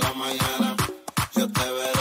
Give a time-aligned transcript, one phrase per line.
[0.00, 0.76] La mañana
[1.34, 1.95] yo te veré.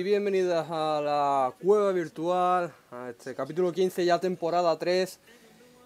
[0.00, 5.20] Y bienvenidas a la cueva virtual, a este capítulo 15 ya temporada 3.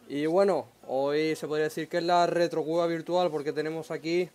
[0.09, 4.29] Y bueno, hoy se podría decir que es la retro cueva virtual porque tenemos aquí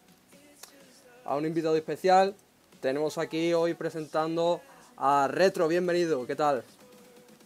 [1.24, 2.36] a un invitado especial.
[2.82, 4.60] Tenemos aquí hoy presentando
[4.98, 6.62] a Retro, bienvenido, ¿qué tal?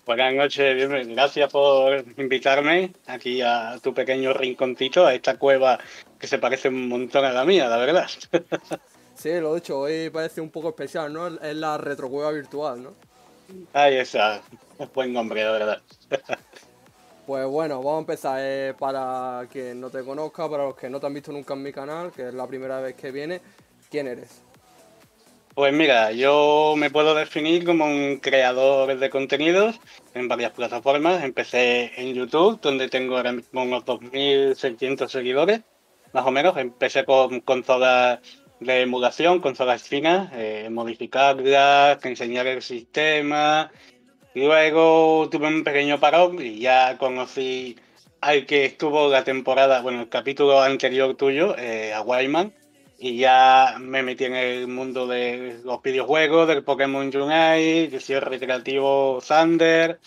[0.03, 1.13] Buenas noches, bienvenido.
[1.13, 5.77] gracias por invitarme aquí a tu pequeño rinconcito, a esta cueva
[6.17, 8.09] que se parece un montón a la mía, la verdad.
[9.23, 11.27] Sí, lo he dicho, hoy parece un poco especial, ¿no?
[11.27, 12.93] Es la retro cueva virtual, ¿no?
[13.71, 14.41] Ahí está,
[14.77, 15.81] es buen nombre, la verdad.
[17.25, 18.39] Pues bueno, vamos a empezar.
[18.41, 21.63] eh, para quien no te conozca, para los que no te han visto nunca en
[21.63, 23.39] mi canal, que es la primera vez que viene,
[23.89, 24.41] ¿quién eres?
[25.55, 29.79] Pues mira, yo me puedo definir como un creador de contenidos
[30.13, 31.23] en varias plataformas.
[31.23, 35.61] Empecé en YouTube, donde tengo ahora mismo unos 2.600 seguidores,
[36.11, 36.57] más o menos.
[36.57, 38.19] Empecé con consolas
[38.63, 43.71] de emulación, consolas finas, eh, modificarlas, enseñar el sistema.
[44.33, 47.75] Luego tuve un pequeño parón y ya conocí
[48.21, 52.53] al que estuvo la temporada, bueno, el capítulo anterior tuyo, eh, a Wyman
[52.97, 58.19] y ya me metí en el mundo de los videojuegos, del Pokémon Unite, que soy
[58.19, 59.99] recreativo Thunder,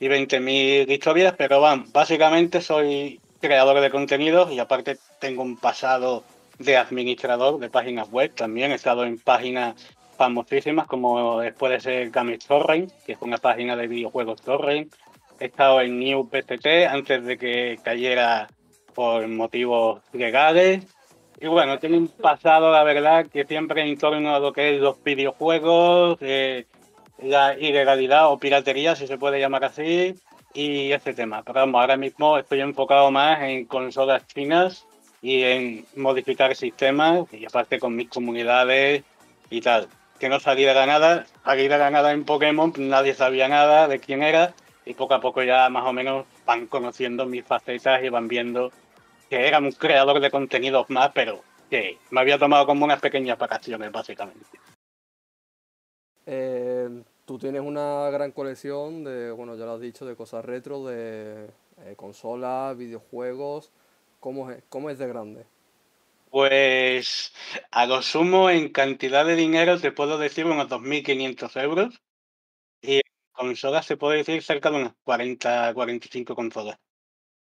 [0.00, 6.24] y 20.000 historias, pero van, básicamente soy creador de contenidos y aparte tengo un pasado
[6.60, 8.70] de administrador de páginas web también.
[8.70, 9.74] He estado en páginas
[10.16, 14.94] famosísimas como puede ser Games Torrent, que es una página de videojuegos Torrent.
[15.40, 18.48] He estado en New PTT antes de que cayera
[18.94, 20.86] por motivos legales.
[21.40, 24.80] Y bueno, tiene un pasado, la verdad, que siempre en torno a lo que es
[24.80, 26.66] los videojuegos, eh,
[27.22, 30.14] la ilegalidad o piratería, si se puede llamar así,
[30.52, 31.42] y este tema.
[31.42, 34.86] Pero vamos, ahora mismo estoy enfocado más en consolas chinas
[35.22, 39.04] y en modificar sistemas, y aparte con mis comunidades
[39.50, 39.88] y tal.
[40.18, 44.94] Que no saliera nada, saliera nada en Pokémon, nadie sabía nada de quién era, y
[44.94, 48.72] poco a poco ya más o menos van conociendo mis facetas y van viendo
[49.28, 53.38] que era un creador de contenidos más, pero que me había tomado como unas pequeñas
[53.38, 54.58] vacaciones, básicamente.
[56.26, 60.84] Eh, tú tienes una gran colección de, bueno, ya lo has dicho, de cosas retro,
[60.84, 61.46] de
[61.78, 63.70] eh, consolas, videojuegos.
[64.20, 65.46] ¿Cómo es, ¿Cómo es de grande?
[66.30, 67.32] Pues
[67.70, 72.00] a lo sumo en cantidad de dinero te puedo decir unos 2.500 euros
[72.82, 73.02] y en
[73.32, 76.78] consolas se puede decir cerca de unas 40, 45 consolas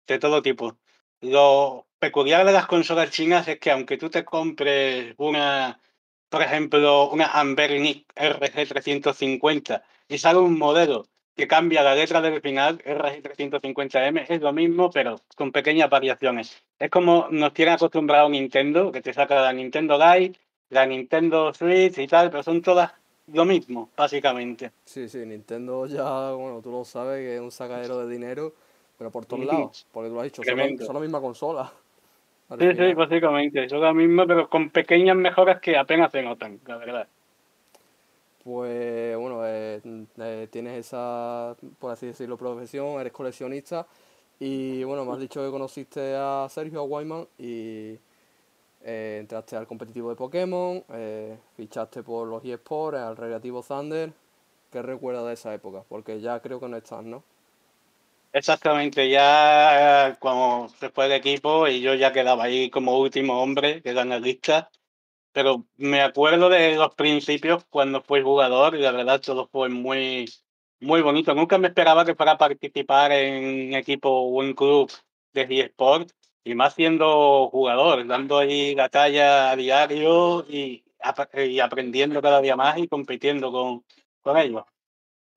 [0.06, 0.78] de todo tipo.
[1.20, 5.80] Lo peculiar de las consolas chinas es que aunque tú te compres una,
[6.28, 11.06] por ejemplo, una Ambernic RG350 y sale un modelo
[11.40, 16.62] que cambia la letra del final, RG350M, es lo mismo, pero con pequeñas variaciones.
[16.78, 20.38] Es como nos tiene acostumbrado Nintendo, que te saca la Nintendo Lite,
[20.68, 22.92] la Nintendo Switch y tal, pero son todas
[23.32, 24.70] lo mismo, básicamente.
[24.84, 28.52] Sí, sí, Nintendo ya, bueno, tú lo sabes, que es un sacadero de dinero,
[28.98, 31.72] pero por todos lados, porque tú lo has dicho, son, la- son la misma consola.
[32.58, 36.76] Sí, sí, básicamente, son las mismas, pero con pequeñas mejoras que apenas se notan, la
[36.76, 37.08] verdad.
[38.50, 39.80] Pues bueno, eh,
[40.18, 43.86] eh, tienes esa, por así decirlo, profesión, eres coleccionista
[44.40, 47.96] y bueno, me has dicho que conociste a Sergio, a Wyman y
[48.82, 50.82] eh, entraste al competitivo de Pokémon,
[51.56, 54.12] fichaste por los eSports, al Recreativo Thunder.
[54.72, 55.84] ¿Qué recuerdas de esa época?
[55.88, 57.22] Porque ya creo que no estás, ¿no?
[58.32, 63.80] Exactamente, ya cuando se fue el equipo y yo ya quedaba ahí como último hombre,
[63.80, 64.70] que era en lista,
[65.32, 70.26] pero me acuerdo de los principios cuando fui jugador y la verdad todo fue muy,
[70.80, 71.34] muy bonito.
[71.34, 74.90] Nunca me esperaba que fuera a participar en un equipo o un club
[75.32, 76.10] de eSport
[76.44, 80.84] y más siendo jugador, dando ahí la talla a diario y,
[81.34, 83.84] y aprendiendo cada día más y compitiendo con,
[84.22, 84.64] con ellos.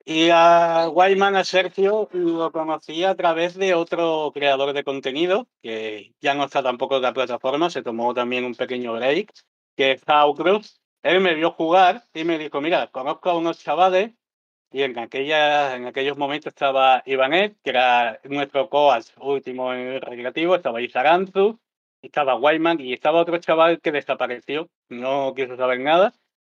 [0.06, 6.14] Y a Wyman, a Sergio, lo conocí a través de otro creador de contenido, que
[6.20, 9.32] ya no está tampoco en la plataforma, se tomó también un pequeño break,
[9.76, 10.00] que
[10.36, 10.80] Cruz.
[11.02, 14.12] Él me vio jugar y me dijo, mira, conozco a unos chavales,
[14.74, 20.00] y en, aquella, en aquellos momentos estaba Ivanet, que era nuestro coach último en el
[20.00, 21.60] recreativo, estaba Isaranzu,
[22.02, 26.12] estaba Wyman y estaba otro chaval que desapareció, no quiso saber nada.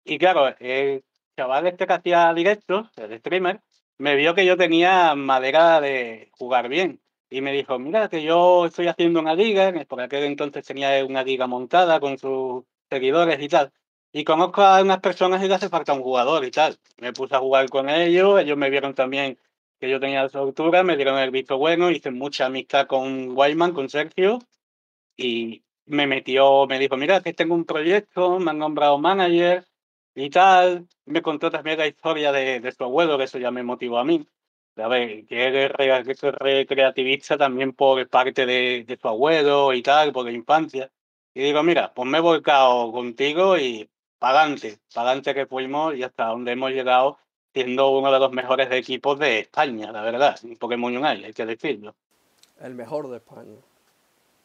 [0.05, 1.05] Y claro, el
[1.37, 3.61] chaval este que hacía directos, el streamer,
[3.99, 7.01] me vio que yo tenía madera de jugar bien.
[7.29, 11.23] Y me dijo, mira, que yo estoy haciendo una liga, por aquel entonces tenía una
[11.23, 13.73] liga montada con sus seguidores y tal.
[14.13, 16.79] Y conozco a unas personas y le hace falta un jugador y tal.
[16.99, 19.39] Me puse a jugar con ellos, ellos me vieron también
[19.81, 23.89] que yo tenía soltura, me dieron el visto bueno, hice mucha amistad con Wyman, con
[23.91, 24.39] Sergio,
[25.17, 29.67] y me metió, me dijo, mira, que tengo un proyecto, me han nombrado manager
[30.15, 30.89] y tal.
[31.05, 34.05] Me contó también la historia de, de su abuelo, que eso ya me motivó a
[34.05, 34.27] mí.
[34.77, 39.09] A ver, que él es re- que es recreativista también por parte de, de su
[39.09, 40.91] abuelo y tal, por la infancia.
[41.37, 43.87] Y digo, mira, pues me he volcado contigo y
[44.19, 47.19] pa'lante, pa'lante que fuimos y hasta donde hemos llegado
[47.53, 51.45] siendo uno de los mejores equipos de España, la verdad, en Pokémon Unite, hay que
[51.45, 51.95] decirlo.
[52.59, 53.55] El mejor de España.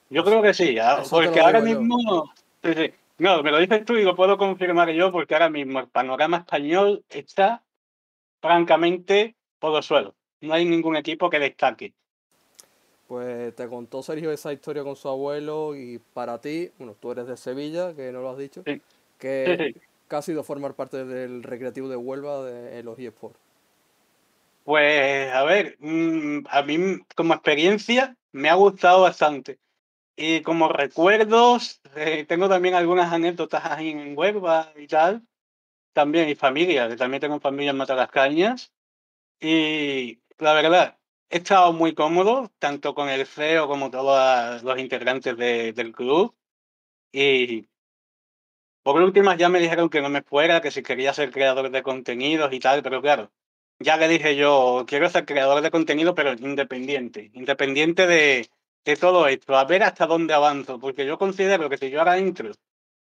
[0.09, 2.29] Yo creo que sí, ah, Eso porque ahora mismo,
[2.61, 2.93] sí, sí.
[3.19, 6.39] no, me lo dices tú y lo puedo confirmar yo, porque ahora mismo el panorama
[6.39, 7.63] español está
[8.41, 10.13] francamente por los suelos.
[10.41, 11.93] No hay ningún equipo que destaque.
[13.11, 17.27] Pues te contó Sergio esa historia con su abuelo y para ti, bueno, tú eres
[17.27, 18.81] de Sevilla, que no lo has dicho, Sí.
[19.19, 19.81] que, Sí, sí.
[20.07, 23.37] que ha sido formar parte del recreativo de Huelva de en los eSports.
[24.63, 29.59] Pues, a ver, mm, a mí como experiencia me ha gustado bastante.
[30.15, 35.21] Y como recuerdos, eh, tengo también algunas anécdotas ahí en Huelva y tal.
[35.91, 38.71] También, y familia, que también tengo familia en Matalascañas.
[39.41, 40.97] Y la verdad,
[41.31, 46.35] he estado muy cómodo, tanto con el CEO como todos los integrantes de- del club.
[47.13, 47.67] Y
[48.83, 51.83] por últimas ya me dijeron que no me fuera, que si quería ser creador de
[51.83, 53.31] contenidos y tal, pero claro,
[53.79, 58.49] ya le dije yo, quiero ser creador de contenido, pero independiente, independiente de,
[58.85, 62.17] de todo esto, a ver hasta dónde avanzo, porque yo considero que si yo ahora
[62.17, 62.51] entro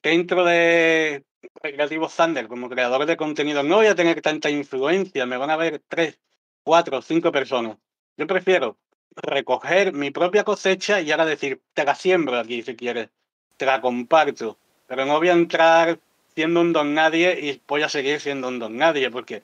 [0.03, 1.25] dentro de
[1.63, 5.57] Recreativo Thunder como creador de contenido, no voy a tener tanta influencia, me van a
[5.57, 6.19] ver tres,
[6.63, 7.77] cuatro, cinco personas.
[8.21, 8.77] Yo prefiero
[9.15, 13.09] recoger mi propia cosecha y ahora decir, te la siembro aquí si quieres,
[13.57, 15.97] te la comparto, pero no voy a entrar
[16.35, 19.41] siendo un don nadie y voy a seguir siendo un don nadie, porque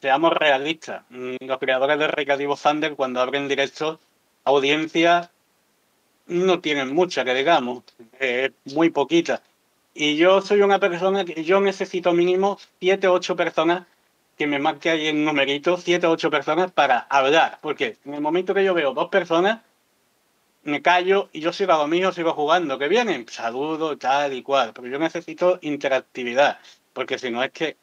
[0.00, 3.98] seamos realistas, mm, los creadores de Recreativo Thunder cuando abren directos,
[4.44, 5.30] audiencia
[6.26, 7.84] no tienen mucha, que digamos,
[8.18, 9.42] eh, muy poquita.
[9.92, 13.86] Y yo soy una persona que yo necesito mínimo 7 o 8 personas
[14.36, 17.58] que me marque ahí en numerito, 7 o 8 personas para hablar.
[17.62, 19.62] Porque en el momento que yo veo dos personas,
[20.62, 22.78] me callo y yo sigo a lo mío, sigo jugando.
[22.78, 23.26] ¿Que vienen?
[23.28, 24.72] Saludo, tal y cual.
[24.74, 26.58] Pero yo necesito interactividad.
[26.92, 27.76] Porque si no es que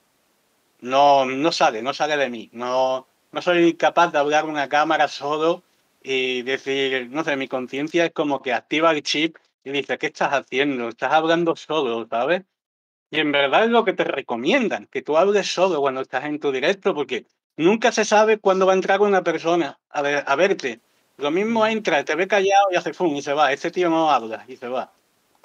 [0.82, 2.50] no, no sale, no sale de mí.
[2.54, 5.64] No, no soy capaz de hablar una cámara solo
[6.04, 10.08] y decir, no sé, mi conciencia es como que activa el chip y dice, ¿qué
[10.08, 10.90] estás haciendo?
[10.90, 12.44] Estás hablando solo, ¿sabes?
[13.14, 16.40] Y en verdad es lo que te recomiendan, que tú hables solo cuando estás en
[16.40, 17.28] tu directo, porque
[17.58, 20.80] nunca se sabe cuándo va a entrar una persona a, ver, a verte.
[21.18, 23.54] Lo mismo entra, te ve callado y hace fum y se va.
[23.54, 24.92] Ese tío no habla y se va.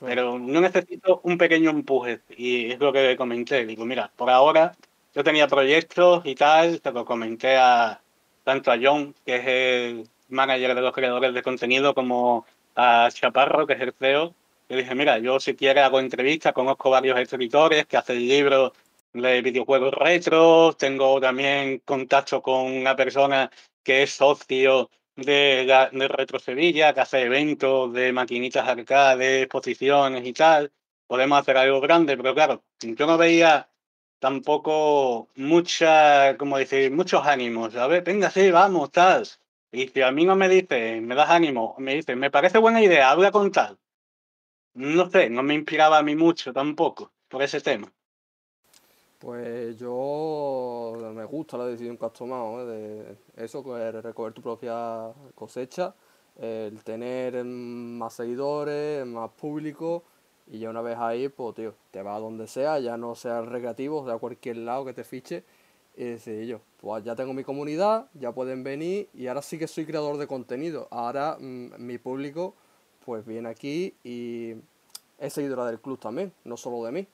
[0.01, 2.23] Pero no necesito un pequeño empuje.
[2.39, 3.67] Y es lo que comenté.
[3.67, 4.75] Digo, mira, por ahora
[5.15, 8.01] yo tenía proyectos y tal, se lo comenté a
[8.45, 12.47] tanto a John, que es el manager de los creadores de contenido, como
[12.77, 14.35] a Chaparro, que es el CEO.
[14.69, 18.73] Le dije, mira, yo si quieres hago entrevistas, conozco varios escritores que hacen libros
[19.15, 23.51] de videojuegos retro, tengo también contacto con una persona
[23.83, 30.33] que es socio de, de Retro Sevilla, que hace eventos de maquinitas arcade, exposiciones y
[30.35, 30.71] tal.
[31.07, 33.69] Podemos hacer algo grande, pero claro, yo no veía
[34.19, 38.05] tampoco mucha, como decir, muchos ánimos, ¿sabes?
[38.05, 39.27] Venga, sí, vamos, tal.
[39.73, 42.83] Y si a mí no me dice, me das ánimo, me dice, me parece buena
[42.83, 43.79] idea, habla con tal.
[44.79, 47.93] No sé, no me inspiraba a mí mucho tampoco por ese tema.
[49.19, 53.17] Pues yo me gusta la decisión que has tomado, ¿eh?
[53.35, 53.65] de eso,
[54.01, 55.97] recoger tu propia cosecha,
[56.41, 60.05] el tener más seguidores, más público,
[60.47, 63.43] y ya una vez ahí, pues tío, te vas a donde sea, ya no sea
[63.43, 65.43] recreativo, sea cualquier lado que te fiche,
[65.97, 69.67] y decir yo, pues ya tengo mi comunidad, ya pueden venir, y ahora sí que
[69.67, 72.55] soy creador de contenido, ahora mm, mi público
[73.09, 74.53] pues viene aquí y
[75.19, 77.07] es seguidora del club también, no solo de mí.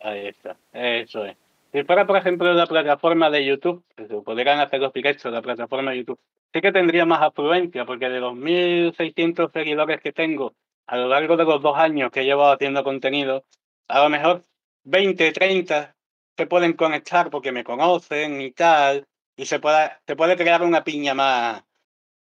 [0.00, 1.36] Ahí está, eso es.
[1.72, 5.42] Si fuera, por ejemplo, la plataforma de YouTube, que se podrían hacer los directos la
[5.42, 6.20] plataforma de YouTube,
[6.54, 10.54] sí que tendría más afluencia, porque de los 1.600 seguidores que tengo
[10.86, 13.42] a lo largo de los dos años que he llevado haciendo contenido,
[13.88, 14.44] a lo mejor
[14.84, 15.96] 20, 30
[16.36, 19.04] se pueden conectar porque me conocen y tal,
[19.36, 21.64] y se puede, se puede crear una piña más,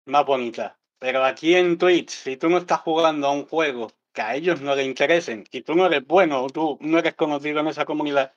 [0.06, 0.76] más bonita.
[1.00, 4.60] Pero aquí en Twitch, si tú no estás jugando a un juego que a ellos
[4.60, 7.86] no les interesen, si tú no eres bueno o tú no eres conocido en esa
[7.86, 8.34] comunidad,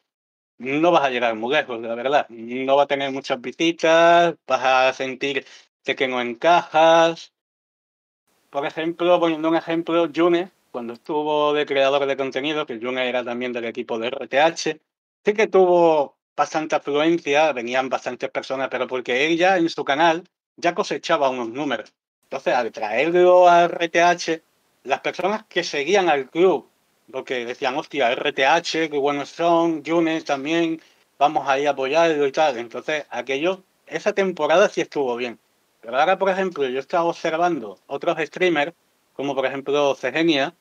[0.59, 2.27] no vas a llegar muy lejos, la verdad.
[2.29, 5.45] No vas a tener muchas visitas, vas a sentir
[5.83, 7.33] que no encajas.
[8.49, 13.25] Por ejemplo, poniendo un ejemplo, June, cuando estuvo de creador de contenido, que June era
[13.25, 14.79] también del equipo de RTH,
[15.25, 20.23] sí que tuvo bastante afluencia, venían bastantes personas, pero porque ella en su canal
[20.55, 21.93] ya cosechaba unos números.
[22.33, 24.41] Entonces, al traerlo a RTH,
[24.85, 26.67] las personas que seguían al club,
[27.11, 30.81] porque decían, hostia, RTH, qué buenos son, Yunes también,
[31.19, 32.57] vamos ahí a apoyarlo y tal.
[32.57, 35.37] Entonces, aquello, esa temporada sí estuvo bien.
[35.79, 38.73] Pero ahora, por ejemplo, yo estaba observando otros streamers,
[39.13, 40.55] como por ejemplo Cegenia,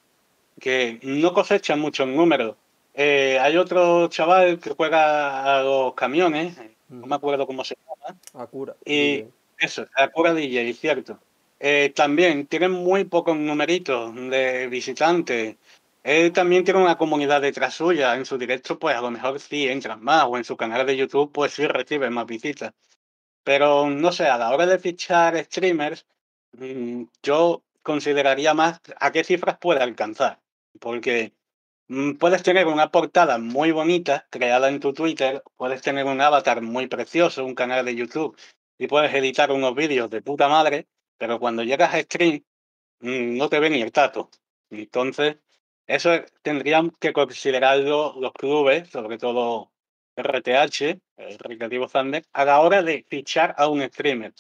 [0.61, 2.55] que no cosechan muchos números.
[2.93, 6.55] Eh, hay otro chaval que juega a los camiones,
[6.91, 8.19] no me acuerdo cómo se llama.
[8.35, 8.77] Acura.
[8.85, 9.25] Y
[9.57, 11.19] eso, Acura DJ, cierto.
[11.65, 15.57] Eh, también tiene muy pocos numeritos de visitantes.
[16.03, 18.17] Él también tiene una comunidad detrás suya.
[18.17, 20.97] En su directo, pues a lo mejor sí entran más, o en su canal de
[20.97, 22.73] YouTube, pues sí recibe más visitas.
[23.45, 26.07] Pero no sé, a la hora de fichar streamers,
[26.53, 30.41] mm, yo consideraría más a qué cifras puede alcanzar.
[30.81, 31.35] Porque
[31.89, 36.63] mm, puedes tener una portada muy bonita creada en tu Twitter, puedes tener un avatar
[36.63, 38.37] muy precioso, un canal de YouTube,
[38.79, 40.89] y puedes editar unos vídeos de puta madre,
[41.23, 42.43] pero cuando llegas a stream,
[42.99, 44.29] mm, no te ve ni el tato.
[44.71, 45.37] Entonces,
[45.87, 46.11] eso
[46.43, 49.71] tendrían que considerarlo los clubes, sobre todo
[50.17, 54.33] RTH, el Recreativo Thunder, a la hora de fichar a un streamer.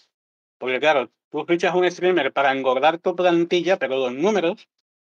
[0.58, 4.68] Porque claro, tú fichas a un streamer para engordar tu plantilla, pero los números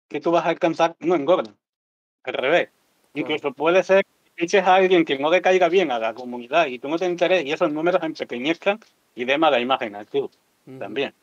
[0.07, 1.55] que tú vas a alcanzar no engordan.
[2.23, 2.69] Al revés.
[3.13, 6.65] Incluso puede ser que fiches a alguien que no le caiga bien a la comunidad
[6.65, 8.79] y tú no te enteres y esos números empequeñezcan
[9.13, 10.31] y dé mala imagen al club
[10.79, 11.13] también.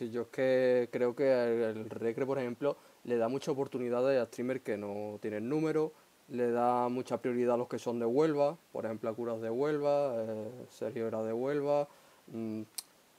[0.00, 4.24] Sí, yo es que creo que el, Recre, por ejemplo, le da mucha oportunidad a
[4.24, 5.92] streamers que no tienen número,
[6.28, 9.50] le da mucha prioridad a los que son de Huelva, por ejemplo, a Curas de
[9.50, 11.86] Huelva, eh, Sergio era de Huelva,
[12.28, 12.62] mm,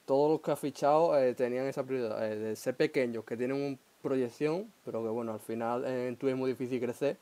[0.06, 3.62] todos los que ha fichado eh, tenían esa prioridad eh, de ser pequeños, que tienen
[3.62, 7.16] una proyección, pero que bueno, al final en Twitch es muy difícil crecer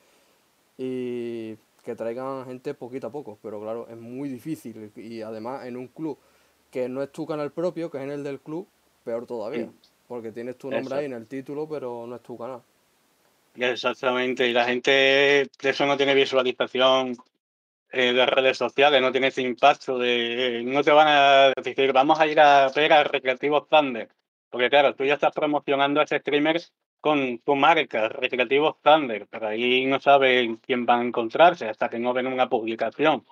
[0.79, 4.91] y que traigan gente poquito a poco, pero claro, es muy difícil.
[4.97, 6.17] Y además en un club
[6.71, 8.67] que no es tu canal propio, que es en el del club,
[9.05, 9.91] peor todavía, Sí.
[10.09, 12.63] porque tienes tu nombre ahí en el título, pero no es tu canal.
[13.57, 17.17] Exactamente, y la gente de eso no tiene visualización
[17.93, 22.21] eh, de redes sociales, no tiene ese impacto de no te van a decir vamos
[22.21, 24.09] a ir a ver a Recreativo Thunder,
[24.49, 26.61] porque claro, tú ya estás promocionando a ese streamer
[27.01, 31.99] con tu marca, Recreativo Thunder, pero ahí no saben quién va a encontrarse hasta que
[31.99, 33.25] no ven una publicación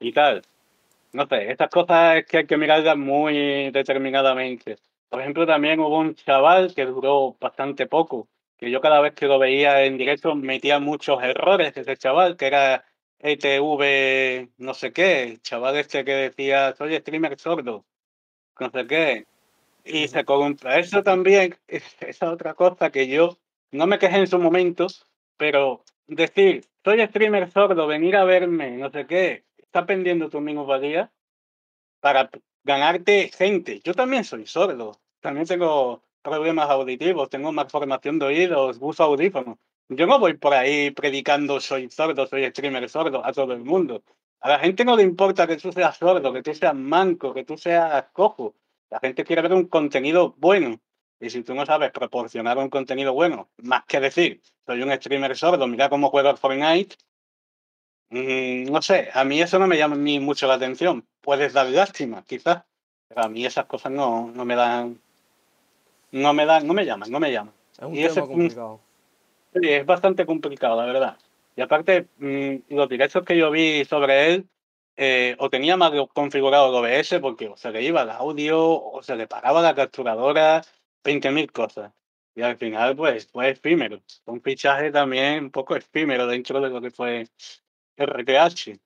[0.00, 0.42] y tal.
[1.12, 4.76] No sé, estas cosas es que hay que mirarlas muy determinadamente.
[5.12, 9.26] Por ejemplo, también hubo un chaval que duró bastante poco, que yo cada vez que
[9.26, 12.86] lo veía en directo metía muchos errores ese chaval, que era
[13.18, 17.84] ETV no sé qué, el chaval este que decía, soy streamer sordo,
[18.58, 19.26] no sé qué,
[19.84, 20.80] y se corrompe.
[20.80, 23.36] Eso también es esa otra cosa que yo
[23.70, 24.86] no me quejé en su momento,
[25.36, 30.64] pero decir, soy streamer sordo, venir a verme, no sé qué, está pendiendo tu mismo
[30.64, 31.12] valía
[32.00, 32.30] para
[32.64, 33.80] ganarte gente.
[33.84, 39.56] Yo también soy sordo, también tengo problemas auditivos, tengo malformación de oídos, uso audífonos.
[39.88, 44.02] Yo no voy por ahí predicando soy sordo, soy streamer sordo a todo el mundo.
[44.40, 47.44] A la gente no le importa que tú seas sordo, que tú seas manco, que
[47.44, 48.54] tú seas cojo.
[48.90, 50.80] La gente quiere ver un contenido bueno.
[51.20, 55.36] Y si tú no sabes proporcionar un contenido bueno, más que decir, soy un streamer
[55.36, 56.96] sordo, mira cómo juego Fortnite,
[58.10, 61.06] mm, no sé, a mí eso no me llama ni mucho la atención.
[61.20, 62.64] Puedes dar lástima, quizás,
[63.06, 65.00] pero a mí esas cosas no, no me dan,
[66.12, 67.54] no me dan, no me llaman, no me llaman.
[67.72, 68.80] Es un Y tema es un- complicado.
[69.54, 71.18] Sí, es bastante complicado, la verdad.
[71.56, 74.48] Y aparte, mm, los directos que yo vi sobre él,
[74.96, 79.02] eh, o tenía mal configurado el OBS porque o se le iba el audio, o
[79.02, 80.62] se le paraba la capturadora,
[81.04, 81.92] 20.000 cosas.
[82.34, 84.00] Y al final, pues, fue efímero.
[84.24, 87.26] Un fichaje también un poco efímero dentro de lo que fue
[87.96, 88.78] RTH.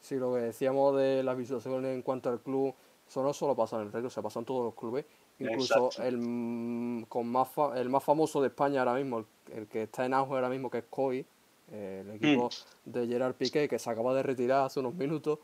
[0.00, 2.74] Sí, lo que decíamos de las visualizaciones en cuanto al club,
[3.06, 5.04] eso no solo pasa en el Recre, se pasa en todos los clubes.
[5.40, 6.02] Incluso Exacto.
[6.02, 9.26] el, mm, con más fa- el más famoso de España ahora mismo, el,
[9.56, 11.24] el que está en auge ahora mismo, que es COI,
[11.72, 12.50] eh, el equipo
[12.84, 15.38] de Gerard Piqué, que se acaba de retirar hace unos minutos.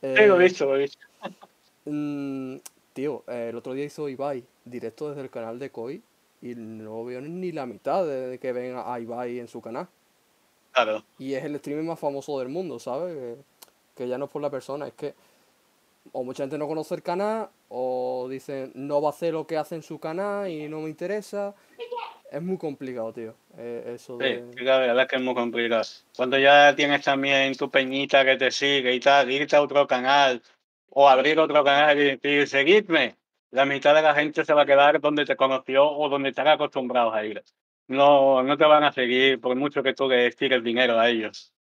[0.00, 0.98] Sí, lo he Eh, visto, lo he visto.
[1.86, 2.56] mm,
[2.92, 6.02] tío, eh, el otro día hizo Ibai, directo desde el canal de COI,
[6.42, 9.88] y no veo ni la mitad de, que ven a Ibai en su canal.
[10.72, 11.02] Claro.
[11.18, 13.16] Y es el streamer más famoso del mundo, ¿sabes?
[13.16, 13.36] Que,
[13.96, 15.14] que ya no es por la persona, es que
[16.12, 19.56] o mucha gente no conoce el canal, o dicen no va a hacer lo que
[19.56, 21.54] hace en su canal y no me interesa.
[22.30, 23.34] Es muy complicado, tío.
[23.58, 24.44] eh, eso de...
[24.56, 25.82] sí, la verdad es que es muy complicado.
[26.16, 30.40] Cuando ya tienes también tu peñita que te sigue y tal, irte a otro canal
[30.90, 33.16] o abrir otro canal y decir, seguidme,
[33.50, 36.48] la mitad de la gente se va a quedar donde te conoció o donde están
[36.48, 37.42] acostumbrados a ir.
[37.88, 41.53] No, no te van a seguir por mucho que tú les tires dinero a ellos.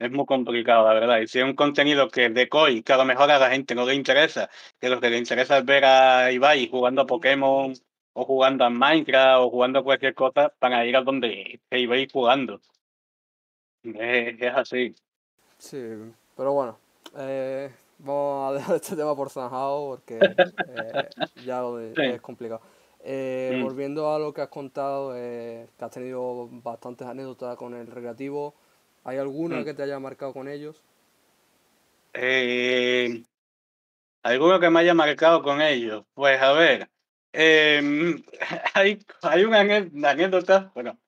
[0.00, 1.20] Es muy complicado, la verdad.
[1.20, 3.74] Y si es un contenido que de COI, que a lo mejor a la gente
[3.74, 4.48] no le interesa,
[4.80, 7.74] que lo que le interesa es ver a Ibai jugando a Pokémon
[8.14, 12.08] o jugando a Minecraft o jugando a cualquier cosa, van a ir a donde Ibai
[12.10, 12.60] jugando.
[13.82, 14.94] Es, es así.
[15.58, 15.82] Sí,
[16.34, 16.78] pero bueno,
[17.18, 20.18] eh, vamos a dejar este tema por zanjado porque
[20.68, 21.08] eh,
[21.44, 22.02] ya lo de- Sí.
[22.02, 22.62] es complicado.
[23.02, 23.62] Eh, Mm.
[23.64, 28.54] Volviendo a lo que has contado, eh, que has tenido bastantes anécdotas con el recreativo,
[29.04, 29.64] ¿hay alguna Mm.
[29.64, 30.82] que te haya marcado con ellos?
[32.12, 33.22] Eh,
[34.22, 36.04] ¿Alguno que me haya marcado con ellos?
[36.14, 36.88] Pues a ver,
[37.32, 38.22] em,
[38.74, 40.98] hay, hay una anécdota, bueno,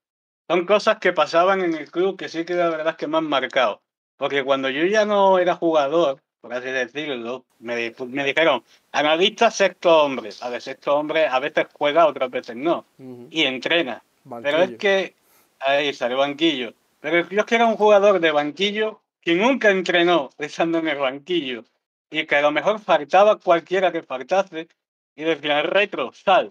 [0.49, 3.19] son cosas que pasaban en el club que sí que la verdad es que me
[3.19, 3.83] han marcado.
[4.17, 10.05] Porque cuando yo ya no era jugador, por así decirlo, me, me dijeron, analista sexto
[10.05, 10.31] hombre.
[10.41, 12.85] A ver, sexto hombre a veces juega, otras veces no.
[13.31, 14.03] Y entrena.
[14.43, 15.15] Pero es que
[15.61, 16.73] ahí sale banquillo.
[17.03, 21.65] Pero yo era un jugador de banquillo que nunca entrenó estando en el banquillo
[22.11, 24.69] y que a lo mejor faltaba cualquiera que faltase
[25.17, 26.51] y decía retro, sal.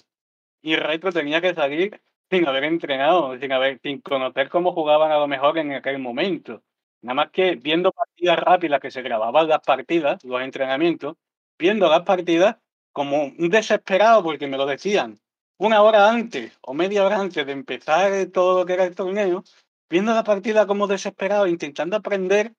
[0.61, 5.19] Y retro tenía que salir sin haber entrenado, sin haber, sin conocer cómo jugaban a
[5.19, 6.61] lo mejor en aquel momento.
[7.01, 11.15] Nada más que viendo partidas rápidas que se grababan las partidas, los entrenamientos,
[11.57, 12.57] viendo las partidas
[12.91, 15.17] como un desesperado porque me lo decían
[15.57, 19.43] una hora antes o media hora antes de empezar todo lo que era el torneo,
[19.91, 22.53] viendo la partida como desesperado, intentando aprender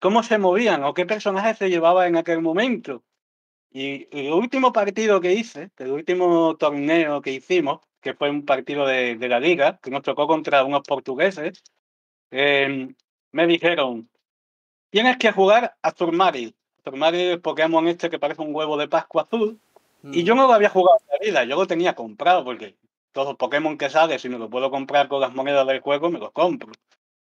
[0.00, 3.04] cómo se movían o qué personajes se llevaba en aquel momento.
[3.70, 8.86] Y el último partido que hice, el último torneo que hicimos, que fue un partido
[8.86, 11.62] de, de la liga, que nos tocó contra unos portugueses,
[12.30, 12.88] eh,
[13.32, 14.08] me dijeron,
[14.90, 16.54] tienes que jugar a Zurmari.
[16.84, 19.60] Zurmari es el Pokémon este que parece un huevo de Pascua azul.
[20.02, 20.26] Y Mm.
[20.26, 22.76] yo no lo había jugado en la vida, yo lo tenía comprado porque
[23.18, 26.08] todos los Pokémon que sale, si me lo puedo comprar con las monedas del juego,
[26.08, 26.70] me los compro.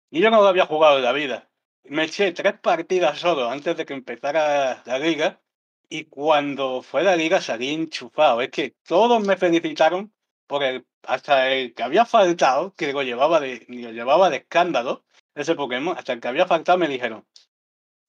[0.08, 1.50] Y yo no lo había jugado en la vida.
[1.82, 5.40] Me eché tres partidas solo antes de que empezara la liga
[5.88, 8.40] y cuando fue la liga salí enchufado.
[8.40, 10.12] Es que todos me felicitaron
[10.46, 15.02] por el, hasta el que había faltado, que lo llevaba de, llevaba de escándalo,
[15.34, 17.26] ese Pokémon, hasta el que había faltado me dijeron,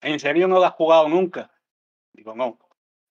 [0.02, 1.50] ¿en serio no lo has jugado nunca?
[2.14, 2.60] Digo, no.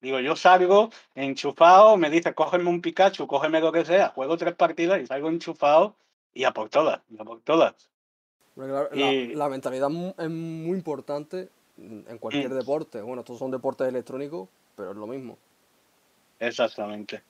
[0.00, 4.54] Digo, yo salgo enchufado, me dice, cógeme un Pikachu, cógeme lo que sea, juego tres
[4.54, 5.94] partidas y salgo enchufado
[6.32, 7.74] y a por todas, y a por todas.
[8.92, 12.58] Y- la, mentalidad es muy importante en cualquier Mm.
[12.58, 13.00] deporte.
[13.02, 15.38] Bueno, estos son deportes electrónicos, pero es lo mismo.
[16.38, 17.22] Exactamente.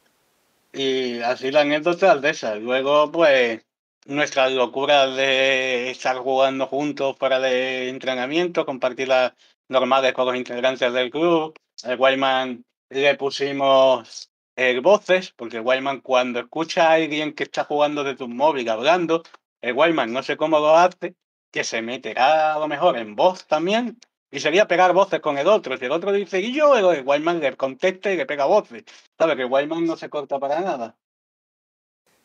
[0.73, 2.55] Y así la anécdota de esa.
[2.55, 3.65] Luego, pues,
[4.07, 9.33] nuestras locuras de estar jugando juntos fuera de entrenamiento, compartir las
[9.69, 11.55] normales con los integrantes del club.
[11.85, 17.65] El Wayman le pusimos eh, voces, porque el Wayman cuando escucha a alguien que está
[17.65, 19.23] jugando de tu móvil hablando,
[19.61, 21.15] el Wayman no sé cómo lo hace,
[21.51, 23.99] que se meterá a lo mejor en voz también,
[24.31, 25.77] y sería pegar voces con el otro.
[25.77, 28.85] Si el otro dice y yo, el Wayman le contesta y le pega voces.
[29.19, 29.37] ¿Sabes?
[29.37, 30.97] Que Wayman no se corta para nada.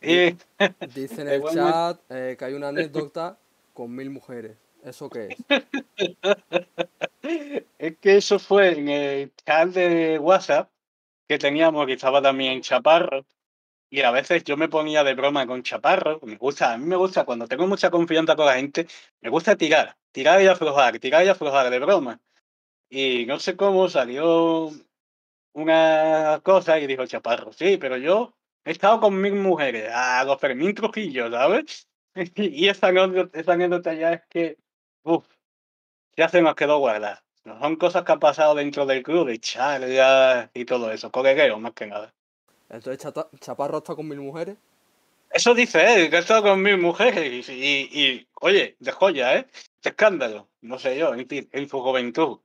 [0.02, 0.36] Y
[0.94, 3.38] Dice en el chat eh, que hay una anécdota
[3.74, 4.58] con mil mujeres.
[4.86, 5.66] ¿Eso qué es?
[7.80, 10.70] es que eso fue en el chat de WhatsApp
[11.28, 13.26] que teníamos, que estaba también Chaparro.
[13.90, 16.20] Y a veces yo me ponía de broma con Chaparro.
[16.24, 18.88] Me gusta, a mí me gusta, cuando tengo mucha confianza con la gente,
[19.22, 22.22] me gusta tirar, tirar y aflojar, tirar y aflojar de broma.
[22.90, 24.72] Y no sé cómo salió
[25.54, 30.40] una cosa y dijo Chaparro, sí, pero yo he estado con mil mujeres, a los
[30.40, 31.88] Fermín Trujillo, ¿sabes?
[32.36, 34.58] y esa anécdota, esa anécdota ya es que,
[35.06, 35.26] uff,
[36.18, 37.24] ya se nos quedó guardada.
[37.46, 41.60] No son cosas que han pasado dentro del club, de charlas y todo eso, colegueo
[41.60, 42.14] más que nada.
[42.70, 44.58] Entonces Chaparro está con mil mujeres.
[45.30, 49.48] Eso dice él, que estado con mil mujeres y, y, y, oye, de joya, ¿eh?
[49.84, 52.40] De escándalo, no sé yo, en, en su juventud.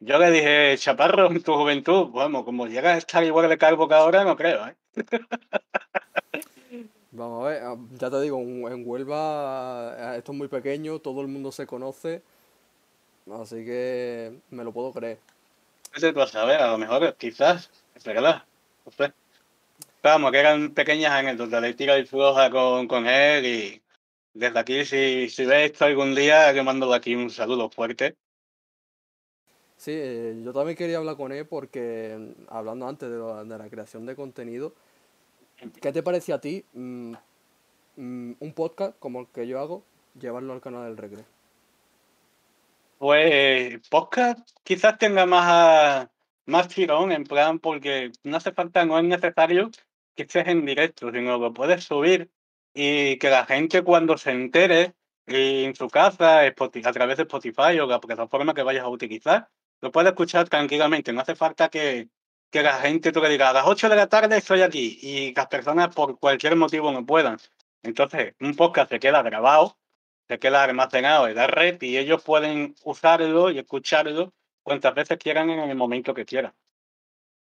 [0.00, 3.88] Yo le dije, Chaparro, en tu juventud, vamos, como llegas a estar igual de calvo
[3.88, 4.76] que ahora, no creo, ¿eh?
[7.12, 11.20] Vamos a ver, ah, ya te digo, en Huelva ah, esto es muy pequeño, todo
[11.22, 12.22] el mundo se conoce,
[13.30, 15.18] así que me lo puedo creer.
[15.94, 18.44] Vete tú a saber, a lo mejor, quizás, es verdad,
[18.84, 19.12] no sé.
[20.02, 23.82] Vamos, que eran pequeñas anécdotas de tira y floja con, con él y
[24.34, 28.16] desde aquí, si, si ves esto algún día, le mando de aquí un saludo fuerte.
[29.76, 33.58] Sí, eh, yo también quería hablar con él porque, mm, hablando antes de, lo- de
[33.58, 34.74] la creación de contenido,
[35.80, 37.12] ¿qué te parece a ti mm,
[37.96, 39.82] mm, un podcast como el que yo hago,
[40.18, 41.24] llevarlo al canal del Recre?
[42.98, 46.10] Pues podcast quizás tenga más, a-
[46.46, 49.70] más tirón, en plan, porque no hace falta, no es necesario
[50.14, 52.30] que estés en directo, sino lo puedes subir
[52.74, 54.94] y que la gente cuando se entere
[55.26, 59.48] en su casa, a través de Spotify o la plataforma que vayas a utilizar,
[59.80, 61.12] lo puede escuchar tranquilamente.
[61.12, 62.08] No hace falta que,
[62.50, 65.34] que la gente tú le digas a las 8 de la tarde estoy aquí y
[65.34, 67.38] las personas por cualquier motivo no puedan.
[67.82, 69.76] Entonces, un podcast se queda grabado
[70.28, 74.32] se queda almacenado en la red y ellos pueden usarlo y escucharlo
[74.62, 76.52] cuantas veces quieran en el momento que quieran.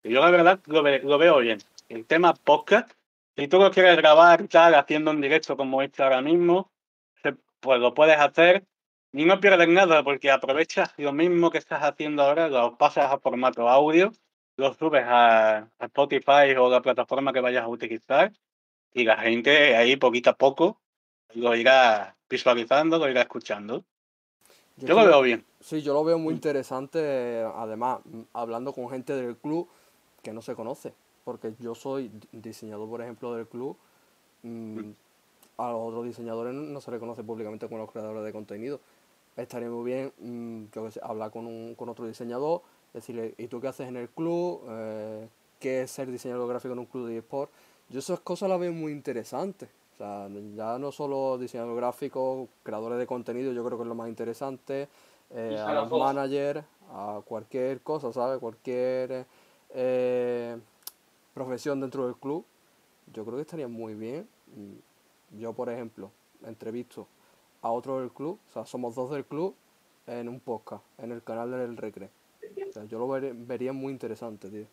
[0.03, 1.59] Y yo la verdad lo, ve- lo veo bien.
[1.87, 2.91] El tema podcast,
[3.37, 6.73] si tú lo quieres grabar tal, haciendo en directo como este ahora mismo,
[7.61, 8.65] pues lo puedes hacer
[9.13, 13.17] y no pierdes nada porque aprovechas lo mismo que estás haciendo ahora, lo pasas a
[13.19, 14.11] formato audio,
[14.57, 18.31] lo subes a, a Spotify o la plataforma que vayas a utilizar
[18.93, 20.79] y la gente ahí poquito a poco
[21.35, 23.83] lo irá visualizando, lo irá escuchando.
[24.77, 25.45] Yo Yo lo veo bien.
[25.59, 29.67] Sí, yo lo veo muy interesante, eh, además, mm, hablando con gente del club
[30.21, 33.77] que no se conoce, porque yo soy di- diseñador, por ejemplo, del club,
[34.43, 34.91] mm,
[35.57, 38.79] a los otros diseñadores no se les conoce públicamente como los creadores de contenido.
[39.37, 42.61] Estaría muy bien, mm, yo qué sé, hablar con, un, con otro diseñador,
[42.93, 44.63] decirle, ¿y tú qué haces en el club?
[44.69, 45.27] Eh,
[45.59, 47.51] ¿Qué es ser diseñador gráfico en un club de eSport?
[47.89, 49.69] Yo esas cosas las veo muy interesantes.
[49.93, 53.95] O sea, ya no solo diseñador gráfico, creadores de contenido, yo creo que es lo
[53.95, 54.87] más interesante.
[55.29, 58.39] eh, a los managers, a cualquier cosa, ¿sabes?
[58.39, 59.25] Cualquier
[59.69, 60.57] eh,
[61.33, 62.45] profesión dentro del club,
[63.13, 64.27] yo creo que estaría muy bien.
[65.31, 66.11] Yo, por ejemplo,
[66.45, 67.07] entrevisto
[67.61, 69.55] a otro del club, o sea, somos dos del club
[70.05, 72.09] en un podcast, en el canal del Recre.
[72.73, 74.65] O sea, yo lo veré- vería muy interesante, tío.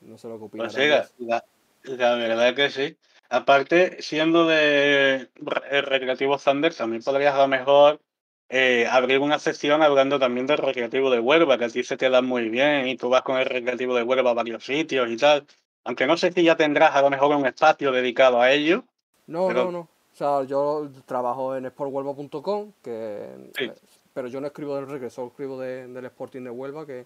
[0.00, 0.74] No sé lo que opinas.
[0.74, 0.88] Pues sí,
[1.26, 1.44] la,
[1.84, 2.96] la- verdad que sí.
[3.28, 5.28] Aparte, siendo de
[5.70, 8.00] el Recreativo Thunder, también podrías a lo mejor
[8.48, 12.08] eh, abrir una sección hablando también del Recreativo de Huelva, que a ti se te
[12.08, 15.16] da muy bien y tú vas con el Recreativo de Huelva a varios sitios y
[15.18, 15.44] tal.
[15.84, 18.84] Aunque no sé si ya tendrás a lo mejor un espacio dedicado a ello.
[19.26, 19.80] No, Pero- no, no.
[19.80, 23.26] O sea, yo trabajo en sporthuelva.com, que
[23.58, 23.64] Sí.
[23.64, 23.72] eh,
[24.14, 27.04] pero yo no escribo del Recre, solo escribo de- del Sporting de Huelva, que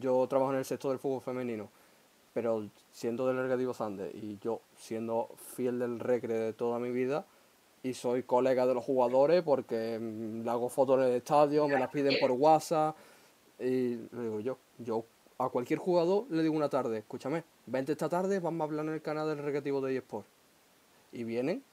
[0.00, 1.68] yo trabajo en el sector del fútbol femenino.
[2.32, 7.26] Pero siendo del Recreativo Sande y yo siendo fiel del Recre de toda mi vida
[7.82, 11.78] y soy colega de los jugadores porque mm, le hago fotos en el estadio, me
[11.78, 12.96] las piden por WhatsApp
[13.58, 15.04] y le digo yo, yo
[15.38, 18.92] a cualquier jugador le digo una tarde, escúchame, vente esta tarde, vamos a hablar en
[18.92, 20.26] el canal del Recreativo de eSport.
[21.12, 21.64] Y vienen,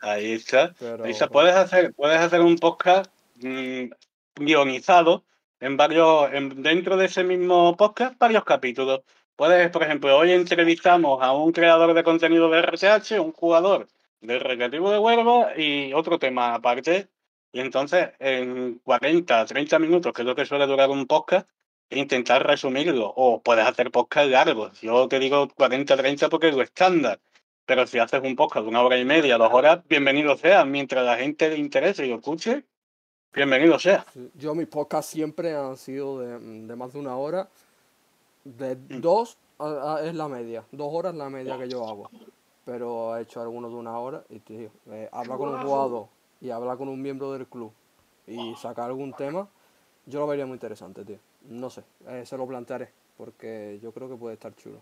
[0.00, 0.74] Ahí está.
[0.78, 1.04] pero...
[1.04, 1.28] Ahí está.
[1.28, 3.90] Puedes hacer, puedes hacer un podcast mm,
[4.36, 5.24] guionizado
[5.60, 9.00] en varios, en- dentro de ese mismo podcast, varios capítulos.
[9.36, 13.86] Puedes, por ejemplo, hoy entrevistamos a un creador de contenido de RTH, un jugador
[14.20, 17.08] del Recreativo de Huelva y otro tema aparte.
[17.52, 21.48] Y entonces, en 40, 30 minutos, que es lo que suele durar un podcast,
[21.90, 23.12] intentar resumirlo.
[23.16, 24.80] O puedes hacer podcast largos.
[24.80, 27.20] Yo te digo 40, 30 porque es lo estándar.
[27.66, 30.64] Pero si haces un podcast de una hora y media, dos horas, bienvenido sea.
[30.64, 32.64] Mientras la gente le interese y lo escuche,
[33.34, 34.04] bienvenido sea.
[34.34, 37.48] Yo mis podcasts siempre han sido de, de más de una hora.
[38.44, 39.00] De Mm.
[39.00, 40.64] dos a- a- es la media.
[40.72, 42.10] Dos horas es la media que yo hago.
[42.64, 46.06] Pero he hecho algunos de una hora y tío, eh, hablar con un jugador
[46.40, 47.72] y hablar con un miembro del club
[48.26, 49.48] y sacar algún tema,
[50.06, 51.18] yo lo vería muy interesante, tío.
[51.48, 54.80] No sé, eh, se lo plantearé porque yo creo que puede estar chulo.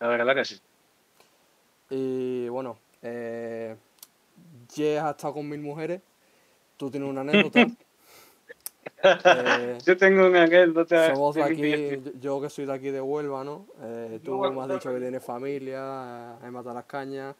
[0.00, 0.60] La verdad que sí.
[1.90, 3.76] Y bueno, eh,
[4.74, 6.00] Ye ha estado con mil mujeres.
[6.76, 7.66] Tú tienes una anécdota.
[9.02, 11.14] Eh, Yo tengo una anécdota.
[11.14, 13.66] Somos de aquí, yo- que soy de aquí de Huelva, ¿no?
[13.82, 17.34] Eh, tú No, me has dicho que tienes familia, eh, en las cañas.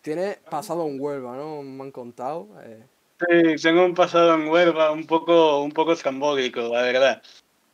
[0.00, 1.62] Tienes pasado en Huelva, ¿no?
[1.62, 2.48] Me han contado.
[2.62, 2.82] eh,
[3.20, 7.22] Sí, tengo un pasado en Huelva un poco, un poco estrambólico, la verdad.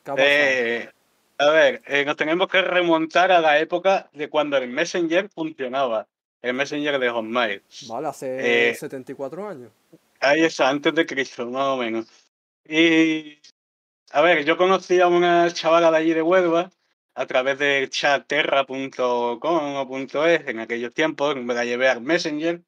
[0.06, 6.06] A ver, nos tenemos que remontar a la época de cuando el Messenger funcionaba.
[6.40, 7.62] El Messenger de Hotmail.
[7.88, 9.70] vale, hace eh, 74 años.
[10.24, 12.06] Ahí está, antes de Cristo, más o menos.
[12.64, 13.38] Y,
[14.10, 16.70] a ver, yo conocí a una chavala de allí de Huelva
[17.14, 22.62] a través de chatterra.com o punto .es en aquellos tiempos, me la llevé al Messenger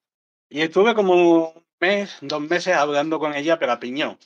[0.50, 4.18] y estuve como un mes, dos meses hablando con ella, pero a piñón.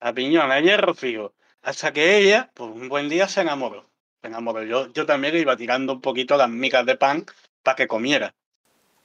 [0.00, 1.34] A piñón, a hierro fijo.
[1.62, 3.88] Hasta que ella, pues un buen día se enamoró.
[4.20, 4.64] Se enamoró.
[4.64, 7.24] Yo, yo también iba tirando un poquito las migas de pan
[7.62, 8.34] para que comiera.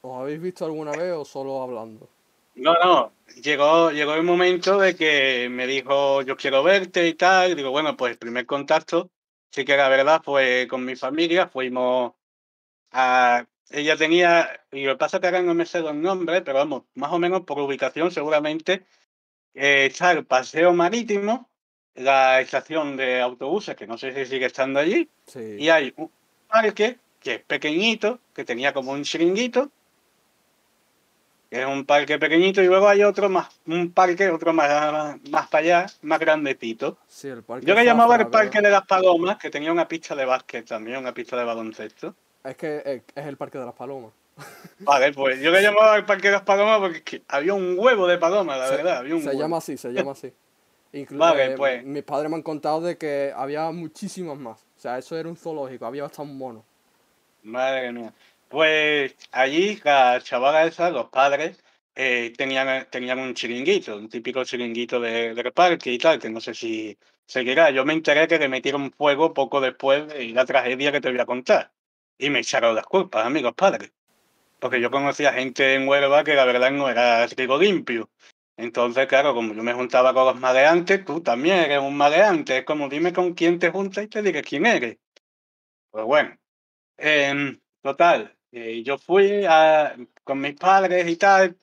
[0.02, 2.10] ¿Os habéis visto alguna vez o solo hablando?
[2.56, 7.56] No, no, llegó, llegó el momento de que me dijo, yo quiero verte y tal.
[7.56, 9.10] Digo, bueno, pues el primer contacto,
[9.50, 12.14] sí que la verdad fue con mi familia, fuimos
[12.92, 13.46] a...
[13.70, 16.60] Ella tenía, y lo que pasa es que ahora no me sé los nombres, pero
[16.60, 18.84] vamos, más o menos por ubicación seguramente,
[19.56, 21.50] eh, está el Paseo Marítimo,
[21.96, 25.56] la estación de autobuses, que no sé si sigue estando allí, Sí.
[25.58, 26.12] y hay un
[26.48, 29.72] parque que es pequeñito, que tenía como un chiringuito,
[31.54, 35.48] que es un parque pequeñito, y luego hay otro más, un parque, otro más, más
[35.50, 36.98] para allá, más grandecito.
[37.08, 39.88] Sí, el parque Yo le llamaba el parque pero- de las palomas, que tenía una
[39.88, 42.16] pista de básquet también, una pista de baloncesto.
[42.44, 44.12] Es que es, es el parque de las palomas.
[44.80, 47.76] Vale, pues yo le llamaba el parque de las palomas porque es que había un
[47.78, 49.40] huevo de palomas, la Se- verdad, había un Se huevo.
[49.42, 50.34] llama así, se llama así.
[50.94, 51.84] Inclu- Vale, eh, pues.
[51.86, 54.60] Mis padres me han contado de que había muchísimas más.
[54.76, 56.66] O sea, eso era un zoológico, había hasta un mono.
[57.44, 58.12] Madre mía.
[58.54, 61.58] Pues allí la chavala esa, los padres,
[61.96, 66.40] eh, tenían, tenían un chiringuito, un típico chiringuito de, del parque y tal, que no
[66.40, 67.72] sé si seguirá.
[67.72, 71.20] Yo me enteré que le metieron fuego poco después de la tragedia que te voy
[71.20, 71.72] a contar.
[72.20, 73.92] Y me echaron las culpas, amigos padres.
[74.60, 78.12] Porque yo conocía gente en Huelva que la verdad no era trigo limpio.
[78.58, 82.60] Entonces, claro, como yo me juntaba con los maleantes, tú también eres un maleante.
[82.60, 84.98] Es como dime con quién te juntas y te diré quién eres.
[85.92, 86.38] Pues bueno.
[86.98, 91.58] Em, total, eh, yo fui a- con mis padres y tal,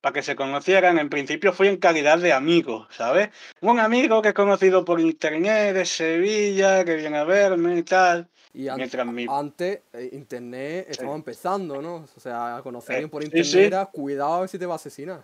[0.00, 0.98] para que se conocieran.
[0.98, 3.30] En principio fui en calidad de amigo, ¿sabes?
[3.60, 8.28] Un amigo que he conocido por internet de Sevilla, que viene a verme y tal.
[8.52, 12.04] Y an- Mientras mi- antes, eh, internet estaba empezando, ¿no?
[12.16, 13.58] O sea, a conocer a Eh, alguien por internet sí.
[13.60, 15.22] era cuidado a ver si te va a asesinar.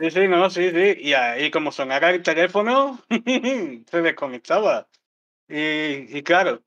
[0.00, 0.94] Sí, sí, no, sí, sí.
[1.00, 3.00] Y ahí como sonara el teléfono,
[3.90, 4.86] se desconectaba.
[5.48, 6.62] Y, y claro,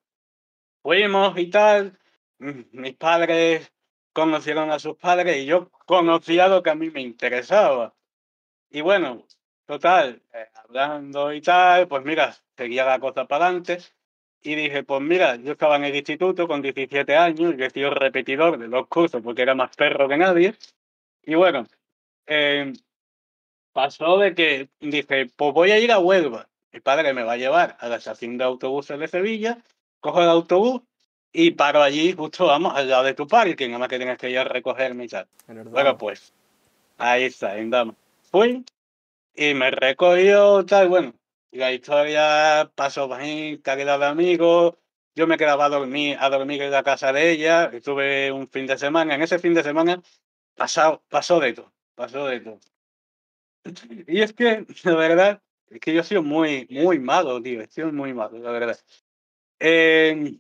[0.84, 1.98] fuimos y tal.
[2.40, 3.71] mm, Mis padres
[4.14, 7.94] conocieron a sus padres y yo conocía lo que a mí me interesaba.
[8.70, 9.26] Y bueno,
[9.66, 13.80] total, eh, hablando y tal, pues mira, seguía la cosa para adelante.
[14.44, 17.92] Y dije, pues mira, yo estaba en el instituto con 17 años y he sido
[17.92, 20.56] repetidor de los cursos porque era más perro que nadie.
[21.24, 21.68] Y bueno,
[22.26, 22.74] eh,
[23.72, 26.50] pasó de que dije, pues voy a ir a Huelva.
[26.72, 29.64] Mi padre me va a llevar a la estación de autobuses de Sevilla,
[30.00, 30.82] cojo el autobús
[31.34, 34.30] y paro allí justo, vamos, al lado de tu parque, nada más que tienes que
[34.30, 35.28] ir a tal.
[35.48, 36.34] En el Bueno, pues,
[36.98, 37.96] ahí está, en Dama.
[38.32, 38.66] Fui
[39.36, 41.14] y me recogió tal, bueno,
[41.52, 44.76] la historia pasó bien, calidad de amigos.
[45.16, 48.66] Yo me quedaba a dormir, a dormir en la casa de ella, estuve un fin
[48.66, 49.16] de semana.
[49.16, 50.02] En ese fin de semana
[50.56, 52.60] pasó, pasó de todo, pasó de todo.
[54.08, 57.68] Y es que, la verdad, es que yo he sido muy, muy malo, tío, he
[57.68, 58.80] sido muy malo, la verdad.
[59.60, 60.40] Eh,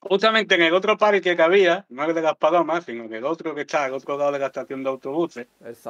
[0.00, 3.24] justamente en el otro parque que había, no el de las palomas, sino en el
[3.24, 5.46] otro que está al otro lado de la estación de autobuses,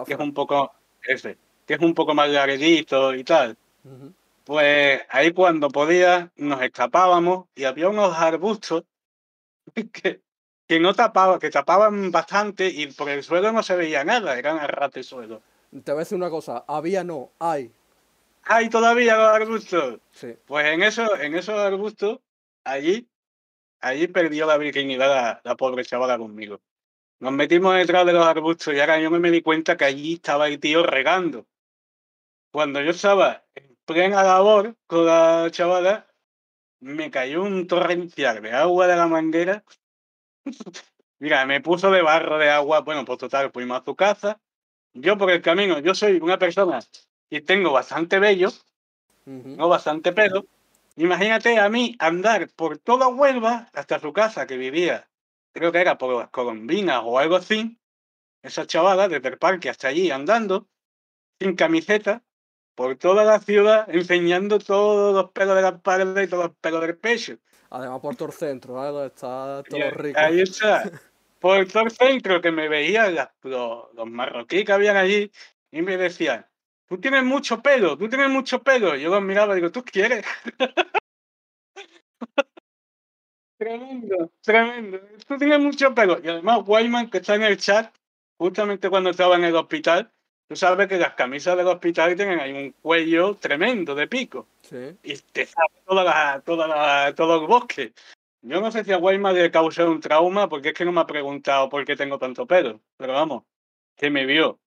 [0.06, 3.56] que es un poco ese, que es un poco más larguito y tal.
[3.84, 4.12] Ujú.
[4.44, 8.84] Pues ahí cuando podía nos escapábamos y había unos arbustos
[9.92, 10.20] que,
[10.66, 14.58] que no tapaban, que tapaban bastante y por el suelo no se veía nada, eran
[14.58, 15.42] a ras de suelo.
[15.84, 17.70] Te voy a decir una cosa, había no, hay.
[18.44, 20.00] ¡Hay todavía los arbustos!
[20.12, 20.34] Sí.
[20.46, 22.20] Pues en eso, en esos arbustos,
[22.64, 23.06] allí,
[23.80, 26.60] allí perdió la virginidad la, la pobre chavala conmigo.
[27.20, 30.48] Nos metimos detrás de los arbustos y ahora yo me di cuenta que allí estaba
[30.48, 31.46] el tío regando.
[32.52, 36.06] Cuando yo estaba en plena labor con la chavala,
[36.80, 39.64] me cayó un torrencial de agua de la manguera.
[41.18, 42.80] Mira, me puso de barro de agua.
[42.80, 44.40] Bueno, pues total, fuimos a su casa.
[44.94, 46.78] Yo por el camino, yo soy una persona
[47.28, 48.48] y tengo bastante vello,
[49.26, 49.56] Ujú.
[49.56, 50.46] no bastante pelo.
[50.98, 55.08] Imagínate a mí andar por toda Huelva hasta su casa que vivía,
[55.52, 57.78] creo que era por las Colombinas o algo así.
[58.42, 60.68] Esa chavala desde el parque hasta allí andando,
[61.40, 62.24] sin camiseta,
[62.74, 66.80] por toda la ciudad, enseñando todos los pelos de la espalda y todos los pelos
[66.80, 67.38] del pecho.
[67.70, 68.92] Además por todo el centro, ¿sabes?
[68.92, 70.18] Donde está todo rico.
[70.18, 70.82] Ahí está.
[71.38, 75.30] Por todo el centro que me veían los, los marroquíes que habían allí
[75.70, 76.47] y me decían,
[76.88, 78.96] tú tienes mucho pelo, tú tienes mucho pelo.
[78.96, 80.24] Yo los miraba y digo, ¿tú quieres?
[83.58, 85.00] tremendo, tremendo.
[85.26, 86.18] Tú tienes mucho pelo.
[86.22, 87.94] Y además, Wyman, que está en el chat,
[88.38, 90.10] justamente cuando estaba en el hospital,
[90.48, 94.96] tú sabes que las camisas del hospital tienen ahí un cuello tremendo de pico Sí.
[95.02, 97.92] y te sabe toda la, toda la, todo el bosque.
[98.42, 101.00] Yo no sé si a Guayma le causó un trauma porque es que no me
[101.00, 103.44] ha preguntado por qué tengo tanto pelo, pero vamos,
[103.96, 104.60] que me vio.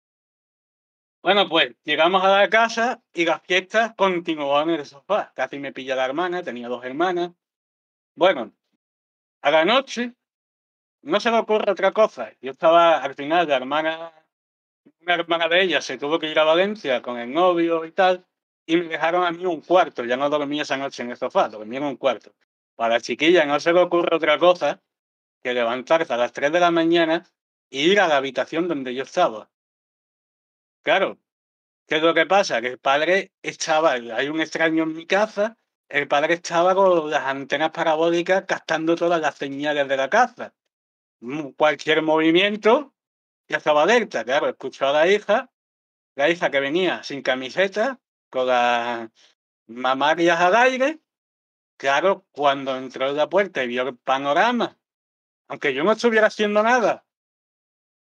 [1.23, 5.31] Bueno, pues llegamos a la casa y las fiestas continuaban en el sofá.
[5.35, 7.31] Casi me pilla la hermana, tenía dos hermanas.
[8.15, 8.51] Bueno,
[9.41, 10.15] a la noche
[11.03, 12.31] no se le ocurre otra cosa.
[12.41, 14.13] Yo estaba, al final, la hermana,
[15.01, 18.25] una hermana de ella se tuvo que ir a Valencia con el novio y tal,
[18.65, 20.03] y me dejaron a mí un cuarto.
[20.05, 22.33] Ya no dormía esa noche en el sofá, dormía en un cuarto.
[22.75, 24.81] Para la chiquilla no se le ocurre otra cosa
[25.43, 27.27] que levantarse a las 3 de la mañana
[27.69, 29.50] e ir a la habitación donde yo estaba.
[30.83, 31.19] Claro,
[31.87, 32.61] ¿qué es lo que pasa?
[32.61, 35.57] Que el padre estaba, hay un extraño en mi casa,
[35.89, 40.55] el padre estaba con las antenas parabólicas captando todas las señales de la casa.
[41.21, 42.95] Mm, Cualquier movimiento
[43.47, 45.51] ya estaba alerta, claro, escuchó a la hija,
[46.15, 49.09] la hija que venía sin camiseta, con las
[49.67, 51.01] mamarias al aire,
[51.77, 54.79] claro, cuando entró en la puerta y vio el panorama,
[55.47, 57.05] aunque yo no estuviera haciendo nada,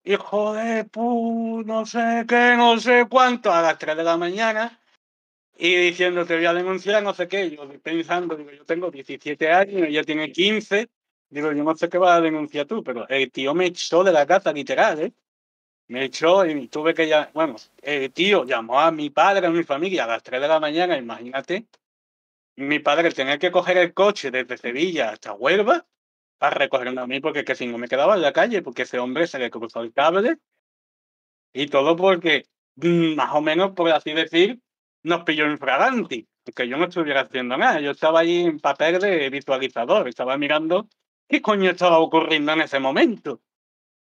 [0.04, 4.80] hijo de pu, no sé qué, no sé cuánto, a las 3 de la mañana,
[5.58, 9.52] y diciendo te voy a denunciar, no sé qué, yo pensando, digo, yo tengo 17
[9.52, 10.90] años, ella tiene 15,
[11.30, 14.12] digo, yo no sé qué vas a denunciar tú, pero el tío me echó de
[14.12, 15.14] la casa literal, ¿eh?
[15.88, 19.64] Me echó y tuve que ya, bueno, el tío llamó a mi padre, a mi
[19.64, 21.68] familia a las 3 de la mañana, imagínate,
[22.56, 25.86] mi padre tenía que coger el coche desde Sevilla hasta Huelva
[26.44, 29.00] para recogerme a mí, porque que si no me quedaba en la calle, porque ese
[29.00, 30.40] hombre se le cruzó el cable
[31.54, 32.44] y todo porque,
[32.76, 34.60] mm, más o menos, por así decir,
[35.04, 39.00] nos pilló en fraganti, porque yo no estuviera haciendo nada, yo estaba allí en papel
[39.00, 40.90] de visualizador, estaba mirando
[41.30, 43.40] qué coño estaba ocurriendo en ese momento.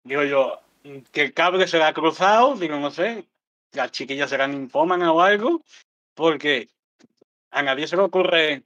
[0.03, 3.28] Digo yo, mm, que el cable se le ha cruzado, digo, no sé,
[3.74, 5.64] las chiquillas serán ninfómanas o algo,
[6.16, 6.68] porque
[7.51, 8.64] a nadie se le ocurre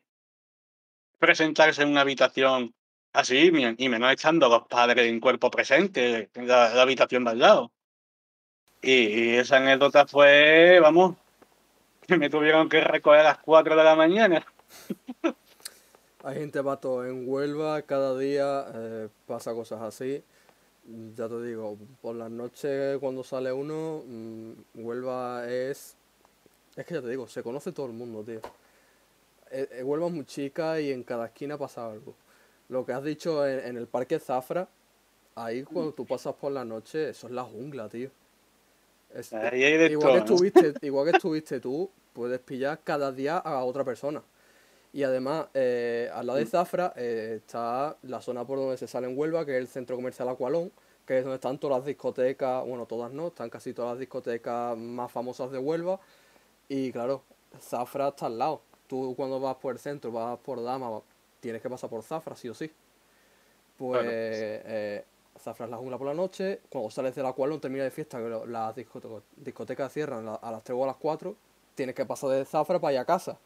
[1.19, 2.73] presentarse en una habitación
[3.17, 7.31] así, mi- y menos echando a los padres en cuerpo presente en la, habitación de
[7.31, 7.71] al lado.
[8.81, 11.15] Y, y esa anécdota fue, vamos,
[12.07, 14.45] que me tuvieron que recoger a las 4 de la mañana.
[16.23, 20.23] Hay gente, vato, en Huelva cada día eh, pasa cosas así.
[21.15, 25.95] Ya te digo, por las noches cuando sale uno, mm, Huelva es...
[26.75, 28.41] Es que ya te digo, se conoce todo el mundo, tío.
[29.49, 32.13] Eh, eh, Huelva es muy chica y en cada esquina pasa algo.
[32.69, 34.67] Lo que has dicho en, en el Parque Zafra,
[35.35, 38.09] ahí cuando tú pasas por la noche, eso es la jungla, tío.
[39.13, 43.37] Es- Ahí hay de igual, que estuviste, igual que estuviste tú, puedes pillar cada día
[43.37, 44.21] a otra persona.
[44.93, 46.27] Y además, eh, al Mm.
[46.27, 49.61] lado de Zafra eh, está la zona por donde se sale en Huelva, que es
[49.61, 50.71] el centro comercial Acualón,
[51.05, 54.77] que es donde están todas las discotecas, bueno, todas no, están casi todas las discotecas
[54.77, 55.99] más famosas de Huelva.
[56.67, 57.23] Y claro,
[57.61, 58.61] Zafra está al lado.
[58.87, 61.01] Tú cuando vas por el centro, vas por Dama,
[61.39, 62.71] tienes que pasar por Zafra, sí o sí.
[63.77, 64.09] Pues Claro.
[64.11, 65.05] eh,
[65.39, 68.29] Zafra es la jungla por la noche, cuando sales del Acualón, termina de fiesta, que
[68.47, 71.35] las discote- discotecas cierran la- a las 3 o a las 4,
[71.75, 73.37] tienes que pasar de Zafra para ir a casa.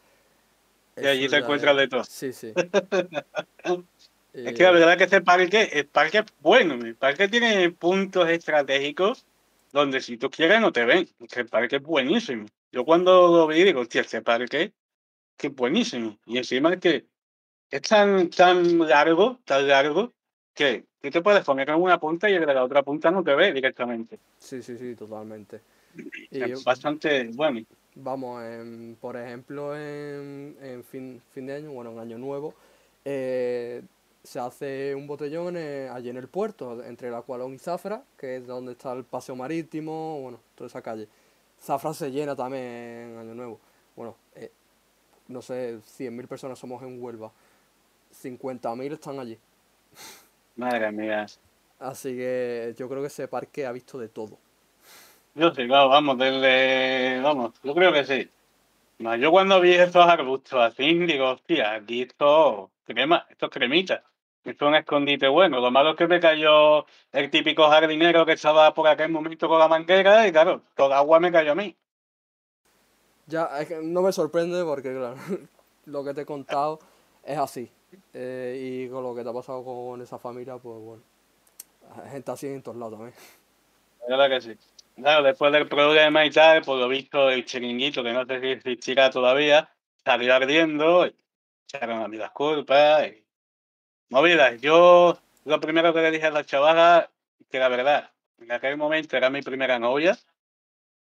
[0.96, 2.04] Y allí Eso te encuentras es- de todo.
[2.04, 2.52] Sí, sí.
[4.34, 8.26] Es que la verdad que ese parque, el parque es bueno, el parque tiene puntos
[8.30, 9.26] estratégicos
[9.72, 12.46] donde si tú quieres no te ven, es el parque es buenísimo.
[12.72, 14.72] Yo cuando lo vi digo, hostia, ese parque
[15.36, 16.16] que es buenísimo.
[16.24, 17.04] Y encima es que
[17.72, 20.12] es tan, tan largo, tan largo,
[20.54, 23.24] que tú te puedes poner en una punta y el de la otra punta no
[23.24, 24.18] te ve directamente.
[24.38, 25.62] Sí, sí, sí, totalmente.
[26.30, 27.60] Y Es bastante bueno.
[27.94, 32.54] vamos, en- por ejemplo, en, en fin, fin de año, bueno, en año nuevo,
[33.06, 33.82] eh,
[34.22, 38.36] se hace un botellón en- allí en el puerto, entre el Acualón y Zafra, que
[38.36, 41.08] es donde está el paseo marítimo, bueno, toda esa calle.
[41.58, 43.58] Zafra se llena también en año nuevo.
[43.96, 44.50] Bueno, eh,
[45.28, 47.32] no sé, 100.000 personas somos en Huelva,
[48.22, 49.38] 50.000 están allí.
[50.56, 51.26] Madre mía.
[51.78, 54.38] Así que yo creo que ese parque ha visto de todo.
[55.34, 57.20] Yo sí, claro, vamos, desde.
[57.20, 58.28] Vamos, yo creo que sí.
[58.98, 64.04] No, yo cuando vi estos arbustos así, digo, hostia, aquí esto crema, esto es cremita.
[64.44, 65.60] Esto es un escondite bueno.
[65.60, 69.58] Lo malo es que me cayó el típico jardinero que estaba por aquel momento con
[69.58, 71.76] la manguera y claro, toda agua me cayó a mí.
[73.26, 75.16] Ya, es que no me sorprende porque, claro,
[75.86, 76.80] lo que te he contado
[77.24, 77.70] es así.
[78.14, 81.02] Eh, y con lo que te ha pasado con esa familia, pues bueno,
[82.10, 83.14] gente así en todos lados también.
[84.08, 84.58] La verdad que sí.
[84.96, 88.46] Claro, después del problema y tal, por lo visto el chiringuito, que no sé si
[88.48, 89.70] existirá todavía,
[90.04, 91.08] salió ardiendo,
[91.66, 93.06] echaron a mí las culpas.
[93.06, 93.24] Y...
[94.10, 94.60] Movidas.
[94.60, 97.10] Yo lo primero que le dije a la chavala,
[97.50, 100.18] que la verdad, en aquel momento era mi primera novia,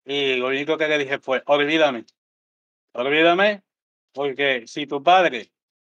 [0.05, 2.05] y lo único que le dije fue, olvídame,
[2.93, 3.63] olvídame,
[4.13, 5.51] porque si tu padre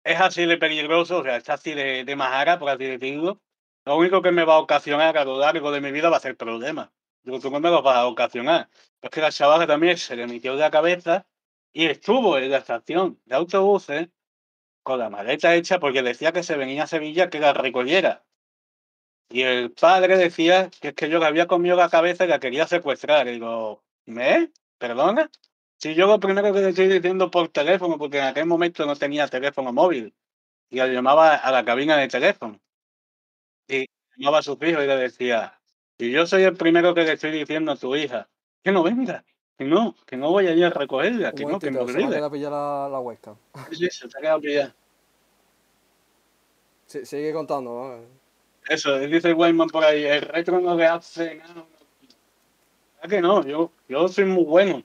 [0.08, 3.42] es así de peligroso, o sea, está así de, de majara, por así decirlo,
[3.86, 6.22] lo único que me va a ocasionar a lo largo de mi vida va a
[6.22, 6.90] ser problemas.
[7.24, 8.70] Digo, tú no me los vas a ocasionar.
[9.02, 11.28] Es que la chavala también se le metió de la cabeza
[11.74, 14.10] y estuvo en la estación de autobuses
[14.84, 18.26] con la maleta hecha porque decía que se venía a Sevilla que la recogiera.
[19.30, 22.40] Y el padre decía que es que yo le había comido la cabeza y la
[22.40, 23.28] quería secuestrar.
[23.28, 24.52] Y digo, ¿me?
[24.78, 25.30] ¿Perdona?
[25.78, 28.96] Si yo lo primero que le estoy diciendo por teléfono, porque en aquel momento no
[28.96, 30.14] tenía teléfono móvil,
[30.70, 32.60] y la llamaba a la cabina de teléfono.
[33.68, 35.60] Y llamaba a su hijo y le decía,
[35.98, 38.28] y yo soy el primero que le estoy diciendo a tu hija,
[38.64, 39.24] que no venga,
[39.58, 42.16] que no, que no voy a ir a recogerla, que no, que me momentito, se
[42.16, 43.36] quedado pillada la, la huesca.
[43.72, 44.74] Sí, se te ha quedado pillado.
[46.88, 48.08] Sí, sigue contando, ¿vale?
[48.68, 51.66] Eso, dice Wayman por ahí, el retro no le hace nada.
[52.96, 53.46] ¿Verdad que no?
[53.46, 54.84] Yo, yo soy muy bueno.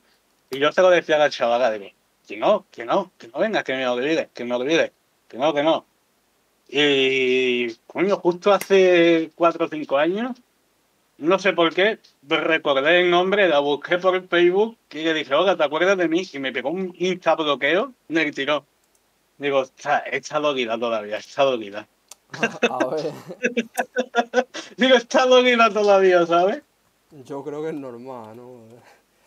[0.52, 1.86] Y yo se lo decía a la chavala, digo,
[2.28, 4.92] que no, que no, que no vengas, que me olvide, que me olvide,
[5.26, 5.86] que no, que no.
[6.68, 10.36] Y, coño, justo hace cuatro o cinco años,
[11.16, 15.34] no sé por qué, recordé el nombre, la busqué por el Facebook y le dije,
[15.34, 16.22] hola, ¿te acuerdas de mí?
[16.30, 18.66] Y me pegó un insta bloqueo me tiró.
[19.38, 21.88] Digo, está, está dolida todavía, está dolida.
[22.70, 23.12] A ver,
[24.76, 26.62] Digo, está dolida todavía, ¿sabes?
[27.24, 28.60] yo creo que es normal, ¿no?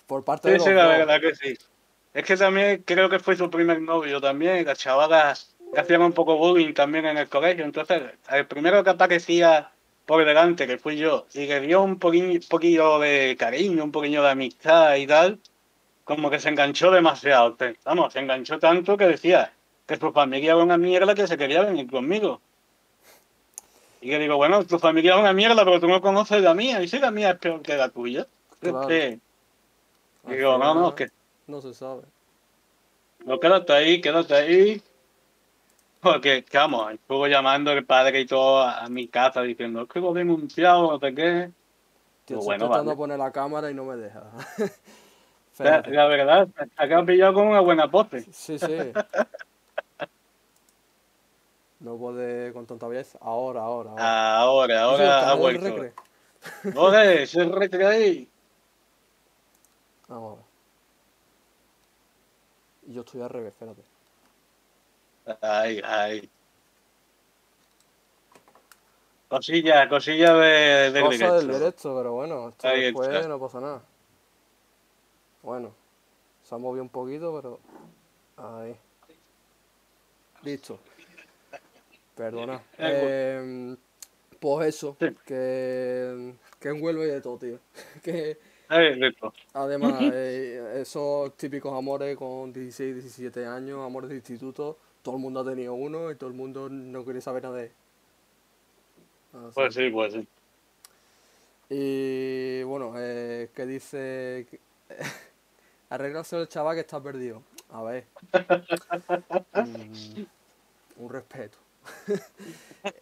[0.07, 0.97] Por parte Sí, de los sí, la dos.
[0.97, 1.57] verdad que sí.
[2.13, 4.65] Es que también creo que fue su primer novio también.
[4.65, 7.65] Las chavalas hacían un poco bullying también en el colegio.
[7.65, 8.01] Entonces,
[8.31, 9.69] el primero que aparecía
[10.05, 14.29] por delante, que fui yo, y que dio un poquillo, de cariño, un poquillo de
[14.29, 15.39] amistad y tal,
[16.03, 17.57] como que se enganchó demasiado.
[17.83, 19.51] Vamos, se enganchó tanto que decía
[19.87, 22.39] que su familia era una mierda que se quería venir conmigo.
[24.01, 26.81] Y que digo, bueno, tu familia es una mierda, pero tú no conoces la mía.
[26.83, 28.27] Y si la mía es peor que la tuya.
[28.61, 28.87] Es Claro.
[28.87, 29.19] que- Al
[30.27, 31.09] digo, no, no, que
[31.47, 32.03] No se sabe.
[33.25, 34.83] no, quédate ahí, quédate ahí.
[36.01, 39.99] Porque, que vamos, estuvo llamando el padre y todo a, mi casa diciendo, es que
[39.99, 41.51] lo he denunciado, no sé qué.
[42.25, 42.97] Tío, Pues estoy bueno, intentando vale.
[42.97, 44.23] poner la cámara y no me deja.
[45.57, 48.27] La, la verdad, acá has pillado con una buena pose.
[48.29, 48.91] Sí, sí.
[51.79, 53.17] No puede con tanta belleza.
[53.21, 54.41] Ahora, ahora, ahora.
[54.41, 55.93] Ahora, ahora ha vuelto.
[56.73, 58.27] Joder, se recreáis.
[60.07, 60.45] Vamos a ver.
[62.87, 63.81] Y yo estoy al revés, espérate.
[65.41, 66.29] Ay, ay.
[69.27, 73.27] Cosilla, cosilla de, del Cosa del directo, pero bueno, esto Ahí después está.
[73.27, 73.81] no pasa nada.
[75.41, 75.73] Bueno,
[76.43, 77.59] se ha movido un poquito, pero.
[78.37, 78.77] Ahí.
[80.43, 80.79] Listo.
[82.15, 82.61] Perdona.
[82.77, 83.75] Eh,
[84.39, 85.15] pues eso, que,
[86.59, 87.57] que en Huelva hay de todo, tío.
[88.03, 88.54] Que Ay.
[89.53, 95.41] Además, eh, esos típicos amores con 16, 17 años, amores de instituto, todo el mundo
[95.41, 97.71] ha tenido uno y todo el mundo no quiere saber nada de él.
[99.33, 100.27] Así Pues sí, pues sí.
[101.69, 104.47] Y bueno, eh, que dice.
[105.89, 107.41] Arreglarse el chaval que está perdido.
[107.71, 108.05] A ver.
[109.53, 110.23] Mm,
[110.97, 111.57] un respeto.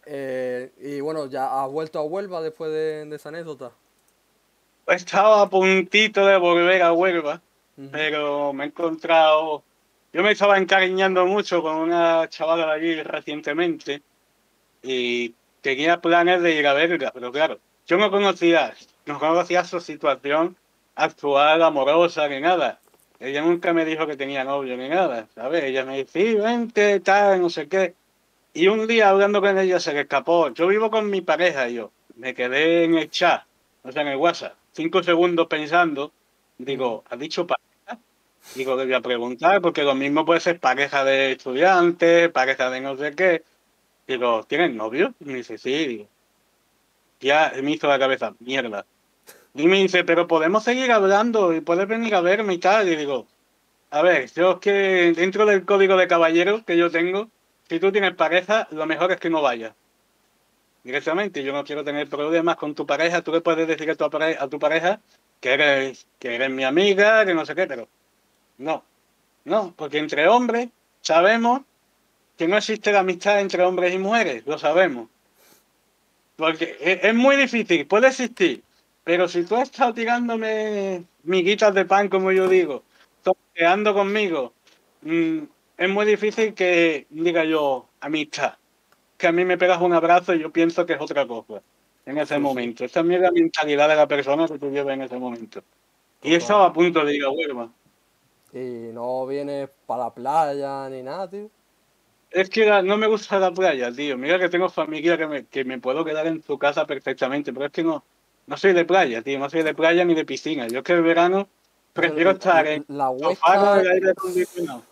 [0.06, 3.72] Eh, y bueno, ya has vuelto a Huelva después de, de esa anécdota.
[4.86, 7.40] Estaba a puntito de volver a Huelva,
[7.90, 9.62] pero me he encontrado.
[10.12, 14.02] Yo me estaba encariñando mucho con una chavala de allí recientemente
[14.82, 18.74] y tenía planes de ir a verla, pero claro, yo no conocía,
[19.06, 20.56] no conocía su situación
[20.94, 22.78] actual, amorosa, ni nada.
[23.18, 25.64] Ella nunca me dijo que tenía novio ni nada, ¿sabes?
[25.64, 27.94] Ella me dice, sí, vente, tal, no sé qué.
[28.52, 30.50] Y un día hablando con ella se le escapó.
[30.50, 31.90] Yo vivo con mi pareja, yo.
[32.16, 33.44] Me quedé en el chat,
[33.82, 36.12] o sea, en el WhatsApp, cinco segundos pensando.
[36.58, 37.98] Digo, ¿has dicho pareja?
[38.54, 42.80] Digo, le voy a preguntar, porque lo mismo puede ser pareja de estudiantes, pareja de
[42.80, 43.42] no sé qué.
[44.06, 45.14] Digo, ¿tienes novio?
[45.20, 45.86] Y me dice, sí.
[45.86, 46.08] Digo,
[47.20, 48.84] ya me hizo la cabeza, mierda.
[49.54, 52.88] Y me dice, pero podemos seguir hablando y puedes venir a verme y tal.
[52.88, 53.26] Y digo,
[53.90, 57.30] a ver, yo es que dentro del código de caballeros que yo tengo,
[57.68, 59.74] si tú tienes pareja, lo mejor es que no vayas.
[60.84, 63.22] Directamente, yo no quiero tener problemas con tu pareja.
[63.22, 65.00] Tú le puedes decir a tu pareja, a tu pareja
[65.40, 67.88] que eres, que eres mi amiga, que no sé qué, pero
[68.58, 68.84] no.
[69.44, 70.68] No, porque entre hombres
[71.00, 71.62] sabemos
[72.36, 75.08] que no existe la amistad entre hombres y mujeres, lo sabemos.
[76.36, 78.62] Porque es, es muy difícil, puede existir,
[79.04, 82.82] pero si tú has estado tirándome miguitas de pan, como yo digo,
[83.22, 84.52] toqueando conmigo,
[85.02, 85.38] mm,
[85.76, 88.54] es muy difícil que diga yo amistad.
[89.16, 91.62] Que a mí me pegas un abrazo y yo pienso que es otra cosa
[92.06, 92.84] en ese momento.
[92.84, 95.62] Esa es la mentalidad de la persona que tú llevas en ese momento.
[96.22, 97.68] Y estaba a punto de ir a Huelva.
[98.52, 101.50] Y no vienes para la playa ni nada, tío.
[102.30, 104.16] Es que la- no me gusta la playa, tío.
[104.18, 107.66] Mira que tengo familia que me, que me puedo quedar en su casa perfectamente, pero
[107.66, 108.02] es que no,
[108.46, 109.38] no soy de playa, tío.
[109.38, 110.66] No soy de playa ni de piscina.
[110.66, 111.46] Yo es que el verano
[111.92, 114.82] prefiero estar en La Huesca, el aire acondicionado.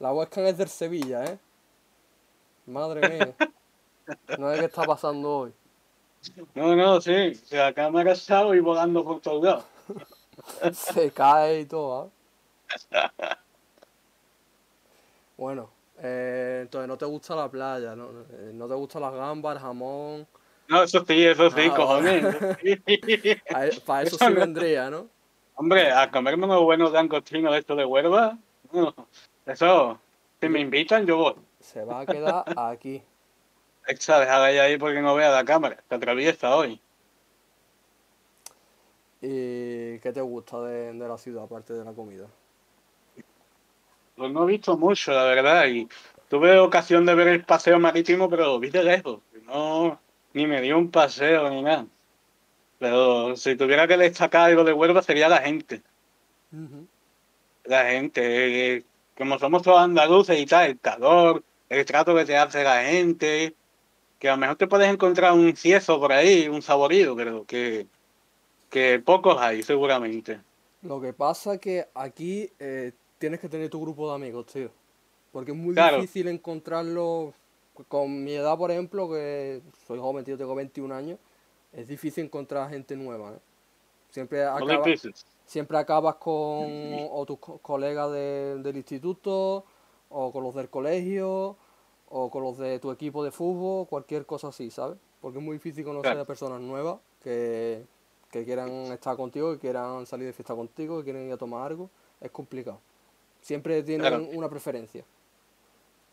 [0.00, 1.38] la Huesca es del Sevilla, ¿eh?
[2.66, 3.34] Madre mía.
[4.38, 5.52] No sé qué está pasando hoy.
[6.54, 7.32] No, no, sí.
[7.32, 9.64] O sea, acá me ha casado y volando por todos lados.
[10.72, 12.10] Se cae y todo,
[12.92, 13.10] ¿ah?
[15.36, 18.10] Bueno, eh, entonces no te gusta la playa, ¿no?
[18.30, 20.26] Eh, No te gustan las gambas, el jamón.
[20.68, 22.24] No, eso sí, eso sí, Ah, cojones.
[23.86, 24.40] Para eso Eso sí no.
[24.40, 25.08] vendría, ¿no?
[25.56, 28.38] Hombre, a comerme unos buenos langostinos de estos de Huelva.
[28.72, 28.94] no,
[29.44, 29.98] Eso,
[30.40, 31.34] si me invitan, yo voy.
[31.60, 33.02] Se va a quedar aquí.
[33.86, 35.76] Echa, déjala ahí, ahí porque no vea la cámara.
[35.88, 36.80] Te atraviesa hoy.
[39.20, 42.26] ¿Y qué te gusta de, de la ciudad, aparte de la comida?
[44.16, 45.66] Pues no he visto mucho, la verdad.
[45.66, 45.88] Y
[46.28, 49.20] tuve ocasión de ver el paseo marítimo, pero lo vi de lejos.
[49.46, 50.00] No,
[50.32, 51.86] ni me dio un paseo ni nada.
[52.78, 55.82] Pero si tuviera que destacar algo de Huelva sería la gente.
[57.64, 58.84] La gente, eh,
[59.16, 63.54] como somos todos andaluces y tal, el calor, el trato que te hace la gente,
[64.22, 67.88] que a lo mejor te puedes encontrar un cieso por ahí, un saborío, pero que,
[68.70, 70.40] que pocos hay seguramente.
[70.82, 74.70] Lo que pasa que aquí eh, tienes que tener tu grupo de amigos, tío.
[75.32, 75.96] Porque es muy Claro.
[75.96, 77.34] difícil encontrarlo.
[77.88, 81.18] Con mi edad, por ejemplo, que soy joven, tío, tengo 21 años,
[81.72, 83.38] es difícil encontrar gente nueva, ¿eh?
[84.10, 85.12] Siempre Muy acaba- difícil.
[85.46, 86.68] siempre acabas con
[87.10, 89.64] o tus co- colegas de- del instituto,
[90.10, 91.56] o con los del colegio,
[92.14, 94.98] o con los de tu equipo de fútbol, cualquier cosa así, ¿sabes?
[95.20, 96.20] Porque es muy difícil conocer Claro.
[96.20, 97.82] a personas nuevas que,
[98.30, 101.66] que quieran estar contigo, que quieran salir de fiesta contigo, que quieran ir a tomar
[101.70, 101.88] algo.
[102.20, 102.78] Es complicado.
[103.40, 104.24] Siempre tienen Claro.
[104.34, 105.04] una preferencia.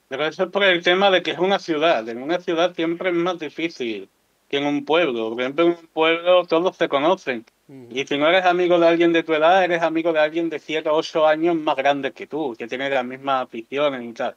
[0.08, 2.08] Pero eso es por el tema de que es una ciudad.
[2.10, 4.10] En una ciudad siempre es más difícil
[4.50, 5.30] que en un pueblo.
[5.30, 7.46] Por ejemplo, en un pueblo todos se conocen.
[7.92, 10.58] Y si no eres amigo de alguien de tu edad, eres amigo de alguien de
[10.58, 14.36] 7 o 8 años más grande que tú, que tiene las mismas aficiones y tal.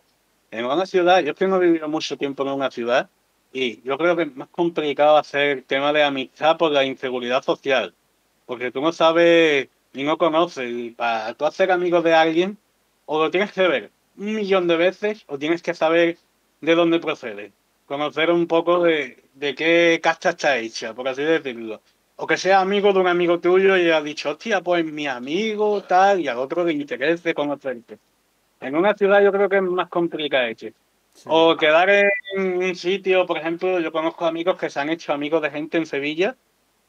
[0.53, 3.11] En una ciudad, yo es que no he vivido mucho tiempo en una ciudad,
[3.53, 7.43] Y yo creo que es más complicado hacer el tema de amistad por la inseguridad
[7.43, 7.95] social.
[8.47, 10.71] Porque tú no sabes ni no conoces.
[10.71, 12.59] Y para tú hacer amigos de alguien,
[13.07, 16.19] o lo tienes que ver un millón de veces, o tienes que saber
[16.61, 17.53] de dónde procede.
[17.87, 21.83] Conocer un poco de, de qué casta está hecha, por así decirlo.
[22.17, 25.83] O que sea amigo de un amigo tuyo y ha dicho, hostia, pues mi amigo,
[25.85, 27.99] tal, y al otro le interese conocerte.
[28.63, 30.69] En una ciudad yo creo que es más complicado hecho.
[31.15, 31.29] Sí.
[31.31, 35.43] O quedar en un sitio, por ejemplo, yo conozco amigos que se han hecho amigos
[35.43, 36.37] de gente en Sevilla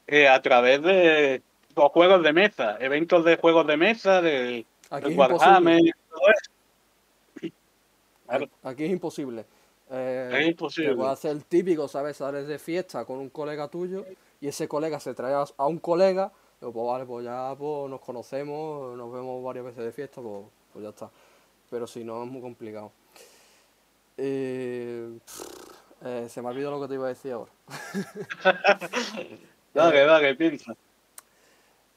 [0.07, 1.41] eh, a través de
[1.75, 4.65] los juegos de mesa, eventos de juegos de mesa, de,
[5.01, 7.53] de Warhammer, todo eso.
[8.27, 9.45] Claro, Aquí es imposible.
[9.91, 10.95] Eh, es imposible.
[10.95, 12.17] puede hacer el típico, ¿sabes?
[12.17, 14.05] Sales de fiesta con un colega tuyo
[14.39, 16.31] y ese colega se trae a- a un colega.
[16.59, 20.83] Pues vale, pues ya pues, nos conocemos, nos vemos varias veces de fiesta, pues, pues
[20.83, 21.09] ya está.
[21.73, 22.91] Pero si no, es muy complicado.
[24.15, 25.17] Eh,
[26.05, 27.51] eh, se me ha olvidado lo que te iba a decir ahora.
[29.73, 30.75] Dale, dale, piensa.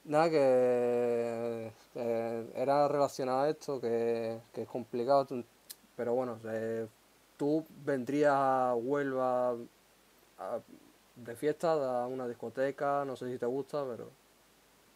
[0.04, 5.26] Nada, que eh, era relacionado a esto, que, que es complicado,
[5.94, 6.86] pero bueno, eh,
[7.36, 9.56] tú vendrías a Huelva
[10.38, 10.60] a-
[11.16, 14.08] de fiesta, a una discoteca, no sé si te gusta, pero...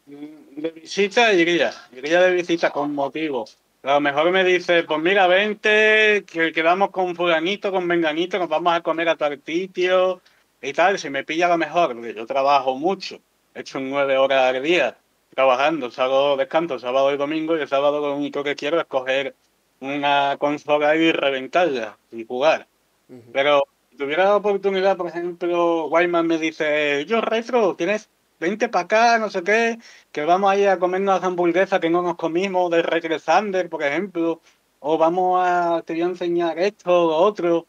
[0.07, 3.45] De visita iría, iría de visita con motivo.
[3.83, 8.47] A lo mejor me dice, pues mira, vente, que quedamos con fulanito, con menganito, nos
[8.47, 10.21] vamos a comer a tal sitio
[10.61, 10.99] y tal.
[10.99, 13.19] Si me pilla a lo mejor, porque yo trabajo mucho,
[13.55, 14.97] he hecho nueve horas al día
[15.33, 19.33] trabajando, salgo descanso sábado y domingo y el sábado lo único que quiero es coger
[19.79, 22.67] una consola y reventarla y jugar.
[23.33, 28.09] Pero si tuviera la oportunidad, por ejemplo, Wyman me dice, yo retro, tienes
[28.41, 29.77] 20 para acá, no sé qué,
[30.11, 33.69] que vamos a ir a comernos las hamburguesas que no nos comimos de Retro Sander,
[33.69, 34.41] por ejemplo,
[34.79, 37.67] o vamos a, te voy a enseñar esto, lo otro,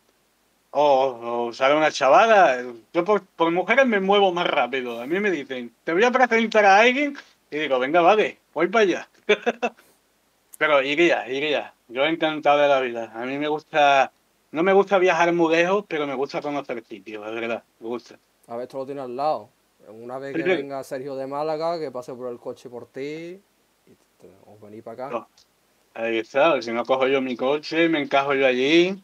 [0.70, 2.64] o, o sale una chavala.
[2.95, 5.01] Yo por, mujeres me muevo más rápido.
[5.01, 7.16] A mí me dicen, te voy a presentar a alguien,
[7.51, 9.09] y digo, venga, vale, voy para allá.
[10.59, 11.75] Pero iría, iría.
[11.89, 13.12] Yo encantado de la vida.
[13.14, 14.11] A mí me gusta,
[14.53, 18.16] no me gusta viajar muy lejos, pero me gusta conocer sitios, de verdad, me gusta.
[18.47, 19.51] A ver, esto lo tiene al lado.
[19.89, 23.95] Una vez que venga Sergio de Málaga, que pase por el coche por ti, y
[24.20, 25.14] te, os venís para acá.
[25.14, 25.28] No.
[25.95, 29.03] Ahí está, si no cojo yo mi coche, me encajo yo allí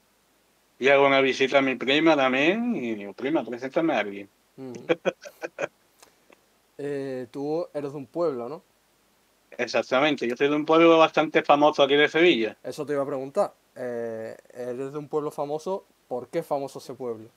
[0.79, 4.29] y hago una visita a mi prima también y digo, prima, preséntame a alguien.
[4.57, 4.73] Ujú.
[6.81, 8.63] Eh, tú eres de un pueblo, ¿no?
[9.51, 12.57] Exactamente, yo soy de un pueblo bastante famoso aquí de Sevilla.
[12.63, 13.53] Eso te iba a preguntar.
[13.75, 17.31] Eh, eres de un pueblo famoso, ¿por qué es famoso ese pueblo?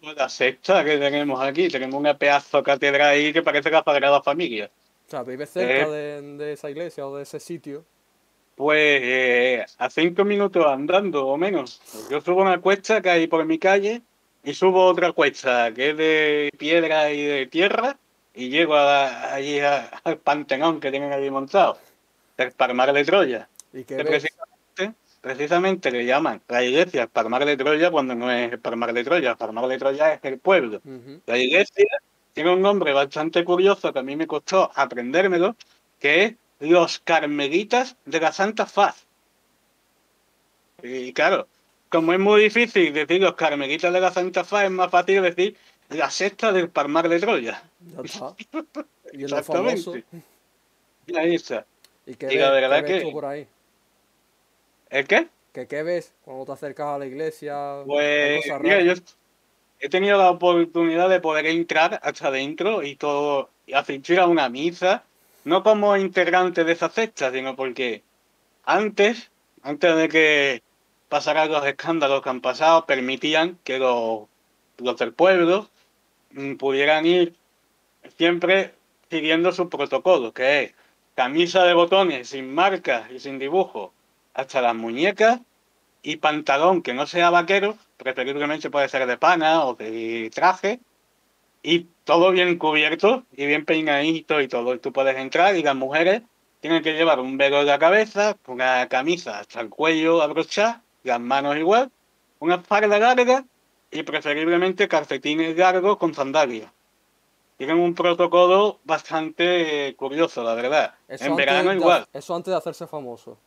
[0.00, 4.70] La sexta que tenemos aquí, tenemos una pedazo catedral ahí que parece la Sagrada Familia.
[5.06, 5.90] O sea, ¿vives cerca Eh.
[5.90, 7.84] de, de esa iglesia o de ese sitio?
[8.56, 11.80] Pues eh, a cinco minutos andando o menos.
[12.10, 14.02] Yo subo una cuesta que hay por mi calle
[14.44, 17.96] y subo otra cuesta que es de piedra y de tierra
[18.34, 21.78] y llego a- allí a- al panteón que tienen allí montado,
[22.38, 23.48] el Palmar de Troya.
[23.72, 24.26] ¿Y qué ves?
[25.22, 29.04] Precisamente, le llaman la iglesia el Palmar de Troya cuando no es el Palmar de
[29.04, 30.82] Troya, el Palmar de Troya es el pueblo.
[31.24, 31.86] La iglesia
[32.34, 35.56] tiene un nombre bastante curioso que a mí me costó aprendérmelo,
[35.98, 39.06] que es los Carmelitas de la Santa Faz.
[40.82, 41.46] Y claro,
[41.88, 45.56] como es muy difícil decir los Carmelitas de la Santa Faz, es más fácil decir
[45.90, 47.62] la sexta del Palmar de Troya.
[47.94, 48.34] Ya está.
[49.14, 49.94] Y famoso.
[49.94, 50.04] Exactamente.
[51.06, 51.66] Y ahí está.
[52.06, 53.46] ¿Y qué Y la verdad qué ves que- tú por ahí?
[54.92, 55.26] ¿El qué?
[55.54, 57.78] ¿Qué, qué ves cuando te acercas a la iglesia?
[57.78, 58.92] ¿Hay Pues mira, yo
[59.80, 64.50] he tenido la oportunidad de poder entrar hasta adentro y todo, y asistir a una
[64.50, 65.04] misa,
[65.44, 68.02] no como integrante de esa secta, sino porque
[68.66, 69.30] antes,
[69.62, 70.62] antes de que
[71.08, 74.28] pasaran los escándalos que han pasado, permitían que los,
[74.76, 75.70] los del pueblo
[76.32, 77.34] mm, pudieran ir
[78.18, 78.74] siempre
[79.08, 80.74] siguiendo su protocolo, que es
[81.14, 83.94] camisa de botones sin marcas y sin dibujo
[84.34, 85.40] hasta las muñecas
[86.02, 90.80] y pantalón que no sea vaquero, preferiblemente puede ser de pana o de traje,
[91.62, 94.74] y todo bien cubierto y bien peinadito y todo.
[94.74, 96.22] Y tú puedes entrar y las mujeres
[96.60, 101.20] tienen que llevar un velo en la cabeza, una camisa hasta el cuello abrochada, las
[101.20, 101.90] manos igual,
[102.40, 103.44] una falda larga
[103.92, 106.70] y preferiblemente calcetines largos con sandalias.
[107.58, 110.94] Tienen un protocolo bastante curioso, la verdad.
[111.06, 112.06] Eso en verano de- igual.
[112.12, 113.38] Eso antes de hacerse famoso.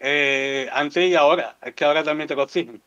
[0.00, 1.56] Eh, antes y ahora.
[1.62, 2.82] Es que ahora también te lo exigen.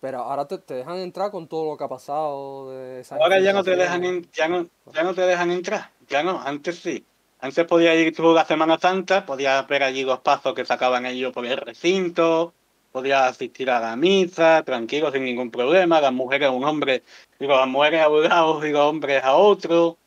[0.00, 3.52] Pero ahora te, te dejan entrar con todo lo que ha pasado de Ahora ya
[3.52, 5.90] no te dejan en- ya no, ya no te dejan entrar.
[6.08, 7.04] Ya no, antes sí.
[7.40, 11.32] Antes podías ir tú la Semana Santa, podías ver allí los pasos que sacaban ellos
[11.32, 12.52] por el recinto,
[12.92, 17.02] podías asistir a la misa, tranquilo, sin ningún problema, las mujeres a un hombre,
[17.38, 19.98] digo, las mujeres a un lado y los hombres a otro.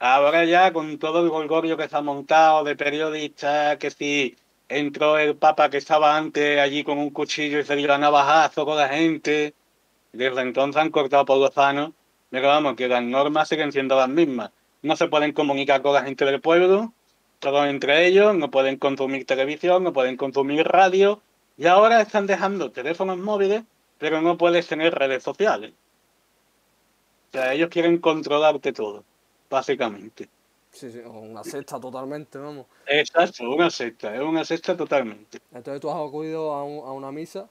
[0.00, 4.36] Ahora ya con todo el golgorio que se ha montado de periodistas, que si
[4.78, 8.64] entró el papa que estaba antes allí con un cuchillo y se dio a navajazo
[8.64, 9.54] con la gente,
[10.12, 11.94] desde entonces han cortado por lo sano,
[12.30, 14.50] pero vamos, que las normas siguen siendo las mismas.
[14.82, 16.92] No se pueden comunicar con la gente del pueblo,
[17.38, 21.20] todos entre ellos, no pueden consumir televisión, no pueden consumir radio,
[21.56, 23.62] y ahora están dejando teléfonos móviles,
[23.98, 25.72] pero no puedes tener redes sociales.
[27.28, 29.04] O sea, ellos quieren controlarte todo,
[29.48, 30.28] básicamente.
[30.72, 32.66] Sí, sí, una secta totalmente, vamos.
[32.86, 35.38] Exacto, una secta, es una secta totalmente.
[35.52, 37.48] Entonces tú has acudido a, un- a una misa.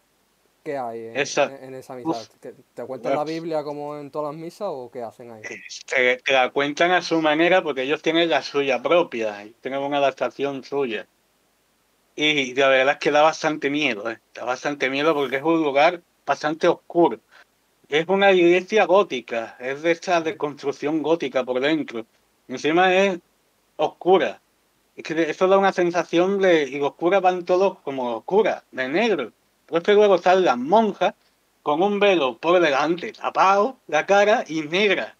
[0.63, 2.09] ¿Qué hay en, Esa- en- en esa misa?
[2.09, 2.29] Uf.
[2.41, 5.41] ¿Que ¿Te cuentan la Biblia como en todas las misas o qué hacen ahí?
[5.87, 9.97] Te, te la cuentan a su manera porque ellos tienen la suya propia, tienen una
[9.97, 11.07] adaptación suya.
[12.15, 14.19] Y la verdad es que da bastante miedo, ¿eh?
[14.33, 17.19] da bastante miedo porque es un lugar bastante oscuro.
[17.87, 22.05] Es una iglesia gótica, es de esta de construcción gótica por dentro.
[22.51, 23.17] Encima es
[23.77, 24.41] oscura.
[24.97, 26.63] Es que eso da una sensación de.
[26.63, 29.31] Y los curas van todos como oscuras, de negro.
[29.67, 31.13] Pero es que luego están las monjas
[31.63, 35.15] con un velo por delante, tapado la cara y negra.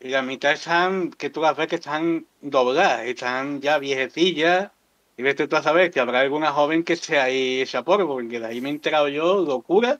[0.00, 4.70] Y la mitad están, que tú las ves que están dobladas, están ya viejecillas.
[5.16, 8.38] Y ves tú a saber que habrá alguna joven que sea ahí esa polvo, porque
[8.38, 9.98] de ahí me he enterado yo, locura,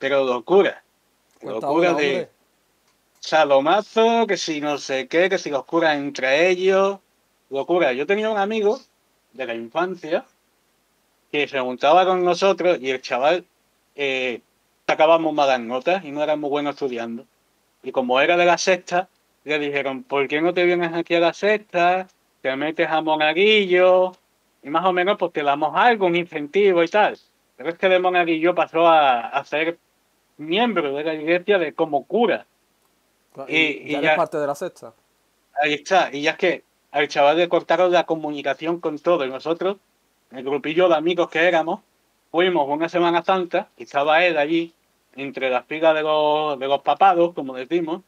[0.00, 0.82] pero locura.
[1.42, 2.37] Locura de hombre.
[3.20, 6.98] Salomazo, que si no sé qué, que si los curas entre ellos.
[7.50, 7.92] Locura.
[7.92, 8.78] Yo tenía un amigo
[9.32, 10.24] de la infancia
[11.32, 13.44] que se juntaba con nosotros y el chaval
[13.94, 14.40] eh,
[14.86, 17.26] sacaba muy malas notas y no era muy bueno estudiando.
[17.82, 19.08] Y como era de la sexta,
[19.44, 22.08] le dijeron, ¿por qué no te vienes aquí a la sexta?
[22.42, 24.12] Te metes a monaguillo
[24.62, 27.18] y más o menos pues te damos algo, un incentivo y tal.
[27.56, 29.78] Pero es que de monaguillo pasó a, a ser
[30.36, 32.46] miembro de la iglesia de como cura.
[33.34, 34.92] Claro, y- y, ya ya- eres parte de la secta.
[35.62, 36.10] Ahí está.
[36.12, 36.62] Y ya es que
[36.92, 39.24] al chaval le cortaron la comunicación con todo.
[39.24, 39.76] Y nosotros,
[40.32, 41.80] el grupillo de amigos que éramos,
[42.30, 44.72] fuimos una Semana Santa y estaba él allí,
[45.16, 48.02] entre las filas de los, de los papados, como decimos,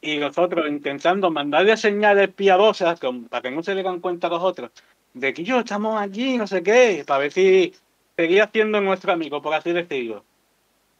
[0.00, 4.30] y nosotros intentando mandarle señales piadosas con- para que no se le dan cuenta a
[4.30, 4.70] los otros,
[5.14, 7.72] de que yo estamos aquí, no sé qué, para ver si
[8.16, 10.24] seguía siendo nuestro amigo, por así decirlo.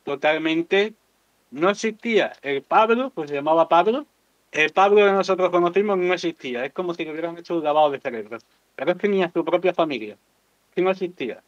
[0.04, 0.94] Totalmente
[1.52, 2.32] no existía.
[2.42, 4.06] El Pablo, pues se llamaba Pablo,
[4.50, 6.64] el Pablo que nosotros conocimos no existía.
[6.64, 8.38] Es como si le hubieran hecho un lavado de cerebro.
[8.74, 10.16] Pero es que ni a su propia familia.
[10.74, 11.42] Que no existía.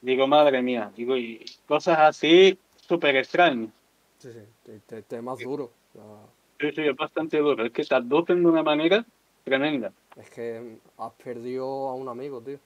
[0.00, 0.90] Digo, madre mía.
[0.96, 3.70] Digo, y cosas así súper extrañas.
[4.18, 5.70] Sí, sí, te- te- temas duros.
[5.94, 6.26] O sea,
[6.60, 7.64] Sí, sí, es bastante duro.
[7.64, 9.04] Es que te aducen de una manera
[9.44, 9.92] tremenda.
[10.16, 12.58] es que has perdido a un amigo, tío.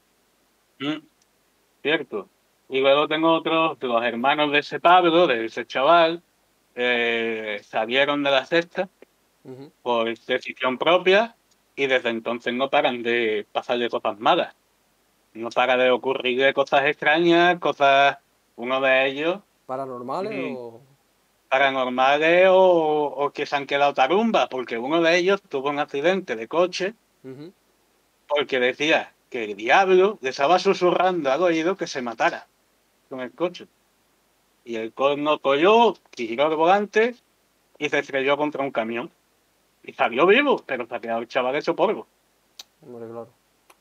[0.80, 1.00] Mm,
[1.82, 2.28] Cierto.
[2.68, 6.22] Y luego tengo otros, de los hermanos de ese Pablo, de ese chaval,
[6.74, 8.88] eh, salieron de la sexta
[9.82, 11.36] por decisión propia
[11.76, 14.54] y desde entonces no paran de pasarle cosas malas.
[15.34, 18.18] No para de ocurrirle cosas extrañas, cosas,
[18.56, 20.56] uno de ellos, ¿Paranormales Mm.
[20.56, 20.80] o...?
[21.48, 26.34] paranormales o, o que se han quedado tarumbas, porque uno de ellos tuvo un accidente
[26.34, 26.94] de coche
[28.28, 32.46] porque decía que el diablo le estaba susurrando al oído que se matara
[33.08, 33.66] con el coche.
[34.64, 37.14] Y el corno cogió, giró el volante
[37.78, 39.10] y se estrelló contra un camión.
[39.82, 42.06] Y salió vivo, pero se ha quedado el chaval hecho polvo.
[42.82, 43.28] Hombre, claro.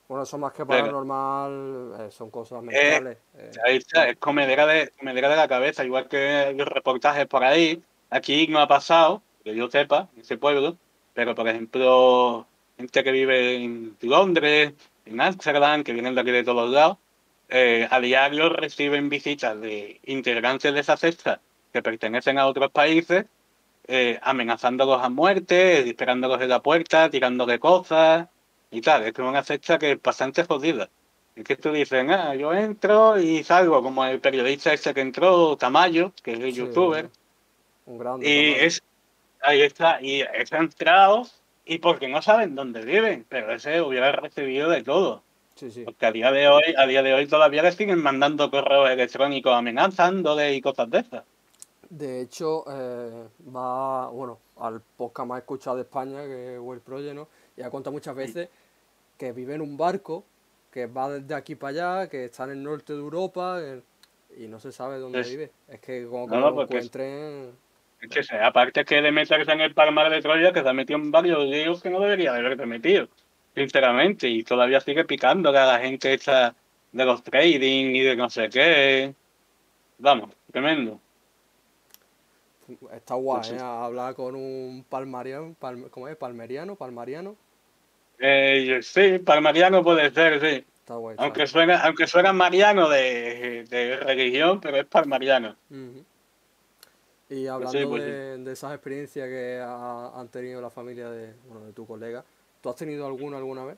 [0.07, 3.17] Bueno, eso más que paranormal eh, son cosas mentales.
[3.35, 7.43] eh, Ahí está, es comedera de, comedera de la cabeza, igual que los reportajes por
[7.43, 7.81] ahí.
[8.11, 10.77] Aquí no ha pasado, que yo sepa, en ese pueblo,
[11.15, 12.45] pero por ejemplo,
[12.77, 14.73] gente que vive en Londres,
[15.05, 16.97] en Ámsterdam, que vienen de aquí de todos lados,
[17.49, 21.41] eh, a diario reciben visitas de integrantes de esa secta
[21.71, 23.25] que pertenecen a otros países,
[23.87, 28.27] eh, amenazándolos a muerte, esperándolos en la puerta, tirándole cosas
[28.71, 29.03] y tal.
[29.03, 30.89] Es que es una secta que es bastante jodida.
[31.35, 35.57] Es que tú dices, ah, yo entro y salgo, como el periodista ese que entró,
[35.57, 37.09] Tamayo, que es el sí, youtuber,
[37.85, 38.27] Un grande.
[38.27, 38.81] y es,
[39.41, 41.27] ahí está, y es entrado,
[41.65, 45.24] y porque no saben dónde viven, pero ese hubiera recibido de todo.
[45.55, 45.83] Sí, sí.
[45.85, 49.53] Porque a día de hoy, a día de hoy todavía le siguen mandando correos electrónicos
[49.53, 51.23] amenazándole y cosas de esas.
[51.89, 57.15] De hecho, eh, va, bueno, al podcast más escuchado de España, que es World Project,
[57.15, 57.27] ¿no?
[57.55, 58.49] Y ha contado muchas veces
[59.17, 60.25] que vive en un barco,
[60.71, 64.47] que va desde aquí para allá, que está en el norte de Europa, que- y
[64.47, 65.51] no se sabe dónde Es- vive.
[65.69, 67.51] Es que como que No, lo encuentren...
[68.01, 70.73] Es que sea, aparte que de meterse en el palmar de Troya, que se ha
[70.73, 73.07] metido en varios líos que no debería de haberse metido,
[73.55, 76.53] sinceramente, y todavía sigue picando a la gente esta
[76.91, 79.13] de los trading y de no sé qué.
[79.97, 80.99] vamos, tremendo.
[82.91, 83.53] Está guay, Sí.
[83.55, 83.59] ¿eh?
[83.61, 86.15] Hablar con un palmariano, palm- ¿cómo es?
[86.17, 87.35] Palmeriano, palmariano.
[88.17, 90.65] Eh, sí, para Mariano puede ser, sí.
[90.79, 91.13] Está guay.
[91.13, 95.55] está Aunque suena, aunque suena Mariano de, de religión, pero es para Mariano.
[95.69, 96.03] Ujú.
[97.29, 101.65] Y hablando pues de, de esas experiencias que ha- han tenido la familia de, bueno,
[101.67, 102.23] de tu colega,
[102.65, 103.77] ¿tú has tenido alguna alguna vez?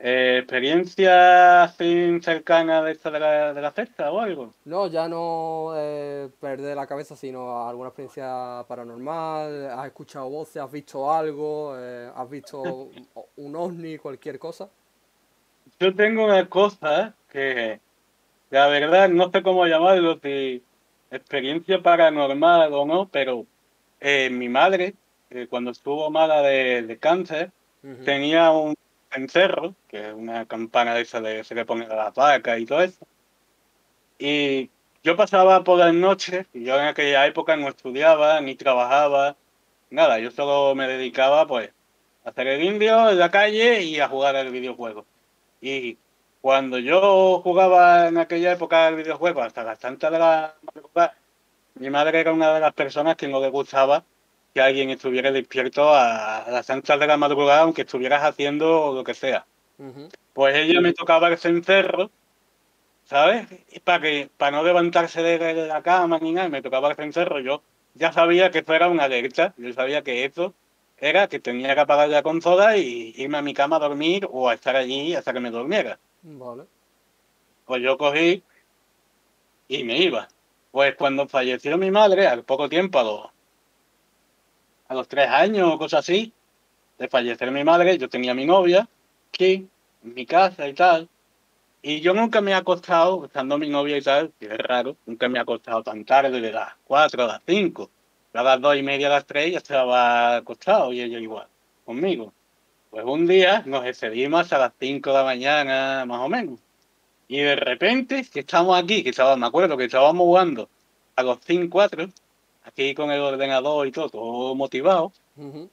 [0.00, 4.52] Eh, ¿Experiencia así cercana de esta de la, de la secta o algo?
[4.64, 10.72] No, ya no eh, perder la cabeza, sino alguna experiencia paranormal, has escuchado voces, has
[10.72, 12.60] visto algo, eh, has visto
[13.36, 14.68] un ovni, cualquier cosa.
[15.78, 17.78] Yo tengo una cosa que
[18.50, 20.60] la verdad no sé cómo llamarlo, si
[21.08, 23.46] experiencia paranormal o no, pero
[24.00, 24.94] eh, mi madre,
[25.30, 27.52] eh, cuando estuvo mala de, de cáncer,
[28.04, 28.74] tenía un
[29.10, 32.66] cencerro, que es una campana de esa de se le pone a las vacas y
[32.66, 33.06] todo eso.
[34.18, 34.70] Y
[35.02, 39.36] yo pasaba por las noches, y yo en aquella época no estudiaba ni trabajaba,
[39.90, 41.70] nada, yo solo me dedicaba pues
[42.24, 45.06] a hacer el indio en la calle y a jugar al videojuego.
[45.60, 45.98] Y
[46.40, 51.14] cuando yo jugaba en aquella época al videojuego hasta las tantas de la madrugada,
[51.74, 54.04] mi madre era una de las personas que no le gustaba
[54.54, 59.14] que alguien estuviera despierto a las tantas de la madrugada, aunque estuvieras haciendo lo que
[59.14, 59.46] sea.
[59.78, 60.08] Ujú.
[60.32, 62.10] Pues ella me tocaba el cencerro,
[63.04, 63.46] ¿sabes?
[63.70, 67.40] Y para que para no levantarse de la cama ni nada, me tocaba el cencerro.
[67.40, 67.62] Yo
[67.94, 69.54] ya sabía que eso era una alerta.
[69.56, 70.54] Yo sabía que eso
[70.96, 74.48] era que tenía que apagar la consola y irme a mi cama a dormir o
[74.48, 75.98] a estar allí hasta que me durmiera.
[76.22, 76.64] Vale.
[77.66, 78.42] Pues yo cogí
[79.68, 80.28] y me iba.
[80.70, 83.26] Pues cuando falleció mi madre, al poco tiempo, a los,
[84.88, 86.32] a los tres años o cosas así,
[86.98, 88.88] de fallecer mi madre, yo tenía mi novia
[89.28, 89.68] aquí,
[90.02, 91.08] en mi casa y tal.
[91.80, 95.28] Y yo nunca me he acostado, estando mi novia y tal, que es raro, nunca
[95.28, 97.90] me he acostado tan tarde, de las cuatro a las cinco.
[98.34, 101.46] A las dos y media, a las tres ya estaba acostado y ella igual,
[101.84, 102.32] conmigo.
[102.90, 106.58] Pues un día nos excedimos a las cinco de la mañana, más o menos.
[107.28, 110.68] Y de repente, que estamos aquí, que estábamos, me acuerdo que estábamos jugando
[111.14, 112.10] a los 5-4,
[112.68, 115.12] aquí con el ordenador y todo, todo motivado.
[115.36, 115.68] De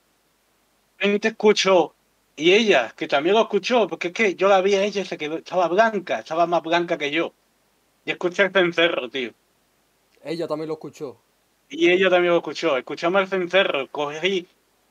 [0.99, 1.93] repente escucho,
[2.35, 5.05] y ella, que también lo escuchó, porque es que yo la vi a ella y
[5.05, 7.33] se quedó, estaba blanca, estaba más blanca que yo.
[8.05, 9.31] Y escuché el cencerro, tío.
[10.23, 11.17] Ella también lo escuchó.
[11.69, 12.77] Y ella también lo escuchó.
[12.77, 14.47] Escuchamos el cencerro, cogí.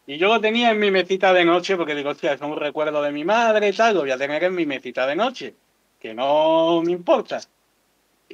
[0.07, 3.03] Y yo lo tenía en mi mesita de noche, porque digo, hostia, es un recuerdo
[3.03, 5.55] de mi madre y tal, lo voy a tener en mi mesita de noche,
[5.99, 7.41] que no me importa.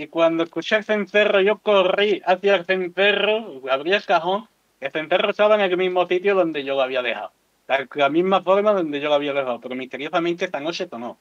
[0.00, 4.48] Y cuando escuché el cencerro, yo corrí hacia el cencerro, abrí el cajón,
[4.80, 7.32] el cencerro estaba en el mismo sitio donde yo lo había dejado.
[7.68, 11.18] La, la misma forma donde yo lo había dejado, pero misteriosamente esta noche sonó.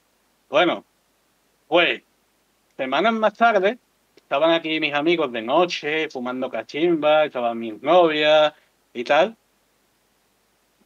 [0.48, 0.82] Bueno,
[1.68, 2.00] pues,
[2.74, 3.76] semanas más tarde,
[4.16, 8.54] estaban aquí mis amigos de noche, fumando cachimba, estaban mis novias
[8.94, 9.36] y tal.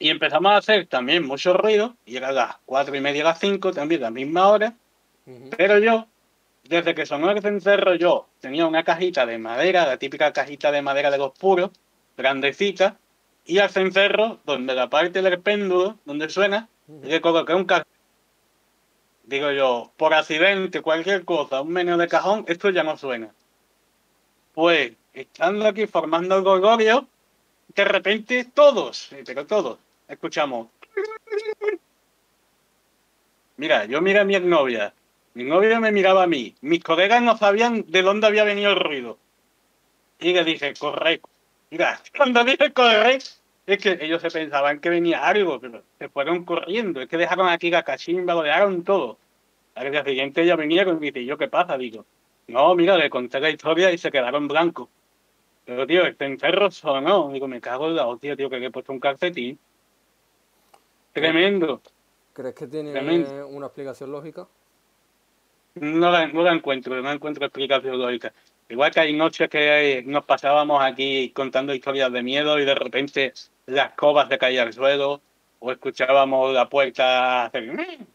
[0.00, 3.72] Y empezamos a hacer también mucho ruido, y era las cuatro y media, las cinco,
[3.72, 4.74] también la misma hora.
[5.26, 5.50] Ujú.
[5.56, 6.08] Pero yo,
[6.64, 10.82] desde que sonó el cencerro, yo tenía una cajita de madera, la típica cajita de
[10.82, 11.70] madera de los puros,
[12.16, 12.98] grandecita,
[13.44, 16.68] y al cencerro, donde la parte del péndulo, donde suena,
[17.02, 17.84] le coloqué un cajón.
[19.24, 23.34] Digo yo, por accidente, cualquier cosa, un menú de cajón, esto ya no suena.
[24.54, 27.06] Pues, estando aquí formando el gorgorio,
[27.74, 30.68] de repente todos, pero todos, escuchamos.
[33.56, 34.92] Mira, yo miré a mi novia,
[35.34, 38.80] mi novia me miraba a mí, mis colegas no sabían de dónde había venido el
[38.80, 39.18] ruido.
[40.20, 41.20] Y le dije, corre.
[41.70, 43.18] Mira, cuando dije corre,
[43.66, 47.00] es que ellos se pensaban que venía algo, pero se fueron corriendo.
[47.00, 49.18] Es que dejaron aquí la cachimba, lo dejaron todo.
[49.74, 51.76] Al día siguiente ella venía y me dice, ¿y yo qué pasa?
[51.76, 52.04] Digo,
[52.46, 54.88] no, mira, le conté la historia y se quedaron blancos.
[55.64, 57.30] Pero, tío, este encerro sonó.
[57.32, 59.58] Digo, me cago en la hostia, tío, que le he puesto un calcetín.
[61.12, 61.80] Tremendo.
[62.34, 63.48] ¿Crees que tiene Tremendo.
[63.48, 64.46] una explicación lógica?
[65.74, 68.32] No la, no la encuentro, no encuentro explicación lógica.
[68.68, 73.32] Igual que hay noches que nos pasábamos aquí contando historias de miedo y de repente
[73.66, 75.20] las cobas se caían al suelo
[75.58, 78.06] o escuchábamos la puerta hacer "Mm".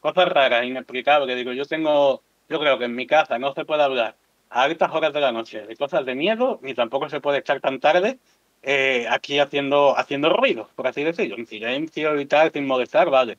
[0.00, 1.36] cosas raras, inexplicables.
[1.36, 4.16] Digo, yo tengo, yo creo que en mi casa no se puede hablar
[4.48, 7.60] a altas horas de la noche de cosas de miedo, ni tampoco se puede estar
[7.60, 8.18] tan tarde
[8.62, 13.38] eh, aquí haciendo, haciendo ruido, por así decirlo, en silencio y sin molestar, vale.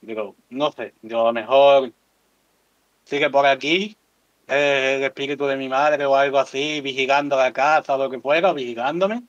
[0.00, 1.92] Digo, no sé, yo a lo mejor
[3.10, 3.96] sigue por aquí
[4.46, 8.20] eh, el espíritu de mi madre o algo así, vigilando la casa o lo que
[8.20, 9.24] fuera, vigilándome.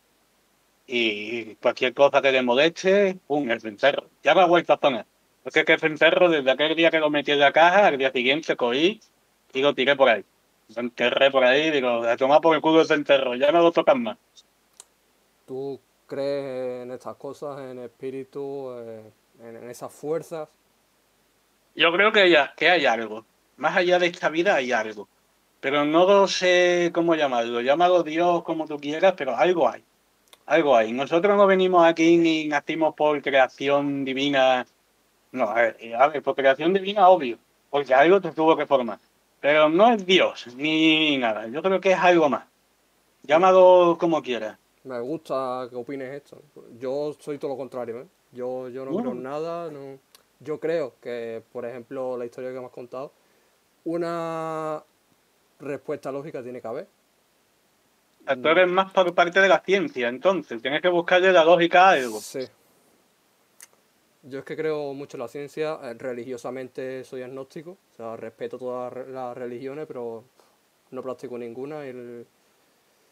[0.86, 3.50] Y cualquier cosa que le moleste, ¡pum!
[3.50, 4.08] el cencerro.
[4.24, 5.06] Ya no ha vuelto a sonar.
[5.44, 7.98] Porque es que el cencerro, desde aquel día que lo metí en la caja, al
[7.98, 9.00] día siguiente cogí
[9.54, 10.24] y lo tiré por ahí.
[10.76, 13.72] Lo enterré por ahí, digo, a tomar por el culo ese enterro, ya no lo
[13.72, 14.18] tocan más.
[15.48, 19.12] ¿Tú crees en estas cosas, en espíritu, eh,
[19.44, 20.48] en, en esas fuerzas?
[21.76, 23.26] Yo creo que hay, que hay algo.
[23.62, 25.08] Más allá de esta vida hay algo.
[25.60, 27.62] Pero no sé cómo llamarlo.
[27.62, 29.84] Llámalo Dios como tú quieras, pero algo hay.
[30.48, 30.92] Algo hay.
[30.92, 34.66] Nosotros no venimos aquí ni nacimos por creación divina.
[35.32, 37.38] No, a ver, a ver, por creación divina, obvio.
[37.70, 38.98] Porque algo te tuvo que formar.
[39.40, 41.46] Pero no es Dios, ni nada.
[41.46, 42.46] Yo creo que es algo más.
[43.22, 44.58] Llámalo como quieras.
[44.86, 46.42] Me gusta que opines esto.
[46.80, 48.08] Yo soy todo lo contrario, ¿eh?
[48.32, 49.70] Yo, yo no creo en nada.
[49.70, 50.00] No...
[50.40, 53.12] Yo creo que, por ejemplo, la historia que me has contado,
[53.86, 54.84] una
[55.60, 56.88] respuesta lógica tiene que haber.
[58.42, 60.62] Tú eres más por parte de la ciencia, entonces.
[60.62, 62.20] Tienes que buscarle la lógica a algo.
[62.20, 62.48] Sí.
[64.24, 65.80] Yo es que creo mucho en la ciencia.
[65.84, 67.72] eh, Religiosamente soy agnóstico.
[67.72, 70.24] O sea, respeto todas las re- las religiones, pero
[70.92, 71.86] no practico ninguna.
[71.86, 72.28] El-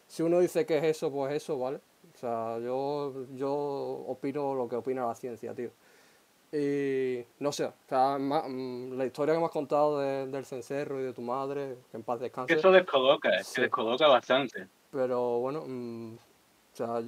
[0.06, 1.80] si uno dice que es eso, pues eso, ¿vale?
[2.14, 5.70] O sea, yo, yo opino lo que opina la ciencia, tío.
[6.52, 11.00] Y no sé, o sea, mm, la historia que me has contado de- del cencerro
[11.00, 12.54] y de tu madre, que en paz descanse.
[12.54, 13.54] Eso descoloca, es Sí.
[13.56, 14.66] que descoloca bastante.
[14.90, 17.02] Pero bueno, mm, o sea,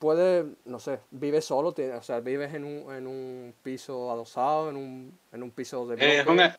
[0.00, 4.70] puede, no sé, vives solo, tiene- o sea, vives en un, en un piso adosado,
[4.70, 6.30] en un, en un piso de Eh, bloque.
[6.32, 6.58] una-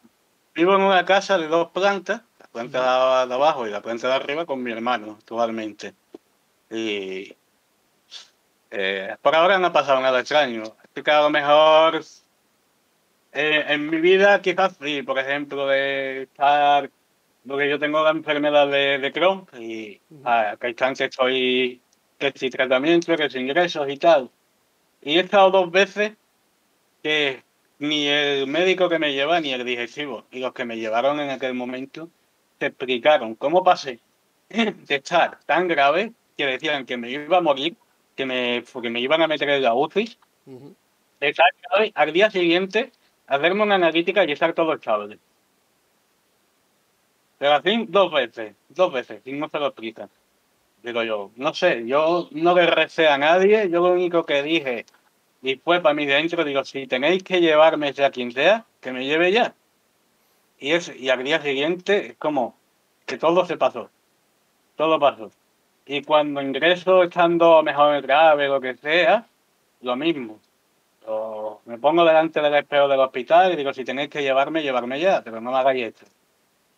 [0.56, 4.14] vivo en una casa de dos plantas, la planta de abajo y la planta de
[4.14, 5.94] arriba con mi hermano actualmente.
[6.70, 7.36] Y
[8.72, 10.62] eh, por ahora no ha pasado nada extraño.
[10.64, 12.04] Así que a lo mejor
[13.32, 16.90] eh, en mi vida quizás sí, por ejemplo, de estar,
[17.48, 21.82] porque yo tengo la enfermedad de, de Crohn y a cada instante estoy
[22.18, 24.30] que si tratamiento, que si ingresos y tal.
[25.02, 26.14] Y he estado dos veces
[27.02, 27.44] que
[27.80, 31.30] ni el médico que me lleva ni el digestivo y los que me llevaron en
[31.30, 32.10] aquel momento
[32.58, 34.00] te explicaron cómo pasé
[34.50, 37.76] de estar tan grave que decían que me iba a morir,
[38.16, 40.76] que me, que me iban a meter en la UCI, Ujú.
[41.20, 42.92] de estar grave al día siguiente
[43.30, 45.20] hacerme una analítica y estar todo estable.
[47.38, 50.10] Pero así dos veces, dos veces, y no se lo explican.
[50.84, 54.86] Digo yo, no sé, yo no le recé a nadie, yo lo único que dije,
[55.42, 59.06] y fue para mí dentro, digo, si tenéis que llevarme ya quien sea, que me
[59.06, 59.56] lleve ya.
[60.58, 62.58] Y, es, y al día siguiente es como
[63.06, 63.90] que todo se pasó,
[64.76, 65.32] todo pasó.
[65.86, 69.28] Y cuando ingreso estando mejor grave, lo que sea,
[69.82, 70.40] lo mismo.
[71.12, 75.00] O me pongo delante del espejo del hospital y digo, si tenéis que llevarme, llevarme
[75.00, 76.06] ya, pero no me hagáis esto.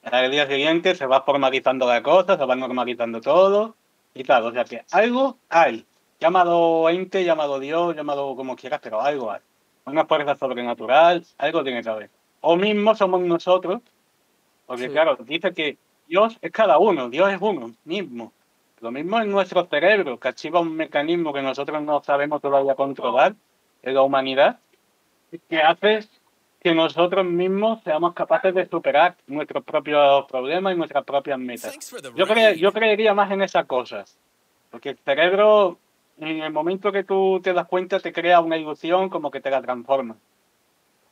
[0.04, 3.76] Al día siguiente se va formalizando la cosa, se va normalizando todo
[4.14, 4.46] y tal.
[4.46, 5.86] O sea que algo hay.
[6.20, 9.42] Llamado ente, llamado Dios, llamado como quieras, pero algo hay.
[9.86, 12.10] Una fuerza sobrenatural, algo tiene que haber.
[12.42, 13.82] O mismo somos nosotros,
[14.66, 14.90] porque Sí.
[14.90, 15.78] claro, dice que
[16.08, 18.32] Dios es cada uno, Dios es uno mismo.
[18.80, 23.36] Lo mismo en nuestro cerebro, que activa un mecanismo que nosotros no sabemos todavía controlar
[23.84, 24.60] en la humanidad,
[25.50, 26.08] que hace
[26.62, 31.72] que nosotros mismos seamos capaces de superar nuestros propios problemas y nuestras propias metas.
[32.16, 34.16] Yo, cre- yo creería más en esas cosas,
[34.70, 35.78] porque el cerebro,
[36.20, 39.50] en el momento que tú te das cuenta, te crea una ilusión como que te
[39.50, 40.16] la transforma.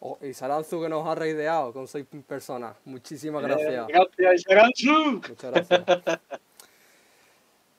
[0.01, 2.75] Oh, y Saranzu que nos ha reideado con seis personas.
[2.85, 3.89] Muchísimas gracias.
[3.89, 5.21] Eh, gracias, Isaranzu.
[5.27, 5.83] Muchas gracias.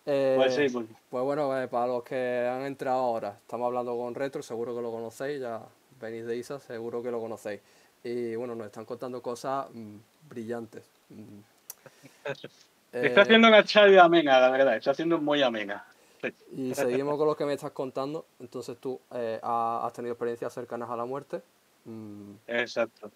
[0.06, 0.86] Eh, Pues sí, pues.
[1.10, 4.82] Pues bueno, eh, para los que han entrado ahora, estamos hablando con Retro, seguro que
[4.82, 5.60] lo conocéis, ya
[6.00, 7.60] venís de Isa, seguro que lo conocéis.
[8.02, 9.96] Y bueno, nos están contando cosas mm,
[10.28, 10.84] brillantes.
[11.10, 11.40] Mm.
[12.92, 15.84] Está Eh, haciendo una charla amena, la verdad, está haciendo muy amena.
[16.56, 18.26] Y seguimos con lo que me estás contando.
[18.40, 21.40] Entonces tú eh, ha- has tenido experiencias cercanas a la muerte.
[21.84, 23.12] Mm, Exacto.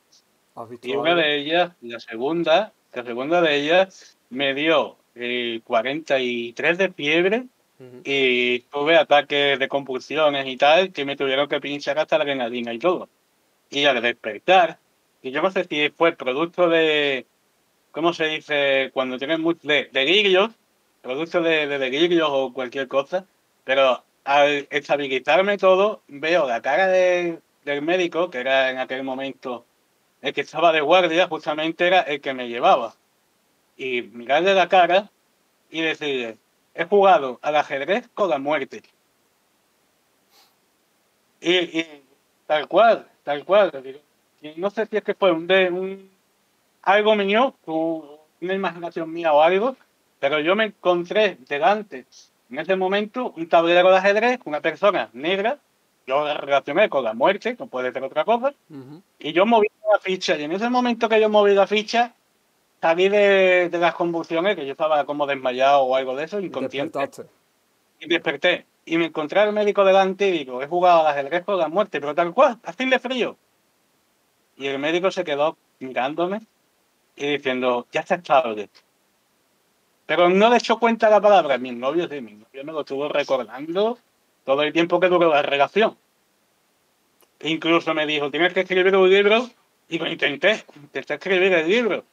[0.55, 1.23] ¿Has visto Y una algo?
[1.23, 7.45] de ellas, la segunda, la segunda de ellas me dio eh, 43 de fiebre
[7.79, 8.01] Ujú.
[8.05, 12.73] y tuve ataques de convulsiones y tal que me tuvieron que pinchar hasta la adrenalina
[12.73, 13.09] y todo.
[13.71, 14.79] Y al despertar,
[15.23, 17.27] y yo no sé si fue producto de,
[17.91, 18.91] ¿cómo se dice?
[18.93, 20.51] Cuando tienes muchos de, delirios,
[21.03, 23.27] producto de, de delirios o cualquier cosa,
[23.65, 29.65] pero al estabilizarme todo, veo la cara de- del médico, que era en aquel momento
[30.23, 32.95] el que estaba de guardia, justamente era el que me llevaba.
[33.77, 35.11] Y mirarle la cara
[35.71, 36.37] y decirle,
[36.75, 38.83] he jugado al ajedrez con la muerte.
[41.41, 42.03] Y, y
[42.47, 43.73] tal cual, tal cual.
[43.83, 43.99] digo,
[44.41, 46.11] y no sé si es que fue un, de, un
[46.83, 49.77] algo mío, una imaginación mía o algo,
[50.21, 52.07] pero yo me encontré delante,
[52.51, 55.59] en ese momento, un tablero de ajedrez, una persona negra,
[56.07, 59.03] yo la relacioné con la muerte, no puede ser otra cosa, Ujú.
[59.19, 62.15] y yo moví la ficha, y en ese momento que yo moví la ficha,
[62.85, 66.99] salí de, de las convulsiones, que yo estaba como desmayado o algo de eso, inconsciente,
[67.99, 68.67] y desperté.
[68.85, 71.99] Y me encontré al médico delante y digo, he jugado al ajedrez con la muerte,
[71.99, 73.39] pero tal cual, así de frío.
[74.59, 76.43] Y el médico se quedó mirándome
[77.17, 78.69] y diciendo, ya está tarde.
[80.05, 83.09] Pero no le echó cuenta la palabra, mi novio sí, mi novio me lo estuvo
[83.09, 83.97] recordando
[84.45, 85.97] todo el tiempo que duró la relación.
[87.41, 89.49] Incluso me dijo, tienes que escribir un libro,
[89.89, 92.05] y lo intenté, intenté escribir el libro,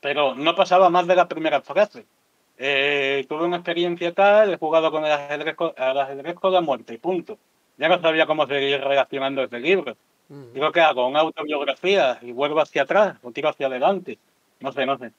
[0.00, 2.06] pero no pasaba más de la primera frase.
[2.56, 6.60] Eh, tuve una experiencia tal, he jugado con el ajedrez, con- al ajedrez con la
[6.60, 7.38] muerte, y punto.
[7.76, 9.96] Ya no sabía cómo seguir relacionando ese libro.
[10.28, 11.06] Digo, ¿qué hago?
[11.08, 12.18] ¿Una autobiografía?
[12.20, 13.16] ¿Y vuelvo hacia atrás?
[13.22, 14.18] ¿O tiro hacia adelante?
[14.60, 15.12] No sé, no sé.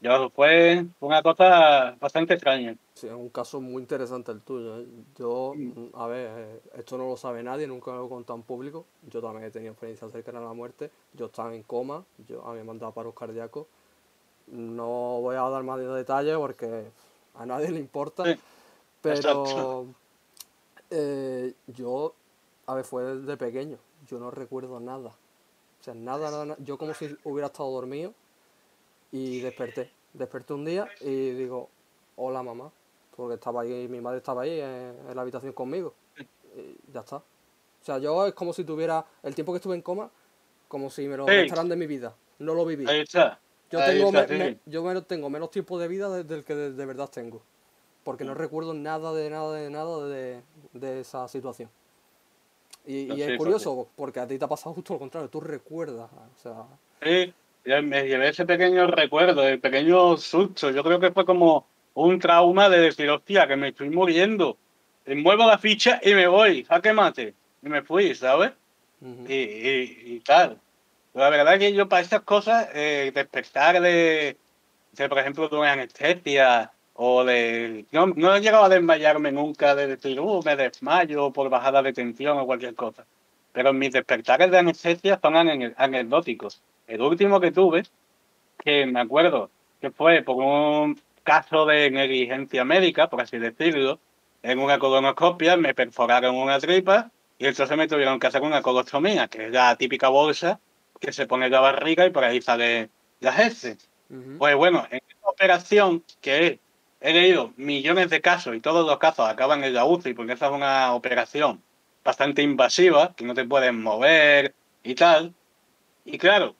[0.00, 2.74] Yo, fue una cosa bastante extraña.
[2.94, 4.80] Sí, es un caso muy interesante el tuyo.
[4.80, 4.86] ¿eh?
[5.16, 8.44] Yo, mm, a ver, eh, esto no lo sabe nadie, nunca lo he contado en
[8.44, 8.86] público.
[9.02, 10.90] Yo también he tenido experiencias cercanas a la muerte.
[11.12, 13.66] Yo estaba en coma, yo, a mí me han mandado paros cardíacos.
[14.50, 16.90] No voy a dar más de detalles porque
[17.34, 18.24] a nadie le importa.
[18.24, 18.40] Sí,
[19.02, 19.86] Pero
[20.90, 22.14] eh, yo,
[22.66, 23.78] a ver, fue desde pequeño.
[24.08, 25.10] Yo no recuerdo nada.
[25.80, 26.58] O sea, nada, nada, nada.
[26.64, 28.12] Yo como si hubiera estado dormido
[29.12, 29.90] y desperté.
[30.14, 31.68] Desperté un día y digo,
[32.16, 32.70] hola mamá.
[33.16, 35.92] Porque estaba ahí, mi madre estaba ahí en, en la habitación conmigo.
[36.56, 37.16] Y ya está.
[37.16, 40.10] O sea, yo es como si tuviera el tiempo que estuve en coma,
[40.68, 41.32] como si me lo Sí.
[41.32, 42.14] restaran de mi vida.
[42.38, 42.86] No lo viví.
[42.88, 43.38] Ahí está.
[43.70, 46.86] Yo tengo, me- me- yo tengo menos tiempo de vida de- del que de, de
[46.86, 47.42] verdad tengo.
[48.04, 48.28] Porque Mm.
[48.28, 50.40] no recuerdo nada de nada de nada de,
[50.72, 51.68] de esa situación.
[52.86, 54.98] Y, No, y sí, es fue curioso, porque a ti te ha pasado justo lo
[54.98, 56.08] contrario, tú recuerdas.
[56.10, 56.64] O sea,
[57.02, 57.34] Sí,
[57.82, 60.70] me llevé ese pequeño recuerdo, el pequeño susto.
[60.70, 64.56] Yo creo que fue como un trauma de decir, hostia, que me estoy muriendo.
[65.06, 67.34] Y muevo la ficha y me voy, jaque mate.
[67.62, 68.52] Y me fui, ¿sabes?
[69.28, 70.58] Y, y, y tal.
[71.18, 74.36] La verdad que yo para estas cosas, eh, despertar de,
[75.08, 77.86] por ejemplo, de anestesia o de...
[77.90, 81.92] No, no he llegado a desmayarme nunca de decir, uh, me desmayo por bajada de
[81.92, 83.04] tensión o cualquier cosa.
[83.52, 86.62] Pero mis despertares de anestesia son ane- anecdóticos.
[86.86, 87.82] El último que tuve,
[88.64, 89.50] que me acuerdo
[89.80, 93.98] que fue por un caso de negligencia médica, por así decirlo,
[94.44, 99.26] en una colonoscopia me perforaron una tripa y entonces me tuvieron que hacer una colostomía,
[99.26, 100.60] que es la típica bolsa
[100.98, 102.90] que se pone la barriga y por ahí sale
[103.20, 103.88] las heces.
[104.10, 104.38] Ujú.
[104.38, 106.60] Pues bueno, en esta operación que
[107.00, 110.46] he, leído millones de casos y todos los casos acaban en la UCI porque esa
[110.46, 111.62] es una operación
[112.04, 115.34] bastante invasiva, que no te puedes mover y tal.
[116.04, 116.56] Y claro,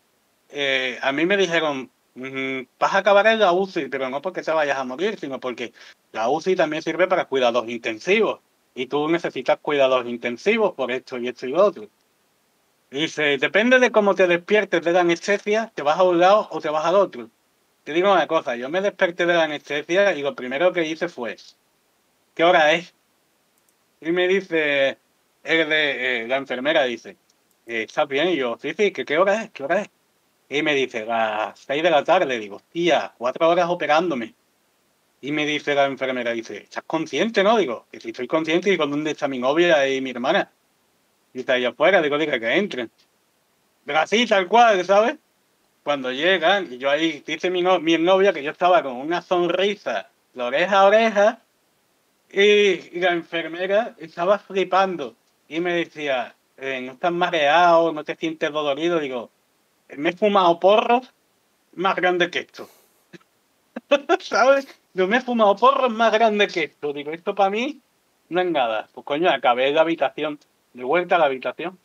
[0.51, 4.43] eh, a mí me dijeron, "Mm, vas a acabar en la UCI, pero no porque
[4.43, 5.73] te vayas a morir, sino porque
[6.13, 8.41] la UCI también sirve para cuidados intensivos.
[8.75, 11.89] Y tú necesitas cuidados intensivos por esto y esto y lo otro.
[12.91, 16.61] Dice, depende de cómo te despiertes de la anestesia, te vas a un lado o
[16.61, 17.31] te vas al otro.
[17.85, 21.09] Te digo una cosa, yo me desperté de la anestesia y lo primero que hice
[21.09, 21.37] fue,
[22.35, 22.95] ¿qué hora es?
[24.01, 24.99] Y me dice,
[25.43, 27.17] el de, eh, la enfermera dice,
[27.67, 28.29] "Eh, ¿estás bien?
[28.29, 29.51] Y yo, sí, sí, ¿qué, ¿qué hora es?
[29.51, 29.91] ¿Qué hora es?
[30.49, 32.39] Y me dice, las seis de la tarde.
[32.39, 34.35] Digo, tía, cuatro horas operándome.
[35.21, 37.59] Y me dice la enfermera, dice, ¿estás consciente, no?
[37.59, 40.53] Digo, que si estoy consciente, digo, ¿dónde está mi novia y mi hermana?
[41.35, 42.91] Y está ahí afuera, digo, diga que entren.
[43.85, 45.17] Pero así, tal cual, ¿sabes?
[45.83, 49.23] Cuando llegan, y yo ahí, dice mi, no- mi novia que yo estaba con una
[49.23, 51.43] sonrisa de oreja a oreja,
[52.31, 55.17] y, la enfermera estaba flipando.
[55.49, 57.93] Y me decía, eh, ¿no estás mareado?
[57.93, 59.01] ¿No te sientes dolorido?
[59.01, 59.31] Digo,
[59.97, 61.13] me he fumado porros
[61.75, 62.69] más grandes que esto.
[64.21, 64.67] ¿Sabes?
[64.93, 66.93] Yo me he fumado porros más grandes que esto.
[66.93, 67.81] Digo, esto para mí
[68.29, 68.89] no es nada.
[68.93, 70.39] Pues coño, acabé la habitación,
[70.79, 71.79] de vuelta a la habitación.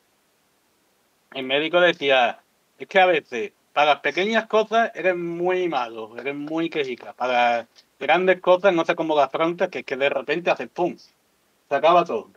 [1.34, 2.40] El médico decía,
[2.78, 7.14] es que a veces, para las pequeñas cosas eres muy malo, eres muy quejica.
[7.14, 7.68] Para
[8.00, 11.76] grandes cosas no sé cómo las afrontas, que es que de repente haces pum, se
[11.76, 12.30] acaba todo.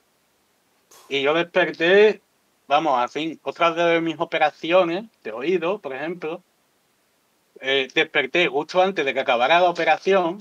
[1.10, 2.22] Y yo desperté,
[2.66, 6.42] vamos, así, otras de mis operaciones de oído, por ejemplo,
[7.60, 10.38] eh, desperté justo antes de que acabara la operación,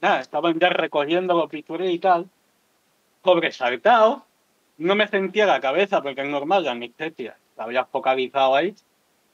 [0.00, 2.30] nada, estaban ya recogiendo los bisturí y tal,
[3.24, 4.24] sobresaltado,
[4.82, 8.74] no me sentía la cabeza porque es normal, la anestesia, la había focalizado ahí,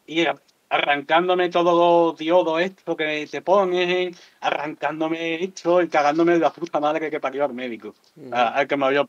[0.06, 0.26] y
[0.70, 6.78] arrancándome todos los diodos estos que te ponen, arrancándome esto y cagándome de la puta
[6.78, 7.94] madre que parió al médico,
[8.32, 9.06] a- al que me había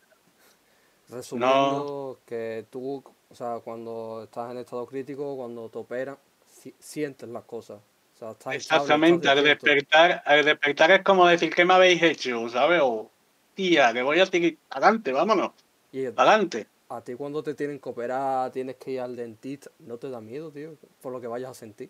[1.09, 7.27] Resumiendo, que tú, o sea, cuando estás en estado crítico, cuando te operan, si- sientes
[7.27, 7.79] las cosas.
[8.15, 11.73] O sea, estás estable, Exactamente, estás al despertar, al despertar es como decir, ¿qué me
[11.73, 12.47] habéis hecho?
[12.49, 12.81] ¿Sabes?
[12.83, 13.09] O,
[13.55, 15.51] tía, que voy a seguir adelante, vámonos,
[15.91, 16.67] Y adelante.
[16.89, 20.21] a ti cuando te tienen que operar, tienes que ir al dentista, ¿no te da
[20.21, 20.75] miedo, tío?
[21.01, 21.89] Por lo que vayas a sentir.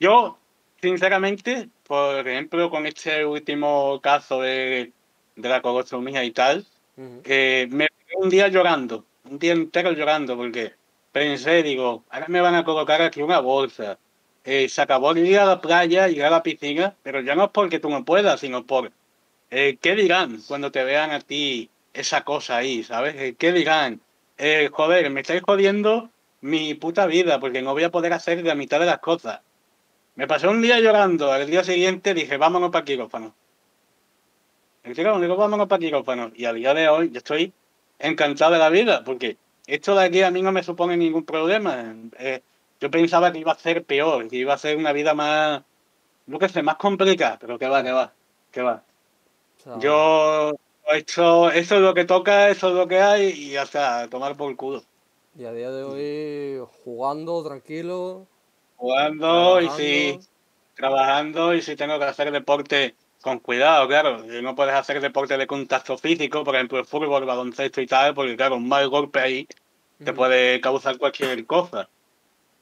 [0.00, 0.38] Yo,
[0.80, 4.92] sinceramente, por ejemplo, con este último caso de,
[5.34, 6.66] de la colostomía y tal,
[6.96, 7.22] Ujú.
[7.24, 10.72] eh, me quedé un día llorando, un día entero llorando, porque
[11.10, 13.98] pensé, digo, ahora me van a colocar aquí una bolsa.
[14.44, 17.44] Eh, se acabó el ir a la playa, ir a la piscina, pero ya no
[17.44, 18.92] es porque tú no puedas, sino por
[19.50, 23.14] eh, qué dirán cuando te vean a ti esa cosa ahí, ¿sabes?
[23.16, 24.00] Eh, ¿Qué dirán?
[24.36, 26.10] Eh, joder, me estáis jodiendo
[26.40, 29.40] mi puta vida porque no voy a poder hacer la mitad de las cosas.
[30.14, 33.34] Me pasé un día llorando, al día siguiente dije, vámonos para quirófano.
[34.84, 36.30] El quirófano, digo, vámonos para quirófano.
[36.34, 37.52] Y al día de hoy yo estoy
[37.98, 41.94] encantado de la vida, porque esto de aquí a mí no me supone ningún problema.
[42.80, 45.62] Yo pensaba que iba a ser peor, que iba a ser una vida más,
[46.26, 48.12] no que sé, más complicada, pero que va, que va,
[48.52, 48.84] que va.
[49.80, 50.54] Yo,
[50.92, 54.54] esto, eso es lo que toca, eso es lo que hay y hasta tomar por
[54.56, 54.82] culo.
[55.38, 58.26] Y a día de hoy jugando tranquilo.
[58.76, 60.20] Jugando y si
[60.74, 64.24] trabajando y si tengo que hacer deporte con cuidado, claro.
[64.24, 68.36] No puedes hacer deporte de contacto físico, por ejemplo, el fútbol, baloncesto y tal, porque
[68.36, 69.48] claro, un mal golpe ahí
[70.02, 71.88] te puede causar cualquier cosa.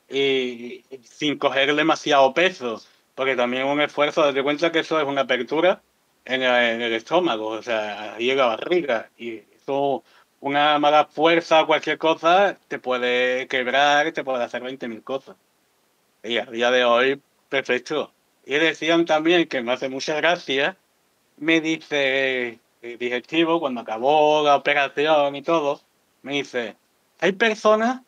[0.08, 2.80] Y, sin coger demasiado peso,
[3.14, 5.82] porque también un esfuerzo, date cuenta que eso es una apertura
[6.26, 9.10] en el, estómago, o sea, ahí en la barriga.
[9.16, 10.04] Y eso,
[10.40, 15.36] una mala fuerza o cualquier cosa, te puede quebrar, te puede hacer 20.000 cosas.
[16.22, 18.12] Y a día de hoy, perfecto.
[18.44, 20.76] Y decían también que me hace mucha gracia,
[21.38, 25.80] me dice el directivo, cuando acabó la operación y todo,
[26.22, 26.76] me dice,
[27.20, 28.02] hay personas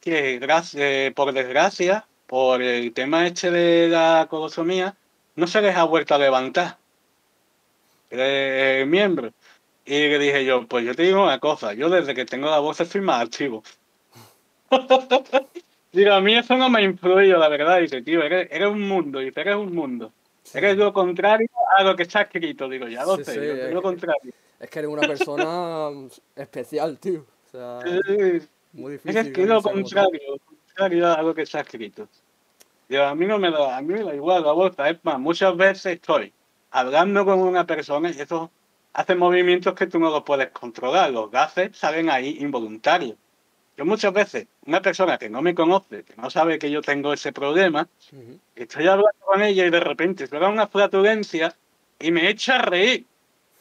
[0.00, 0.40] que,
[0.74, 4.96] eh, por desgracia, por el tema este de la colostomía,
[5.36, 6.78] no se les ha vuelto a levantar
[8.10, 9.32] el miembro.
[9.84, 12.58] Y le dije yo, pues yo te digo una cosa, yo desde que tengo la
[12.58, 13.62] voz estoy más activo.
[15.92, 17.80] Digo, a mí eso no me ha influido, la verdad.
[17.80, 20.12] Dice, tío, eres, eres un mundo, dice, eres un mundo.
[20.42, 20.58] Sí.
[20.58, 22.68] Eres lo contrario a lo que está escrito.
[22.68, 24.32] Digo, ya lo Sí, sé, sí, es soy que- lo contrario.
[24.58, 25.88] Es que eres una persona
[26.36, 27.20] especial, tío.
[27.46, 27.80] O sea,
[28.72, 29.32] muy difícil.
[29.32, 32.08] que es lo contrario, lo contrario a lo que está escrito.
[32.88, 34.88] Digo, a mí no me da, a mí me da igual la bolsa.
[34.90, 36.32] Es más, muchas veces estoy
[36.70, 38.50] hablando con una persona y eso
[38.92, 41.10] hace movimientos que tú no los puedes controlar.
[41.10, 43.16] Los gases salen ahí involuntarios.
[43.76, 47.12] Yo muchas veces, una persona que no me conoce, que no sabe que yo tengo
[47.12, 48.38] ese problema, Ujú.
[48.54, 51.54] estoy hablando con ella y de repente suena una flatulencia
[51.98, 53.04] y me echa a reír.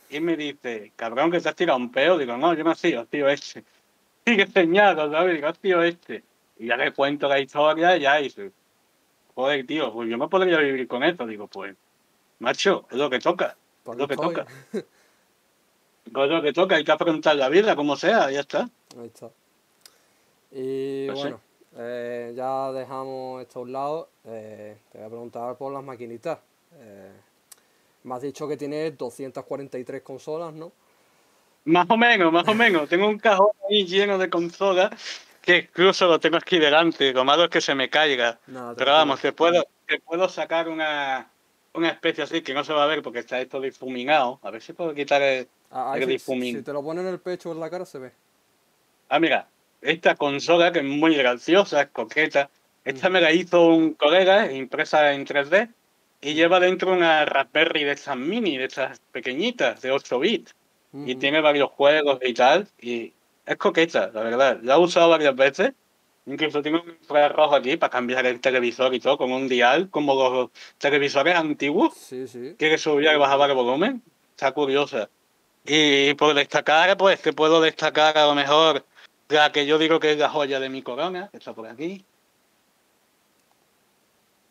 [0.10, 2.18] Y me dice, cabrón, que te has tirado un peo.
[2.18, 3.64] Digo, no, yo no sido, tío, este.
[4.26, 5.36] Sigue señalado, ¿sabes?
[5.36, 6.24] Digo, tío, este.
[6.58, 8.52] Y ya le cuento la historia y ya dice,
[9.34, 11.26] joder, tío, pues yo no podría vivir con esto.
[11.26, 11.76] Digo, pues,
[12.40, 13.56] macho, es lo que toca.
[13.84, 14.46] Por Es lo que toca.
[14.74, 18.70] Es lo que toca, hay que afrontar la vida como sea, ya está.
[18.98, 19.30] Ahí está.
[20.52, 21.24] Y Pues sí.
[21.24, 21.40] bueno,
[21.78, 24.10] eh, ya dejamos esto a un lado.
[24.26, 26.40] Eh, te voy a preguntar por las maquinitas.
[26.74, 27.12] Eh,
[28.04, 30.72] me has dicho que tienes 243 consolas, ¿no?
[31.66, 32.88] Más o menos, más o menos.
[32.90, 34.92] Tengo un cajón ahí lleno de consolas
[35.42, 37.14] que incluso lo tengo aquí delante.
[37.14, 38.40] Lo malo es que se me caiga.
[38.46, 41.30] Pero vamos, te puedo, te puedo sacar una,
[41.76, 44.40] una especie así que no se va a ver porque está esto difuminado.
[44.44, 45.48] A ver si puedo quitar el...
[45.72, 46.58] Ah, el si- difumín.
[46.58, 48.12] si te lo ponen en el pecho o en la cara se ve.
[49.10, 49.48] Ah, mira,
[49.82, 52.50] esta consola que es muy graciosa, es coqueta.
[52.84, 55.70] Esta me la hizo un colega, impresa en 3D,
[56.22, 60.56] y lleva dentro una Raspberry de estas mini, de estas pequeñitas, de 8 bits.
[60.94, 63.12] Y tiene varios juegos y tal, y
[63.46, 64.60] es coqueta, la verdad.
[64.64, 65.74] La he usado varias veces.
[66.28, 70.16] Incluso tengo un infrarrojo aquí para cambiar el televisor y todo, con un dial, como
[70.16, 71.94] los televisores antiguos.
[71.94, 72.56] Sí, sí.
[72.58, 74.02] quiere subir y bajar el volumen.
[74.32, 75.10] Está curiosa.
[75.66, 78.86] Y por destacar, pues te puedo destacar a lo mejor
[79.30, 82.04] la que yo digo que es la joya de mi corona, que está por aquí.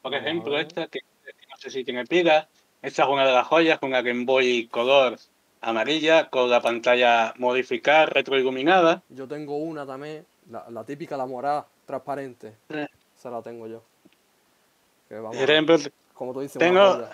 [0.03, 2.49] Por ejemplo, esta, que, que no sé si tiene pila.
[2.83, 5.17] Esta es una de las joyas, una Game Boy color
[5.65, 9.03] amarilla, con la pantalla modificada, retroiluminada.
[9.09, 12.55] Yo tengo una también, la, la típica, la morada, transparente.
[12.71, 12.79] Sí.
[13.19, 13.83] Esa la tengo yo.
[15.09, 15.77] Que vamos, Por ejemplo,
[16.15, 17.07] como tú dices, tengo-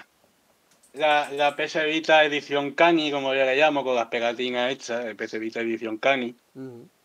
[0.95, 5.17] la, la PS Vita edición Cani, como yo le llamo, con las pegatinas hechas, el
[5.17, 6.35] PS Vita edición Cani.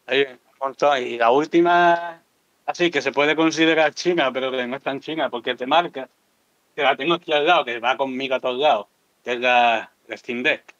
[0.08, 0.98] Hay un montón.
[1.04, 2.22] Y la última,
[2.66, 6.10] así que se puede considerar china, pero que no es tan china porque de marca,
[6.76, 8.88] que la tengo aquí al lado, que va conmigo a todos lados,
[9.24, 10.75] que es la, la Steam Deck.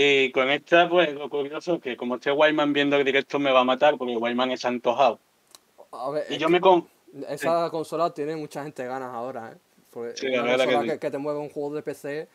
[0.00, 3.50] Y con esta, pues lo curioso es que como esté Wyman viendo el directo me
[3.50, 5.18] va a matar porque Wyman es antojado.
[5.90, 6.86] A ver, Y yo me con...
[7.28, 9.56] esa consola tiene mucha gente ganas ahora, ¿eh?
[9.90, 12.28] Porque Sí, la una consola que, que te mueve un juego de PC,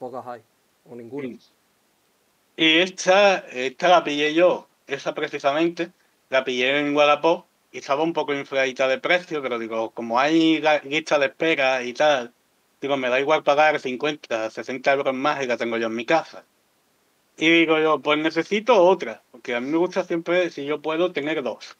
[0.00, 0.40] pocas hay,
[0.90, 1.38] o ninguna.
[2.56, 5.92] Y esta, esta la pillé yo, esa precisamente,
[6.28, 10.60] la pillé en Wallapop y estaba un poco infladita de precio, pero digo, como hay
[10.82, 12.32] lista de espera y tal,
[12.80, 16.04] digo, me da igual pagar 50, 60 euros más y la tengo yo en mi
[16.04, 16.44] casa.
[17.36, 21.12] Y digo yo, pues necesito otra, porque a mí me gusta siempre, si yo puedo,
[21.12, 21.76] tener dos.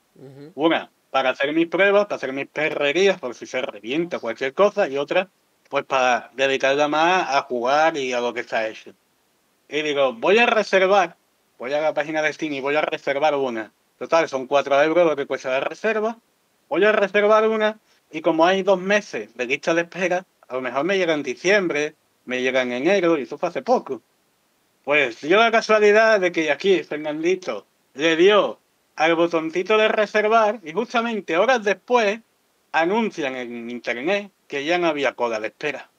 [0.55, 4.89] Una, para hacer mis pruebas, para hacer mis perrerías, por si se revienta cualquier cosa,
[4.89, 5.29] y otra,
[5.69, 8.93] pues para dedicarla más a jugar y a lo que está hecho.
[9.69, 11.17] Y digo, voy a reservar,
[11.59, 13.73] voy a la página de Steam y voy a reservar una.
[13.99, 16.19] Total, son 4 euros lo que cuesta la reserva.
[16.69, 17.79] Voy a reservar una
[18.11, 21.23] y como hay dos meses de lista de espera, a lo mejor me llega en
[21.23, 24.03] diciembre, me llega en enero y eso fue hace poco.
[24.87, 28.61] Pues dio la casualidad de que aquí Fernandito le dio
[28.95, 32.21] al botoncito de reservar y justamente horas después
[32.71, 35.91] anuncian en internet que ya no había cola de espera.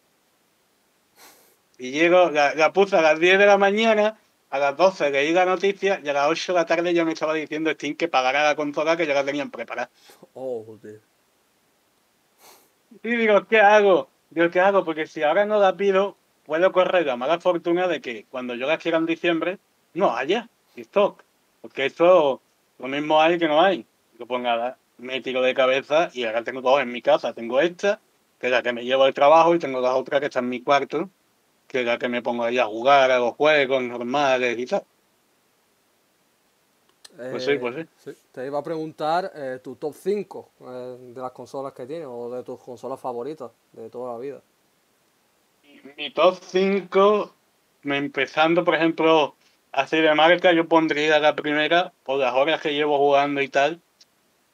[1.78, 4.18] Y llego, la, la puse a las 10 de la mañana,
[4.52, 7.12] a las 12 leí la noticia y a las 8 de la tarde ya me
[7.12, 9.90] estaba diciendo Steam que pagara la consola que ya la tenían preparada.
[10.34, 11.02] Oh, joder.
[13.04, 14.08] Y digo, ¿qué hago?
[14.30, 14.86] Digo, ¿qué hago?
[14.86, 16.16] Porque si ahora no la pido,
[16.48, 19.60] puedo correr la mala fortuna de que cuando yo la quiera en diciembre,
[19.94, 21.22] no haya stock.
[21.62, 22.42] Porque esto,
[22.80, 23.86] lo mismo hay que no hay.
[24.26, 27.34] Pues nada, me tiro de cabeza y ahora tengo dos en mi casa.
[27.34, 28.00] Tengo esta,
[28.40, 30.50] que es la que me llevo al trabajo, y tengo la otra que está en
[30.50, 31.10] mi cuarto,
[31.68, 34.84] que es la que me pongo ahí a jugar a los juegos normales y tal.
[37.18, 38.12] Pues sí, pues sí.
[38.32, 42.30] Te iba a preguntar eh, tu top 5 eh, de las consolas que tienes o
[42.30, 44.42] de tus consolas favoritas de toda la vida.
[45.96, 47.34] Mi top 5,
[47.84, 49.36] empezando por ejemplo
[49.72, 53.80] así de marca, yo pondría la primera, por las horas que llevo jugando y tal.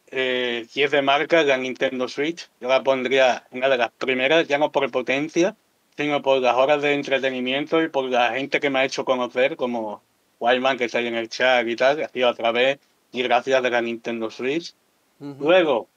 [0.08, 4.48] Eh, si es de marca, la Nintendo Switch, yo la pondría una de las primeras,
[4.48, 5.56] ya no por potencia,
[5.98, 9.56] sino por las horas de entretenimiento y por la gente que me ha hecho conocer,
[9.56, 10.04] como
[10.40, 12.80] Wildman que está ahí en el chat y tal, que ha sido a través
[13.12, 14.74] y gracias de la Nintendo Switch.
[15.20, 15.88] Luego,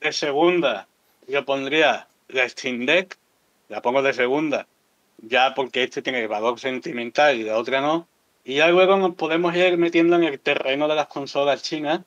[0.00, 0.88] de segunda,
[1.28, 3.16] yo pondría la Steam Deck,
[3.68, 4.66] la pongo de segunda,
[5.28, 8.08] ya porque este tiene valor sentimental y la otra no.
[8.44, 12.00] Y ya luego nos podemos ir metiendo en el terreno de las consolas chinas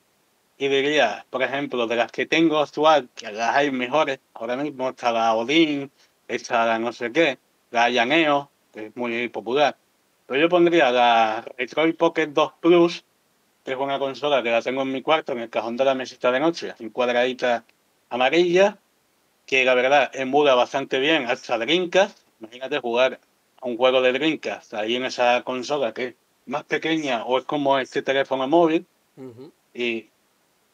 [0.56, 4.90] y diría, por ejemplo, de las que tengo actual, que las hay mejores, ahora mismo
[4.90, 5.90] está la Odin,
[6.26, 7.38] está la no sé qué,
[7.70, 9.76] la Yaneo, que es muy popular.
[10.26, 13.04] Pero yo pondría la Retroid Pocket 2 Plus,
[13.64, 15.94] que es una consola que la tengo en mi cuarto, en el cajón de la
[15.94, 17.64] mesita de noche, así cuadradita
[18.10, 18.78] amarilla,
[19.46, 22.27] que la verdad emula bastante bien hasta Dreamcast.
[22.40, 23.20] Imagínate jugar
[23.60, 26.14] a un juego de Dreamcast ahí en esa consola que es
[26.46, 28.86] más pequeña o es como este teléfono móvil
[29.74, 30.08] y,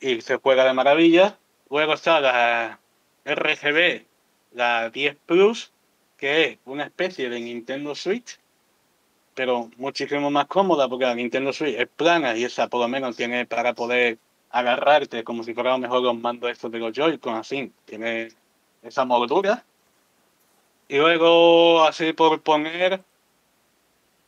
[0.00, 1.38] y se juega de maravilla.
[1.70, 2.78] Luego está la
[3.24, 4.04] RGB,
[4.52, 5.72] la 10 Plus,
[6.16, 8.38] que es una especie de Nintendo Switch,
[9.34, 13.16] pero muchísimo más cómoda porque la Nintendo Switch es plana y esa por lo menos
[13.16, 14.18] tiene para poder
[14.50, 17.72] agarrarte como si fuera a lo mejor los mandos estos de los Joy-Con, así.
[17.84, 18.28] Tiene
[18.82, 19.64] esa moldura.
[20.88, 23.02] Y luego, así por poner,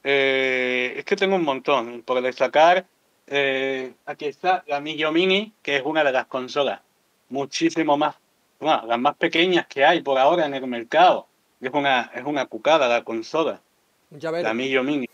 [0.02, 2.02] eh, es que tengo un montón.
[2.02, 2.86] Por destacar,
[3.26, 6.80] eh, aquí está la Migio Mini, que es una de las consolas
[7.28, 8.16] muchísimo más,
[8.60, 11.26] bueno, las más pequeñas que hay por ahora en el mercado.
[11.60, 13.60] Es una, es una cucada la consola,
[14.10, 15.08] la Migio Mini.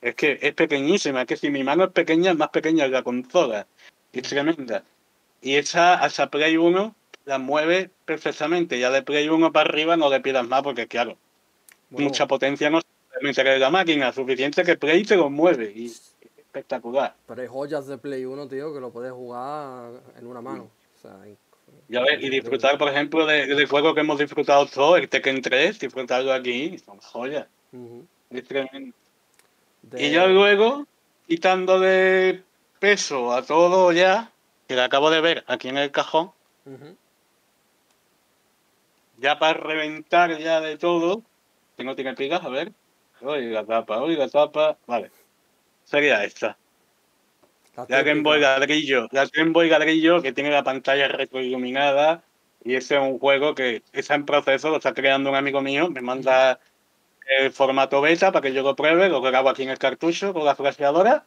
[0.00, 3.02] Es que es pequeñísima, es que si mi mano es pequeña, es más pequeña la
[3.02, 3.66] consola.
[4.12, 4.82] Es tremenda.
[5.42, 6.94] Y esa hasta Play 1
[7.30, 8.78] la mueve perfectamente.
[8.80, 11.16] Ya de Play 1 para arriba no le pidas más porque, claro,
[11.88, 15.72] Bueno, mucha potencia no se en la máquina, suficiente que Play te lo mueve.
[15.74, 17.14] Y es espectacular.
[17.28, 20.70] Pero hay joyas de Play 1, tío, que lo puedes jugar en una mano.
[20.98, 21.36] O sea, in-
[21.88, 25.40] Ya ves, y disfrutar, por ejemplo, de- del juego que hemos disfrutado todos, el Tekken
[25.40, 27.46] 3, disfrutarlo aquí, son joyas.
[27.72, 28.04] Ujú.
[28.30, 28.96] Es tremendo.
[29.82, 30.84] De- Y ya luego,
[31.28, 32.42] quitando de
[32.80, 34.32] peso a todo ya,
[34.66, 36.32] que lo acabo de ver aquí en el cajón.
[39.20, 41.22] Ya para reventar ya de todo,
[41.76, 42.72] tiene pigas, a ver.
[43.20, 44.78] La tapa, la tapa.
[44.86, 45.10] Vale.
[45.84, 46.56] Sería esta.
[47.76, 49.08] La La Game Boy ladrillo.
[49.12, 52.22] La Game Boy ladrillo que tiene la pantalla retroiluminada.
[52.64, 55.90] Y ese es un juego que está en proceso, lo está creando un amigo mío.
[55.90, 56.60] Me manda
[57.38, 60.44] el formato beta para que yo lo pruebe, lo grabo aquí en el cartucho con
[60.44, 61.24] la flasheadora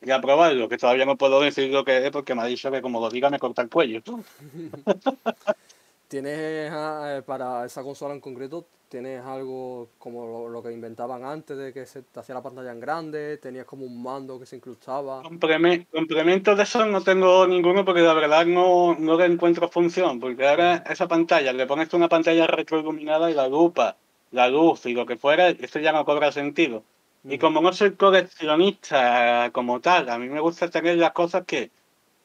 [0.00, 2.70] y a probarlo, que todavía no puedo decir lo que es porque me ha dicho
[2.70, 4.02] que como lo diga me corta el cuello.
[6.08, 11.56] ¿Tienes eh, para esa consola en concreto, tienes algo como lo, lo que inventaban antes
[11.58, 13.36] de que se te hacía la pantalla en grande?
[13.38, 15.26] ¿Tenías como un mando que se incrustaba?
[15.26, 20.18] Complemen- Complementos de eso no tengo ninguno porque la verdad no, no le encuentro función,
[20.20, 23.96] porque ahora esa pantalla, le pones una pantalla retroiluminada y la lupa,
[24.30, 26.84] la luz y lo que fuera, eso ya no cobra sentido.
[27.28, 27.40] Y Ujú.
[27.40, 31.70] como no soy coleccionista como tal, a mí me gusta tener las cosas que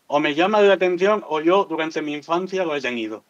[0.07, 3.23] o me llama la atención o yo durante mi infancia lo he tenido.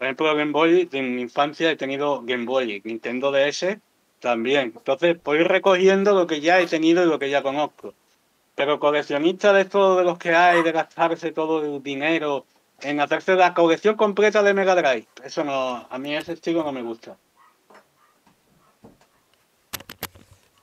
[0.00, 3.76] Por ejemplo, Game Boy, en mi infancia he tenido Game Boy, Nintendo DS
[4.18, 4.72] también.
[4.74, 7.92] Entonces, voy recogiendo lo que ya he tenido y lo que ya conozco.
[8.54, 12.46] Pero coleccionista de esto de los que hay, de gastarse todo el dinero
[12.80, 16.72] en hacerse la colección completa de Mega Drive, eso no, a mí ese estilo no
[16.72, 17.18] me gusta.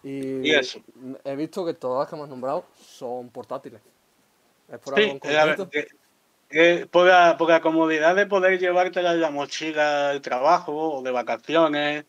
[0.01, 0.79] Y, Y eso.
[1.23, 3.81] he visto que todas las que hemos nombrado son portátiles.
[4.67, 5.87] ¿Es por Sí, algo en
[6.49, 10.21] eh, eh, eh, por, la, por la comodidad de poder llevártela en la mochila del
[10.21, 12.05] trabajo o de vacaciones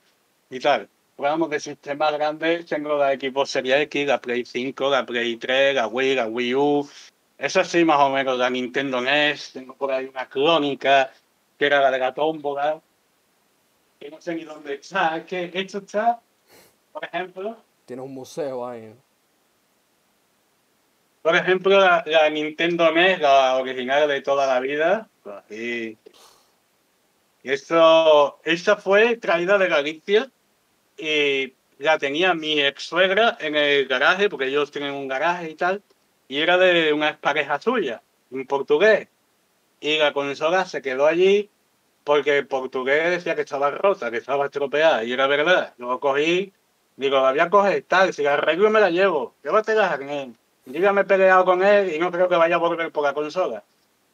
[0.50, 0.88] y tal.
[1.16, 5.74] Hablamos de sistemas grandes, tengo la Xbox Series X, la Play 5, la Play 3,
[5.74, 6.88] la Wii, la Wii U.
[7.36, 9.52] Eso sí, más o menos, la Nintendo NES.
[9.52, 11.10] Tengo por ahí una crónica,
[11.58, 12.80] que era la de la tómbola,
[13.98, 15.16] que no sé ni dónde está.
[15.18, 16.20] Es que esto está,
[16.92, 18.82] por ejemplo, Tiene un museo ahí.
[18.86, 19.07] ¿no?
[21.28, 25.10] Por ejemplo, la, la Nintendo NES, la original de toda la vida.
[25.50, 25.98] Y,
[27.42, 30.30] esto, esta fue traída de Galicia
[30.96, 35.54] y la tenía mi ex suegra en el garaje, porque ellos tienen un garaje y
[35.54, 35.82] tal,
[36.28, 38.00] y era de una pareja suya,
[38.30, 39.08] un portugués.
[39.82, 41.50] Y la consola se quedó allí
[42.04, 45.74] porque el portugués decía que estaba rota, que estaba estropeada, y era verdad.
[45.76, 46.54] Luego cogí,
[46.96, 50.30] digo, la voy a coger, tal, si la arreglo me la llevo, llévatela, Agnes.
[50.68, 53.02] Yo ya me he peleado con él y no creo que vaya a volver por
[53.02, 53.64] la consola.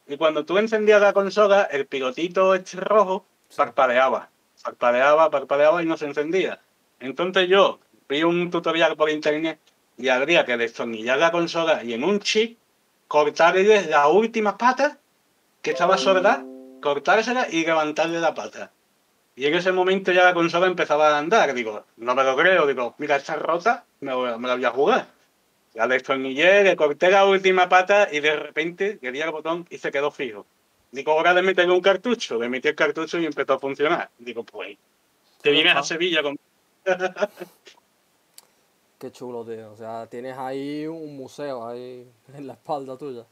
[0.07, 3.25] Y cuando tú encendías la consola, el pilotito este rojo
[3.57, 4.29] parpadeaba.
[4.63, 6.61] Parpadeaba, parpadeaba y no se encendía.
[7.01, 9.59] Entonces yo vi un tutorial por internet
[9.97, 12.57] y habría que destornillar la consola y en un chip
[13.09, 14.97] cortarle las últimas patas
[15.61, 16.45] que estaba sorda,
[16.81, 18.71] cortársela y levantarle la pata.
[19.35, 21.53] Y en ese momento ya la consola empezaba a andar.
[21.53, 22.65] Digo, no me lo creo.
[22.65, 25.14] Digo, mira, está rota, me, me la voy a jugar.
[25.75, 29.77] La destornillé, le corté la última pata y de repente le di al botón y
[29.77, 30.45] se quedó fijo.
[30.91, 32.39] Digo, ahora de meterle un cartucho.
[32.39, 34.09] Le metí el cartucho y empezó a funcionar.
[34.17, 34.77] Digo, pues,
[35.41, 36.39] te vienes a Sevilla con...
[38.99, 39.73] Qué chulo, tío.
[39.73, 43.25] O sea, tienes ahí un museo ahí en la espalda tuya.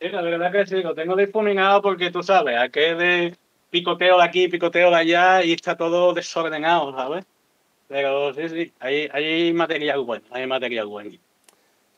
[0.00, 3.36] Sí, la verdad que sí, lo tengo difuminado porque tú sabes, aquí de
[3.70, 7.24] picoteo de aquí, picoteo de allá y está todo desordenado, ¿sabes?
[7.86, 11.16] Pero sí, sí, hay, hay material bueno, hay material bueno.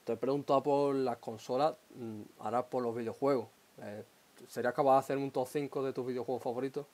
[0.06, 3.48] Te he preguntado por las consolas, mm, ahora por los videojuegos.
[3.82, 4.04] Eh,
[4.46, 6.86] ¿Serías capaz de hacer un top 5 de tus videojuegos favoritos?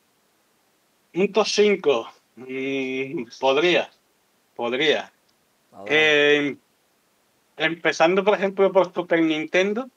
[1.13, 3.91] Un top 5, mm, podría,
[4.57, 5.13] podría.
[5.85, 6.57] Eh,
[7.59, 9.91] empezando, por ejemplo, por Super Nintendo,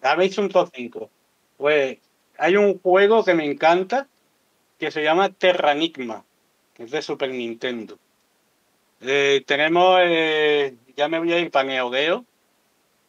[0.00, 1.10] habéis un top 5.
[1.58, 1.98] Pues
[2.38, 4.08] hay un juego que me encanta
[4.78, 6.24] que se llama Terranigma,
[6.72, 7.98] que es de Super Nintendo.
[9.04, 12.24] Eh, tenemos, eh, ya me voy a ir para Neo Geo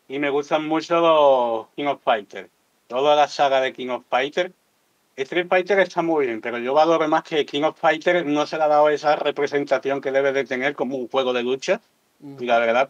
[0.08, 2.50] y me gustan mucho los King of Fighter.
[2.88, 4.52] Toda la saga de King of Fighter.
[5.16, 8.58] Street Fighter está muy bien, pero yo valoro más que King of Fighter no se
[8.58, 11.80] le ha dado esa representación que debe de tener como un juego de lucha.
[12.20, 12.44] Ujú.
[12.44, 12.90] Y la verdad,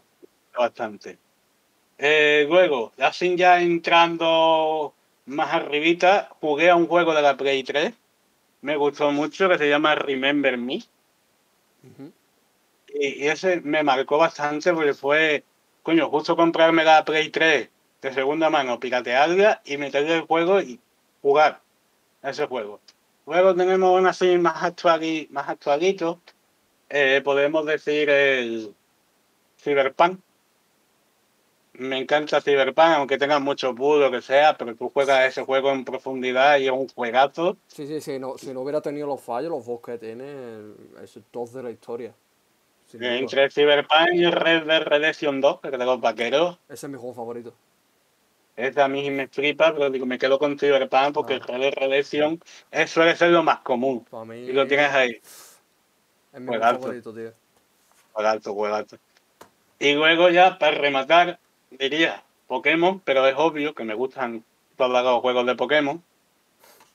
[0.56, 1.18] bastante.
[1.98, 4.94] Eh, luego, así ya entrando
[5.26, 7.92] más arribita, jugué a un juego de la Play 3.
[8.62, 10.76] Me gustó mucho, que se llama Remember Me.
[10.76, 12.10] Ujú.
[12.94, 15.44] Y, ese me marcó bastante porque fue,
[15.82, 17.68] coño, justo comprarme la Play 3
[18.00, 20.78] de segunda mano, piratearla y meterle el juego y
[21.20, 21.60] jugar
[22.22, 22.80] ese juego.
[23.26, 26.20] Luego tenemos una así más, actuali- más actualito.
[26.90, 28.74] eh, podemos decir el
[29.58, 30.20] Cyberpunk.
[31.72, 35.72] Me encanta Cyberpunk, aunque tenga muchos bugs, lo que sea, pero tú juegas ese juego
[35.72, 37.56] en profundidad y es un juegazo.
[37.66, 38.18] Sí, sí, sí.
[38.20, 40.26] No, si no hubiera tenido los fallos, los bugs que tiene,
[41.02, 42.14] es el top de la historia.
[42.98, 43.14] Duda.
[43.16, 46.96] Entre Cyberpunk y Red Dead Redemption 2, que es de los vaqueros, Ese es mi
[46.98, 47.54] juego favorito.
[48.56, 51.46] Ese a mí me flipa, pero digo, me quedo con Cyberpunk porque Ah.
[51.48, 52.40] Red Dead Redemption
[52.70, 54.04] es- suele ser lo más común.
[54.10, 55.10] Para mí Y lo tienes ahí,
[56.32, 56.82] es mi juego alto.
[56.82, 57.32] favorito, tío.
[58.12, 58.96] juegazo, juegazo.
[59.80, 61.40] Y luego ya, para rematar,
[61.70, 64.44] diría Pokémon, pero es obvio que me gustan
[64.76, 66.00] todos los juegos de Pokémon.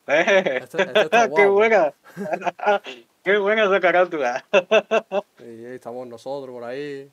[0.08, 0.60] ¡Eh!
[0.64, 1.94] Este- este ¡Qué buena!
[3.24, 4.46] ¡Qué buena esa carátula!
[5.40, 7.10] Y ahí estamos nosotros por ahí.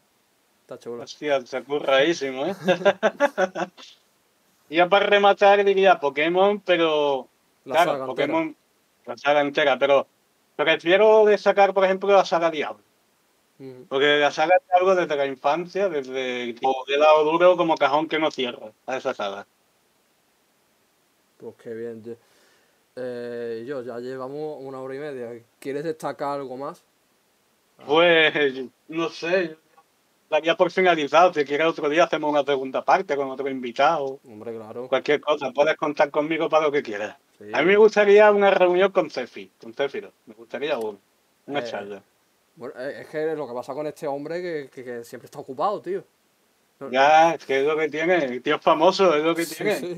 [0.63, 1.05] Está chulo.
[1.05, 2.55] Hostia, se curradísimo, ¿eh?
[4.69, 7.29] y ya para rematar diría Pokémon, pero
[7.65, 8.27] La claro, saga entera.
[8.27, 8.57] Pokémon,
[9.07, 10.07] la saga entera, pero
[10.57, 12.83] prefiero de sacar, por ejemplo, la saga Diablo.
[13.89, 18.31] Porque la saga Diablo desde la infancia, desde de lado duro como cajón que no
[18.31, 19.47] cierra a esa saga.
[21.39, 22.17] Pues qué bien, tío.
[22.97, 25.31] Eh, yo, ya llevamos una hora y media.
[25.59, 26.83] ¿Quieres destacar algo más?
[27.87, 29.57] Pues, no sé,
[30.31, 31.33] daría por finalizado.
[31.35, 34.19] Si quieres otro día hacemos una segunda parte con otro invitado.
[34.27, 34.89] Hombre, claro.
[34.89, 37.17] Cualquier cosa, puedes contar conmigo para lo que quieras.
[37.39, 37.45] Sí.
[37.53, 40.11] A mí me gustaría una reunión con Cefi, con Céfiro.
[40.25, 40.99] Me gustaría una,
[41.47, 42.03] una Eh, charla.
[42.55, 45.39] Bueno, eh, es que lo que pasa con este hombre que, que, que siempre está
[45.39, 46.03] ocupado, tío.
[46.91, 48.17] Ya, es que es lo que tiene.
[48.17, 49.77] El tío es famoso, es lo que sí, tiene.
[49.77, 49.97] sí.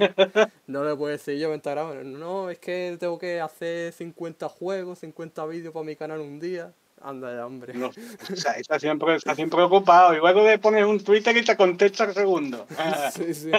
[0.68, 2.04] No le puedo decir yo, está grabando.
[2.18, 6.72] No, es que tengo que hacer 50 juegos, 50 vídeos para mi canal un día.
[7.00, 7.74] Anda ya, hombre.
[7.74, 10.14] No, o sea, está siempre, está siempre ocupado.
[10.14, 12.66] Y luego le pones un Twitter y te contesta al segundo.
[12.76, 13.50] Ah, Sí, sí.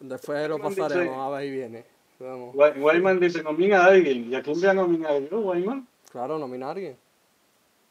[0.00, 1.84] Después lo pasaremos, a ver y viene.
[2.18, 4.30] Guayman dice, nomina a alguien.
[4.30, 5.86] ¿Y a quién voy a nominar yo, Guayman?
[6.10, 6.96] Claro, nomina a alguien.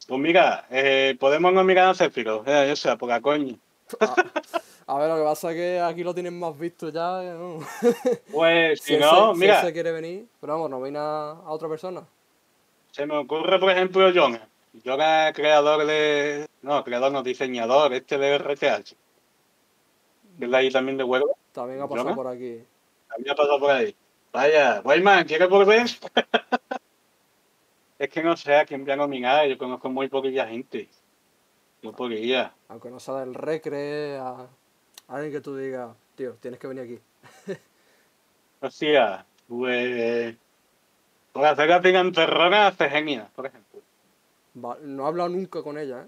[0.08, 2.44] Pues mira, eh, podemos nominar a Céfiro.
[2.46, 3.56] Eh, o sea, por la coña.
[4.00, 4.16] A,
[4.88, 7.22] a ver, lo que pasa es que aquí lo tienen más visto ya.
[7.22, 7.60] que ¿no?
[8.32, 12.06] Pues si no, si mira, él se quiere venir, pero vamos, nomina a otra persona.
[12.92, 14.48] se me ocurre, por ejemplo, Jonah.
[14.84, 16.48] Jonah es creador de...
[16.62, 18.96] No, creador no, diseñador, este de RTH.
[20.38, 21.38] Que es de ahí también de huevo.
[21.54, 22.16] También ha pasado ¿Jonah?
[22.16, 22.60] por aquí.
[23.08, 23.96] También ha pasado por ahí.
[24.34, 25.86] Vaya, Guayman, ¿quieres volver?
[27.98, 29.48] es que no sé a quién voy a nominar.
[29.48, 30.90] Yo conozco muy poquilla gente.
[31.82, 32.54] Muy poquilla.
[32.68, 34.48] Aunque no sea del recre, a,
[35.08, 37.00] alguien que tú digas, tío, tienes que venir aquí.
[38.62, 40.36] Hostia, pues...
[41.32, 43.82] Por hacer la picanterrona hace genia, por ejemplo.
[44.64, 46.08] Va- no he hablado nunca con ella, ¿eh?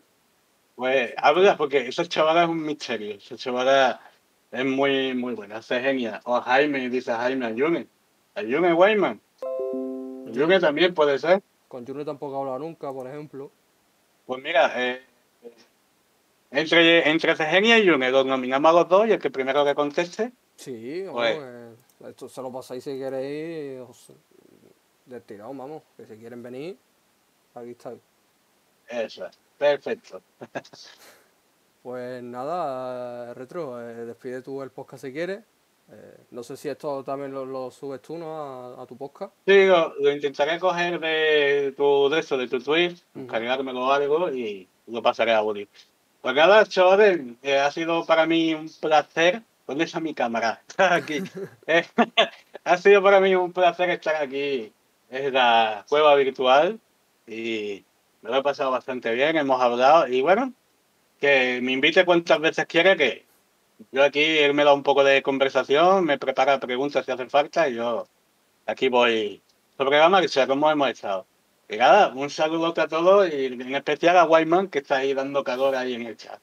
[0.75, 3.15] Pues habla porque esa chavala es un misterio.
[3.15, 3.99] Esa chavala
[4.51, 6.21] es muy, muy buena, hace genia.
[6.23, 7.87] O Jaime, dice Jaime, a Yune.
[8.35, 9.19] A Yune Wayman.
[10.31, 11.41] Yune también puede ser.
[11.67, 13.51] Con Junior tampoco he hablado nunca, por ejemplo.
[14.25, 15.01] Pues mira, eh,
[16.51, 19.75] entre, entre Cegenia y Yune los nominamos a los dos y el que primero que
[19.75, 21.75] conteste, Sí, Pues- eh,
[22.09, 23.79] esto se lo pasáis si queréis.
[23.81, 24.11] os-
[25.05, 25.83] de tirado, vamos.
[25.95, 26.77] Que si quieren venir,
[27.53, 27.93] aquí está.
[28.89, 29.39] eso es.
[29.57, 30.21] Perfecto.
[31.83, 35.39] Pues nada, eh, Retro, eh, despide tú el podcast si quieres.
[35.89, 38.37] Eh, no sé si esto también lo, lo subes tú, ¿no?
[38.37, 39.33] A, a tu podcast.
[39.45, 42.95] Sí, lo, lo intentaré coger de tu de eso, de tu tweet,
[43.27, 45.67] cargármelo o algo y lo pasaré a Woody.
[46.21, 49.43] Pues nada, chavales, eh, ha sido para mí un placer.
[49.65, 50.61] ¿Dónde está mi cámara?
[50.77, 51.19] Aquí.
[51.67, 51.85] Eh,
[52.65, 54.73] ha sido para mí un placer estar aquí
[55.09, 56.79] en la cueva virtual
[57.27, 57.85] y
[58.21, 60.53] me lo he pasado bastante bien, hemos hablado y bueno,
[61.19, 63.26] que me invite cuantas veces quiera que
[63.91, 67.67] yo aquí él me da un poco de conversación, me prepara preguntas si hace falta
[67.69, 68.07] y yo
[68.65, 69.41] aquí voy
[69.77, 71.25] sobre la marcha, como hemos estado.
[71.69, 75.43] Y nada, un saludo a todos y en especial a Wyman que está ahí dando
[75.43, 76.39] calor ahí en el chat.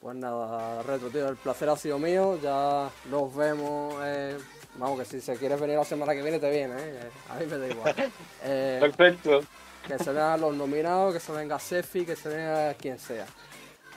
[0.00, 2.38] Pues nada, Retro, tío, el placer ha sido mío.
[2.42, 3.94] Ya nos vemos.
[4.04, 4.38] eh,
[4.76, 7.10] vamos, que si se quieres venir la semana que viene, te viene, ¿eh?
[7.28, 7.94] A mí me da igual.
[8.44, 9.40] Eh, Perfecto,
[9.86, 13.26] que se vean los nominados, que se venga Sefi, que se venga quien sea.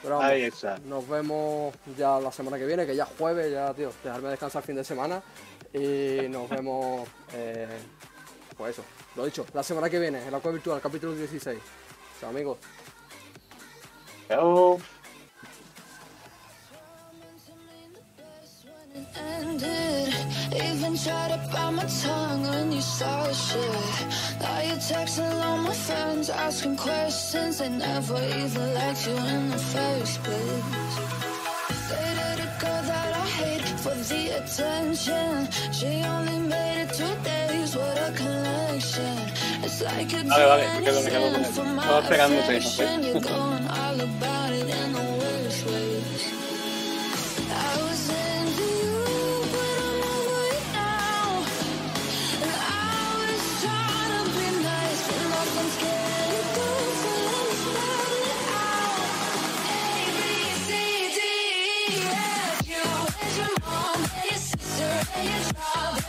[0.02, 0.78] Pero vamos, ahí está.
[0.84, 4.62] nos vemos ya la semana que viene, que ya es jueves, ya, tío, dejarme descansar
[4.62, 5.22] el fin de semana.
[5.72, 7.68] Y nos vemos, eh,
[8.56, 8.84] pues eso,
[9.16, 11.58] lo dicho, la semana que viene, en la cueva virtual, capítulo 16.
[12.20, 12.58] Chao, amigos.
[14.28, 14.78] Chao.
[18.94, 19.58] Even
[20.96, 23.62] tried to bite my tongue when you saw shit.
[24.40, 27.58] Now you're texting all my friends, asking questions.
[27.58, 30.96] They never even liked you in the first place.
[31.88, 35.48] Dated a girl that I hate for the attention.
[35.72, 39.18] She only made it two days, what a connection.
[39.64, 42.46] It's like you're doing me quedo, me quedo con anything for my Estaba esperándote, no
[42.46, 42.58] sé.
[42.58, 43.02] affection.
[43.04, 44.68] You're going all about it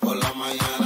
[0.00, 0.85] Por la mañana.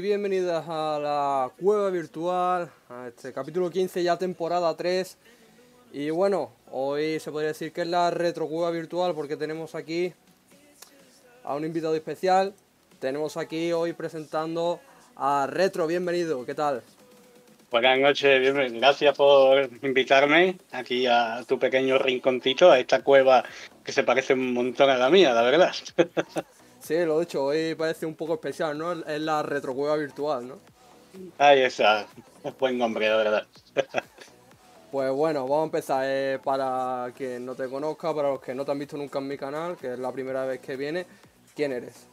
[0.00, 5.18] Bienvenidas a la cueva virtual, a este capítulo 15 ya temporada 3.
[5.92, 10.12] Y bueno, hoy se podría decir que es la retro cueva virtual porque tenemos aquí
[11.42, 12.54] a un invitado especial.
[13.00, 14.80] Tenemos aquí hoy presentando
[15.16, 16.82] a Retro, bienvenido, ¿qué tal?
[17.70, 18.80] Buenas noches, bienvenido.
[18.80, 23.44] gracias por invitarme aquí a tu pequeño rinconcito, a esta cueva
[23.84, 25.72] que se parece un montón a la mía, la verdad.
[26.88, 28.92] Sí, lo he dicho, hoy parece un poco especial, ¿no?
[28.92, 30.58] Es la retro cueva virtual, ¿no?
[31.36, 32.06] Ahí está,
[32.42, 33.46] es buen nombre, la verdad.
[34.90, 36.02] Pues bueno, vamos a empezar.
[36.06, 39.28] eh, para quien no te conozca, para los que no te han visto nunca en
[39.28, 41.04] mi canal, que es la primera vez que viene,
[41.54, 42.06] ¿quién eres?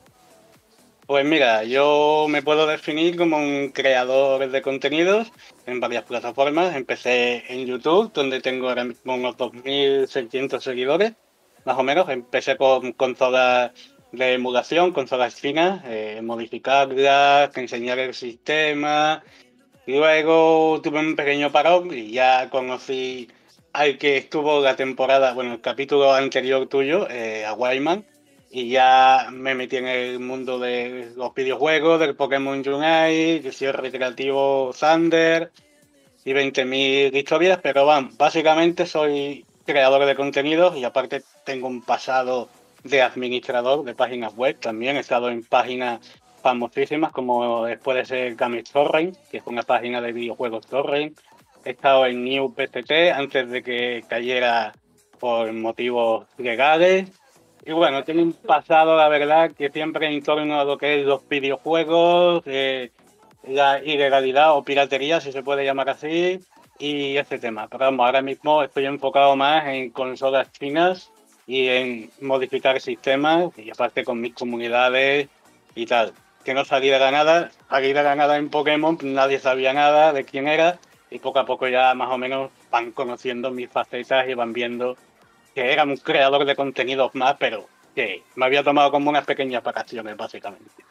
[1.07, 5.31] Pues mira, yo me puedo definir como un creador de contenidos
[5.65, 6.75] en varias plataformas.
[6.75, 11.13] Empecé en YouTube, donde tengo ahora mismo unos 2.600 seguidores,
[11.63, 12.09] más o menos.
[12.09, 13.71] Empecé con consolas
[14.15, 19.23] de emulación, consolas finas, eh, modificarlas, enseñar el sistema.
[19.85, 23.27] Luego tuve un pequeño parón y ya conocí
[23.73, 28.05] al que estuvo la temporada, bueno, el capítulo anterior tuyo, eh, a Wyman
[28.49, 33.71] y ya me metí en el mundo de los videojuegos, del Pokémon Unite, que soy
[33.71, 35.51] recreativo Thunder
[36.23, 42.49] y 20.000 historias, pero van, básicamente soy creador de contenidos y aparte tengo un pasado
[42.85, 44.57] de administrador de páginas web.
[44.59, 45.99] También, he estado en páginas
[46.41, 51.19] famosísimas como puede ser Games Torrent, que es una página de videojuegos Torrent,
[51.63, 54.73] he estado en New PTT antes de que cayera
[55.19, 57.11] por motivos legales,
[57.65, 61.05] y bueno, tiene un pasado, la verdad, que siempre en torno a lo que es
[61.05, 62.91] los videojuegos, eh,
[63.47, 66.39] la ilegalidad o piratería, si se puede llamar así,
[66.77, 67.67] y este tema.
[67.67, 71.11] Pero vamos, ahora mismo estoy enfocado más en consolas chinas
[71.47, 75.29] y en modificar sistemas, y aparte con mis comunidades
[75.75, 76.13] y tal.
[76.43, 80.47] Que no salí de nada, salí de nada en Pokémon, nadie sabía nada de quién
[80.47, 84.53] era, y poco a poco ya más o menos van conociendo mis facetas y van
[84.53, 84.97] viendo
[85.53, 89.63] que era un creador de contenidos más, pero que me había tomado como unas pequeñas
[89.63, 90.83] vacaciones, básicamente.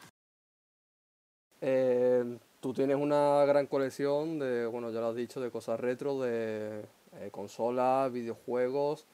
[1.61, 6.19] Eh, tú tienes una gran colección de, bueno, ya lo has dicho, de cosas retro,
[6.19, 6.81] de
[7.13, 9.05] eh, consolas, videojuegos.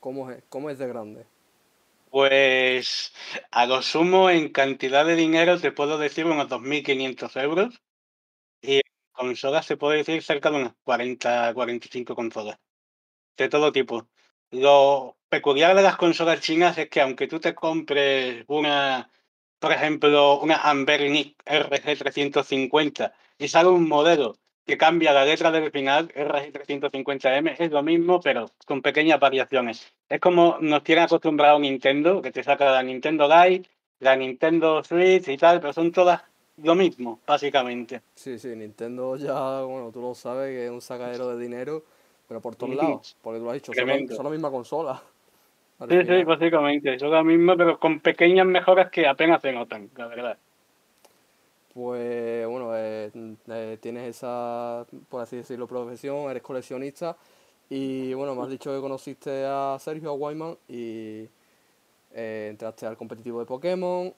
[0.00, 1.26] ¿Cómo es, ¿Cómo es de grande?
[2.10, 3.12] Pues
[3.52, 7.80] a lo sumo en cantidad de dinero te puedo decir unos 2.500 euros
[8.62, 8.82] y en
[9.12, 12.58] consolas se puede decir cerca de unas 40, 45 consolas.
[13.36, 14.08] de todo tipo.
[14.50, 19.10] Lo peculiar de las consolas chinas es que aunque tú te compres una,
[19.58, 26.08] por ejemplo, una Ambernic RG350 y sale un modelo que cambia la letra del final,
[26.14, 29.92] RG350M, es lo mismo, pero con pequeñas variaciones.
[30.08, 33.68] Es como nos tiene acostumbrado Nintendo, que te saca la Nintendo Lite,
[34.00, 36.22] la Nintendo Switch y tal, pero son todas
[36.58, 38.02] lo mismo, básicamente.
[38.14, 41.82] Sí, sí, Nintendo ya, bueno, tú lo sabes que es un sacadero de dinero,
[42.28, 45.02] pero por todos lados, porque tú lo has dicho, son, la- son la misma consola.
[45.88, 46.98] Sí, sí, básicamente.
[46.98, 50.38] Son las mismas, pero con pequeñas mejoras que apenas se notan, la verdad.
[51.72, 53.12] Pues bueno, eh,
[53.48, 57.16] eh, tienes esa, por así decirlo, profesión, eres coleccionista
[57.68, 61.28] y bueno, me has dicho que conociste a Sergio, a Wyman y
[62.12, 64.12] eh, entraste al competitivo de Pokémon,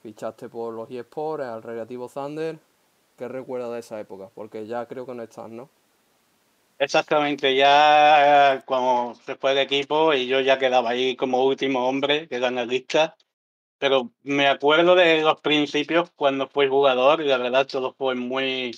[0.00, 2.56] fichaste por los eSports, al Recreativo Thunder.
[3.18, 4.28] ¿Qué recuerdas de esa época?
[4.32, 5.68] Porque ya creo que no estás, ¿no?
[6.78, 12.28] Exactamente, ya cuando se fue el equipo y yo ya quedaba ahí como último hombre,
[12.28, 13.16] que era en la lista,
[13.78, 18.72] pero me acuerdo de los principios cuando fui jugador y la verdad todo fue muy,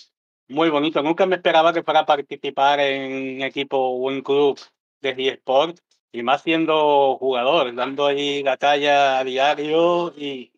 [0.48, 1.02] muy bonito.
[1.02, 4.58] Nunca me esperaba que fuera a participar en un equipo o un club
[5.00, 5.78] de eSport
[6.12, 10.52] y más siendo jugador, dando ahí la talla a diario y,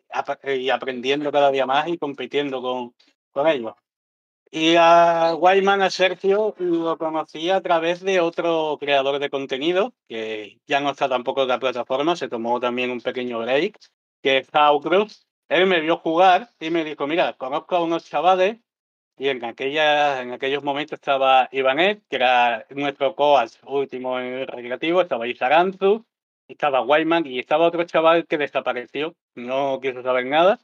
[0.44, 2.94] y aprendiendo cada día más y compitiendo con,
[3.32, 3.74] con ellos.
[4.52, 10.60] Y a Wyman, a Sergio, lo conocí a través de otro creador de contenido, que
[10.66, 13.78] ya no está tampoco en la plataforma, se tomó también un pequeño break,
[14.22, 14.46] que
[14.82, 15.26] Cruz.
[15.48, 18.58] Él me vio jugar y me dijo, mira, conozco a unos chavales,
[19.20, 24.46] y en, aquella, en aquellos momentos estaba Ivanet, que era nuestro coach último en el
[24.46, 26.06] recreativo, estaba Isaranzu,
[26.48, 30.58] estaba Wyman y estaba otro chaval que desapareció, no quiso saber nada.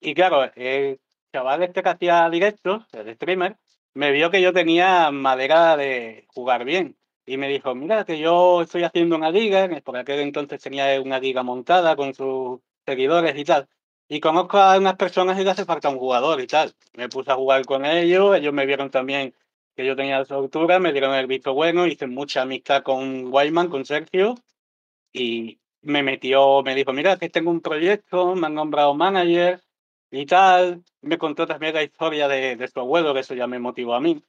[0.00, 1.00] Y claro, el
[1.32, 3.56] chaval este que hacía directos, el streamer,
[3.94, 6.96] me vio que yo tenía madera de jugar bien.
[7.24, 11.18] Y me dijo, mira, que yo estoy haciendo una liga, por aquel entonces tenía una
[11.18, 13.68] liga montada con sus seguidores y tal.
[14.08, 16.74] Y conozco a unas personas y le hace falta un jugador y tal.
[16.94, 19.34] Me puse a jugar con ellos, ellos me vieron también
[19.76, 23.84] que yo tenía soltura, me dieron el visto bueno, hice mucha amistad con Wyman, con
[23.86, 24.34] Sergio,
[25.12, 29.60] y me metió, me dijo, mira, que tengo un proyecto, me han nombrado manager
[30.10, 30.84] y tal.
[31.00, 34.00] Me contó también la historia de, de su abuelo, que eso ya me motivó a
[34.00, 34.22] mí.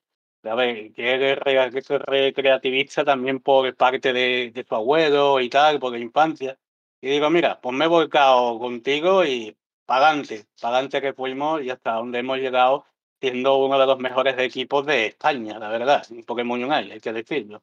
[0.44, 4.76] A ver, que él es re- que es recreativista también por parte de, de su
[4.76, 6.58] abuelo y tal, por la infancia.
[7.04, 9.54] Y digo, mira, pues me he volcado contigo y
[9.86, 12.86] pa'lante, pa'lante que fuimos y hasta donde hemos llegado
[13.20, 17.12] siendo uno de los mejores equipos de España, la verdad, en Pokémon Unite, hay que
[17.12, 17.62] decirlo.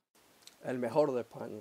[0.62, 1.59] El mejor de España.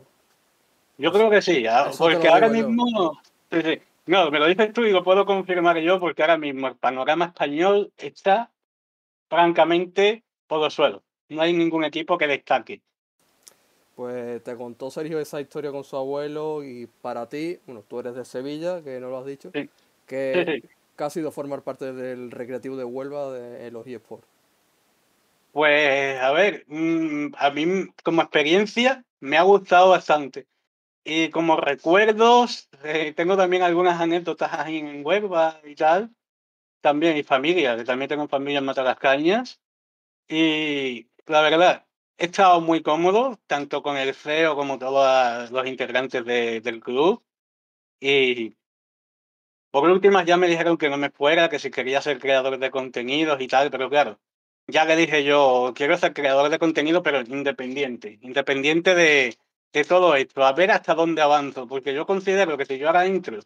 [0.98, 3.18] Yo creo que sí, ah, Eso porque ahora mismo,
[3.50, 3.82] sí, sí.
[4.08, 7.28] no, me lo dices tú y lo puedo confirmar yo, porque ahora mismo el panorama
[7.28, 8.52] español está
[9.30, 11.02] francamente por los suelos.
[11.30, 12.82] No hay ningún equipo que destaque.
[14.00, 18.16] Pues te contó Sergio esa historia con su abuelo y para ti, bueno, tú eres
[18.16, 19.70] de Sevilla, que no lo has dicho, Sí.
[20.08, 20.70] que, Sí, sí.
[20.96, 24.26] que ha sido formar parte del recreativo de Huelva de, los eSports.
[25.52, 30.48] Pues, a ver, mm, a mí como experiencia me ha gustado bastante.
[31.04, 36.10] Y como recuerdos, eh, tengo también algunas anécdotas ahí en Huelva y tal.
[36.80, 39.60] También, y familia, que también tengo familia en Matalascañas.
[40.30, 41.86] Y la verdad,
[42.20, 47.24] he estado muy cómodo, tanto con el CEO como todos los integrantes de- del club.
[48.02, 48.56] Y
[49.72, 52.72] por últimas ya me dijeron que no me fuera, que si quería ser creador de
[52.72, 54.20] contenidos y tal, pero claro,
[54.68, 59.38] ya le dije yo, quiero ser creador de contenido, pero independiente, independiente de,
[59.74, 63.06] de todo esto, a ver hasta dónde avanzo, porque yo considero que si yo ahora
[63.06, 63.40] entro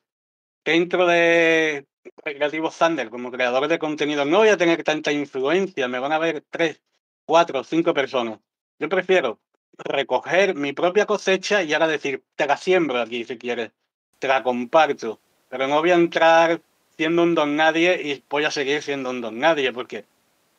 [0.66, 1.88] dentro de
[2.26, 6.20] Recreativo Thunder como creador de contenido, no voy a tener tanta influencia, me van a
[6.20, 6.82] ver tres,
[7.26, 8.40] cuatro, cinco personas.
[8.80, 9.40] Yo prefiero
[9.78, 13.72] recoger mi propia cosecha y ahora decir, te la siembro aquí si quieres,
[14.20, 15.20] te la comparto,
[15.50, 16.62] pero no voy a entrar
[16.98, 20.06] siendo un don nadie y voy a seguir siendo un don nadie, porque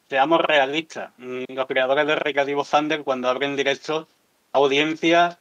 [0.08, 4.06] seamos realistas, mm, los creadores de Recreativo Thunder cuando abren directos,
[4.52, 5.38] audiencia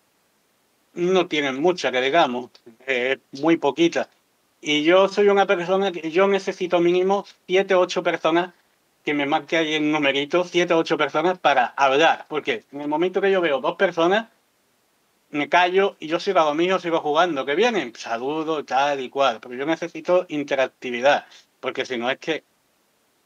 [0.94, 2.52] no tienen mucha, que digamos,
[2.86, 4.10] eh, muy poquita.
[4.62, 8.54] Y yo soy una persona que yo necesito mínimo siete o ocho personas
[9.04, 12.26] que me marque ahí en numerito, siete o ocho personas para hablar.
[12.30, 14.30] Porque en el momento que yo veo dos personas,
[15.32, 17.46] me callo y yo sigo a lo mío, sigo jugando.
[17.46, 17.94] ¿Que vienen?
[17.96, 19.40] Saludo, tal y cual.
[19.42, 21.26] Pero yo necesito interactividad.
[21.60, 22.44] Porque si no es que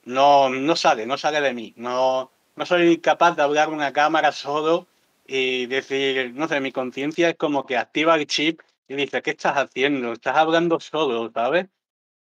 [0.06, 1.74] no, no sale, no sale de mí.
[1.78, 4.88] No, no soy capaz de hablar una cámara solo
[5.28, 9.32] y decir, no sé, mi conciencia es como que activa el chip y dice, ¿qué
[9.32, 10.14] estás haciendo?
[10.14, 11.68] Estás hablando solo, ¿sabes?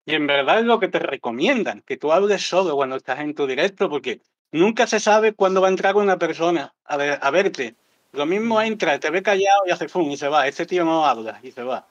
[0.08, 3.34] Y en verdad es lo que te recomiendan, que tú hables solo cuando estás en
[3.34, 4.20] tu directo, porque
[4.52, 7.74] nunca se sabe cuándo va a entrar una persona a, ver- a verte.
[8.12, 10.48] Lo mismo entra, te ve callado y hace fum y se va.
[10.48, 11.86] Ese tío no habla y se va.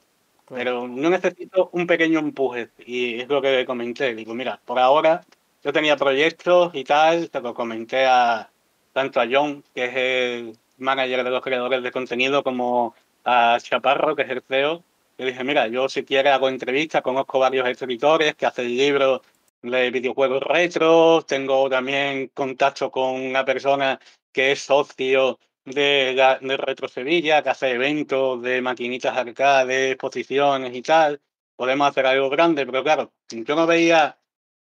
[0.45, 0.57] Claro.
[0.63, 2.71] Pero no necesito un pequeño empuje.
[2.87, 4.15] Y es lo que comenté.
[4.15, 5.23] Digo, mira, por ahora
[5.63, 8.49] yo tenía proyectos y tal, se lo comenté a
[8.93, 12.95] tanto a John, que es el manager de los creadores de contenido, como
[13.25, 14.83] a Chaparro, que es el CEO.
[15.17, 19.21] Le dije, mira, yo si quieres hago entrevistas, conozco varios escritores que hacen libros
[19.63, 23.99] de videojuegos retro, tengo también contacto con una persona
[24.31, 30.81] que es socio de, de Retro Sevilla, que hace eventos de maquinitas arcade, exposiciones y
[30.83, 31.19] tal.
[31.55, 34.17] Podemos hacer algo grande, pero claro, yo no veía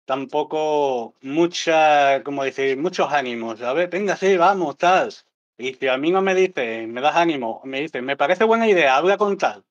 [0.04, 3.90] tampoco mucha, como decir, muchos ánimos, ¿sabes?
[3.90, 5.12] Venga, sí, vamos, tal.
[5.58, 8.68] Y si a mí no me dice, me das ánimo, me dice, me parece buena
[8.68, 9.64] idea, habla con tal.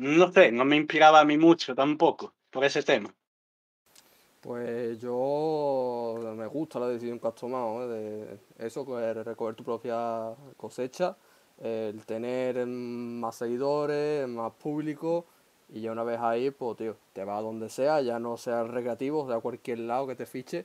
[0.00, 3.14] No sé, no me inspiraba a mí mucho tampoco por ese tema.
[4.40, 8.38] Pues yo me gusta la decisión que has tomado, ¿eh?
[8.56, 8.86] de eso,
[9.22, 11.18] recoger tu propia cosecha,
[11.62, 15.26] el tener más seguidores, más público,
[15.68, 18.64] y ya una vez ahí, pues tío, te vas a donde sea, ya no sea
[18.64, 20.64] recreativo, sea a cualquier lado que te fiche,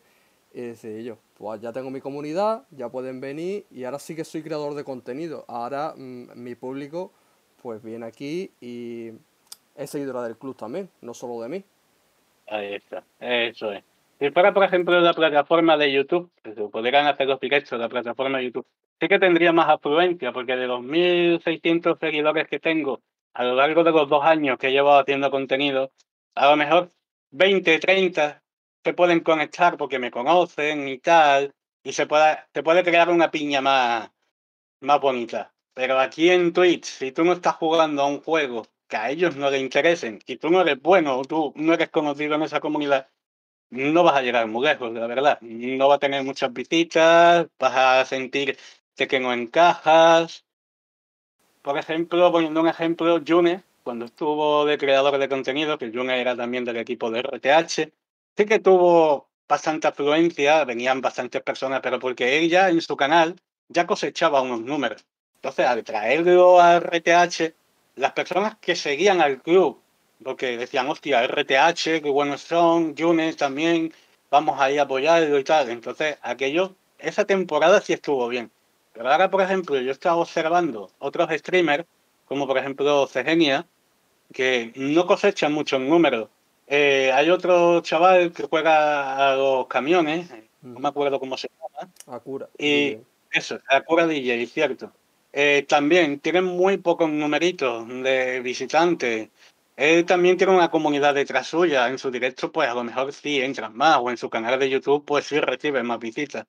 [0.54, 4.24] y decir yo, pues ya tengo mi comunidad, ya pueden venir, y ahora sí que
[4.24, 7.12] soy creador de contenido, ahora mm, mi público
[7.66, 9.10] pues viene aquí y
[9.76, 11.64] es seguidora del club también, no solo de mí.
[12.46, 13.84] Ahí está, eso es.
[14.20, 17.90] Si fuera, por ejemplo, la plataforma de YouTube, que se pudieran hacer los directos, la
[17.90, 18.68] plataforma de YouTube,
[19.02, 23.02] sí que tendría más afluencia, porque de los 1.600 seguidores que tengo
[23.34, 25.90] a lo largo de los dos años que he llevado haciendo contenido,
[26.36, 26.92] a lo mejor
[27.32, 28.44] 20, 30
[28.84, 31.52] se pueden conectar porque me conocen y tal,
[31.84, 34.12] y se puede, se puede crear una piña más,
[34.82, 35.52] más bonita.
[35.76, 39.36] Pero aquí en Twitch, si tú no estás jugando a un juego que a ellos
[39.36, 42.62] no les interesen, si tú no eres bueno o tú no eres conocido en esa
[42.62, 43.10] comunidad,
[43.72, 45.40] no vas a llegar muy lejos, la verdad.
[45.42, 48.58] No va a tener muchas visitas, vas a sentir
[48.96, 50.46] que no encajas.
[51.62, 56.38] Por ejemplo, poniendo un ejemplo, June, cuando estuvo de creador de contenido, que June era
[56.38, 57.92] también del equipo de RTH,
[58.38, 63.36] sí que tuvo bastante afluencia, venían bastantes personas, pero porque ella en su canal
[63.68, 65.06] ya cosechaba unos números.
[65.46, 67.54] Entonces, al traerlo a RTH,
[67.98, 69.80] las personas que seguían al club,
[70.24, 73.94] porque decían, hostia, RTH, qué buenos son, Yunes también,
[74.32, 75.70] vamos ahí a apoyarlo y tal.
[75.70, 78.50] Entonces, aquello, esa temporada sí estuvo bien.
[78.92, 81.86] Pero ahora, por ejemplo, yo estaba observando otros streamers,
[82.26, 83.68] como por ejemplo Cegenia,
[84.34, 86.28] que no cosechan muchos números.
[86.66, 90.28] Eh, hay otro chaval que juega a los camiones,
[90.64, 92.50] no me acuerdo cómo se llama, Acura.
[92.58, 92.98] y
[93.30, 94.92] eso, Acura DJ, cierto.
[95.38, 99.30] Eh, también tienen muy pocos numeritos de visitantes.
[99.76, 101.90] Él también tiene una comunidad detrás suya.
[101.90, 104.70] En su directo, pues a lo mejor sí entran más, o en su canal de
[104.70, 106.46] YouTube, pues sí recibe más visitas.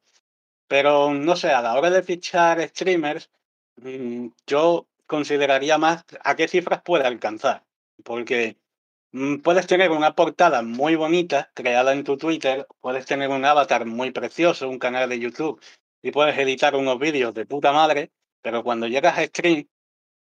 [0.69, 3.31] Pero no sé, a la hora de fichar streamers,
[3.77, 7.65] mm, yo consideraría más a qué cifras puede alcanzar.
[8.05, 8.59] Porque
[9.13, 13.87] mm, puedes tener una portada muy bonita creada en tu Twitter, puedes tener un avatar
[13.87, 15.61] muy precioso, un canal de YouTube,
[16.03, 18.13] y puedes editar unos vídeos de puta madre,
[18.47, 19.67] pero cuando llegas a stream,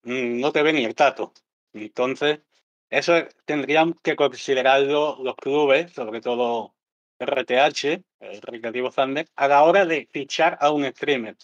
[0.01, 1.31] mm, no te ve ni el tato.
[1.73, 2.39] Entonces,
[2.89, 3.13] eso
[3.45, 6.73] tendrían que considerarlo los clubes, sobre todo
[7.19, 11.35] RTH, el Recreativo Thunder, a la hora de fichar a un streamer.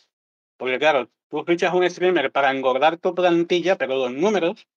[0.58, 4.68] Porque claro, tú fichas a un streamer para engordar tu plantilla, pero los números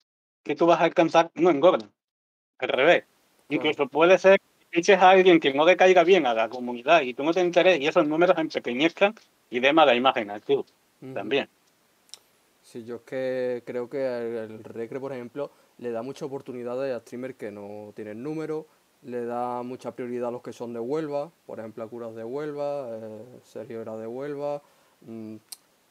[0.42, 1.90] que tú vas a alcanzar no engordan.
[2.58, 3.04] Al revés.
[3.48, 7.00] Incluso puede ser que fiches a alguien que no le caiga bien a la comunidad
[7.00, 9.14] y tú no te enteres y esos números empequeñezcan
[9.48, 10.66] y dé mala imagen al club
[11.14, 11.48] también.
[12.74, 16.98] Sí, yo es que creo que el, Recre, por ejemplo, le da mucha oportunidad a
[16.98, 18.66] streamers que no tienen número,
[19.04, 22.24] le da mucha prioridad a los que son de Huelva, por ejemplo, a Curas de
[22.24, 24.60] Huelva, eh, Sergio era de Huelva,
[25.02, 25.36] mm,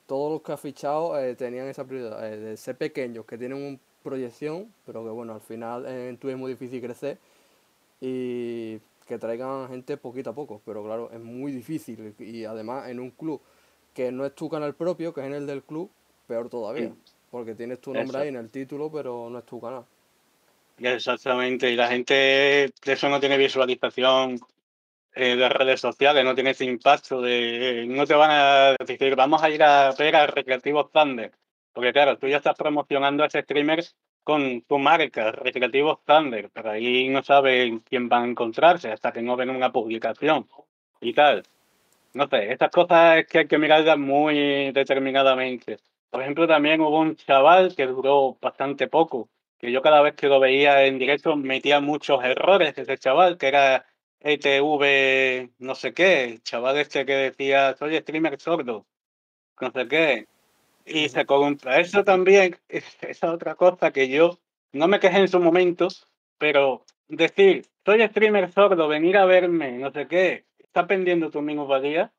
[0.07, 3.63] todos los que ha fichado eh, tenían esa prioridad eh, de ser pequeños, que tienen
[3.63, 7.17] una proyección, pero que bueno, al final en Twitch es muy difícil crecer
[8.01, 8.77] y
[9.07, 12.13] que traigan gente poquito a poco, pero claro, es muy difícil.
[12.19, 13.39] Y además en un club
[13.93, 15.89] que no es tu canal propio, que es en el del club,
[16.33, 17.13] peor todavía, Sí.
[17.29, 19.85] porque tienes tu nombre ahí en el título, pero no es tu canal.
[20.79, 24.39] Exactamente, y la gente de eso no tiene visualización
[25.15, 29.43] eh, de redes sociales, no tiene ese impacto de no te van a decir vamos
[29.43, 31.31] a ir a ver al Recreativo Thunder,
[31.71, 33.83] porque claro, tú ya estás promocionando a ese streamer
[34.23, 39.21] con tu marca, Recreativo Thunder, pero ahí no saben quién va a encontrarse hasta que
[39.21, 40.47] no ven una publicación
[40.99, 41.43] y tal.
[42.15, 45.77] No sé, estas cosas es que hay que mirarlas muy determinadamente.
[46.13, 50.27] Por ejemplo, también hubo un chaval que duró bastante poco, que yo cada vez que
[50.27, 53.87] lo veía en directo metía muchos errores ese chaval, que era
[54.19, 58.85] ETV no sé qué, el chaval este que decía, soy streamer sordo,
[59.59, 60.27] no sé qué.
[60.85, 61.81] y se corrompe.
[61.81, 64.37] Eso también es esa otra cosa que yo
[64.71, 65.87] no me quejé en su momento,
[66.37, 71.65] pero decir, soy streamer sordo, venir a verme, no sé qué, está pendiendo tu mismo
[71.65, 72.13] valía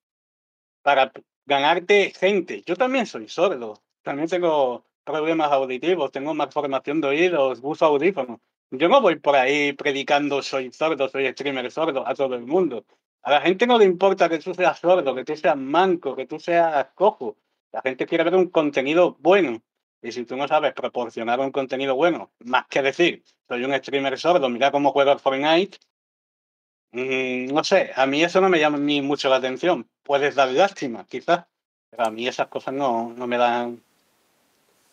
[0.82, 1.12] para
[1.46, 2.62] ganarte gente.
[2.66, 8.40] Yo también soy sordo, también tengo problemas auditivos, tengo malformación de oídos, uso audífonos.
[8.70, 12.84] Yo no voy por ahí predicando soy sordo, soy streamer sordo a todo el mundo.
[13.22, 16.26] A la gente no le importa que tú seas sordo, que tú seas manco, que
[16.26, 17.36] tú seas cojo.
[17.72, 19.62] La gente quiere ver un contenido bueno.
[20.02, 24.18] Y si tú no sabes proporcionar un contenido bueno, más que decir, soy un streamer
[24.18, 25.78] sordo, mira cómo juego Fortnite,
[26.92, 29.88] mm, no sé, a mí eso no me llama ni mucho la atención.
[30.02, 31.46] Puedes dar lástima, quizás,
[31.90, 33.83] pero a mí esas cosas no, no me dan,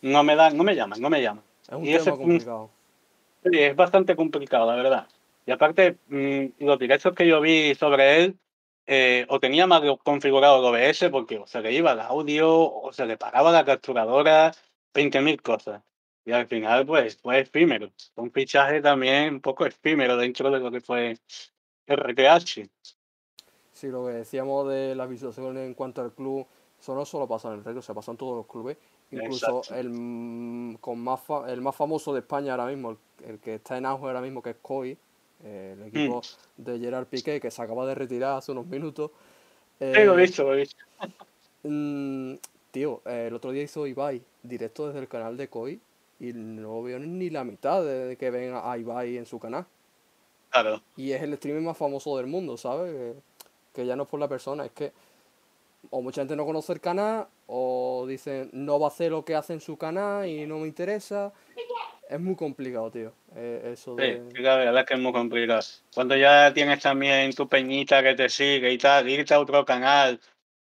[0.02, 1.44] no me dan, no me llaman, no me llaman.
[1.62, 2.70] Es un Y tema es complicado.
[3.44, 5.08] Sí, es bastante complicado, la verdad.
[5.46, 8.38] Y aparte, mm, los directos que yo vi sobre él,
[8.86, 12.92] eh, o tenía mal configurado el OBS porque o se le iba el audio, o
[12.92, 14.52] se le paraba la capturadora,
[14.92, 15.82] 20.000 cosas.
[16.24, 17.90] Y al final, pues, fue efímero.
[18.16, 21.18] Un fichaje también un poco efímero dentro de lo que fue
[21.86, 22.68] RTH.
[23.72, 26.46] Sí, lo que decíamos de las visualizaciones en cuanto al club,
[26.78, 28.76] eso no solo pasa en el Recro, se pasa en todos los clubes.
[29.12, 29.74] Incluso Exacto.
[29.74, 32.98] el, mm, con más fa- el más famoso de España ahora mismo, el,
[33.28, 34.96] el que está en auge ahora mismo, que es COI,
[35.44, 36.22] eh, el equipo
[36.56, 39.10] de Gerard Piqué, que se acaba de retirar hace unos minutos.
[39.78, 40.76] Sí, lo he Eh, visto, lo he visto.
[41.64, 42.34] Mm,
[42.70, 45.78] tío, eh, el otro día hizo Ibai directo desde el canal de Koi
[46.18, 49.66] y no veo ni la mitad de que ven a Ibai en su canal.
[50.50, 50.80] Claro.
[50.96, 52.92] Y es el streamer más famoso del mundo, ¿sabes?
[52.92, 53.14] Que,
[53.74, 54.92] que ya no es por la persona, es que
[55.92, 59.34] o mucha gente no conoce el canal o dicen no va a hacer lo que
[59.34, 61.32] hace en su canal y no me interesa.
[62.08, 63.12] Es muy complicado, tío.
[63.36, 64.22] eh, eso de...
[64.34, 65.60] sí, la verdad es que es muy complicado.
[65.94, 70.18] Cuando ya tienes también tu peñita que te sigue y tal, irte a otro canal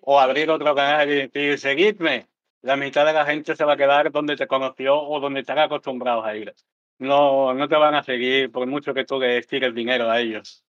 [0.01, 2.27] o abrir otro canal y decir, seguidme,
[2.61, 5.57] la mitad de la gente se va a quedar donde te conoció o donde están
[5.57, 6.53] acostumbrados a ir.
[6.99, 10.64] No, no te van a seguir por mucho que tú les tires dinero a ellos.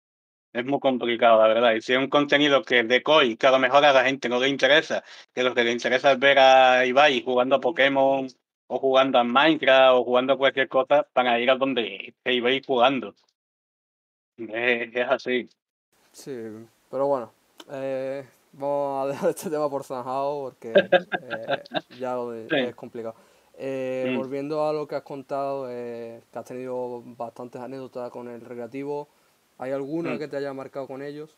[0.54, 1.74] Es muy complicado, la verdad.
[1.74, 4.28] Y si es un contenido que de COI, que a lo mejor a la gente
[4.28, 5.02] no le interesa,
[5.34, 8.28] que lo que le interesa es ver a Ibai jugando a Pokémon
[8.68, 13.14] o jugando a Minecraft o jugando a cualquier cosa, para ir a donde Ibai jugando.
[14.36, 15.48] Es, es así.
[16.12, 16.36] Sí,
[16.88, 17.32] pero bueno,
[17.72, 20.72] eh, vamos a dejar este tema por zanjado porque
[21.22, 21.62] eh,
[21.98, 22.56] ya lo de- Sí.
[22.68, 23.16] es complicado.
[23.56, 24.16] Eh, Mm.
[24.18, 29.08] Volviendo a lo que has contado, eh, que has tenido bastantes anécdotas con el recreativo,
[29.64, 30.18] ¿hay alguna Mm.
[30.18, 31.36] que te haya marcado con ellos?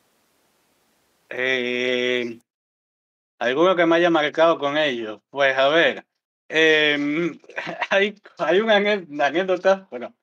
[1.31, 2.39] Eh,
[3.39, 5.21] ¿Alguno que me haya marcado con ellos?
[5.31, 6.05] Pues a ver,
[6.49, 7.39] em,
[7.91, 10.15] hay, hay una anécdota, bueno,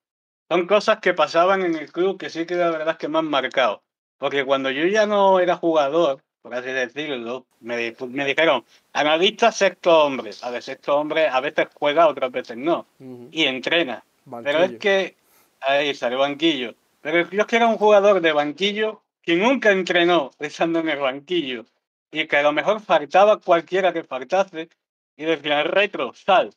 [0.49, 3.19] son cosas que pasaban en el club que sí que la verdad es que me
[3.19, 3.83] han marcado.
[4.17, 8.63] Porque cuando yo ya no era jugador, por así decirlo, me, me dijeron,
[8.93, 10.31] analista sexto hombre.
[10.41, 12.85] A ver, sexto hombre a veces juega, otras veces no.
[13.31, 14.03] Y entrena.
[14.43, 15.15] Pero es que
[15.61, 16.73] ahí sale banquillo.
[17.03, 21.65] Pero yo era un jugador de banquillo que nunca entrenó estando en el banquillo
[22.11, 24.69] y que a lo mejor faltaba cualquiera que faltase
[25.17, 26.51] y decía retro, sal.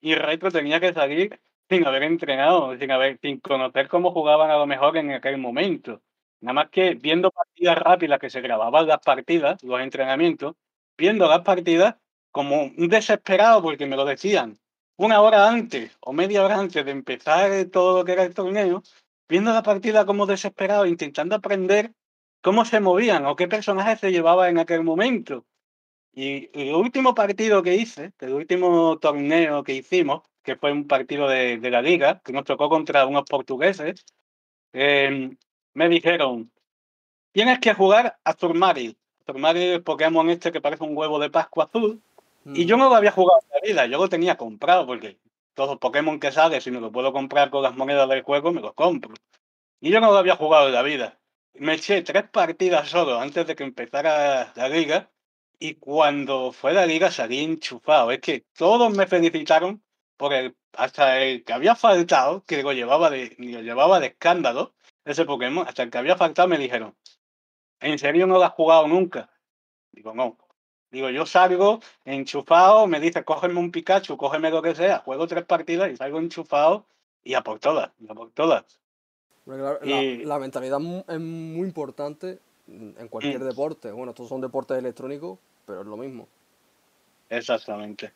[0.00, 4.58] Y retro tenía que salir sin haber entrenado, sin haber, sin conocer cómo jugaban a
[4.58, 6.00] lo mejor en aquel momento.
[6.40, 10.54] Nada más que viendo partidas rápidas que se grababan las partidas, los entrenamientos,
[10.96, 11.96] viendo las partidas
[12.30, 14.56] como un desesperado porque me lo decían
[14.96, 18.84] una hora antes o media hora antes de empezar todo lo que era el torneo,
[19.30, 21.92] viendo la partida como desesperado, intentando aprender
[22.42, 25.46] cómo se movían o qué personaje se llevaba en aquel momento.
[26.12, 31.28] Y el último partido que hice, el último torneo que hicimos, que fue un partido
[31.28, 34.04] de, de la liga, que nos tocó contra unos portugueses,
[34.72, 35.30] eh,
[35.74, 36.50] me dijeron,
[37.30, 38.98] tienes que jugar a Zurmaril.
[39.24, 42.02] Zurmaril, el Pokémon este que parece un huevo de Pascua azul,
[42.46, 42.68] y Ujú.
[42.68, 45.18] yo no lo había jugado en la vida, yo lo tenía comprado porque
[45.60, 48.50] todos los Pokémon que sale, si me lo puedo comprar con las monedas del juego,
[48.50, 49.12] me los compro.
[49.78, 51.20] Y yo no lo había jugado en la vida.
[51.52, 55.10] Me eché tres partidas solo antes de que empezara la liga
[55.58, 58.10] y cuando fue la liga salí enchufado.
[58.10, 59.82] Es que todos me felicitaron
[60.16, 64.72] por el, hasta el que había faltado, que lo llevaba de, llevaba de escándalo,
[65.04, 66.96] ese Pokémon, hasta el que había faltado me dijeron,
[67.80, 69.28] ¿en serio no lo has jugado nunca?
[69.92, 70.38] Digo, no.
[70.90, 75.44] Digo, yo salgo enchufado, me dice, cógeme un Pikachu, cógeme lo que sea, juego tres
[75.44, 76.84] partidas y salgo enchufado
[77.22, 78.64] y a por todas, y a por todas.
[79.82, 83.48] Y- la, mentalidad es muy importante en cualquier Mm.
[83.48, 83.92] deporte.
[83.92, 86.28] Bueno, estos son deportes electrónicos, pero es lo mismo.
[87.28, 88.12] Exactamente.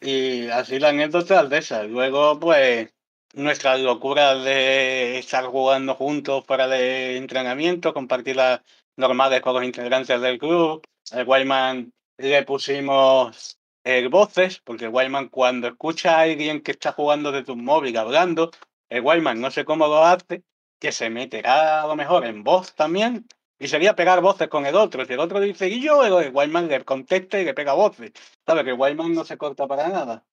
[0.00, 1.82] Y así la anécdota de esa.
[1.82, 2.92] Luego, pues,
[3.34, 8.60] nuestras locuras de estar jugando juntos para de entrenamiento, compartir las
[8.96, 10.82] normales con los integrantes del club.
[11.12, 17.32] Al Wayman le pusimos eh, voces, porque Wildman cuando escucha a alguien que está jugando
[17.32, 18.50] de tu móvil hablando,
[18.88, 20.42] el Wildman no sé cómo lo hace,
[20.78, 23.26] que se meterá a lo mejor en voz también,
[23.58, 25.04] y sería pegar voces con el otro.
[25.04, 28.12] Si el otro dice y yo, el Wildman le contesta y le pega voces.
[28.46, 28.64] ¿Sabes?
[28.64, 30.24] Que Wildman no se corta para nada.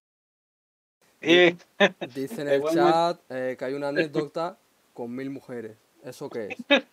[1.22, 1.56] Y
[2.14, 4.58] Dice en el chat eh, que hay una anécdota
[4.94, 5.78] con mil mujeres.
[6.06, 6.86] ¿Eso qué es?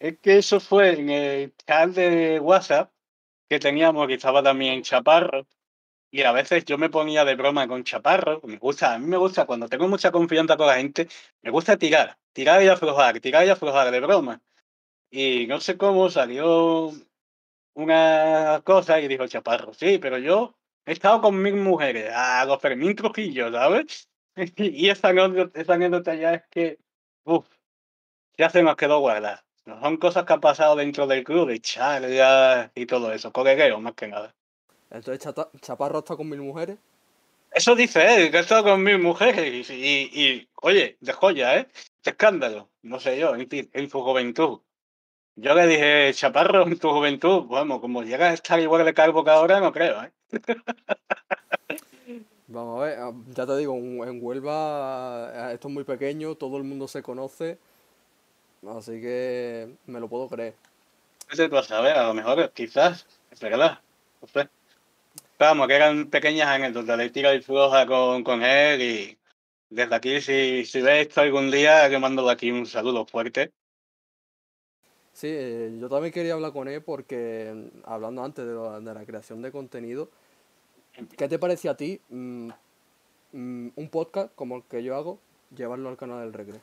[0.00, 2.90] Es que eso fue en el chat de WhatsApp
[3.48, 5.46] que teníamos, que estaba también Chaparro,
[6.10, 8.40] y a veces yo me ponía de broma con Chaparro.
[8.44, 11.08] Me gusta, a mí me gusta, cuando tengo mucha confianza con la gente,
[11.42, 14.42] me gusta tirar, tirar y aflojar, tirar y aflojar de broma.
[15.10, 16.92] Y no sé cómo salió
[17.74, 22.60] una cosa y dijo Chaparro, sí, pero yo he estado con mil mujeres, a los
[22.60, 24.08] Fermín Trujillo, ¿sabes?
[24.56, 26.78] Y esa anécdota, esa anécdota ya es que,
[27.26, 27.46] uff,
[28.38, 29.44] ya se nos quedó guardada.
[29.66, 33.80] No son cosas que han pasado dentro del club, de charlas y todo eso, colegueo
[33.80, 34.34] más que nada.
[34.90, 36.78] Entonces Chaparro está con mil mujeres.
[37.50, 41.68] Eso dice él, que estado con mil mujeres y, y- y, oye, de joya, ¿eh?
[42.04, 44.60] De escándalo, no sé yo, en, en su juventud.
[45.36, 49.24] Yo le dije, Chaparro, en tu juventud, vamos, como llegas a estar igual de calvo
[49.24, 50.12] que ahora, no creo, ¿eh?
[52.48, 56.56] Vamos a ver, ah, ya te digo, en Huelva ah, esto es muy pequeño, todo
[56.58, 57.58] el mundo se conoce,
[58.66, 60.54] así que me lo puedo creer.
[61.30, 63.80] Vete tú a saber, a lo mejor, quizás, es verdad,
[64.20, 64.48] no sé.
[65.38, 69.18] Vamos, que eran pequeñas anécdotas de tira y floja con, con él y
[69.70, 73.52] desde aquí, si, si ves esto algún día, le mando de aquí un saludo fuerte.
[75.12, 78.94] Sí, eh, yo también quería hablar con él porque, mm, hablando antes de, lo- de
[78.94, 80.10] la creación de contenido,
[81.16, 82.48] ¿qué te parece a ti mm,
[83.32, 85.20] mm, un podcast como el que yo hago,
[85.54, 86.60] llevarlo al canal del Recre?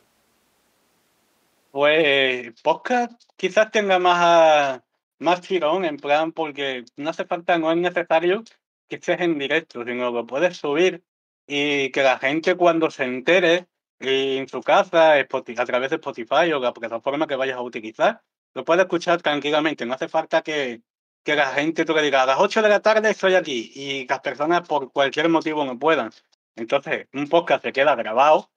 [1.72, 4.84] Pues podcast quizás tenga más, a-
[5.20, 8.44] más tirón, en plan, porque no hace falta, no es necesario
[8.88, 11.04] que estés en directo, sino lo puedes subir
[11.48, 13.68] y que la gente cuando se entere
[14.00, 18.22] en su casa, a través de Spotify o la plataforma que vayas a utilizar,
[18.54, 19.86] lo puede escuchar tranquilamente.
[19.86, 20.82] No hace falta que,
[21.24, 24.08] que la gente tú le digas a las 8 de la tarde estoy aquí y
[24.08, 26.12] las personas por cualquier motivo no puedan.
[26.56, 28.50] Entonces, un podcast se queda grabado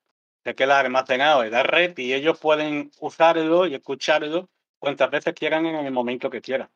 [0.44, 4.48] se queda almacenado en la red y ellos pueden usarlo y escucharlo
[4.78, 6.68] cuantas veces quieran en el momento que quieran.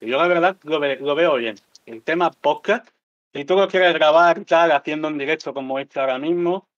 [0.00, 1.56] Y yo la verdad lo, ve- lo veo bien.
[1.84, 2.88] El tema podcast,
[3.34, 6.70] si tú lo quieres grabar tal, haciendo un directo como este ahora mismo,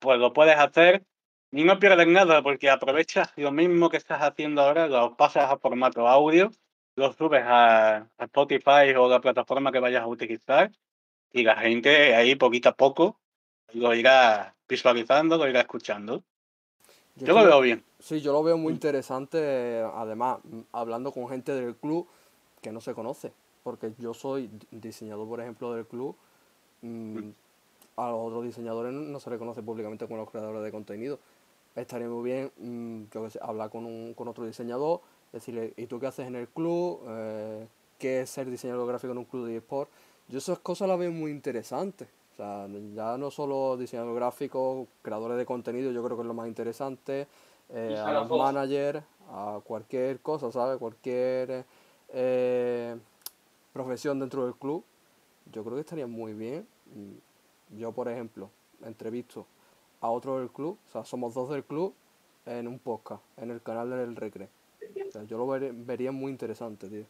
[0.00, 1.04] pues lo puedes hacer
[1.52, 5.56] y no pierdes nada porque aprovechas lo mismo que estás haciendo ahora, lo pasas a
[5.58, 6.50] formato audio,
[6.96, 10.70] lo subes a, a Spotify o la plataforma que vayas a utilizar
[11.32, 13.18] y la gente ahí poquito a poco
[13.72, 16.22] lo irá visualizando, lo irá escuchando.
[17.16, 17.84] Yo Yo lo veo bien.
[17.98, 22.08] Sí, yo lo veo muy interesante, eh, además, mm, hablando con gente del club
[22.60, 23.32] que no se conoce,
[23.62, 26.16] porque yo soy di- diseñador, por ejemplo, del club,
[26.82, 27.18] mm,
[27.96, 31.18] a los otros diseñadores no- se les conoce públicamente como los creadores de contenido.
[31.76, 35.00] Estaría muy bien, mm, yo qué sé, hablar con, un, con otro diseñador,
[35.32, 37.02] decirle, ¿y tú qué haces en el club?
[37.08, 37.66] Eh,
[37.98, 39.90] ¿Qué es ser diseñador gráfico en un club de eSport?
[40.28, 42.08] Yo esas cosas las veo muy interesantes.
[42.32, 46.34] O sea, ya no solo diseñador gráfico, creadores de contenido, yo creo que es lo
[46.34, 47.26] más interesante.
[47.68, 50.78] eh, a los managers, a cualquier cosa, ¿sabes?
[50.78, 51.64] Cualquier
[52.08, 52.96] eh,
[53.72, 54.84] profesión dentro del club.
[55.50, 56.66] Yo creo que estaría muy bien.
[57.76, 58.50] Yo, por ejemplo,
[58.84, 59.46] entrevisto
[60.00, 61.94] a otro del club, o sea, somos dos del club
[62.44, 64.48] en un podcast, en el canal del Recre.
[65.12, 67.04] O sea, yo lo veré- vería muy interesante, tío.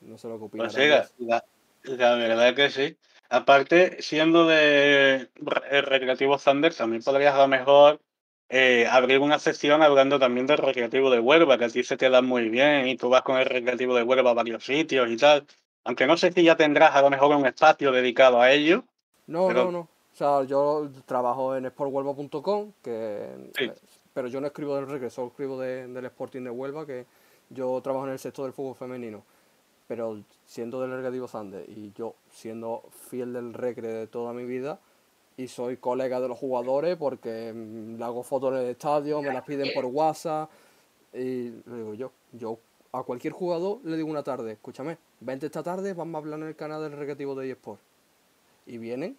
[0.00, 0.72] No sé lo que opinas.
[0.74, 0.88] Pues sí,
[1.26, 1.44] la,
[1.84, 2.96] la- verdad que sí.
[3.28, 5.28] Aparte, siendo de
[5.70, 8.00] el Recreativo Thunder, también podrías a lo mejor
[8.48, 12.08] eh, abrir una sección hablando también del Recreativo de Huelva, que a ti se te
[12.08, 15.16] da muy bien y tú vas con el Recreativo de Huelva a varios sitios y
[15.18, 15.44] tal.
[15.84, 18.84] Aunque no sé si ya tendrás a lo mejor un espacio dedicado a ello.
[19.26, 19.78] No, Pero- no, no.
[19.80, 23.26] O sea, yo trabajo en sporthuelva.com, que
[23.58, 23.64] Sí.
[23.64, 23.72] eh,
[24.14, 27.04] pero yo no escribo del Recre, solo escribo de- del Sporting de Huelva, que
[27.50, 29.22] yo trabajo en el sector del fútbol femenino.
[29.86, 34.80] Pero siendo del Recreativo Sande y yo siendo fiel del Recre de toda mi vida
[35.36, 39.32] y soy colega de los jugadores porque mm, le hago fotos en el estadio, me
[39.32, 40.50] las piden por WhatsApp
[41.12, 42.58] y le digo yo, yo
[42.92, 46.46] a cualquier jugador le digo una tarde, escúchame, vente esta tarde, vamos a hablar en
[46.46, 47.80] el canal del Recreativo de eSport.
[48.66, 49.18] Y vienen,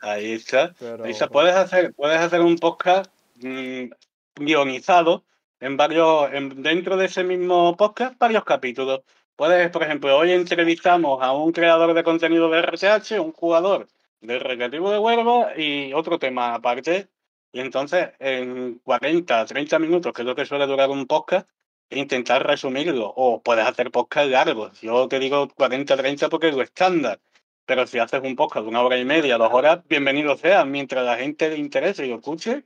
[0.00, 0.74] Ahí está.
[0.78, 1.04] pero...
[1.04, 1.28] Ahí está.
[1.28, 3.90] Puedes hacer, puedes hacer un podcast mm,
[4.36, 5.24] guionizado
[5.60, 9.00] en varios, en- dentro de ese mismo podcast, varios capítulos.
[9.36, 13.86] Puedes, por ejemplo, hoy entrevistamos a un creador de contenido de RSH, un jugador
[14.20, 17.08] del Recreativo de Huelva y otro tema aparte.
[17.52, 21.48] Y entonces, en 40, 30 minutos, que es lo que suele durar un podcast,
[21.90, 23.12] intentar resumirlo.
[23.16, 24.80] O puedes hacer podcast largos.
[24.80, 27.20] Yo te digo 40-30 porque es lo estándar.
[27.66, 30.64] Pero si haces un podcast de una hora y media, dos horas, bienvenido sea.
[30.64, 32.64] Mientras la gente le interese y lo escuche,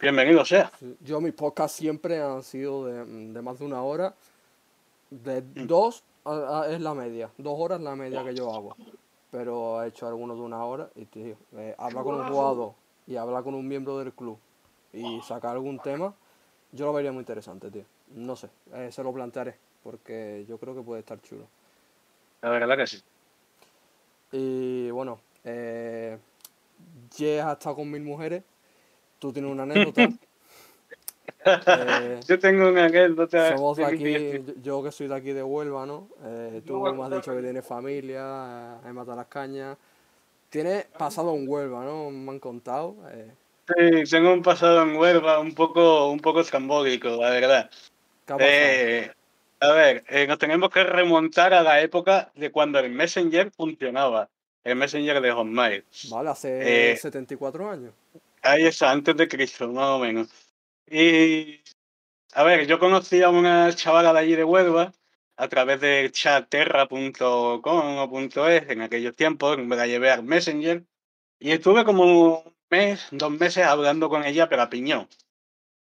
[0.00, 0.70] bienvenido sea.
[1.00, 4.14] Yo mis podcasts siempre han sido de, de más de una hora.
[5.10, 5.66] De Mm.
[5.66, 7.30] dos a- a- es la media.
[7.38, 8.76] Dos horas es la media que yo hago.
[9.30, 12.72] Pero he hecho algunos de una hora y tío, eh, hablar con un jugador
[13.06, 14.38] y hablar con un miembro del club
[14.92, 16.14] y sacar algún tema,
[16.72, 17.84] yo lo vería muy interesante, tío.
[18.14, 21.46] No sé, eh, se lo plantearé porque yo creo que puede estar chulo.
[22.42, 23.02] La verdad que sí.
[24.32, 26.18] Y bueno, eh,
[27.16, 28.42] Jay ha estado con mil mujeres.
[29.18, 30.08] Tú tienes una anécdota.
[31.68, 33.56] Eh, Yo tengo una anécdota.
[33.56, 36.08] somos de aquí, yo- que soy de aquí de Huelva, ¿no?
[36.24, 39.76] Eh, tú me has dicho que tienes familia, eh, mata las cañas.
[40.50, 42.10] Tienes pasado en Huelva, ¿no?
[42.10, 42.96] Me han contado.
[43.10, 43.30] eh,
[43.68, 47.70] Sí, tengo un pasado en Huelva un poco, un poco estrambólico, la verdad.
[49.60, 54.28] A ver, nos tenemos que remontar a la época de cuando el Messenger funcionaba.
[54.64, 55.84] El Messenger de Hotmail.
[56.10, 57.92] vale, hace eh, 74 años.
[58.42, 60.28] Ahí está, antes de Cristo, más o menos.
[60.86, 61.60] Y,
[62.32, 64.92] a ver, yo conocí a una chavala de allí de Huelva
[65.36, 70.84] a través del chat terra.com o .es en aquellos tiempos, me la llevé al Messenger
[71.38, 75.08] y estuve como un mes, dos meses hablando con ella, pero a piñón.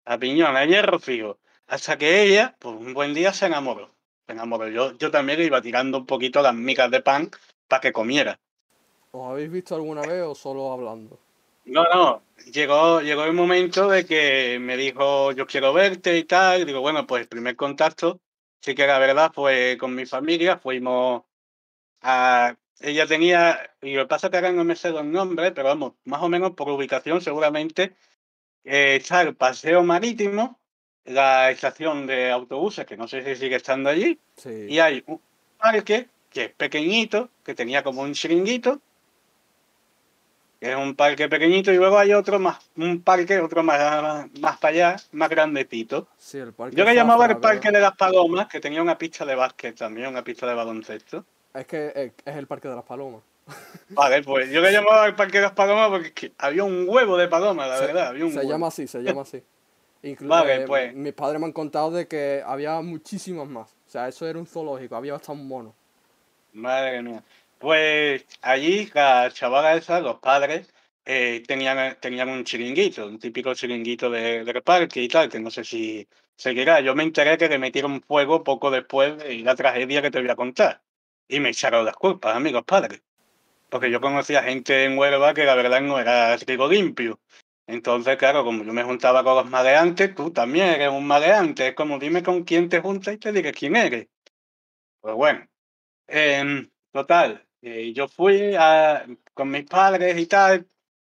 [0.06, 1.40] A piñón, a hierro fijo.
[1.68, 3.94] Hasta que ella, pues un buen día se enamoró.
[4.26, 4.68] Se enamoró.
[4.70, 7.30] Yo, yo también le iba tirando un poquito las migas de pan
[7.68, 8.40] para que comiera.
[9.12, 11.20] ¿Os habéis visto alguna vez o solo hablando?
[11.66, 16.66] No, no, llegó, llegó el momento de que me dijo, yo quiero verte y tal.
[16.66, 18.20] Digo, bueno, pues el primer contacto,
[18.60, 21.24] sí que la verdad fue con mi familia, fuimos
[22.02, 22.56] a...
[22.80, 25.70] Ella tenía, y lo que pasa es que ahora no me sé los nombres, pero
[25.70, 27.94] vamos, más o menos por ubicación seguramente,
[28.66, 30.60] eh, está el Paseo Marítimo,
[31.06, 34.66] la estación de autobuses, que no sé si sigue estando allí, Sí.
[34.68, 35.22] y hay un
[35.58, 38.82] parque que es pequeñito, que tenía como un chiringuito,
[40.64, 44.58] que es un parque pequeñito, y luego hay otro más, un parque, otro más, más
[44.60, 46.08] para allá, más grandecito.
[46.18, 49.26] Sí, el parque Yo le llamaba el parque de las palomas, que tenía una pista
[49.26, 51.26] de básquet también, una pista de baloncesto.
[51.54, 53.22] Es que es, es el parque de las palomas.
[53.90, 56.86] Vale, pues yo le llamaba el parque de las palomas porque es que había un
[56.88, 58.50] huevo de palomas, la Se- verdad, había un se huevo.
[58.52, 59.44] llama así, se llama así.
[60.04, 60.96] Inclu- Vale, eh, pues.
[60.96, 63.70] Mis padres me han contado de que había muchísimas más.
[63.86, 65.76] O sea, eso era un zoológico, había hasta un mono.
[66.54, 67.22] Madre mía.
[67.64, 70.74] Pues allí la chavala esa, los padres,
[71.06, 75.50] eh, tenían, tenían un chiringuito, un típico chiringuito de, del parque y tal, que no
[75.50, 76.82] sé si seguirá.
[76.82, 80.30] Yo me enteré que le metieron fuego poco después de la tragedia que te voy
[80.30, 80.82] a contar.
[81.30, 83.02] Y me echaron las culpas, amigos padres.
[83.70, 87.22] Porque yo conocía gente en Huelva que la verdad no era trigo limpio.
[87.68, 91.70] Entonces, claro, como yo me juntaba con los maleantes, tú también eres un maleante.
[91.70, 94.08] Es como dime con quién te juntas y te diré quién eres.
[95.02, 95.48] Pues bueno.
[96.08, 100.68] Em, total, eh, yo fui a- con mis padres y tal,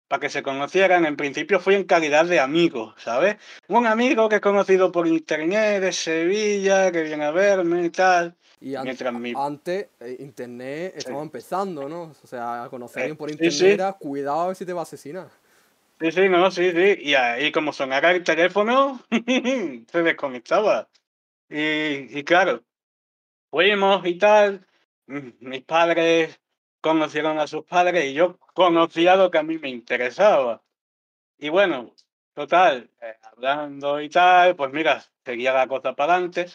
[0.08, 1.06] para que se conocieran.
[1.06, 3.38] En principio fui en calidad de amigo, ¿sabes?
[3.68, 8.36] Un amigo que he conocido por internet de Sevilla, que viene a verme y tal.
[8.60, 12.12] Y an- Mientras mi- antes, eh, internet estaba empezando, ¿no?
[12.24, 13.66] O sea, a conocer a Eh, alguien por sí, internet sí.
[13.68, 15.30] era cuidado a ver si te va a asesinar.
[16.02, 16.96] Sí, sí, no, sí, sí.
[17.02, 19.02] Y ahí como sonara el teléfono,
[19.92, 20.88] se desconectaba.
[21.50, 22.64] Y, y claro,
[23.52, 24.66] fuimos y tal.
[25.40, 26.40] Mis padres
[26.82, 30.62] conocieron a sus padres y yo conocía lo que a mí me interesaba.
[31.40, 31.96] Y bueno,
[32.34, 36.48] total, eh, hablando y tal, pues mira, seguía la cosa para adelante.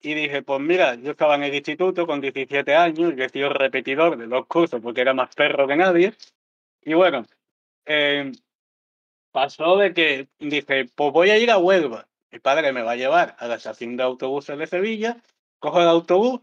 [0.00, 3.50] Y dije, pues mira, yo estaba en el instituto con 17 años y he sido
[3.50, 6.14] repetidor de dos cursos porque era más perro que nadie.
[6.82, 7.26] Y bueno,
[7.84, 8.32] eh,
[9.30, 12.08] pasó de que dije, pues voy a ir a Huelva.
[12.30, 15.22] Mi padre me va a llevar a la estación de autobuses de Sevilla,
[15.58, 16.40] cojo el autobús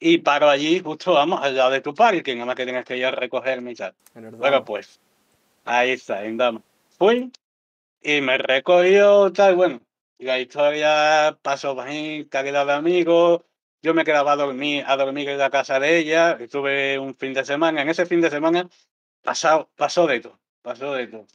[0.00, 2.96] y paro allí, justo vamos, al lado de tu parque, nada más que tienes que
[2.96, 3.94] ir a recogerme y tal.
[4.14, 5.00] Bueno, pues,
[5.64, 6.62] ahí está, en Dama.
[6.98, 7.32] Fui
[8.02, 9.80] y me recogió, tal, bueno,
[10.18, 13.42] la historia pasó bien, calidad de amigos.
[13.82, 17.32] Yo me quedaba a dormir, a dormir en la casa de ella, estuve un fin
[17.32, 17.82] de semana.
[17.82, 18.68] En ese fin de semana
[19.22, 21.26] pasó, pasó de todo, pasó de todo.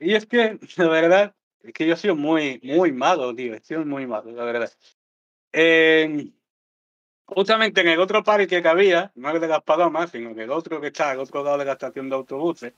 [0.00, 3.60] Y es que, la verdad, es que yo he sido muy, muy malo, tío, he
[3.60, 4.72] sido muy malo, la verdad.
[5.52, 6.32] Eh,
[7.26, 10.50] justamente en el otro parque que había, no el de las palomas, sino en el
[10.50, 12.72] otro que está al otro lado de la estación de autobuses,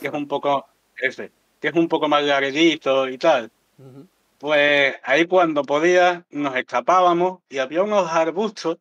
[0.00, 0.66] que es un poco
[0.96, 1.30] ese,
[1.60, 3.50] que es un poco más larguito y tal.
[4.38, 8.78] Pues ahí cuando podía nos escapábamos y había unos arbustos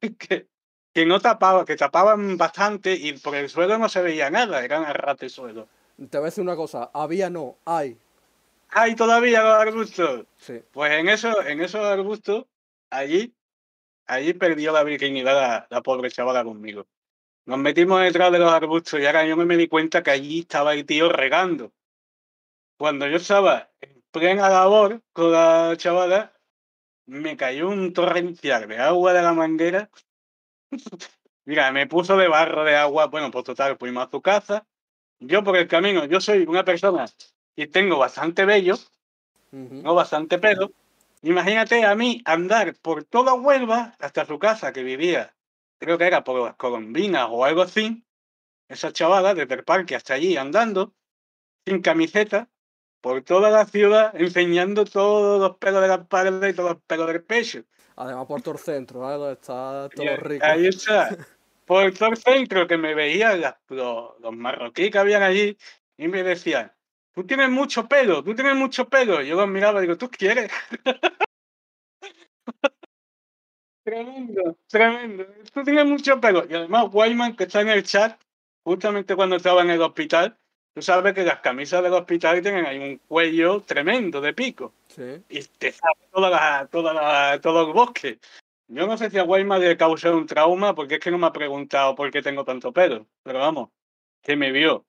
[0.18, 0.46] que,
[0.92, 4.84] que no tapaban, que tapaban bastante y por el suelo no se veía nada, eran
[4.84, 5.68] a ras de suelo.
[5.96, 7.96] Te voy a decir una cosa, había no, hay.
[8.70, 10.26] hay todavía los arbustos.
[10.38, 10.60] Sí.
[10.72, 12.46] Pues en esos, en esos arbustos,
[12.90, 13.32] allí,
[14.06, 16.86] allí perdió la virginidad la, la pobre chavala conmigo.
[17.46, 20.74] Nos metimos detrás de los arbustos y ahora yo me di cuenta que allí estaba
[20.74, 21.72] el tío regando.
[22.78, 26.32] Cuando yo estaba en plena labor con la chavala,
[27.06, 29.90] me cayó un torrencial de agua de la manguera.
[31.44, 33.06] Mira, me puso de barro de agua.
[33.06, 34.66] Bueno, pues total, fuimos a su casa.
[35.20, 37.06] Yo por el camino, yo soy una persona
[37.54, 38.74] y tengo bastante vello,
[39.52, 39.82] Ujú.
[39.82, 40.72] no bastante pelo.
[41.24, 45.34] Imagínate a mí andar por toda Huelva hasta su casa que vivía,
[45.78, 48.04] creo que era por las Colombinas o algo así.
[48.68, 50.94] Esa chavala desde el parque hasta allí andando,
[51.64, 52.50] sin camiseta,
[53.00, 57.06] por toda la ciudad, enseñando todos los pelos de la espalda y todos los pelos
[57.06, 57.64] del pecho.
[57.96, 59.16] Además por todo el centro, ¿vale?
[59.16, 60.44] Donde está todo rico.
[60.44, 61.08] Ahí está.
[61.64, 63.40] Por todo el centro que me veían
[63.70, 65.56] los marroquíes que habían allí
[65.96, 66.73] y me decían,
[67.14, 69.22] tú tienes mucho pelo, tú tienes mucho pelo.
[69.22, 70.50] Y yo los miraba y digo, ¿tú quieres?
[73.84, 75.26] tremendo, tremendo.
[75.52, 76.44] Tú tienes mucho pelo.
[76.48, 78.20] Y además, Wyman, que está en el chat,
[78.64, 80.36] justamente cuando estaba en el hospital,
[80.74, 85.22] tú sabes que las camisas del hospital tienen ahí un cuello tremendo de pico Sí.
[85.28, 88.18] y te sabe toda la, toda la, todo el bosque.
[88.68, 91.26] Yo no sé si a Guayma le causó un trauma porque es que no me
[91.26, 93.70] ha preguntado por qué tengo tanto pelo, pero vamos,
[94.22, 94.86] que me vio.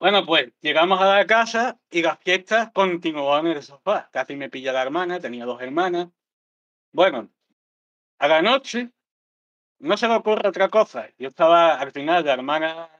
[0.00, 4.08] Bueno, pues llegamos a la casa y las fiestas continuaban en el sofá.
[4.12, 6.08] Casi me pilla la hermana, tenía dos hermanas.
[6.92, 7.28] Bueno,
[8.18, 8.92] a la noche
[9.80, 11.08] no se le ocurre otra cosa.
[11.18, 12.90] Yo estaba, al final, la hermana,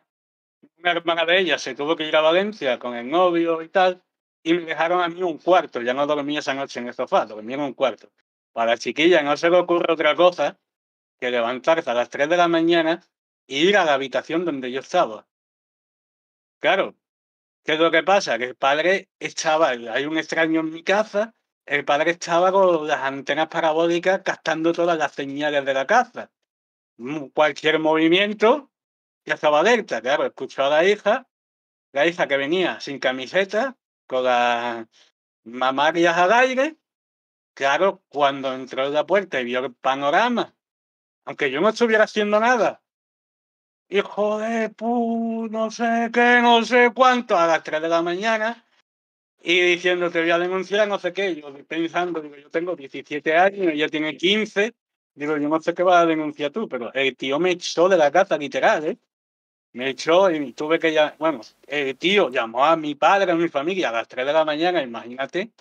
[0.79, 4.03] una hermana de ella se tuvo que ir a Valencia con el novio y tal,
[4.43, 5.81] y me dejaron a mí un cuarto.
[5.83, 8.11] Ya no dormí esa noche en el sofá, dormí en un cuarto.
[8.53, 10.59] Para la chiquilla no se le ocurre otra cosa
[11.21, 13.03] que levantarse a las 3 de la mañana
[13.47, 15.29] e ir a la habitación donde yo estaba.
[16.61, 16.97] Claro,
[17.65, 18.39] ¿qué es lo que pasa?
[18.39, 21.35] Que el padre estaba, hay un extraño en mi casa,
[21.67, 26.33] el padre estaba con las antenas parabólicas captando todas las señales de la casa.
[26.99, 28.73] Mm, Cualquier movimiento
[29.25, 30.01] ya estaba alerta.
[30.03, 31.29] Claro, escuchó a la hija,
[31.93, 33.77] la hija que venía sin camiseta,
[34.07, 34.87] con las
[35.45, 36.79] mamarias al aire.
[37.55, 40.57] Claro, cuando entró en la puerta y vio el panorama,
[41.25, 42.83] aunque yo no estuviera haciendo nada,
[43.89, 48.65] hijo de pu, no sé qué, no sé cuánto, a las 3 de la mañana,
[49.41, 51.35] y diciendo te voy a denunciar, no sé qué.
[51.37, 54.75] Yo pensando, digo, yo tengo 17 años, ella tiene 15,
[55.15, 57.97] digo, yo no sé qué vas a denunciar tú, pero el tío me echó de
[57.97, 58.99] la casa, literal, ¿eh?
[59.73, 63.49] Me echó y tuve que ya, bueno, el tío llamó a mi padre, a mi
[63.49, 65.53] familia a las 3 de la mañana, imagínate.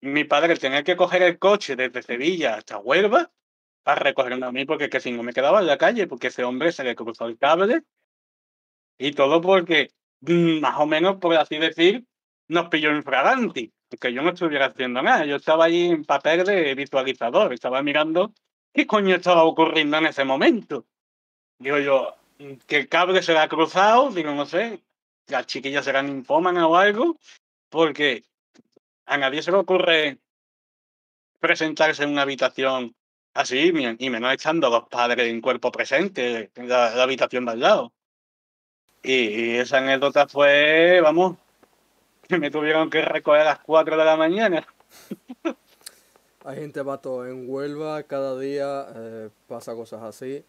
[0.00, 3.30] Mi padre tenía que coger el coche desde Sevilla hasta Huelva
[3.88, 6.44] para recogerme a mí, porque que si no me quedaba en la calle, porque ese
[6.44, 7.84] hombre se le cruzó el cable
[8.98, 9.88] y todo porque,
[10.20, 12.04] mm, más o menos, por así decir,
[12.48, 15.24] nos pilló en fraganti, porque yo no estuviera haciendo nada.
[15.24, 18.34] Yo estaba allí en papel de visualizador, estaba mirando
[18.74, 20.84] qué coño estaba ocurriendo en ese momento.
[21.58, 24.82] Digo yo, mm, que el cable se le ha cruzado, digo, no sé,
[25.28, 27.18] las chiquillas serán ninfómanas o algo,
[27.70, 28.22] porque
[29.06, 30.18] a nadie se le ocurre
[31.40, 32.94] presentarse en una habitación
[33.38, 37.52] así, mi- y menos echando a los padres en cuerpo presente en la, habitación de
[37.52, 37.92] al lado.
[39.02, 41.36] Y, esa anécdota fue, vamos,
[42.28, 44.66] que me tuvieron que recoger a las 4 de la mañana.
[46.44, 50.44] Hay gente pato en Huelva, cada día eh, pasa cosas así.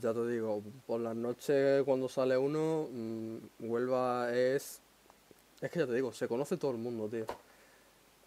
[0.00, 4.80] Ya te digo, por las noches cuando sale uno, mm, Huelva es...
[5.60, 7.26] Es que ya te digo, se conoce todo el mundo, tío.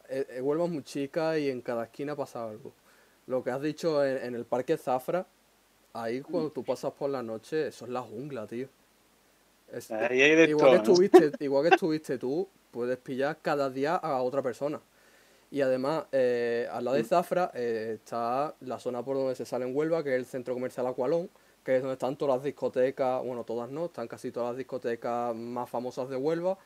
[0.07, 2.71] Eh, eh, Huelva es muy chica y en cada esquina pasa algo.
[3.27, 5.25] Lo que has dicho en, en el Parque Zafra,
[5.93, 8.67] ahí cuando tú pasas por la noche, eso es la jungla, tío.
[9.71, 13.95] Es- Ahí hay de igual, que estuviste, igual que estuviste tú, puedes pillar cada día
[13.95, 14.79] a otra persona.
[15.51, 19.65] Y además, eh, al lado de Zafra eh, está la zona por donde se sale
[19.67, 21.29] en Huelva, que es el centro comercial Aqualón,
[21.63, 25.33] que es donde están todas las discotecas, bueno, todas no, están casi todas las discotecas
[25.35, 26.57] más famosas de Huelva.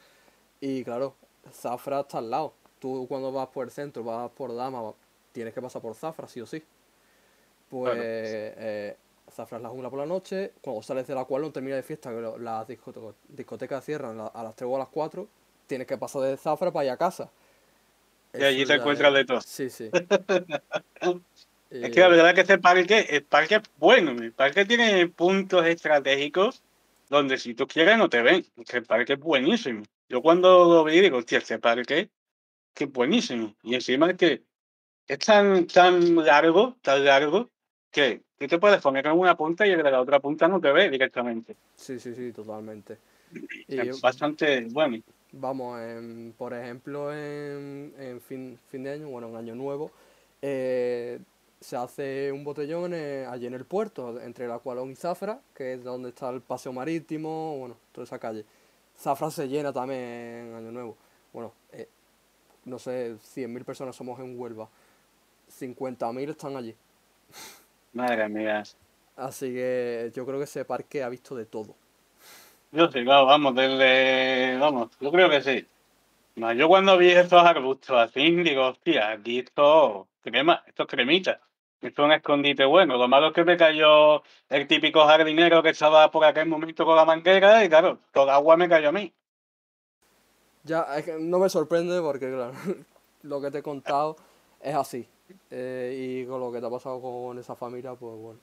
[0.59, 1.15] Y claro,
[1.53, 2.53] Zafra está al lado.
[2.79, 4.93] Tú cuando vas por el centro, vas por Dama,
[5.39, 6.61] tienes que pasar por Zafra, sí o sí.
[7.69, 8.01] Pues Claro.
[8.03, 8.97] eh,
[9.31, 12.19] Zafra es la jungla por la noche, cuando sales del Aqualón, termina de fiesta, que
[12.41, 15.27] las discote- discotecas cierran la- a las 3 o a las 4,
[15.65, 17.29] tienes que pasar de Zafra para ir a casa.
[18.33, 19.41] Y allí Eso te encuentras es- de todo.
[19.41, 19.89] Sí, sí.
[21.71, 25.07] Es que la verdad es que ese parque, el parque es bueno, el parque tiene
[25.07, 26.63] puntos estratégicos
[27.09, 28.43] donde si tú quieres no te ven,
[28.73, 29.83] el parque es buenísimo.
[30.09, 32.09] Yo cuando lo vi digo, hostia, este parque
[32.73, 33.53] que es buenísimo.
[33.61, 34.41] Y encima es que
[35.09, 37.49] es tan, tan largo, tan largo,
[37.91, 40.61] que tú te puedes poner en una punta y el de la otra punta no
[40.61, 41.55] te ve directamente.
[41.75, 42.99] Sí, sí, sí, totalmente.
[43.67, 45.01] Y Es bastante bueno.
[45.31, 49.91] Vamos, en- por ejemplo, en, en fin, fin de año, bueno, en Año Nuevo,
[50.43, 51.19] eh,
[51.59, 55.73] se hace un botellón en- allí en el puerto, entre la Cualón y Zafra, que
[55.73, 58.45] es donde está el paseo marítimo, bueno, toda esa calle.
[58.95, 60.97] Zafra se llena también en Año Nuevo.
[61.33, 61.87] Bueno, eh,
[62.65, 64.67] no sé, 100.000 personas somos en Huelva,
[65.59, 66.75] 50.000 están allí.
[67.93, 68.63] Madre mía.
[69.15, 71.75] Así que yo creo que ese parque ha visto de todo.
[72.71, 74.57] Yo sí, claro, vamos, desde.
[74.57, 75.65] Vamos, yo creo que sí.
[76.35, 81.41] No, yo cuando vi estos arbustos así, digo, hostia, aquí esto crema, esto es cremita.
[81.81, 82.97] Esto es un escondite bueno.
[82.97, 86.95] Lo malo es que me cayó el típico jardinero que estaba por aquel momento con
[86.95, 89.13] la manguera y claro, toda agua me cayó a mí.
[90.63, 92.53] Ya, es que no me sorprende porque, claro,
[93.23, 94.17] lo que te he contado
[94.61, 95.07] es así.
[95.51, 98.39] Eh, y con lo que te ha pasado con esa familia, pues bueno,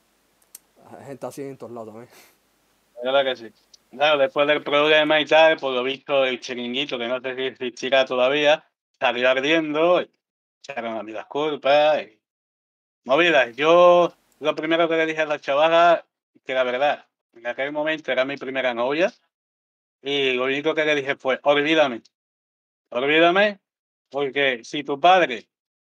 [1.05, 2.09] gente así en todos lados también.
[3.03, 3.53] La verdad que sí.
[3.91, 7.43] Claro, después del problema y tal, por lo visto el chiringuito, que no sé si
[7.43, 8.65] existirá todavía,
[8.99, 10.03] salió ardiendo,
[10.61, 12.19] echaron a mí las culpas y
[13.05, 13.55] movidas.
[13.55, 16.05] Yo lo primero que le dije a la chavala,
[16.45, 19.13] que la verdad, en aquel momento era mi primera novia,
[20.01, 22.01] y lo único que le dije fue, olvídame,
[22.89, 23.59] olvídame,
[24.09, 25.47] porque si tu padre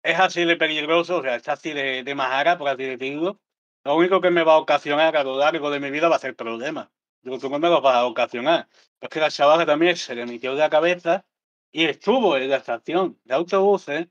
[0.06, 3.40] es así de peligroso, o sea, está así de, de majara, por así decirlo,
[3.84, 6.20] lo único que me va a ocasionar a lo largo de mi vida va a
[6.20, 6.88] ser problemas.
[7.22, 8.68] Digo, tú no me los vas a ocasionar.
[9.00, 11.26] Es que la chavala también se le metió de la cabeza
[11.72, 14.08] y estuvo en la estación de autobuses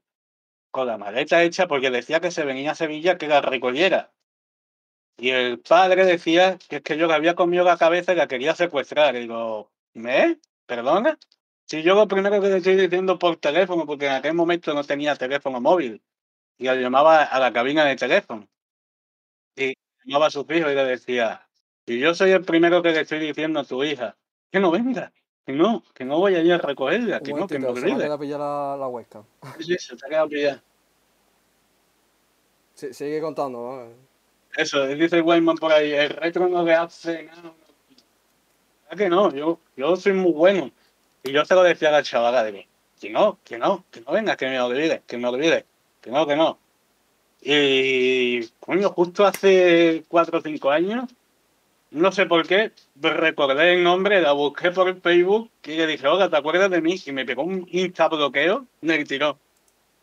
[0.72, 4.14] con la maleta hecha porque decía que se venía a Sevilla que la recogiera.
[5.18, 8.28] Y el padre decía que es que yo le había comido la cabeza y la
[8.28, 9.16] quería secuestrar.
[9.16, 10.40] Y digo, ¿me?
[10.66, 11.18] ¿Perdona?
[11.66, 14.84] Si yo lo primero que le estoy diciendo por teléfono, porque en aquel momento no
[14.84, 16.02] tenía teléfono móvil,
[16.58, 18.48] y la llamaba a la cabina de teléfono.
[19.56, 19.74] Y
[20.04, 21.48] llamaba a su hijo y le decía,
[21.86, 24.16] y yo soy el primero que le estoy diciendo a tu hija,
[24.52, 25.12] que no venga,
[25.46, 28.10] que no, que no voy a ir a recogerla, que no, que me momentito, se
[28.10, 29.24] me pillada la, la huesca.
[29.60, 30.62] Sí, se te ha quedado pillado.
[32.76, 33.96] Sí, sigue contando, ¿vale?
[34.56, 37.54] Eso, dice Wayman por ahí, el retro no le hace nada.
[38.84, 39.34] ¿Verdad que no?
[39.34, 40.72] Yo, yo soy muy bueno.
[41.26, 42.60] Y yo se lo decía a la chavala, digo,
[43.02, 45.66] que no, que no, que no vengas, que me olvides, que me olvides,
[46.00, 46.60] que no, que no.
[47.42, 51.10] Y, coño, justo hace cuatro o cinco años,
[51.90, 56.08] no sé por qué, recordé el nombre, la busqué por el Facebook y le dije,
[56.08, 56.96] hola, ¿te acuerdas de mí?
[57.04, 59.40] Y me pegó un insta bloqueo me tiró.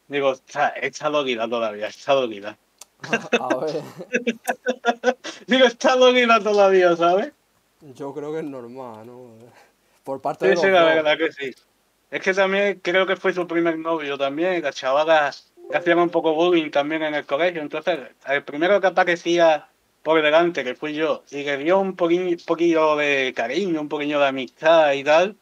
[0.08, 2.58] Digo, está, está dolida todavía, está dolida.
[3.40, 3.82] A ver,
[5.46, 7.32] Digo, está dolida todavía, ¿sabes?
[7.94, 9.30] yo creo que es normal, ¿no?
[10.04, 10.94] Por parte de Sí, los sí, la dos.
[10.94, 11.54] verdad que sí.
[12.10, 14.60] Es que también creo que fue su primer novio también.
[14.62, 17.62] Las chavalas hacían un poco bullying también en el colegio.
[17.62, 17.98] Entonces,
[18.28, 19.66] el primero que aparecía
[20.02, 24.26] por delante, que fui yo, y que dio un poquillo, de cariño, un poquillo de
[24.26, 25.36] amistad y tal,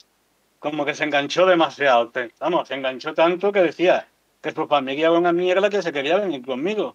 [0.58, 2.12] como que se enganchó demasiado.
[2.38, 4.06] Vamos, se enganchó tanto que decía
[4.42, 6.94] que su familia era una mierda que se quería venir conmigo.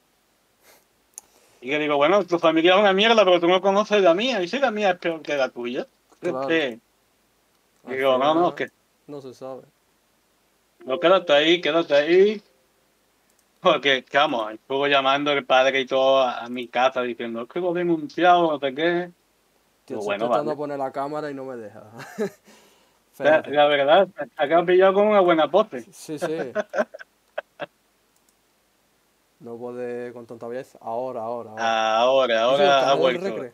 [1.62, 4.42] Y que digo, bueno, tu familia es una mierda, pero tú no conoces la mía.
[4.44, 5.88] Y si la mía es peor que la tuya.
[6.22, 6.48] Es Claro.
[6.48, 6.80] que- Al
[7.88, 8.70] digo, no, no, que
[9.08, 9.64] No se sabe.
[10.86, 12.42] no, quédate ahí, quédate ahí.
[13.60, 17.50] Porque, que vamos, estuvo llamando el padre y todo a, a mi casa diciendo, es
[17.50, 19.12] que lo he denunciado, no sé qué.
[19.82, 20.58] Estoy bueno, intentando vale.
[20.58, 21.84] poner la cámara y no me deja.
[23.18, 25.86] La, la verdad, acá has pillado con una buena pose.
[25.90, 26.52] Sí, sí.
[29.40, 30.78] No puede con tanta belleza.
[30.82, 32.02] Ahora, ahora, ahora.
[32.02, 33.24] Ahora, ahora ha vuelto.
[33.26, 33.54] Recre.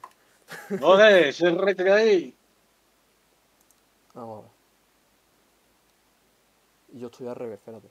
[0.80, 2.36] Joder, ese recre ahí.
[4.14, 4.52] Vamos a ver.
[6.94, 7.88] Y Yo estoy al revés, espérate.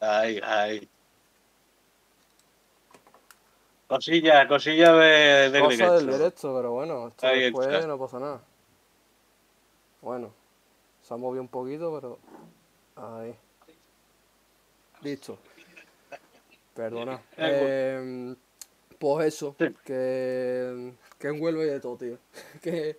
[0.00, 0.88] Ay, ay.
[3.86, 7.86] Cosilla, cosilla de, del Cosa del directo, pero bueno, esto Ahí después está.
[7.86, 8.40] no pasa nada.
[10.00, 10.32] Bueno,
[11.02, 12.18] se ha movido un poquito, pero.
[12.96, 13.36] Ahí.
[15.02, 15.38] Listo.
[16.74, 17.20] Perdona.
[17.36, 18.34] Eh,
[18.98, 19.74] pues eso, que,
[21.18, 22.18] que en Huelva hay de todo, tío.
[22.62, 22.96] Que.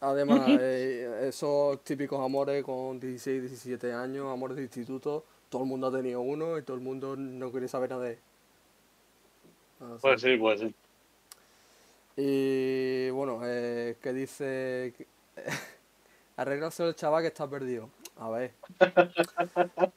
[0.00, 5.88] Además, eh, esos típicos amores con 16, 17 años, amores de instituto, todo el mundo
[5.88, 8.18] ha tenido uno y todo el mundo no quiere saber nada de él.
[9.80, 10.74] Así Pues sí, pues sí.
[12.16, 14.94] Y bueno, eh, que dice...
[16.36, 17.90] Arreglarse el chaval que está perdido.
[18.18, 18.52] A ver.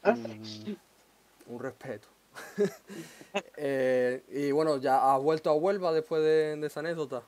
[0.03, 0.73] Mm,
[1.47, 2.07] un respeto.
[3.57, 7.21] Eh, y bueno, ya has vuelto a Huelva después de, de esa anécdota.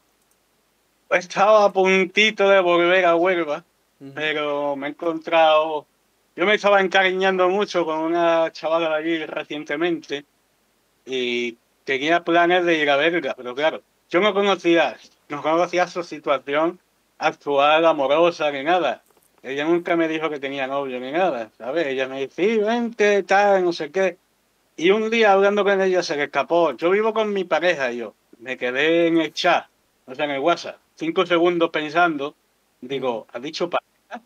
[1.10, 3.64] Estaba a puntito de volver a Huelva.
[4.14, 5.88] Pero me he encontrado.
[6.36, 10.26] Yo me estaba encariñando mucho con una chavala de allí recientemente
[11.06, 14.98] y tenía planes de ir a verla, pero claro, yo no conocía,
[15.30, 16.80] no conocía su situación
[17.18, 19.04] actual, amorosa, ni nada.
[19.42, 21.88] ella nunca me dijo que tenía novio ni nada, ¿sabes?
[21.88, 24.18] Ella me dice, sí, vente, tal, no sé qué.
[24.76, 26.74] Y un día hablando con ella se le escapó.
[26.74, 28.14] Yo vivo con mi pareja, yo.
[28.38, 29.66] Me quedé en el chat,
[30.06, 32.36] o sea, en el WhatsApp, cinco segundos pensando.
[32.82, 34.22] Digo, ¿has dicho pareja?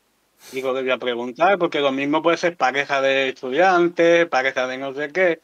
[0.52, 4.78] Digo, le voy a preguntar, porque lo mismo puede ser pareja de estudiantes, pareja de
[4.78, 5.40] no sé qué.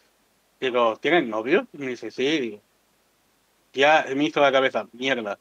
[0.59, 1.67] Digo, ¿tienes novio?
[1.73, 2.39] Y me dice, sí.
[2.39, 2.61] Digo,
[3.73, 5.37] ya me hizo la cabeza, mierda.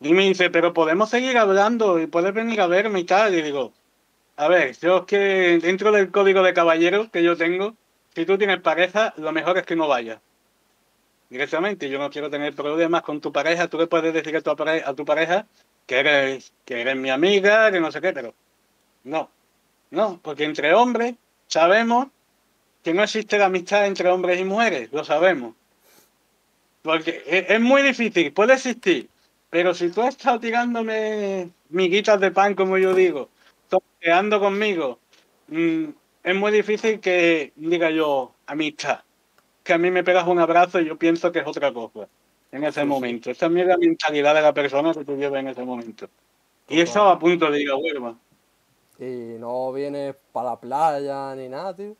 [0.00, 3.34] Y me dice, pero podemos seguir hablando y puedes venir a verme y tal.
[3.34, 3.72] Y digo,
[4.36, 7.76] a ver, yo es que dentro del código de caballeros que yo tengo,
[8.14, 10.20] si tú tienes pareja, lo mejor es que no vayas.
[11.30, 13.68] Directamente, yo no quiero tener problemas con tu pareja.
[13.68, 15.46] Tú le puedes decir a tu pareja, a tu pareja
[15.86, 18.34] que, eres, que eres mi amiga, que no sé qué, pero
[19.04, 19.30] no.
[19.90, 21.14] No, porque entre hombres
[21.46, 22.08] sabemos
[22.82, 25.54] que no existe la amistad entre hombres y mujeres, lo sabemos.
[26.82, 29.08] Porque es, es muy difícil, puede existir,
[29.50, 33.28] pero si tú has estado tirándome miguitas de pan, como yo digo,
[33.68, 34.98] toqueando conmigo,
[35.48, 35.84] mm,
[36.24, 39.00] es muy difícil que diga yo amistad.
[39.62, 42.08] Que a mí me pegas un abrazo y yo pienso que es otra cosa
[42.52, 43.30] en ese momento.
[43.30, 46.08] Esa es la mentalidad de la persona que tú llevas en ese momento.
[46.68, 48.14] Y estaba a punto de ir a Huelva.
[48.98, 51.96] Y no vienes para la playa ni nada, tío.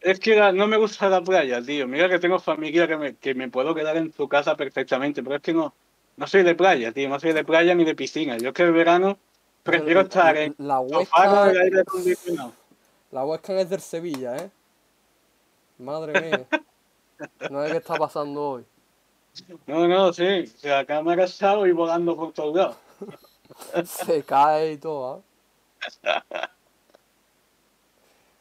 [0.00, 1.86] Es que la- no me gusta la playa, tío.
[1.88, 5.36] Mira que tengo familia que me, que me puedo quedar en su casa perfectamente, pero
[5.36, 5.72] es que no,
[6.16, 7.08] no soy de playa, tío.
[7.08, 8.36] No soy de playa ni de piscina.
[8.36, 9.16] Yo es que el verano
[9.62, 12.52] prefiero estar en La Huesca, el aire acondicionado.
[13.12, 14.50] la Huesca es del Sevilla, ¿eh?
[15.78, 16.46] Madre mía.
[17.50, 18.64] No sé qué está pasando hoy.
[19.66, 20.44] No, no, sí.
[20.44, 22.76] O sea, acá me ha casado y volando por todos lados.
[23.84, 25.22] Se cae y todo,
[26.04, 26.22] ¿ah?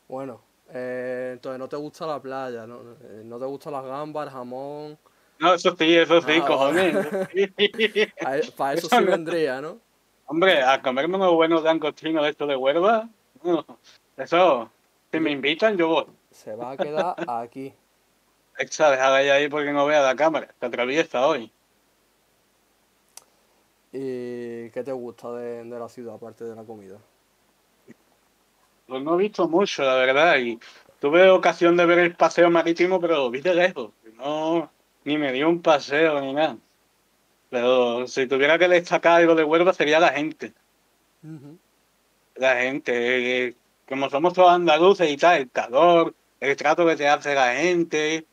[0.07, 2.81] Bueno, eh, entonces no te gusta la playa, ¿no?
[3.01, 4.97] Eh, No te gustan las gambas, el jamón.
[5.39, 6.95] No, eso sí, eso sí, Ah, cojones.
[8.57, 9.11] Para eso Eso sí no.
[9.11, 9.79] vendría, ¿no?
[10.27, 13.09] Hombre, a comerme unos buenos langostinos de estos de Huelva.
[13.43, 13.65] no,
[14.15, 14.69] Eso,
[15.11, 16.05] si me invitan, yo voy.
[16.31, 17.73] Se va a quedar aquí.
[18.57, 20.47] Echa, déjala ahí, ahí porque no vea la cámara.
[20.59, 21.51] Te atraviesa hoy.
[23.91, 26.97] ¿Y qué te gusta de, de la ciudad, aparte de la comida?
[28.88, 30.38] Pues no he visto mucho, la verdad.
[30.38, 30.59] Y
[30.99, 33.91] tuve ocasión de ver el paseo marítimo, pero lo vi de lejos.
[34.17, 34.71] No,
[35.03, 36.57] ni me dio un paseo ni nada.
[37.49, 40.53] Pero si tuviera que destacar algo de Huelva sería la gente.
[42.35, 43.55] La gente, eh,
[43.88, 48.25] como somos todos andaluces y tal, el calor, el trato que te hace la gente,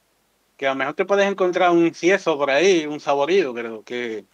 [0.61, 4.27] que a lo mejor te puedes encontrar un cieso por ahí, un saborío, pero que,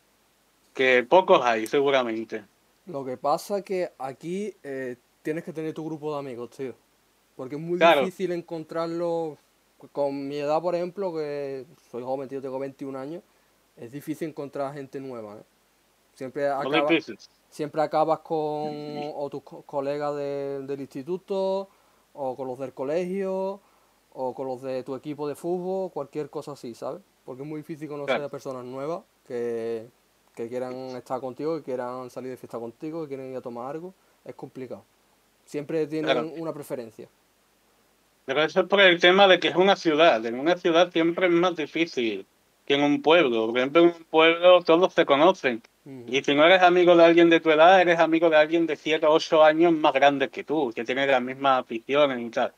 [0.74, 2.44] que pocos hay seguramente.
[2.86, 6.74] Lo que pasa que aquí eh, tienes que tener tu grupo de amigos, tío.
[7.36, 8.00] Porque es muy Claro.
[8.00, 9.38] difícil encontrarlo.
[9.92, 13.22] Con mi edad, por ejemplo, que soy joven, tío, tengo 21 años,
[13.76, 15.42] es difícil encontrar gente nueva, ¿eh?
[16.14, 17.16] Siempre Muy acaba- difícil.
[17.50, 18.72] siempre acabas con
[19.14, 21.68] o tus co- colegas de- del instituto,
[22.14, 23.60] o con los del colegio,
[24.18, 27.02] o con los de tu equipo de fútbol, cualquier cosa así, ¿sabes?
[27.24, 28.24] Porque es muy difícil conocer Claro.
[28.24, 29.86] a personas nuevas que,
[30.34, 33.70] que quieran estar contigo, que quieran salir de fiesta contigo, que quieran ir a tomar
[33.74, 33.92] algo.
[34.24, 34.82] Es complicado.
[35.44, 36.28] Siempre tienen Claro.
[36.38, 37.08] una preferencia.
[38.24, 40.24] Pero eso es por el tema de que es una ciudad.
[40.26, 42.26] En una ciudad siempre es más difícil
[42.66, 43.46] que en un pueblo.
[43.46, 45.62] Por ejemplo, en un pueblo todos se conocen.
[46.08, 48.74] Y si no eres amigo de alguien de tu edad, eres amigo de alguien de
[48.74, 52.52] 7 o 8 años más grande que tú, que tiene las mismas aficiones y tal.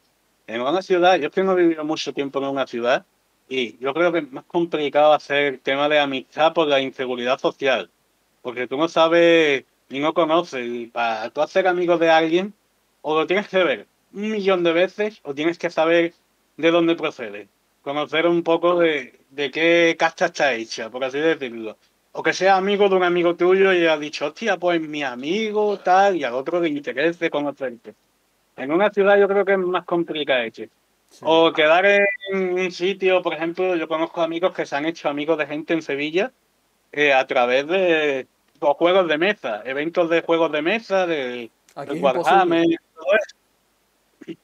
[0.48, 3.04] En una ciudad, yo es que no he vivido mucho tiempo en una ciudad
[3.48, 7.38] y yo creo que es más complicado hacer el tema de amistad por la inseguridad
[7.38, 7.90] social.
[8.42, 10.66] Porque tú no sabes y no conoces.
[10.66, 12.54] Y para tú hacer amigo de alguien,
[13.02, 16.14] o lo tienes que ver un millón de veces o tienes que saber
[16.56, 17.48] de dónde procede.
[17.82, 21.76] Conocer un poco de, de qué casta está hecha, por así decirlo.
[22.12, 25.78] O que sea amigo de un amigo tuyo y ha dicho, hostia, pues mi amigo,
[25.78, 27.94] tal, y al otro le interese conocerte.
[28.59, 30.64] En una ciudad yo creo que es más complicado hecho.
[31.10, 31.24] Sí.
[31.26, 35.39] O quedar en un sitio, por ejemplo, yo conozco amigos que se han hecho amigos
[35.39, 36.32] de gente en Sevilla
[36.93, 38.26] eh, a través de
[38.60, 44.39] los juegos de mesa, eventos de juegos de mesa, de, de Warhammer, todo eso.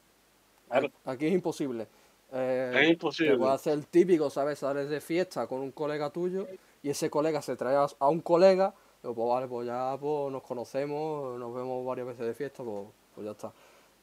[0.67, 0.89] Claro.
[1.05, 1.87] Aquí es imposible.
[2.33, 3.37] Eh, Es imposible.
[3.37, 4.59] Puede hacer el típico, ¿sabes?
[4.59, 6.47] Sales de fiesta con un colega tuyo
[6.81, 8.73] y ese colega se trae a, a un colega.
[9.01, 13.25] Pues vale, pues ya pues, nos conocemos, nos vemos varias veces de fiesta, pues, pues
[13.25, 13.51] ya está.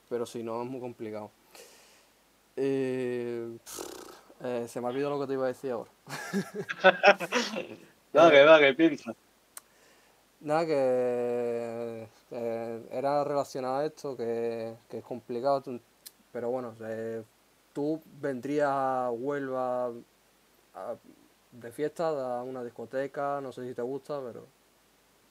[0.09, 1.31] Pero si no, es muy complicado.
[2.57, 3.57] Eh,
[4.43, 5.91] eh, se me ha olvidado lo que te iba a decir ahora.
[8.13, 9.15] Dale, dale, piensa.
[10.41, 15.63] Nada, que eh, era relacionado a esto, que, que es complicado,
[16.33, 17.23] pero bueno, eh,
[17.73, 19.87] tú vendrías a Huelva
[20.75, 20.97] a-
[21.53, 22.09] de fiesta,
[22.41, 24.47] a una discoteca, no sé si te gusta, pero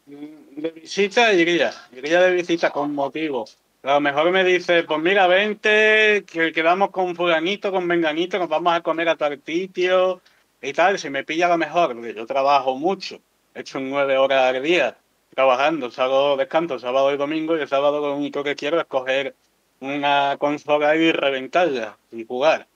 [0.06, 3.46] De visita iría, iría de visita con motivo.
[3.84, 8.48] A lo mejor me dice, pues mira, vente, que quedamos con fulanito, con menganito, nos
[8.48, 10.22] vamos a comer a tal sitio
[10.62, 11.00] y tal.
[11.00, 13.20] Si me pilla a lo mejor, porque yo trabajo mucho,
[13.56, 14.98] he hecho nueve horas al día
[15.34, 19.34] trabajando, salgo descanso sábado y domingo y el sábado lo único que quiero es coger
[19.80, 22.68] una consola y reventarla y jugar.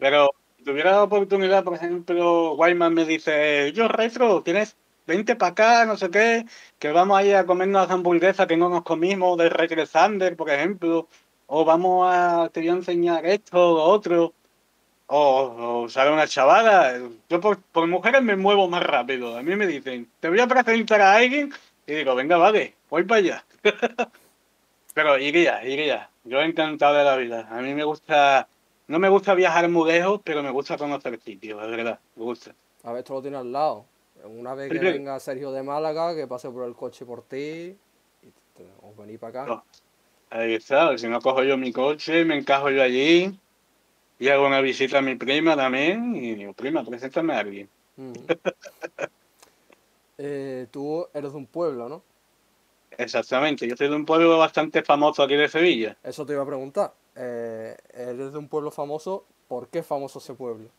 [0.00, 4.76] Pero si tuviera la oportunidad, por ejemplo, Wyman me dice, yo retro, tienes
[5.08, 6.44] 20 para acá, no sé qué,
[6.78, 10.50] que vamos a ir a comernos las hamburguesas que no nos comimos de Sander, por
[10.50, 11.08] ejemplo,
[11.46, 14.34] o vamos a, te voy a enseñar esto o otro,
[15.06, 17.00] o, o sale una chavala.
[17.30, 19.36] Yo por, mujeres me muevo más rápido.
[19.36, 21.52] A mí me dicen, te voy a presentar a alguien,
[21.86, 23.44] y digo, venga, vale, voy para allá.
[24.94, 26.10] Pero iría, iría.
[26.24, 27.48] Yo encantado de la vida.
[27.50, 28.46] A mí me gusta,
[28.88, 32.52] no me gusta viajar muy lejos, pero me gusta conocer sitios, de verdad, me gusta.
[32.82, 33.86] A ver, esto lo tiene al lado.
[34.24, 38.30] Una vez que venga Sergio de Málaga, que pase por el coche por ti y
[38.56, 39.46] te, os venís para acá.
[39.46, 39.64] No.
[40.30, 43.38] Ahí está, si no cojo yo mi coche, me encajo yo allí
[44.18, 47.68] y hago una visita a mi prima también y digo, prima, preséntame a alguien.
[47.96, 48.12] Ujú.
[50.20, 52.02] Eh, tú eres de un pueblo, ¿no?
[52.90, 55.96] Exactamente, yo soy de un pueblo bastante famoso aquí de Sevilla.
[56.02, 56.92] Eso te iba a preguntar.
[57.14, 60.70] Eh, eres de un pueblo famoso, ¿por qué es famoso ese pueblo?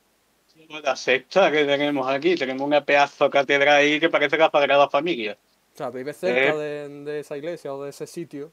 [0.68, 4.90] La sexta que tenemos aquí, tenemos una pedazo catedral ahí que parece que ha Sagrada
[4.90, 5.38] Familia.
[5.74, 6.58] O sea, ¿vives cerca Eh.
[6.58, 8.51] de, de esa iglesia o de ese sitio?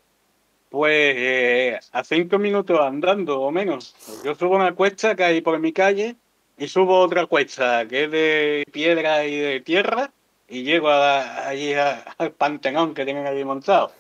[0.70, 3.94] Pues eh, a cinco minutos andando o menos.
[4.24, 6.16] Yo subo una cuesta que hay por mi calle
[6.58, 10.10] y subo otra cuesta que es de piedra y de tierra
[10.48, 13.92] y llego a- allí a- al panteón que tienen allí montado,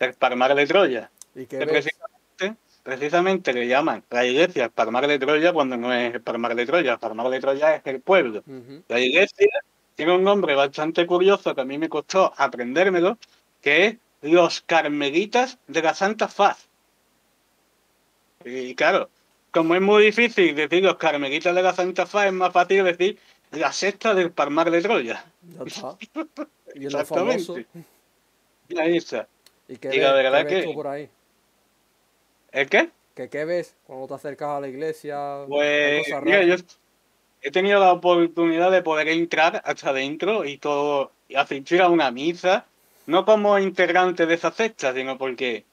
[0.00, 1.10] el Palmar de Troya.
[1.34, 1.88] ¿Y qué ves?
[2.84, 6.64] Precisamente, le llaman la iglesia el Palmar de Troya cuando no es el Palmar de
[6.66, 6.92] Troya.
[6.92, 8.44] El Palmar de Troya es el pueblo.
[8.86, 9.48] La iglesia
[9.96, 13.18] tiene un nombre bastante curioso que a mí me costó aprendérmelo,
[13.60, 16.68] que es los Carmelitas de la Santa Faz.
[18.44, 19.08] Y claro,
[19.50, 23.18] como es muy difícil decir los Carmelitas de la Santa Faz, es más fácil decir
[23.52, 25.24] la sexta del Palmar de Troya.
[25.56, 25.96] Ya está.
[26.76, 27.56] Y lo famoso.
[27.56, 27.66] Exactamente.
[28.68, 29.28] Y ahí está.
[29.68, 31.08] ¿Y qué Y la verdad qué ves que- tú por ahí?
[32.54, 32.88] ¿El qué?
[33.16, 35.40] ¿Qué, qué ves cuando te acercas a la iglesia?
[35.40, 36.54] ¿Hay Pues mira, yo
[37.42, 42.12] he tenido la oportunidad de poder entrar hasta adentro y todo, y asistir a una
[42.12, 42.66] misa,
[43.06, 45.64] no como integrante de esa secta, sino porque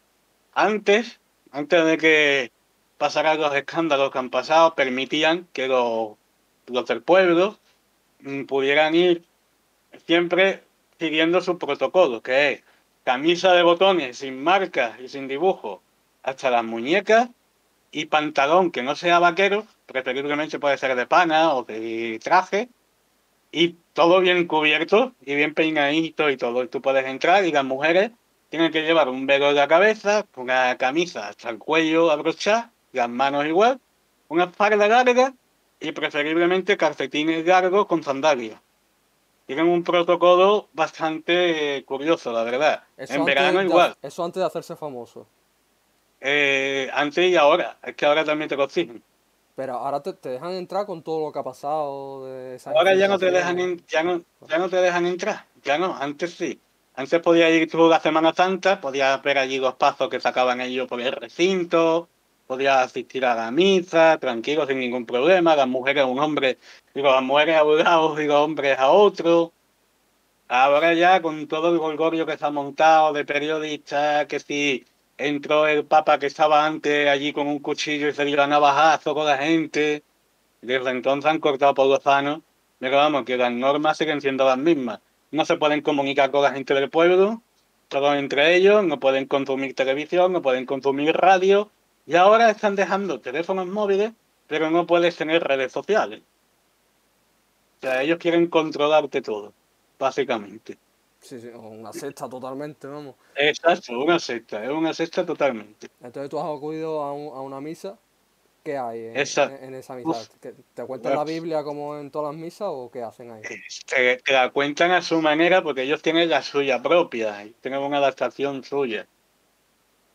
[0.56, 1.20] antes,
[1.52, 2.52] antes de que
[2.98, 6.18] pasaran los escándalos que han pasado, permitían que los,
[6.66, 7.60] los del pueblo
[8.22, 9.24] mm, pudieran ir
[10.08, 10.64] siempre
[10.98, 12.64] siguiendo su protocolo, que es
[13.04, 15.84] camisa de botones sin marcas y sin dibujo
[16.24, 17.30] hasta las muñecas
[17.92, 22.70] y pantalón que no sea vaquero, preferiblemente puede ser de pana o de traje,
[23.52, 26.64] y todo bien cubierto y bien peinadito y todo.
[26.64, 28.12] Y tú puedes entrar y las mujeres
[28.50, 33.10] tienen que llevar un velo en la cabeza, una camisa hasta el cuello abrochada, las
[33.10, 33.80] manos igual,
[34.30, 35.34] una falda larga
[35.82, 38.60] y preferiblemente calcetines largos con sandalias.
[39.48, 42.84] Tienen un protocolo bastante curioso, la verdad.
[42.96, 43.96] Eso en verano de- igual.
[44.02, 45.28] Eso antes de hacerse famoso.
[46.22, 47.78] Eh, antes y ahora.
[47.84, 49.04] Es que ahora también te lo exigen.
[49.56, 53.08] Pero ahora te, te dejan entrar con todo lo que ha pasado de Ahora ya
[53.08, 55.46] no te dejan en- ya no, ya no te dejan entrar.
[55.64, 56.60] Ya no, antes sí.
[56.96, 60.88] Antes podías ir tú la Semana Santa, podías ver allí los pasos que sacaban ellos
[60.88, 62.08] por el recinto,
[62.48, 66.58] podías asistir a la misa, tranquilo, sin ningún problema, las mujeres un hombre,
[66.94, 69.52] digo, las mujeres a un lado y los hombres a otro.
[70.50, 74.86] Ahora ya con todo el golgorio que se ha montado de periodistas, que si
[75.28, 79.14] entró el papa que estaba antes allí con un cuchillo y se dio a navajazo
[79.14, 80.04] con la gente,
[80.62, 82.42] desde entonces han cortado por lo sano,
[82.80, 85.00] pero vamos, que las normas siguen siendo las mismas.
[85.32, 87.42] No se pueden comunicar con la gente del pueblo,
[87.88, 91.70] todos entre ellos, no pueden consumir televisión, no pueden consumir radio,
[92.06, 94.14] y ahora están dejando teléfonos móviles,
[94.48, 96.22] pero no puedes tener redes sociales.
[97.78, 99.54] O sea, ellos quieren controlarte todo,
[99.98, 100.78] básicamente.
[101.22, 103.16] Sí, sí, una secta totalmente, vamos.
[103.36, 105.88] Exacto, una secta, es una secta totalmente.
[106.02, 107.98] Entonces tú has acudido a, un- a una misa.
[108.64, 110.10] ¿Qué hay en, Esa- en- en esa misa?
[110.10, 110.30] Uf.
[110.42, 113.42] ¿Que ¿Te cuentan la Biblia como en todas las misas o qué hacen ahí?
[113.88, 117.98] te, te la cuentan a su manera porque ellos tienen la suya propia, tienen una
[117.98, 119.08] adaptación suya.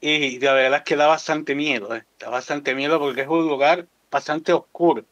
[0.01, 2.05] Y la verdad es que da bastante miedo, ¿eh?
[2.19, 5.05] da bastante miedo porque es un lugar bastante oscuro.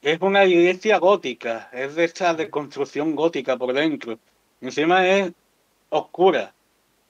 [0.00, 4.18] Es una iglesia gótica, es de esta de construcción gótica por dentro.
[4.64, 5.32] Encima es
[5.90, 6.54] oscura.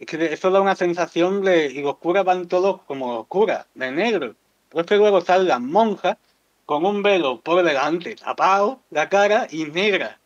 [0.00, 1.66] Es que eso da una sensación de.
[1.66, 4.34] Y los curas van todos como oscuras, de negro.
[4.70, 6.16] Pero es que luego están las monjas
[6.66, 10.18] con un velo por delante, tapado, la cara y negra.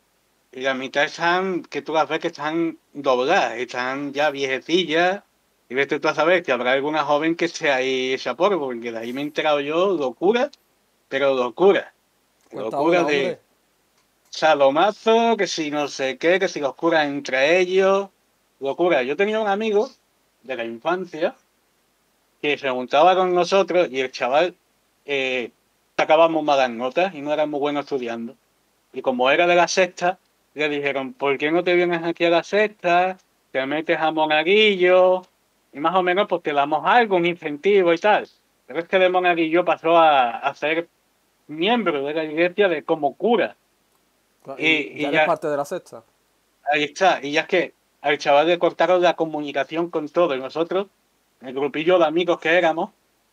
[0.52, 5.22] y la mitad están, que tú las ves que están dobladas, están ya viejecillas,
[5.68, 8.90] y ves tú a saber que habrá alguna joven que sea ahí esa polvo, porque
[8.90, 10.50] de ahí me he enterado yo, locura,
[11.08, 11.92] pero locura.
[12.50, 13.47] Cuenta Locura de hombre.
[14.30, 18.08] Salomazo, que si no sé qué, que si los curas entre ellos,
[18.60, 19.02] locura.
[19.02, 19.88] Yo tenía un amigo
[20.42, 21.34] de la infancia
[22.40, 24.54] que se juntaba con nosotros y el chaval
[25.04, 25.50] eh,
[25.96, 28.36] sacábamos malas notas y no era muy bueno estudiando.
[28.92, 30.18] Y como era de la sexta,
[30.54, 33.18] le dijeron, ¿por qué no te vienes aquí a la sexta?
[33.50, 35.22] Te metes a monaguillo
[35.72, 38.28] y más o menos pues te damos algo, un incentivo y tal.
[38.66, 40.88] Pero es que de monaguillo pasó a, a ser
[41.46, 43.56] miembro de la iglesia de como cura.
[44.44, 46.02] Claro, y- y, y ya parte de la sexta.
[46.72, 47.20] Ahí está.
[47.22, 50.34] Y ya es que al chaval le cortaron la comunicación con todo.
[50.34, 50.86] Y nosotros,
[51.42, 52.90] el grupillo de amigos que éramos,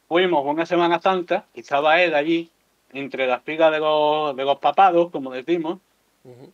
[0.08, 2.50] fuimos una Semana Santa y estaba él allí,
[2.93, 5.80] entre las filas de los, de los papados, como decimos,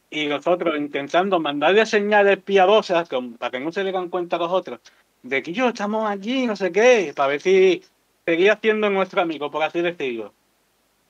[0.09, 4.79] y nosotros intentando mandarle señales piadosas con- para que no se dieran cuenta los otros,
[5.23, 7.81] de que yo estamos aquí, no sé qué, para ver si
[8.25, 10.33] seguía siendo nuestro amigo, por así decirlo.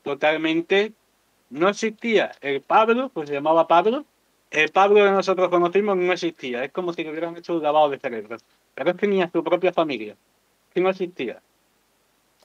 [0.03, 0.93] Totalmente
[1.51, 2.31] no existía.
[2.41, 4.05] El Pablo, pues se llamaba Pablo,
[4.49, 6.63] el Pablo que nosotros conocimos no existía.
[6.63, 8.37] Es como si le hubieran hecho un lavado de cerebro.
[8.73, 10.15] Pero es que ni a su propia familia.
[10.73, 11.41] Que no existía.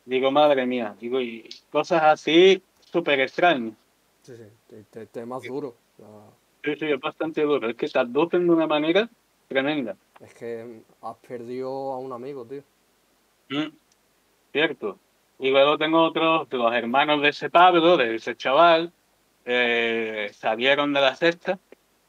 [0.05, 0.95] Digo, madre mía.
[1.01, 3.75] Digo, y cosas así súper extrañas.
[4.23, 5.75] Sí, sí, te- duros.
[5.99, 6.31] La-
[6.65, 7.69] Sí, sí, es bastante duro.
[7.69, 9.09] Es que te aducen de una manera
[9.47, 9.97] tremenda.
[10.21, 12.63] Es que has perdido a un amigo, tío.
[13.51, 13.71] Mm,
[14.53, 14.99] Cierto.
[15.39, 18.93] Y luego tengo otros, los hermanos de ese Pablo, de ese chaval,
[19.45, 21.59] eh, salieron de la sexta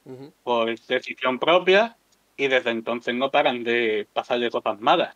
[0.05, 0.31] Ujú.
[0.43, 1.97] por decisión propia
[2.37, 5.15] y desde entonces no paran de pasarle cosas malas.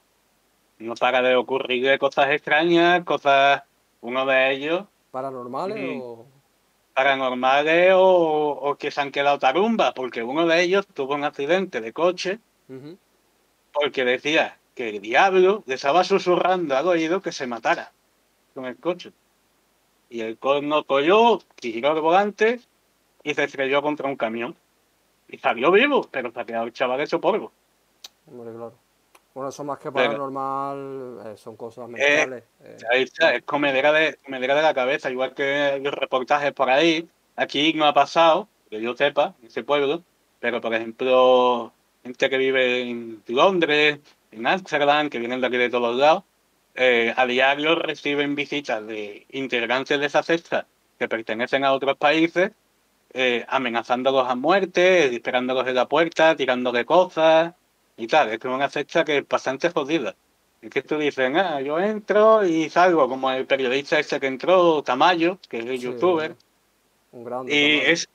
[0.80, 3.64] No para de ocurrirle cosas extrañas, cosas,
[4.02, 6.02] uno de ellos, ¿Paranormales Mm.
[6.02, 6.26] o...?
[6.94, 11.80] paranormales o, o que se han quedado tarumba, porque uno de ellos tuvo un accidente
[11.80, 12.40] de coche
[13.74, 17.92] porque decía que el diablo le estaba susurrando al oído que se matara
[18.54, 19.12] con el coche.
[20.10, 22.60] Y el corno colló, giró el volante
[23.24, 24.56] y se estrelló contra un camión.
[25.28, 27.52] Y salió vivo, pero se ha quedado el chaval hecho polvo.
[28.28, 28.74] Hombre, claro.
[29.34, 32.44] Bueno, eso más que paranormal eh, son cosas mentales.
[32.64, 36.70] eh, Ahí está, es comedera de, comedera de la cabeza, igual que los reportajes por
[36.70, 37.08] ahí.
[37.38, 40.04] Aquí no ha pasado, que yo sepa, en ese pueblo,
[40.42, 41.72] pero por ejemplo,
[42.04, 44.00] gente que vive en Londres,
[44.32, 46.24] en Ámsterdam, que vienen de aquí de todos lados,
[46.76, 50.68] eh, a diario reciben visitas de integrantes de esa secta
[50.98, 52.52] que pertenecen a otros países,
[53.14, 57.54] eh, amenazándolos a muerte, esperándolos en la puerta, tirándole cosas
[57.98, 58.30] y tal.
[58.30, 60.16] Es que una secta que es bastante jodida.
[60.62, 64.84] Es que tú dices, ah, yo entro y salgo, como el periodista ese que entró,
[64.84, 66.36] Tamayo, que es el sí, youtuber,
[67.12, 67.54] Un grande.
[67.54, 68.08] y es,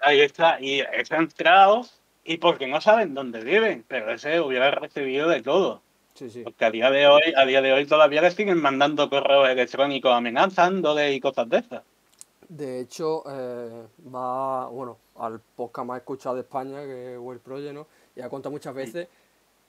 [0.00, 1.86] ahí está, y es entrado,
[2.24, 5.83] y porque no saben dónde viven, pero ese hubiera recibido de todo.
[6.14, 6.42] Sí, sí.
[6.44, 10.12] Porque a día de hoy, a día de hoy todavía le siguen mandando correos electrónicos
[10.12, 11.82] amenazándole y cosas de esas.
[12.48, 17.74] De hecho, eh, va, bueno, al podcast más escuchado de España, que es World Project,
[17.74, 17.86] ¿no?
[18.14, 19.08] Y ha contado muchas veces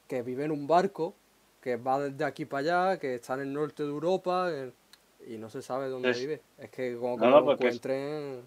[0.07, 1.15] que vive en un barco,
[1.61, 5.37] que va desde aquí para allá, que está en el norte de Europa, que- y
[5.37, 6.41] no se sabe dónde Es- vive.
[6.59, 8.41] Es que como que No, lo encuentren...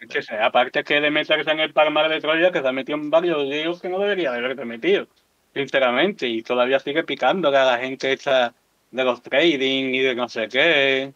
[0.00, 2.72] Es que sea, aparte que de meterse en el palmar de Troya, que se ha
[2.72, 5.06] metido en varios líos que no debería de haberse metido,
[5.54, 8.52] sinceramente, y todavía sigue picándole a la gente esta
[8.90, 11.12] de los trading y de no sé qué.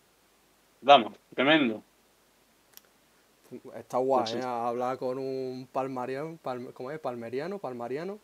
[0.80, 1.82] Vamos, tremendo.
[3.76, 4.38] Está guay, Sí.
[4.38, 4.42] ¿eh?
[4.44, 6.98] Hablar con un palmariano, palm- ¿cómo es?
[6.98, 8.18] Palmeriano, palmariano.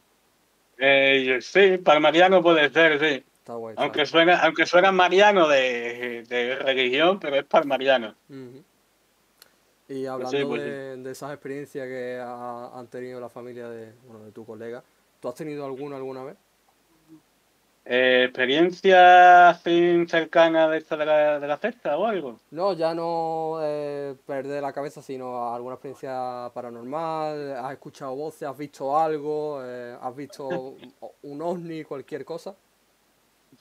[0.76, 3.24] Eh, sí, palmariano puede ser, sí.
[3.38, 3.72] Está guay.
[3.72, 8.14] está Aunque suena, aunque suena mariano de, de religión, pero es palmariano.
[9.88, 14.24] Y hablando pues de, de esas experiencias que ha- han tenido la familia de, bueno,
[14.24, 14.82] de tu colega,
[15.24, 16.36] ¿tú has tenido alguna alguna vez?
[17.86, 22.38] Eh, ¿Experiencia cercana de esta de la, de la secta o algo?
[22.50, 28.58] No, ya no eh, perder la cabeza, sino alguna experiencia paranormal, has escuchado voces, has
[28.58, 30.46] visto algo, eh, has visto
[31.22, 32.54] un ovni, cualquier cosa.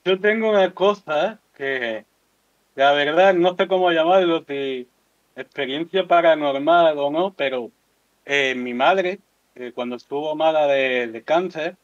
[0.04, 2.06] Yo tengo una cosa que
[2.76, 4.86] la verdad no sé cómo llamarlo, si
[5.34, 7.72] experiencia paranormal o no, pero
[8.26, 9.20] eh, mi madre,
[9.56, 11.78] eh, cuando estuvo mala de, de cáncer,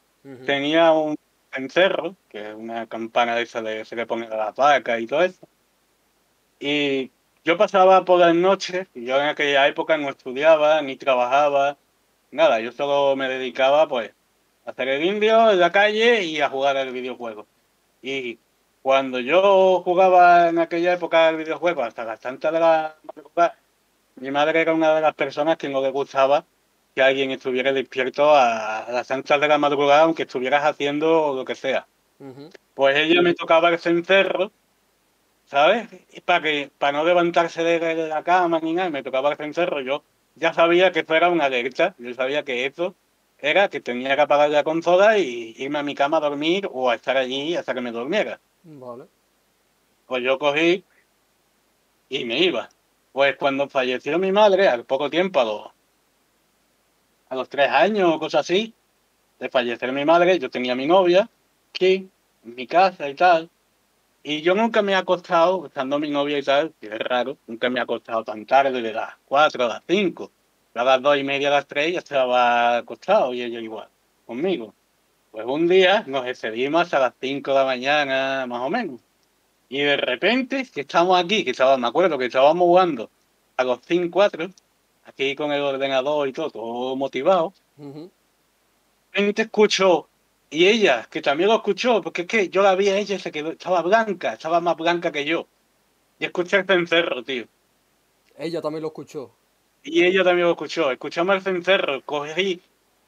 [0.45, 1.17] tenía un
[1.51, 5.07] cencerro, que es una campana de esa de se le pone a las vacas y
[5.07, 5.48] todo eso.
[6.59, 7.11] Y
[7.43, 11.77] yo pasaba por las noches, y yo en aquella época no estudiaba ni trabajaba,
[12.31, 14.11] nada, yo solo me dedicaba pues
[14.65, 17.48] a hacer el indio en la calle y a jugar al videojuego.
[18.01, 18.39] Y
[18.81, 23.56] cuando yo jugaba en aquella época al videojuego hasta las tantas de la madrugada,
[24.15, 26.45] mi madre era una de las personas que no le gustaba
[26.95, 31.55] que alguien estuviera despierto a las anchas de la madrugada, aunque estuvieras haciendo lo que
[31.55, 31.87] sea.
[32.19, 32.49] Ujú.
[32.73, 34.51] Pues ella me tocaba el cencerro,
[35.45, 35.87] ¿sabes?
[36.11, 39.81] Y para que para no levantarse de la cama ni nada, me tocaba el cencerro.
[39.81, 40.03] Yo
[40.35, 41.95] ya sabía que eso era una alerta.
[41.97, 42.95] Yo sabía que eso
[43.37, 46.89] era que tenía que apagar la consola y irme a mi cama a dormir o
[46.89, 48.39] a estar allí hasta que me durmiera.
[48.63, 49.05] Vale.
[50.07, 50.83] Pues yo cogí
[52.09, 52.69] y me iba.
[53.11, 55.67] Pues cuando falleció mi madre, al poco tiempo, a los,
[57.30, 58.74] a los tres años o cosas así,
[59.40, 61.30] de fallecer mi madre, yo tenía mi novia
[61.69, 62.09] aquí,
[62.43, 63.49] en mi casa y tal.
[64.22, 67.69] Y yo nunca me he acostado, estando mi novia y tal, que es raro, nunca
[67.69, 70.32] me he acostado tan tarde, de las cuatro a las cinco.
[70.75, 73.88] A las dos y media, a las tres ya estaba acostado y ella igual,
[74.25, 74.74] conmigo.
[75.32, 78.99] Pues un día nos excedimos a las cinco de la mañana, más o menos.
[79.69, 83.09] Y de repente, que estamos aquí, que estábamos, me acuerdo que estábamos jugando
[83.56, 84.49] a los 5 4
[85.09, 87.53] aquí con el ordenador y todo, todo motivado.
[87.77, 88.09] De
[89.11, 90.07] repente escucho,
[90.49, 93.19] y ella, que también lo escuchó, porque es que yo la vi a ella y
[93.19, 95.47] se quedó, estaba blanca, estaba más blanca que yo.
[96.19, 97.45] Y escuché el cencerro, tío.
[98.38, 99.31] Ella también lo escuchó.
[99.83, 100.91] Y ella también lo escuchó.
[100.91, 102.61] Escuchamos el cencerro, cogí.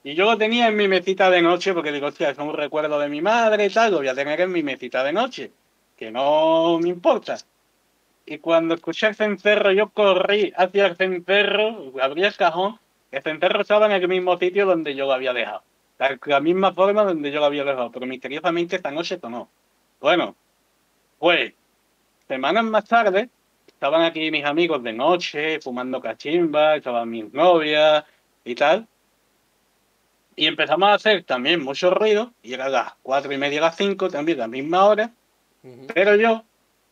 [0.04, 3.00] Y yo lo tenía en mi mesita de noche, porque digo, hostia, es un recuerdo
[3.00, 5.52] de mi madre y tal, lo voy a tener en mi mesita de noche,
[5.96, 7.38] que no me importa.
[8.32, 12.80] Y cuando escuché el cencerro, yo corrí hacia el cencerro, abrí el cajón,
[13.12, 15.64] el cencerro estaba en el mismo sitio donde yo lo había dejado.
[16.00, 19.50] La, la misma forma donde yo lo había dejado, pero misteriosamente esta noche no.
[20.00, 20.34] Bueno,
[21.20, 21.52] pues,
[22.26, 23.28] semanas más tarde,
[23.68, 28.06] estaban aquí mis amigos de noche, fumando cachimba, estaban mis novias
[28.46, 28.88] y tal.
[30.38, 34.10] Y empezamos a hacer también mucho ruido, y era las cuatro y media, las cinco,
[34.10, 35.12] también la misma hora.
[35.64, 35.88] Ujú.
[35.94, 36.46] Pero yo,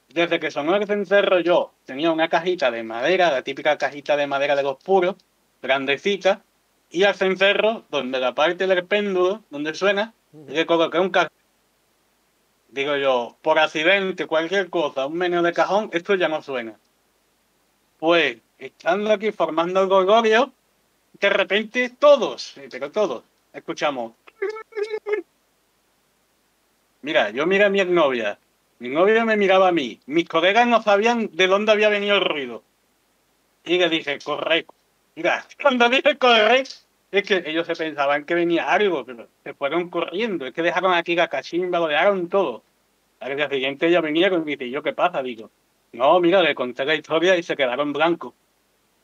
[0.09, 4.27] desde que sonó el cencerro, yo tenía una cajita de madera, la típica cajita de
[4.27, 5.15] madera de los puros,
[5.61, 6.43] grandecita,
[6.89, 10.13] y al cencerro, donde la parte del péndulo, donde suena,
[10.47, 11.29] le coloqué un cajón.
[12.69, 16.79] Digo yo, por accidente, cualquier cosa, un menú de cajón, esto ya no suena.
[17.99, 20.51] Pues, estando aquí formando el gorgorio,
[21.19, 23.23] de repente todos, pero todos,
[23.53, 24.13] escuchamos.
[27.01, 28.37] Mira, yo miré a mi novia,
[28.79, 32.25] mi novia me miraba a mí, mis colegas no sabían de dónde había venido el
[32.25, 32.63] ruido.
[33.65, 34.65] Y le dije, corre.
[35.15, 36.63] Mira, cuando dije corre,
[37.11, 40.45] es que ellos se pensaban que venía algo, pero se fueron corriendo.
[40.45, 42.63] Es que dejaron aquí la cachimba, lo dejaron todo.
[43.19, 45.21] Al día siguiente ella venía y me dice, ¿y yo qué pasa?
[45.21, 45.49] Digo,
[45.91, 48.33] no, mira, le conté la historia y se quedaron blancos.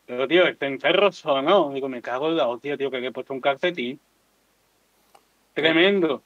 [0.06, 1.72] Pero, tío, este encerro sonó.
[1.74, 4.00] Digo, me cago en la hostia, tío, que le he puesto un calcetín.
[5.54, 6.22] Tremendo.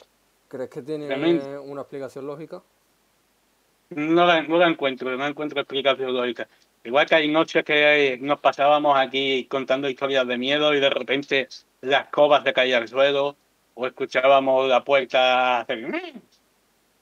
[0.49, 1.61] ¿Crees que tiene Tremendo.
[1.63, 2.61] una explicación lógica?
[3.89, 6.47] No la, no la encuentro, no encuentro explicación lógica.
[6.83, 11.47] Igual que hay noches que nos pasábamos aquí contando historias de miedo y de repente
[11.81, 13.35] la escoba se caía al suelo
[13.73, 16.21] o escuchábamos la puerta hacer "Mm".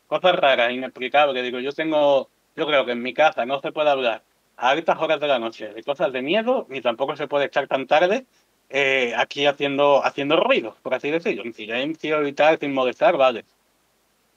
[0.07, 1.43] cosas raras, inexplicables.
[1.43, 4.24] Digo, yo tengo, yo creo que en mi casa no se puede hablar
[4.56, 7.67] a altas horas de la noche de cosas de miedo, ni tampoco se puede estar
[7.67, 8.25] tan tarde
[8.69, 13.45] eh, aquí haciendo, haciendo ruido, por así decirlo, en silencio y tal, sin molestar, vale.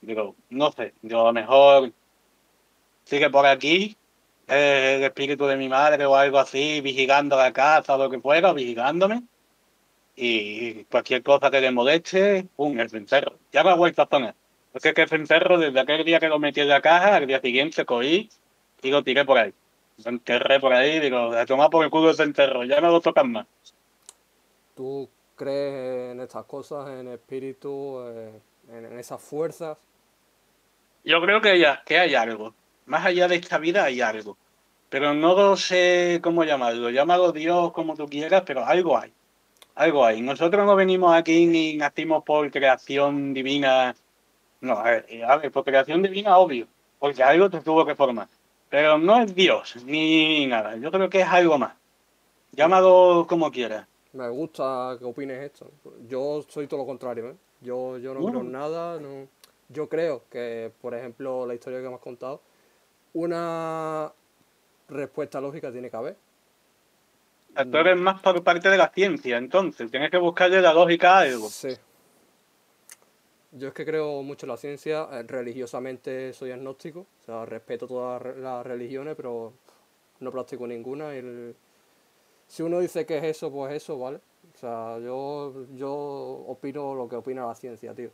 [0.00, 1.92] Digo, no sé, yo a lo mejor
[3.10, 3.96] sigue por aquí
[4.46, 8.20] eh, el espíritu de mi madre o algo así, vigilando la casa o lo que
[8.20, 9.24] fuera, vigilándome.
[10.14, 12.78] Y cualquier cosa que le moleste, ¡pum!
[12.78, 13.36] el cencerro.
[13.52, 14.34] Ya me ha vuelto a sonar.
[14.72, 17.26] Porque es que el cencerro, desde aquel día que lo metí en la caja, al
[17.26, 18.28] día siguiente cogí
[18.82, 19.52] y lo tiré por ahí.
[20.04, 23.00] Lo enterré por ahí, digo, a tomar por el culo el cencerro, ya no lo
[23.00, 23.46] tocan más.
[24.76, 28.40] ¿Tú crees en estas cosas, en espíritu, eh,
[28.72, 29.76] en, en esas fuerzas?
[31.04, 32.54] Yo creo que hay, que hay algo.
[32.86, 34.36] Más allá de esta vida hay algo.
[34.88, 36.90] Pero no sé cómo llamarlo.
[36.90, 39.12] Llámalo Dios como tú quieras, pero algo hay.
[39.76, 40.20] Algo hay.
[40.20, 43.94] Nosotros no venimos aquí ni nacimos por creación divina.
[44.60, 46.66] No, a ver, a ver, por creación divina, obvio.
[46.98, 48.28] Porque algo te tuvo que formar.
[48.68, 50.76] Pero no es Dios, ni nada.
[50.76, 51.72] Yo creo que es algo más.
[52.52, 53.86] Llámalo como quieras.
[54.12, 55.70] Me gusta que opines esto.
[56.08, 57.36] Yo soy todo lo contrario, ¿eh?
[57.60, 58.40] Yo, yo no Bueno.
[58.40, 59.00] creo en nada.
[59.00, 59.28] No...
[59.68, 62.40] Yo creo que, por ejemplo, la historia que me has contado,
[63.14, 64.12] una
[64.88, 66.16] respuesta lógica tiene que haber.
[67.70, 69.90] Tú eres más por parte de la ciencia, entonces.
[69.90, 71.48] Tienes que buscarle la lógica a algo.
[71.48, 71.76] Sí.
[73.52, 77.88] Yo es que creo mucho en la ciencia, eh, religiosamente soy agnóstico, o sea, respeto
[77.88, 79.52] todas las re- las religiones, pero
[80.20, 81.14] no practico ninguna.
[81.14, 81.56] el-
[82.46, 84.20] Si uno dice que es eso, pues eso, ¿vale?
[84.54, 88.10] O sea, yo, yo opino lo que opina la ciencia, tío.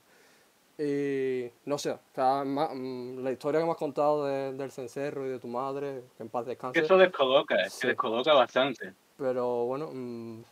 [0.78, 5.26] Y no sé, o sea, mm, la historia que me has contado de- del cencerro
[5.26, 6.80] y de tu madre, que en paz descanse.
[6.80, 7.80] Eso descoloca, es Sí.
[7.82, 8.92] que descoloca bastante.
[9.16, 10.42] Pero bueno, mm,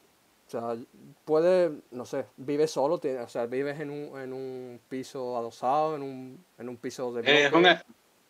[0.47, 0.77] O sea,
[1.25, 5.97] puedes, no sé, vives solo, tiene- o sea, vives en un, en un piso adosado,
[5.97, 7.65] en un, en un piso de Eh, es bloque.
[7.67, 7.85] una-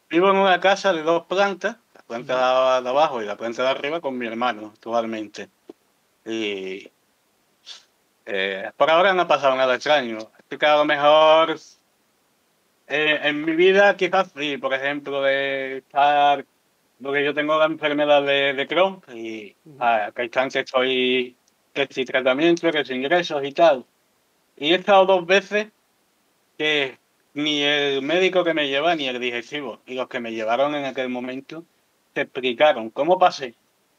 [0.08, 3.68] vivo en una casa de dos plantas, la planta de abajo y la planta de
[3.68, 5.50] arriba con mi hermano actualmente.
[6.24, 6.88] Y
[8.26, 10.18] eh, por ahora no ha pasado nada extraño.
[10.18, 11.58] Así que a lo mejor
[12.86, 16.44] eh, en mi vida quizás sí, por ejemplo, de estar,
[17.02, 21.36] porque yo tengo la enfermedad de, de Crohn y a cada instante estoy
[21.72, 23.84] que si tratamiento, que si ingresos y tal.
[24.56, 25.68] Y he estado dos veces
[26.56, 26.98] que
[27.34, 30.84] ni el médico que me lleva ni el digestivo y los que me llevaron en
[30.84, 31.64] aquel momento
[32.12, 33.54] te explicaron cómo pasé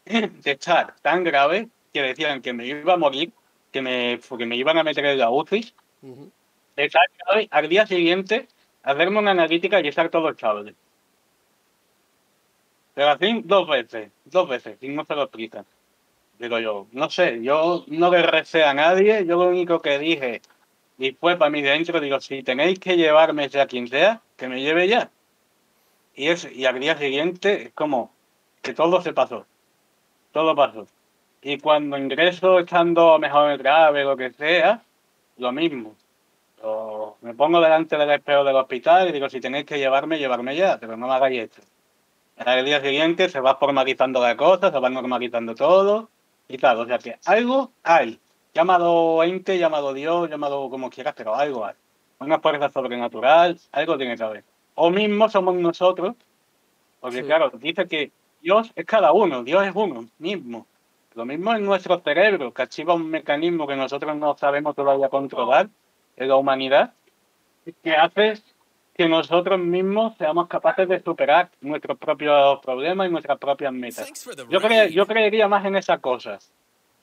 [0.06, 3.32] de estar tan grave que decían que me iba a morir,
[3.72, 6.32] que me, que me iban a meter en la UCI, Ujú.
[6.76, 8.48] de estar grave al día siguiente
[8.86, 10.76] hacerme una analítica y estar todo estable.
[12.94, 15.66] Pero así dos veces, dos veces, y no se lo explican.
[16.40, 20.42] Digo yo, no sé, yo no le recé a nadie, yo lo único que dije,
[20.98, 24.62] y fue para mí dentro, digo, si tenéis que llevarme ya quien sea, que me
[24.62, 25.12] lleve ya.
[26.14, 28.14] Y, es, y al día siguiente es como
[28.62, 29.46] que todo se pasó,
[30.32, 30.88] todo pasó.
[31.42, 34.84] Y cuando ingreso estando mejor grave, lo que sea,
[35.38, 35.96] lo mismo.
[36.62, 40.56] O me pongo delante del espejo del hospital y digo, si tenéis que llevarme, llevarme
[40.56, 41.62] ya, pero no me hagáis esto.
[42.38, 46.10] Al día siguiente se va formalizando la cosa, se va normalizando todo
[46.48, 46.80] y tal.
[46.80, 48.20] O sea que algo hay.
[48.54, 51.76] Llamado ente, llamado Dios, llamado como quieras, pero algo hay.
[52.20, 54.44] Una fuerza sobrenatural, algo tiene que haber.
[54.76, 56.16] O mismo somos nosotros,
[57.00, 57.24] porque Sí.
[57.24, 58.12] claro, dice que
[58.42, 60.68] Dios es cada uno, Dios es uno mismo.
[61.14, 65.70] Lo mismo en nuestro cerebro, que activa un mecanismo que nosotros no sabemos todavía controlar
[66.18, 66.94] en la humanidad,
[67.84, 68.42] que hace
[68.96, 74.08] que nosotros mismos seamos capaces de superar nuestros propios problemas y nuestras propias metas.
[74.50, 76.52] Yo, cre- yo creería más en esas cosas,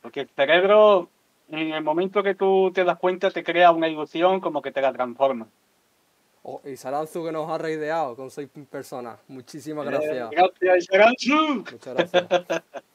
[0.00, 1.08] porque el cerebro,
[1.50, 4.80] en el momento que tú te das cuenta, te crea una ilusión como que te
[4.80, 5.46] la transforma.
[6.44, 9.18] Oh, y Saranzu que nos ha reideado con seis personas.
[9.28, 10.32] Muchísimas gracias.
[10.32, 11.64] Eh, gracias, Isaranzu.
[11.70, 12.26] Muchas gracias.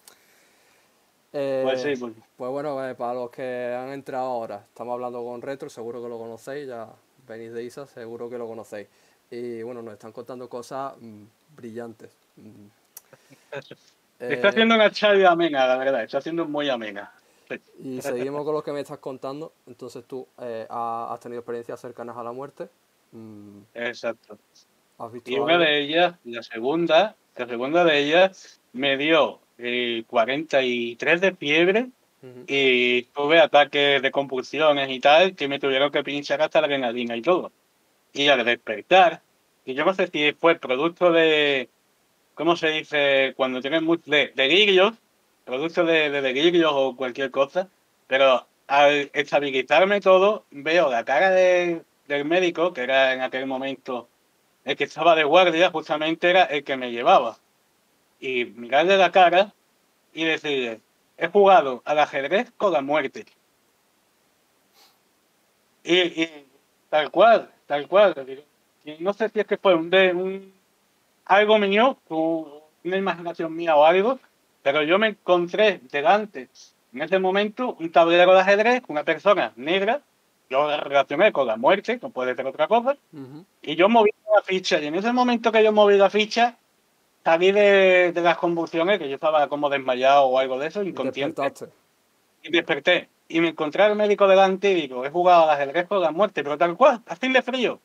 [1.34, 2.14] Eh, Pues sí, pues.
[2.38, 6.10] Pues bueno, eh, para los que han entrado ahora, estamos hablando con Retro, seguro que
[6.10, 6.88] lo conocéis, ya
[7.28, 8.88] venís de Isa, seguro que lo conocéis.
[9.30, 11.24] Y bueno, nos están contando cosas mm,
[11.56, 12.12] brillantes.
[12.38, 12.68] Mm.
[14.20, 17.12] Está Eh, haciendo una charla amena, la verdad, está haciendo muy amena.
[17.84, 19.54] Y seguimos con lo que me estás contando.
[19.68, 22.68] Entonces tú eh, ha- has tenido experiencias cercanas a la muerte.
[23.12, 24.40] Mm, Exacto.
[24.98, 30.04] ¿Has visto Y una de ellas, la segunda, la segunda de ellas me dio eh,
[30.08, 31.88] 43 de fiebre
[32.22, 32.44] Ujú.
[32.48, 37.16] y tuve ataques de convulsiones y tal que me tuvieron que pinchar hasta la adrenalina
[37.16, 37.52] y todo.
[38.14, 39.22] Y al despertar,
[39.66, 41.70] y yo no sé si fue producto de,
[42.34, 43.34] ¿cómo se dice?
[43.36, 44.94] Cuando tienes muchos de, delirios,
[45.46, 47.70] producto de, de delirios o cualquier cosa,
[48.08, 54.08] pero al estabilizarme todo, veo la cara de- del médico, que era en aquel momento
[54.66, 57.38] el que estaba de guardia, justamente era el que me llevaba.
[58.20, 59.54] Y mirarle la cara
[60.14, 60.80] y decirle,
[61.18, 63.26] he jugado al ajedrez con la muerte.
[65.84, 66.46] Y, y
[66.90, 68.16] tal cual, tal cual.
[68.84, 70.54] y no sé si es que fue un, de, un
[71.26, 71.98] algo mío,
[72.84, 74.20] una imaginación mía o algo,
[74.64, 76.50] pero yo me encontré delante,
[76.94, 80.02] en ese momento, un tablero de ajedrez, una persona negra,
[80.50, 83.46] yo la relacioné con la muerte, no puede ser otra cosa, Ujú.
[83.62, 86.58] y yo moví la ficha, y en ese momento que yo moví la ficha,
[87.28, 91.42] salí de, de las convulsiones, que yo estaba como desmayado o algo de eso, inconsciente,
[92.42, 93.10] y desperté.
[93.28, 96.42] Y me encontré al médico delante y digo, he jugado al ajedrez con la muerte,
[96.42, 97.82] pero tal cual, así de frío.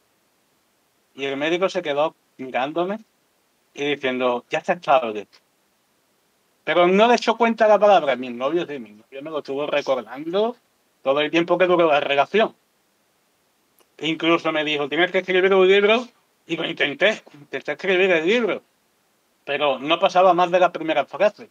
[1.16, 3.00] Y el médico se quedó mirándome
[3.74, 5.26] y diciendo, ya está estable.
[6.62, 9.66] Pero no le echó cuenta la palabra, mi novio sí, mi novio me lo estuvo
[9.66, 10.54] recordando
[11.02, 12.54] todo el tiempo que duró la relación.
[13.98, 16.06] Incluso me dijo, tienes que escribir un libro,
[16.46, 18.62] y lo intenté, intenté escribir el libro,
[19.44, 21.50] pero no pasaba más de la primera frase.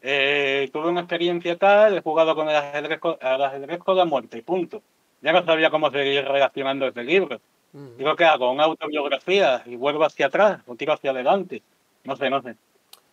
[0.00, 4.38] Eh, tuve una experiencia tal, he jugado con el ajedrez, al ajedrez con la muerte,
[4.38, 4.82] y punto.
[5.20, 7.40] Ya no sabía cómo seguir relacionando ese libro.
[7.72, 8.52] Digo, ¿qué hago?
[8.52, 9.62] ¿Una autobiografía?
[9.64, 10.60] ¿Y vuelvo hacia atrás?
[10.66, 11.62] ¿O tiro hacia adelante?
[12.04, 12.56] No sé, no sé.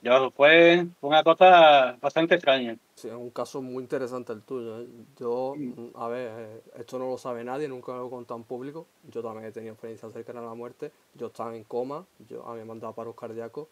[0.02, 2.78] Yo fue una cosa bastante extraña.
[2.96, 4.82] Sí, es un caso muy interesante el tuyo.
[4.82, 4.88] ¿eh?
[5.18, 8.46] Yo, mm, a ver, eh, esto no lo sabe nadie, nunca lo he contado en
[8.46, 8.88] público.
[9.10, 10.92] Yo también he tenido experiencias cercanas a la muerte.
[11.16, 13.68] Yo estaba en coma, yo, a mí me han mandado paros cardíacos.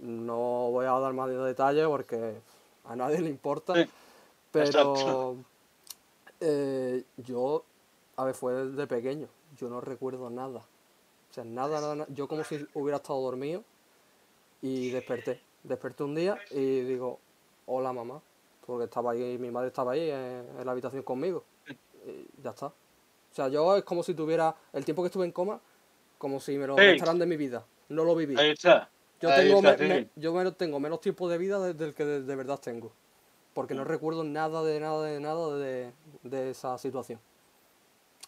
[0.00, 2.36] No voy a dar más de detalles porque
[2.84, 3.74] a nadie le importa.
[3.74, 3.90] Sí,
[4.52, 5.36] pero
[6.40, 7.64] eh, yo,
[8.16, 9.28] a ver, fue desde pequeño.
[9.56, 10.60] Yo no recuerdo nada.
[11.30, 12.08] O sea, nada, nada, nada.
[12.14, 13.62] Yo como si hubiera estado dormido
[14.62, 15.40] y desperté.
[15.64, 17.18] Desperté un día y digo,
[17.66, 18.20] hola mamá.
[18.66, 21.42] porque estaba ahí, mi madre estaba ahí en, en la habitación conmigo.
[22.06, 22.66] Y ya está.
[22.66, 22.72] O
[23.34, 25.60] sea, yo es como si tuviera el tiempo que estuve en coma,
[26.18, 26.82] como si me lo Sí.
[26.82, 27.64] restaran de mi vida.
[27.88, 28.36] No lo viví.
[28.38, 28.88] Ahí está.
[29.20, 32.36] Yo tengo, me- me- yo tengo menos tiempo de vida de- del que de, de
[32.36, 32.92] verdad tengo.
[33.54, 33.78] Porque Mm.
[33.78, 37.18] no recuerdo nada de nada de nada de, de esa situación.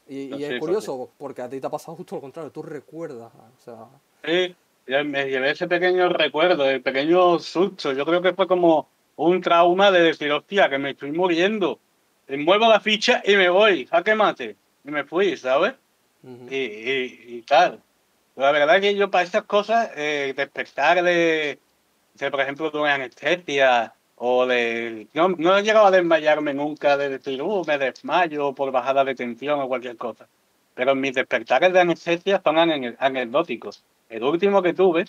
[0.09, 2.51] Y, No, y sí, es curioso, porque a ti te ha pasado justo lo contrario,
[2.51, 3.33] tú recuerdas.
[3.35, 3.86] O sea,
[4.25, 4.57] Sí,
[5.05, 7.93] me llevé ese pequeño recuerdo, el pequeño susto.
[7.93, 11.78] Yo creo que fue como un trauma de decir, hostia, que me estoy muriendo.
[12.28, 14.57] Y muevo la ficha y me voy, jaque mate.
[14.85, 15.75] Y me fui, ¿sabes?
[16.51, 17.81] y, y, y tal.
[18.41, 21.59] La verdad que yo para estas cosas, eh, despertar de,
[22.31, 25.09] por ejemplo, de anestesia o de...
[25.12, 29.15] No, no he llegado a desmayarme nunca de decir, uh, me desmayo por bajada de
[29.15, 30.27] tensión o cualquier cosa.
[30.75, 33.85] Pero mis despertares de anestesia son ane- anecdóticos.
[34.09, 35.05] El último que tuve,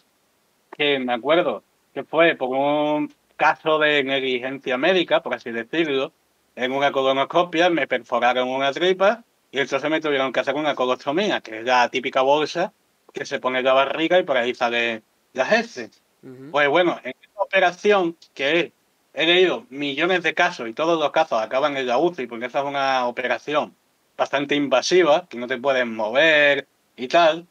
[0.77, 6.11] que me acuerdo que fue por un caso de negligencia médica, por así decirlo,
[6.57, 11.39] en una colonoscopia me perforaron una tripa y entonces me tuvieron que hacer una colostomía,
[11.39, 12.73] que es la típica bolsa
[13.11, 16.01] que se pone la barriga y por ahí sale las heces.
[16.23, 16.51] Ujú.
[16.51, 18.73] Pues bueno, en esta operación que
[19.13, 22.59] he, leído millones de casos y todos los casos acaban en la UCI porque esa
[22.59, 23.75] es una operación
[24.17, 27.47] bastante invasiva, que no te puedes mover y tal.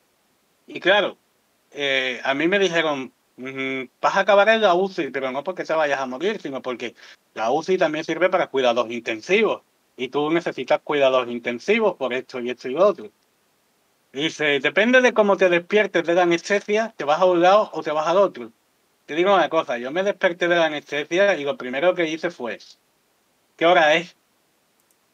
[0.66, 1.18] Y claro,
[1.72, 5.64] eh, a mí me dijeron, "Mm, vas a acabar en la UCI, pero no porque
[5.64, 6.94] te vayas a morir, sino porque
[7.34, 9.62] la UCI también sirve para cuidados intensivos.
[9.96, 13.10] Y tú necesitas cuidados intensivos por esto y esto y lo otro.
[14.12, 17.82] Dice, depende de cómo te despiertes de la anestesia, te vas a un lado o
[17.82, 18.52] te vas al otro.
[19.06, 22.30] Te digo una cosa, yo me desperté de la anestesia y lo primero que hice
[22.30, 22.58] fue,
[23.56, 24.16] ¿qué hora es?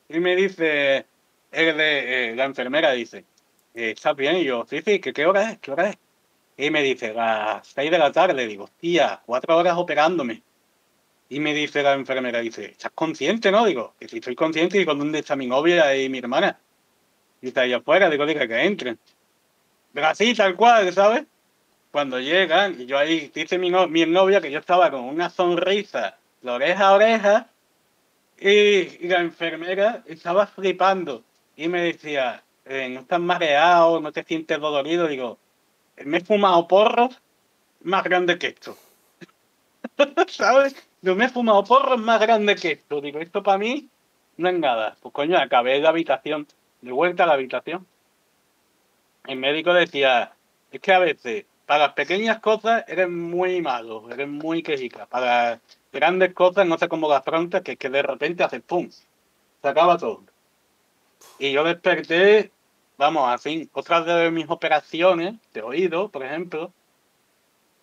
[0.08, 1.07] Y me dice,
[1.52, 3.25] el de, eh, la enfermera dice,
[3.75, 4.36] "Eh, ¿estás bien?
[4.36, 5.58] Y yo, sí, sí, ¿qué, ¿qué hora es?
[5.58, 5.99] ¿Qué hora es?
[6.57, 8.47] Y me dice, las seis de la tarde.
[8.47, 10.42] Digo, tía, cuatro horas operándome.
[11.28, 13.66] Y me dice la enfermera, dice, ¿estás consciente, no?
[13.66, 16.60] Digo, que si estoy consciente, digo, ¿dónde está mi novia y mi hermana?
[17.42, 18.98] Y está ahí afuera, digo, diga que entren.
[19.92, 21.24] Pero así, tal cual, ¿sabes?
[21.90, 25.31] Cuando llegan, y yo ahí, dice mi, no- mi novia que yo estaba con una
[25.31, 27.50] sonrisa oreja a oreja,
[28.39, 31.24] y, la enfermera estaba flipando.
[31.56, 34.00] Y me decía, eh, ¿no estás mareado?
[34.00, 35.08] ¿No te sientes dolorido?
[35.08, 35.39] Digo,
[36.05, 37.20] me he fumado porros
[37.82, 38.76] más grandes que esto.
[40.28, 40.74] ¿Sabes?
[41.00, 43.00] Yo me he fumado porros más grandes que esto.
[43.00, 43.89] Digo, esto para mí
[44.36, 44.97] no es nada.
[45.00, 46.47] Pues coño, acabé la habitación,
[46.80, 47.86] de vuelta a la habitación.
[49.26, 50.32] El médico decía,
[50.70, 55.06] es que a veces, para las pequeñas cosas eres muy malo, eres muy quejica.
[55.06, 55.60] Para
[55.92, 59.68] grandes cosas no sé cómo las afrontas, que es que de repente haces pum, se
[59.68, 60.22] acaba todo.
[61.38, 62.52] Y yo desperté,
[62.96, 66.72] vamos, así, otras de mis operaciones de oído, por ejemplo,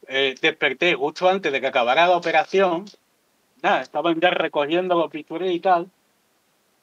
[0.08, 2.86] eh, desperté justo antes de que acabara la operación,
[3.62, 5.90] nada, estaban ya recogiendo los bisturí y tal,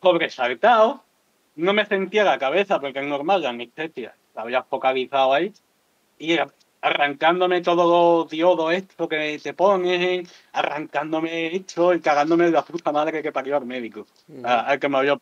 [0.02, 1.04] sobresaltado,
[1.60, 5.52] no me sentía la cabeza porque es normal, la anestesia, la había focalizado ahí,
[6.18, 6.38] y
[6.82, 12.90] arrancándome todos los diodos esto que te ponen, arrancándome esto y cagándome de la puta
[12.92, 14.06] madre que parió al médico,
[14.44, 15.18] a- al que me había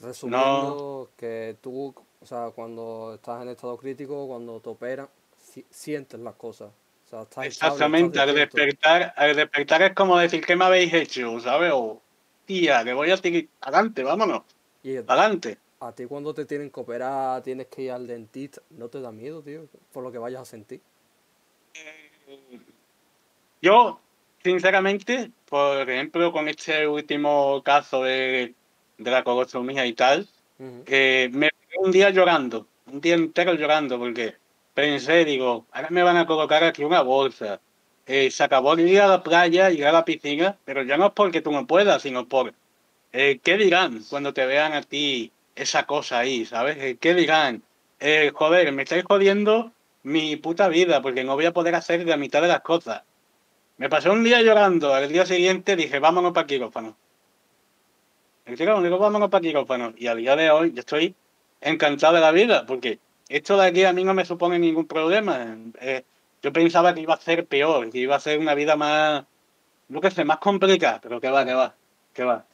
[0.00, 6.18] Resumiendo, que tú, o sea, cuando estás en estado crítico, cuando te operan, si- sientes
[6.18, 6.70] las cosas.
[7.06, 10.64] O sea, estás estable, Exactamente, estás al despertar, al despertar es como decir, ¿qué me
[10.64, 11.38] habéis hecho?
[11.40, 11.72] ¿Sabes?
[11.74, 12.00] O,
[12.46, 14.42] tía, que voy a seguir adelante, vámonos,
[14.82, 15.58] Y adelante.
[15.80, 19.12] a ti cuando te tienen que operar, tienes que ir al dentista, ¿no te da
[19.12, 19.66] miedo, tío?
[19.92, 20.80] Por lo que vayas a sentir.
[23.62, 24.00] Yo,
[24.42, 28.54] sinceramente, por ejemplo, con este último caso de,
[28.96, 30.28] de la colostomía y tal,
[30.58, 30.84] Ujú.
[30.86, 34.34] eh, me quedé un día llorando, un día entero llorando, porque
[34.74, 37.60] pensé, digo, ahora me van a colocar aquí una bolsa.
[38.06, 41.06] Eh, se acabó el ir a la playa, ir a la piscina, pero ya no
[41.06, 42.54] es porque tú no puedas, sino por
[43.12, 46.76] eh, qué dirán cuando te vean a ti esa cosa ahí, ¿sabes?
[46.78, 47.62] Eh, ¿Qué dirán?
[47.98, 49.72] Eh, joder, me estáis jodiendo
[50.02, 53.02] mi puta vida porque no voy a poder hacer la mitad de las cosas.
[53.76, 56.96] Me pasé un día llorando, al día siguiente dije, vámonos para quirófano.
[58.46, 59.94] El quirófano, digo, vámonos para quirófano.
[59.96, 61.14] Y al día de hoy yo estoy
[61.60, 62.98] encantado de la vida, porque
[63.28, 65.56] esto de aquí a mí no me supone ningún problema.
[65.80, 66.04] Eh,
[66.42, 69.24] yo pensaba que iba a ser peor, que iba a ser una vida más,
[69.88, 71.74] no que sé, más complicada, pero que va, que va,
[72.14, 72.46] que va.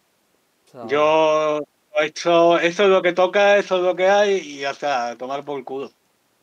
[0.88, 1.60] Yo,
[2.00, 5.62] esto, eso es lo que toca, eso es lo que hay y hasta tomar por
[5.64, 5.90] culo.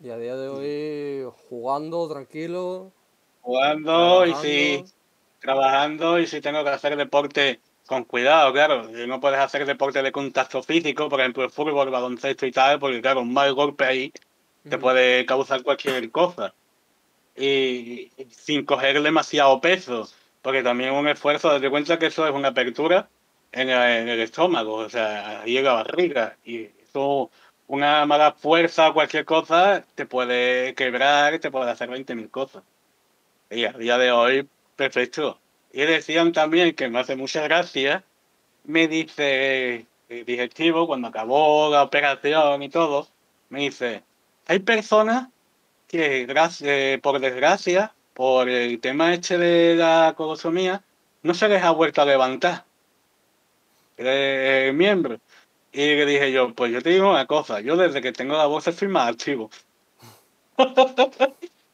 [0.04, 2.92] Y a día de hoy, jugando tranquilo,
[3.44, 4.86] Jugando y si
[5.40, 8.90] trabajando y si tengo que hacer deporte con cuidado, claro.
[9.06, 13.02] No puedes hacer deporte de contacto físico, por ejemplo, el fútbol, baloncesto y tal, porque
[13.02, 14.14] claro, un mal golpe ahí
[14.68, 16.54] te puede causar cualquier cosa.
[17.36, 20.08] Y, sin coger demasiado peso.
[20.42, 23.10] porque también un esfuerzo, date cuenta que eso es una apertura
[23.54, 27.30] en el, estómago, o sea, ahí en la barriga, y eso,
[27.68, 32.64] una mala fuerza o cualquier cosa te puede quebrar, te puede hacer 20.000 cosas.
[33.50, 35.40] Y a día de hoy, perfecto.
[35.72, 38.04] Y decían también que me hace mucha gracia,
[38.66, 43.08] me dice el digestivo, cuando acabó la operación y todo,
[43.50, 44.04] me dice,
[44.48, 45.30] hay personas
[45.88, 50.84] que, eh, por desgracia, por el tema este de la colosomía,
[51.24, 52.66] no se les ha vuelto a levantar
[53.98, 55.20] el miembro.
[55.72, 58.46] Y le dije yo, pues yo te digo una cosa, yo desde que tengo la
[58.46, 59.50] voz estoy más activo.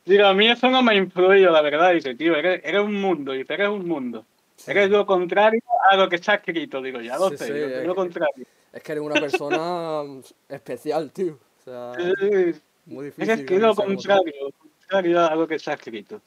[0.06, 1.93] Digo, a mí eso no me ha influido, la verdad.
[1.93, 4.25] Dice, tío, eres, eres un mundo, dice, eres un mundo.
[4.65, 7.61] Eres lo contrario a lo que está escrito, digo, ya lo Sí, sé, sí, soy
[7.61, 8.45] es lo que- contrario.
[8.72, 10.03] Es que eres una persona
[10.49, 11.33] especial, tío.
[11.33, 13.30] O sea, Sí, muy difícil.
[13.31, 16.22] Es que lo contrario, lo contrario a lo que está escrito.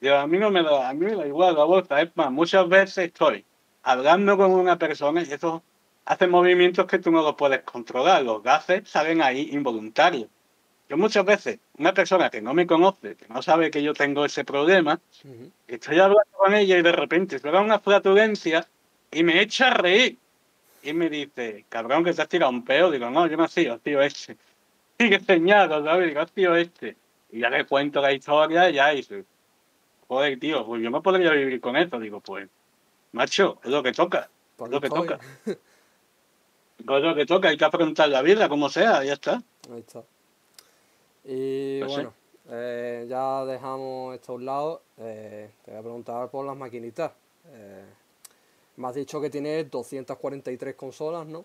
[0.00, 2.30] Digo, a mí no me da, a mí me da igual la voz, es más,
[2.30, 3.44] muchas veces estoy
[3.82, 5.62] hablando con una persona y eso
[6.04, 10.28] hace movimientos que tú no los puedes controlar, los gases salen ahí involuntarios.
[10.88, 14.24] Yo muchas veces, una persona que no me conoce, que no sabe que yo tengo
[14.24, 14.98] ese problema,
[15.66, 18.66] estoy hablando con ella y de repente suena una flatulencia
[19.10, 20.16] y me echa a reír.
[20.82, 22.90] Y me dice, cabrón, que te has tirado un peo.
[22.90, 24.36] Digo, no, yo no sido, tío, este.
[25.26, 26.08] Señalo, ¿sabes?
[26.08, 26.96] Digo, tío, este.
[27.30, 29.24] Y ya le cuento la historia y ya dice,
[30.06, 31.98] joder, tío, pues yo no podría vivir con esto.
[31.98, 32.48] Digo, pues,
[33.12, 34.28] macho, es lo que toca.
[34.56, 35.18] Por Es lo que toca.
[36.78, 39.42] Es lo que toca, hay que afrontar la vida como sea, ya está.
[39.68, 40.04] Ahí está.
[41.24, 41.96] Y Pues sí.
[41.96, 42.14] bueno,
[42.50, 44.82] eh, ya dejamos esto a un lado.
[44.98, 47.10] Eh, te voy a preguntar por las maquinitas.
[47.48, 47.84] Eh,
[48.76, 51.44] me has dicho que tienes 243 consolas, ¿no?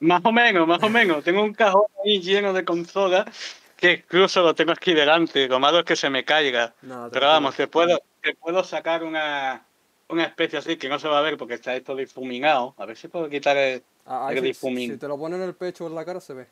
[0.00, 1.22] Más o menos, más o menos.
[1.24, 3.26] Tengo un cajón ahí lleno de consolas
[3.76, 5.48] que incluso lo tengo aquí delante.
[5.48, 6.74] Lo malo es que se me caiga.
[6.80, 9.64] Pero vamos, te puedo, te puedo sacar una,
[10.10, 12.74] una especie así que no se va a ver porque está esto difuminado.
[12.78, 13.82] A ver si puedo quitar el...
[14.06, 14.92] Ah, el si- difumín.
[14.92, 16.46] si te lo ponen en el pecho o en la cara se ve.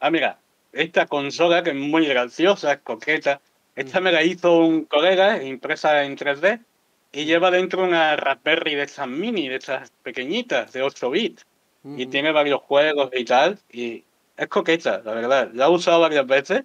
[0.00, 0.38] Ah, mira,
[0.72, 3.40] esta consola que es muy graciosa, es coqueta.
[3.74, 6.60] Esta me la hizo un colega, impresa en 3D,
[7.12, 11.46] y lleva dentro una Raspberry de estas mini, de estas pequeñitas, de 8 bits.
[11.84, 14.02] y tiene varios juegos y tal, y
[14.36, 15.50] es coqueta, la verdad.
[15.54, 16.64] La he usado varias veces,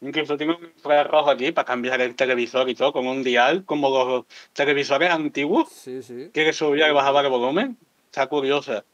[0.00, 3.90] incluso tengo un infrarrojo aquí para cambiar el televisor y todo, con un dial, como
[3.90, 6.30] los televisores antiguos, Sí, sí.
[6.32, 7.76] que subía y bajaba el volumen.
[8.06, 8.84] Está curiosa.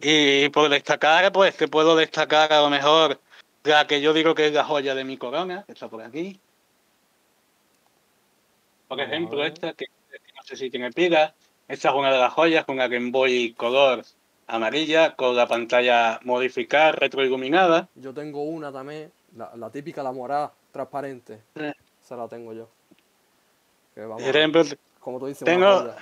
[0.00, 3.20] Y por destacar, pues te puedo destacar a lo mejor
[3.64, 6.40] la que yo digo que es la joya de mi corona, que está por aquí.
[8.88, 9.86] Por ejemplo, esta, que,
[10.34, 11.34] no sé si tiene pila.
[11.68, 14.02] Esta es una de las joyas, con una Game Boy color
[14.48, 17.88] amarilla, con la pantalla modificada, retroiluminada.
[17.94, 21.40] Yo tengo una también, la, la típica, la morada, transparente.
[21.56, 21.64] Sí.
[22.04, 22.68] Esa la tengo yo.
[23.94, 24.62] Que vamos, Por ejemplo,
[25.00, 25.92] como tú dices, tengo-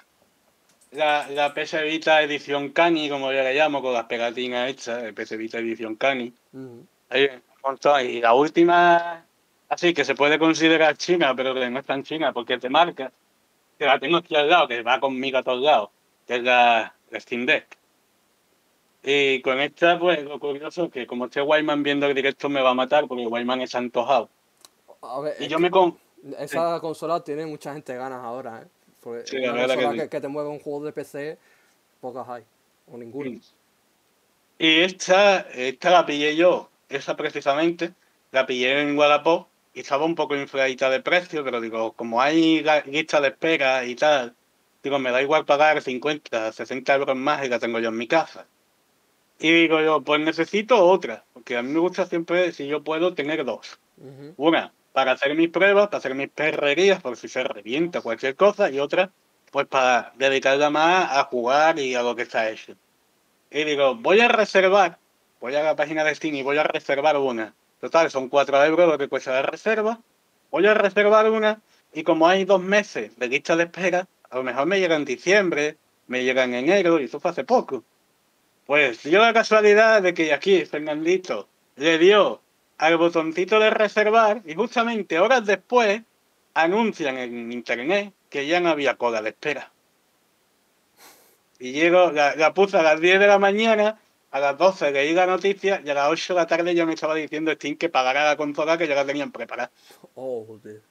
[0.92, 5.12] la, la PS Vita edición Cani, como yo le llamo, con las pegatinas hechas, el
[5.14, 6.32] PS Vita edición Cani.
[6.52, 6.88] Un
[7.62, 8.06] montón.
[8.06, 9.24] Y la última,
[9.68, 13.12] así que se puede considerar china, pero que no es tan china porque de marca,
[13.78, 15.90] que la tengo aquí al lado, que va conmigo a todos lados,
[16.26, 17.66] que es la, la Steam Deck.
[19.02, 22.60] Y con esta, pues lo curioso es que como esté Wyman viendo el directo me
[22.60, 24.28] va a matar porque Wyman es antojado.
[25.02, 25.96] A ver, Y yo me con...
[26.38, 28.66] Esa consola tiene mucha gente ganas ahora, ¿eh?
[29.00, 30.20] Porque Sí, la verdad que sí.
[30.20, 31.38] te mueve un juego de PC,
[32.00, 32.42] pocas hay,
[32.92, 33.38] o ninguna.
[34.58, 37.92] Y esta, esta la pillé yo, esa precisamente,
[38.32, 42.64] la pillé en Wallapop y estaba un poco infladita de precio, pero digo, como hay
[42.86, 44.34] lista de espera y tal,
[44.82, 48.08] digo, me da igual pagar 50, 60 euros más y la tengo yo en mi
[48.08, 48.48] casa.
[49.38, 53.14] Y digo yo, pues necesito otra, porque a mí me gusta siempre, si yo puedo,
[53.14, 53.78] tener dos.
[54.36, 58.70] Una, para hacer mis pruebas, para hacer mis perrerías, por si se revienta cualquier cosa,
[58.70, 59.10] y otra,
[59.50, 62.74] pues para dedicarla más a jugar y a lo que está hecho.
[63.50, 64.98] Y digo, voy a reservar,
[65.40, 67.54] voy a la página de Steam y voy a reservar una.
[67.80, 70.00] Total, son 4 euros lo que cuesta la reserva.
[70.50, 71.60] Voy a reservar una
[71.94, 75.04] y como hay dos meses de lista de espera, a lo mejor me llega en
[75.04, 75.76] diciembre,
[76.06, 77.84] me llega en enero y eso fue hace poco.
[78.68, 82.42] Pues dio la casualidad de que aquí Fernandito le dio
[82.76, 86.02] al botoncito de reservar y justamente horas después
[86.52, 89.72] anuncian en internet que ya no había cola de espera.
[91.58, 93.98] Y llego, la, la puse a las 10 de la mañana,
[94.32, 96.92] a las 12 leí la noticia y a las 8 de la tarde ya me
[96.92, 99.70] estaba diciendo Steam que pagara la consola que ya la tenían preparada.
[100.14, 100.82] Oh, joder.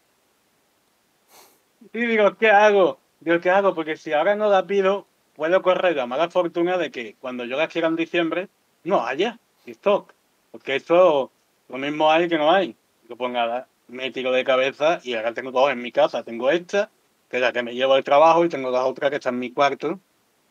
[1.94, 2.98] Y digo, ¿qué hago?
[3.20, 3.76] Digo, ¿qué hago?
[3.76, 5.06] Porque si ahora no la pido,
[5.38, 8.50] puedo correr la mala fortuna de que cuando yo la quiera en diciembre,
[8.84, 10.14] no haya stock.
[10.52, 11.32] Porque esto
[11.70, 12.76] lo mismo hay que no hay.
[13.18, 16.24] Pues nada, me tiro de cabeza y ahora tengo dos en mi casa.
[16.24, 16.90] Tengo esta
[17.30, 19.40] que es la que me llevo al trabajo, y tengo la otra que está en
[19.40, 20.00] mi cuarto,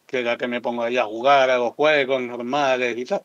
[0.06, 3.22] que es la que me pongo ahí a jugar a los juegos normales y tal.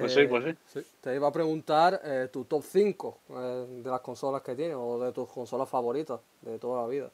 [0.00, 0.80] Pues sí, pues sí.
[1.00, 4.98] Te iba a preguntar eh, tu top 5 eh, de las consolas que tienes o
[4.98, 7.08] de tus consolas favoritas de toda la vida.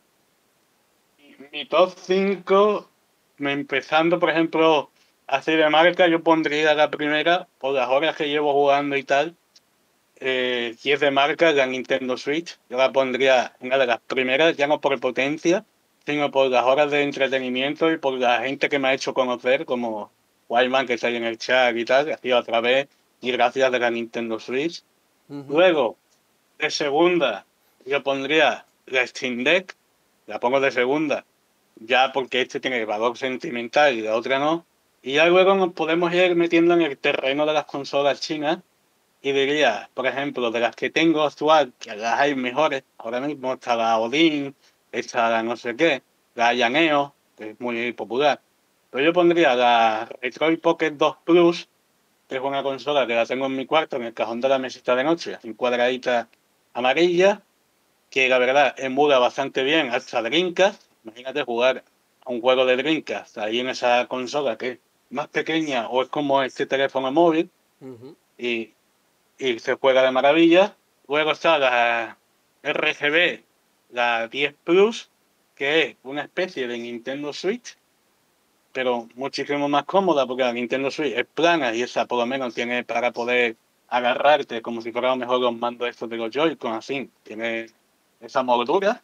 [1.53, 2.89] Mi top 5,
[3.39, 4.91] empezando por ejemplo
[5.27, 9.37] así de marca, yo pondría la primera, por las horas que llevo jugando y tal,
[10.25, 14.57] eh, si es de marca, la Nintendo Switch, yo la pondría una de las primeras,
[14.57, 15.65] ya no por potencia,
[16.07, 19.65] sino por las horas de entretenimiento y por la gente que me ha hecho conocer,
[19.65, 20.13] como
[20.49, 22.89] Wildman que está ahí en el chat y tal, que ha sido a través
[23.21, 24.83] y gracias de la Nintendo Switch.
[25.29, 25.97] Luego,
[26.59, 27.47] de segunda,
[27.87, 29.75] yo pondría la Steam Deck,
[30.27, 31.25] la pongo de segunda,
[31.77, 34.67] ya porque este tiene valor sentimental y la otra no.
[35.03, 38.59] Y ya luego nos podemos ir metiendo en el terreno de las consolas chinas
[39.21, 43.55] y diría, por ejemplo, de las que tengo actual, que las hay mejores, ahora mismo
[43.55, 44.55] está la Odin,
[44.91, 46.03] está la no sé qué,
[46.35, 48.41] la Yaneo, que es muy popular.
[48.91, 51.69] Pero yo pondría la Retroid Pocket 2 Plus,
[52.29, 54.59] que es una consola que la tengo en mi cuarto, en el cajón de la
[54.59, 56.29] mesita de noche, así cuadradita
[56.75, 57.43] amarilla,
[58.13, 60.83] que la verdad emula bastante bien hasta Dreamcast.
[61.03, 61.83] Imagínate jugar
[62.25, 66.09] a un juego de Dreamcast ahí en esa consola que es más pequeña o es
[66.11, 67.51] como este teléfono móvil
[68.37, 68.71] y,
[69.39, 70.77] y se juega de maravilla.
[71.09, 72.19] Luego está la
[72.63, 73.43] RGB,
[73.93, 75.09] la 10 Plus,
[75.55, 77.79] que es una especie de Nintendo Switch,
[78.73, 82.55] pero muchísimo más cómoda porque la Nintendo Switch es plana y esa por lo menos
[82.55, 83.57] tiene para poder
[83.89, 87.11] agarrarte como si fuera a lo mejor los mandos estos de los Joy-Con, así.
[87.23, 87.69] Tiene
[88.23, 89.03] esa moldura.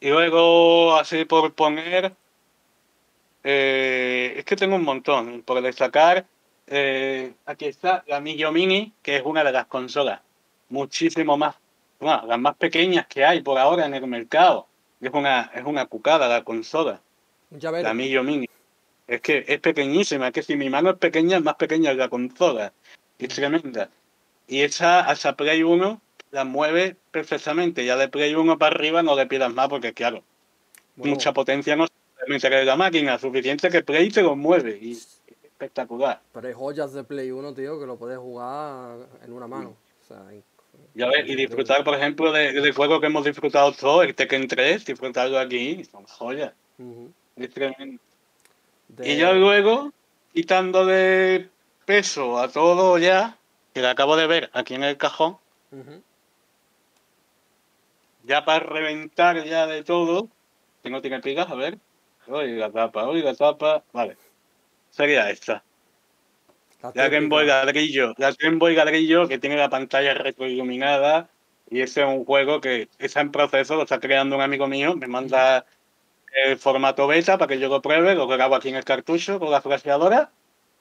[0.00, 2.14] Y luego, así por poner,
[3.42, 5.42] eh, es que tengo un montón.
[5.42, 6.26] Por destacar,
[6.66, 10.20] eh, aquí está la Migio Mini, que es una de las consolas
[10.68, 11.56] muchísimo más,
[12.00, 14.66] bueno, las más pequeñas que hay por ahora en el mercado.
[15.00, 17.00] Es una, es una cucada la consola,
[17.50, 18.48] la Migio Mini.
[19.06, 22.08] Es que es pequeñísima, es que si mi mano es pequeña, es más pequeña la
[22.08, 22.72] consola.
[23.18, 23.88] Es tremenda.
[24.48, 26.00] Y esa hasta Play 1
[26.36, 27.84] la mueve perfectamente.
[27.86, 30.22] Ya de Play 1 para arriba no le pidas más porque, claro,
[30.94, 34.78] Bueno, mucha potencia no se en la máquina, suficiente que Play te lo mueve.
[34.80, 36.20] Y es espectacular.
[36.34, 39.76] Pero hay joyas de Play 1, tío, que lo puedes jugar en una mano.
[40.02, 40.44] O sea, in-
[40.94, 44.46] Ya ves, y disfrutar, por ejemplo, de- del juego que hemos disfrutado todos, el Tekken
[44.46, 46.52] 3, disfrutarlo aquí, son joyas.
[46.78, 47.10] Ujú.
[47.36, 47.98] Es tremendo.
[48.88, 49.90] De- Y ya luego,
[50.34, 51.48] quitando de
[51.86, 53.38] peso a todo ya,
[53.72, 55.38] que lo acabo de ver aquí en el cajón.
[58.26, 60.28] Ya para reventar ya de todo,
[60.82, 61.78] tiene pigas, a ver.
[62.26, 63.82] La tapa, la tapa.
[63.92, 64.16] Vale.
[64.90, 65.62] Sería esta.
[66.82, 68.14] La La Game Boy ladrillo.
[68.18, 71.28] La Game Boy ladrillo que tiene la pantalla retroiluminada.
[71.68, 74.94] Y ese es un juego que está en proceso, lo está creando un amigo mío.
[74.96, 75.66] Me manda
[76.44, 78.14] el formato beta para que yo lo pruebe.
[78.14, 80.30] Lo grabo aquí en el cartucho con la flasheadora.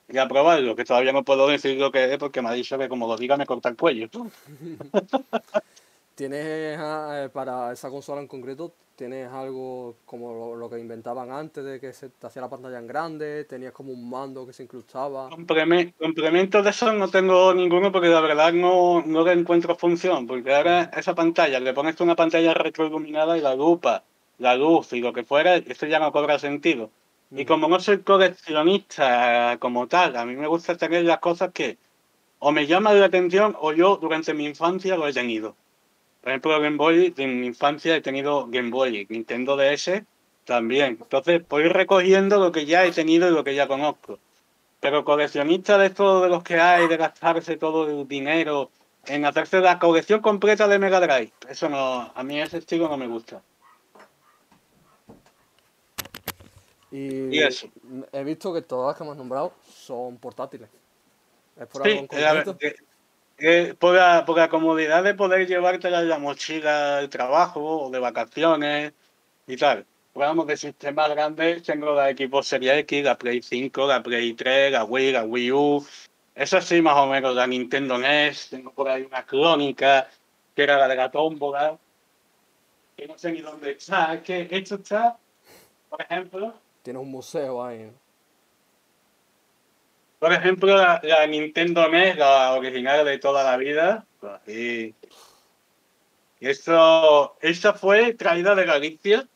[0.08, 2.78] Y a probarlo, que todavía no puedo decir lo que es porque me ha dicho
[2.78, 4.08] que como lo diga me corta el cuello.
[6.16, 11.32] ¿Tienes ah, eh, para esa consola en concreto, tienes algo como lo, lo que inventaban
[11.32, 13.46] antes de que se te hacía la pantalla en grande?
[13.46, 15.34] ¿Tenías como un mando que se incrustaba?
[15.34, 20.26] Compleme- Complementos de eso no tengo ninguno porque la verdad no, no le encuentro función.
[20.28, 24.04] Porque ahora esa pantalla, le pones una pantalla retroiluminada y la lupa,
[24.38, 26.92] la luz y lo que fuera, eso ya no cobra sentido.
[27.36, 27.48] Y Ujú.
[27.48, 31.78] como no soy coleccionista como tal, a mí me gusta tener las cosas que
[32.40, 35.58] o me llaman la atención o yo durante mi infancia lo he tenido.
[36.26, 40.02] Por ejemplo, Game Boy, en mi infancia he tenido Game Boy, Nintendo DS
[40.44, 40.98] también.
[41.00, 44.18] Entonces, voy recogiendo lo que ya he tenido y lo que ya conozco.
[44.80, 48.72] Pero coleccionista de esto de los que hay, de gastarse todo el dinero
[49.06, 52.98] en hacerse la colección completa de Mega Drive, eso no, a mí ese estilo no
[52.98, 53.44] me gusta.
[56.90, 57.68] Y, Y eso.
[58.12, 60.70] he visto que todas las que has nombrado son portátiles.
[61.56, 62.76] ¿Es por Sí, algo en
[63.38, 67.10] eh, eh, eh, por, la, por la comodidad de poder llevártela en la mochila del
[67.10, 68.94] trabajo o de vacaciones
[69.48, 69.86] y tal.
[70.14, 74.72] Programos de sistemas grandes, tengo la Xbox Series X, la Play 5, la Play 3,
[74.72, 75.86] la Wii, la Wii U.
[76.34, 78.50] Eso sí, más o menos, la Nintendo NES.
[78.50, 80.08] Tengo por ahí una crónica,
[80.56, 81.78] que era la de la tómbola,
[82.96, 84.14] que no sé ni dónde está.
[84.16, 85.18] Es que esto está,
[85.90, 86.54] por ejemplo,
[86.86, 87.80] Tienes un museo ahí.
[87.80, 88.05] ¿no?
[90.26, 94.08] Por ejemplo, la, la Nintendo NES, la original de toda la vida.
[94.48, 94.96] Y,
[96.40, 99.28] esto, esta fue traída de Galicia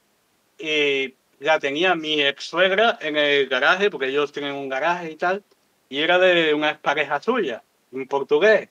[0.58, 5.16] y la tenía mi ex suegra en el garaje, porque ellos tienen un garaje y
[5.16, 5.44] tal,
[5.90, 7.62] y era de una pareja suya,
[7.92, 8.70] un portugués.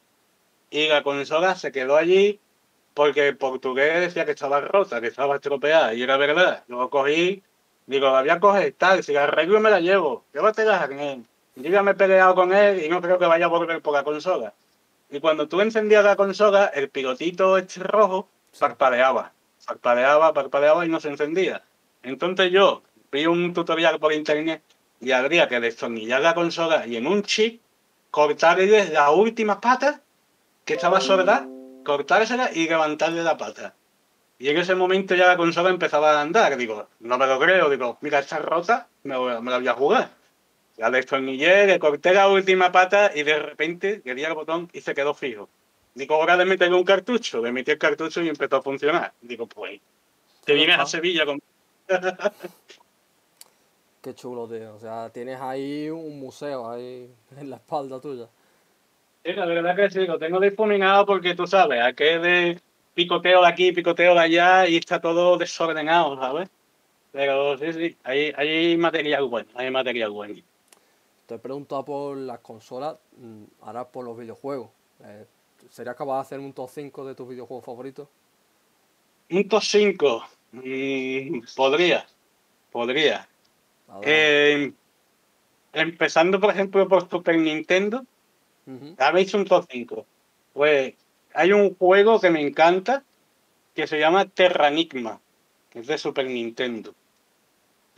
[0.73, 2.41] Y la consola se quedó allí
[2.95, 6.65] porque el portugués decía que estaba rota, que estaba estropeada, y era verdad.
[6.67, 7.45] Luego cogí,
[7.87, 11.25] digo, la voy a coger, tal, si la arreglo me la llevo, llévatela, Arnel.
[11.61, 13.93] Yo ya me he peleado con él y no creo que vaya a volver por
[13.93, 14.55] la consola.
[15.11, 18.29] Y cuando tú encendías la consola, el pilotito este rojo
[18.61, 19.33] parpadeaba,
[19.67, 21.65] parpadeaba, parpadeaba y no se encendía.
[22.05, 24.63] Entonces yo vi un tutorial por internet
[25.01, 27.61] y habría que destornillar la consola y en un chip
[28.13, 30.01] cortarle las últimas patas
[30.65, 31.49] que estaba sorda,
[31.85, 33.75] cortársela y levantarle la pata.
[34.39, 36.57] Y en ese momento ya la consola empezaba a andar.
[36.57, 37.69] Digo, no me lo creo.
[37.69, 40.18] Digo, mira, está rota, me, me la voy a jugar.
[40.79, 44.81] La destornillé, le corté la última pata y de repente le di al botón y
[44.81, 45.49] se quedó fijo.
[45.95, 47.43] Digo, ahora de meterle un cartucho.
[47.43, 49.13] Le metí el cartucho y empezó a funcionar.
[49.21, 49.81] Digo, pues,
[50.45, 51.43] te vienes a Sevilla con...
[54.03, 54.77] Qué chulo, tío.
[54.77, 58.29] O sea, tienes ahí un museo ahí en la espalda tuya.
[59.25, 62.61] Sí, la verdad que sí, lo tengo difuminado porque tú sabes, aquí de
[62.95, 66.49] picoteo de aquí, picoteo de allá y está todo desordenado, ¿sabes?
[67.11, 70.41] Pero sí, sí, hay, hay material bueno, hay material bueno.
[71.29, 74.71] Te he preguntado por las consolas, mm, ahora por los videojuegos.
[75.05, 75.27] Eh,
[75.69, 78.09] ¿Serías capaz de hacerme un top 5 de tus videojuegos favoritos?
[79.29, 82.07] Un top 5, mm, podría,
[82.73, 83.29] podría.
[84.01, 84.73] Eh,
[85.75, 88.07] empezando, por ejemplo, por Super Nintendo,
[88.97, 90.07] habéis un top 5.
[90.55, 90.95] Pues
[91.35, 93.05] hay un juego que me encanta
[93.75, 95.21] que se llama Terranigma,
[95.69, 96.95] que es de Super Nintendo.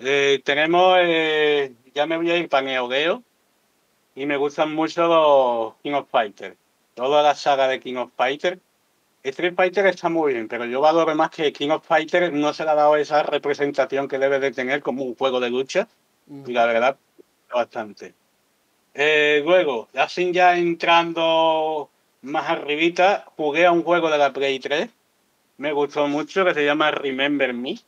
[0.00, 3.22] Eh, tenemos, eh, ya me voy a ir para Neo Geo
[4.14, 6.56] y me gustan mucho los King of Fighter.
[6.94, 8.58] Toda la saga de King of Fighter.
[9.22, 12.64] Street Fighter está muy bien, pero yo valoro más que King of Fighter no se
[12.64, 15.88] le ha dado esa representación que debe de tener como un juego de lucha.
[16.46, 16.96] Y la verdad,
[17.52, 18.14] bastante.
[18.94, 21.90] Eh, luego, así ya entrando
[22.22, 24.88] más arribita, jugué a un juego de la Play 3.
[25.58, 27.78] Me gustó mucho, que se llama Remember Me.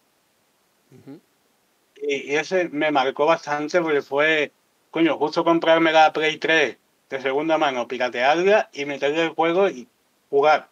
[2.03, 4.53] Y, ese me marcó bastante porque fue,
[4.91, 6.77] coño, justo comprarme la Play 3
[7.09, 9.87] de segunda mano, piratearla y meterle el juego y
[10.29, 10.69] jugar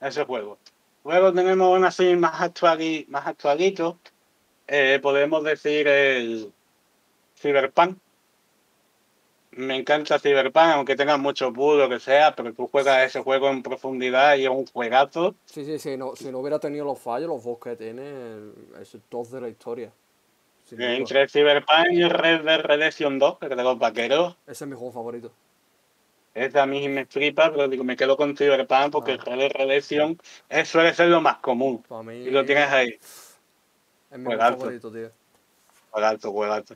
[0.00, 0.58] ese juego.
[1.04, 3.98] Luego tenemos un así más, actuali- más actualito,
[4.66, 6.52] eh, podemos decir el
[7.36, 7.98] Cyberpunk.
[9.50, 13.50] Me encanta Cyberpunk, aunque tenga mucho bug lo que sea, pero tú juegas ese juego
[13.50, 15.34] en profundidad y es un juegazo.
[15.44, 18.04] Sí, sí, sí, no, si no hubiera tenido los fallos, los dos que tiene,
[18.80, 19.92] es el top de la historia.
[20.72, 20.92] Sin duda.
[20.94, 24.74] Entre Cyberpunk y Red Dead Redemption 2, que es de los vaqueros, Ese es mi
[24.74, 25.30] juego favorito.
[26.34, 29.24] Ese a mí me flipa, pero digo, me quedo con Cyberpunk porque Ah.
[29.26, 30.18] Red Dead Redemption
[30.48, 31.82] es- suele ser lo más común.
[31.86, 32.88] Para mí Y lo tienes ahí,
[34.10, 35.10] es mi juego favorito, tío.
[35.90, 36.74] juegazo, juegazo.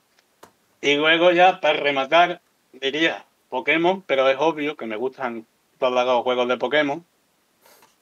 [0.83, 2.43] Y luego ya, para rematar,
[2.73, 5.47] diría Pokémon, pero es obvio que me gustan
[5.79, 7.03] todos los juegos de Pokémon.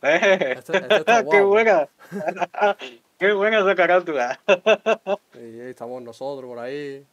[0.03, 0.55] ¡Eh!
[0.59, 1.89] Este- este ¡Qué buena!
[3.25, 4.39] ¡Qué buena esa carátula!
[5.35, 7.07] Y ahí estamos nosotros por ahí.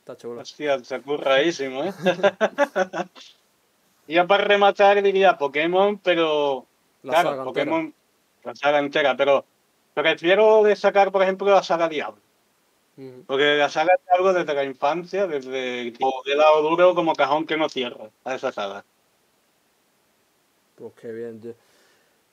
[0.00, 0.40] Está chulo.
[0.40, 1.92] Hostia, se curradísimo, ¿eh?
[4.08, 6.66] y ya para rematar diría Pokémon, pero
[7.04, 7.64] La claro, saga entera.
[7.66, 7.94] Pokémon,
[8.42, 9.44] la saga entera, pero
[9.94, 12.20] prefiero de sacar, por ejemplo, la saga Diablo.
[13.28, 17.68] Porque la saga Diablo desde la infancia, desde tipo, lado duro como cajón que no
[17.68, 18.84] cierra a esa saga.
[20.74, 21.54] Pues qué bien, tío.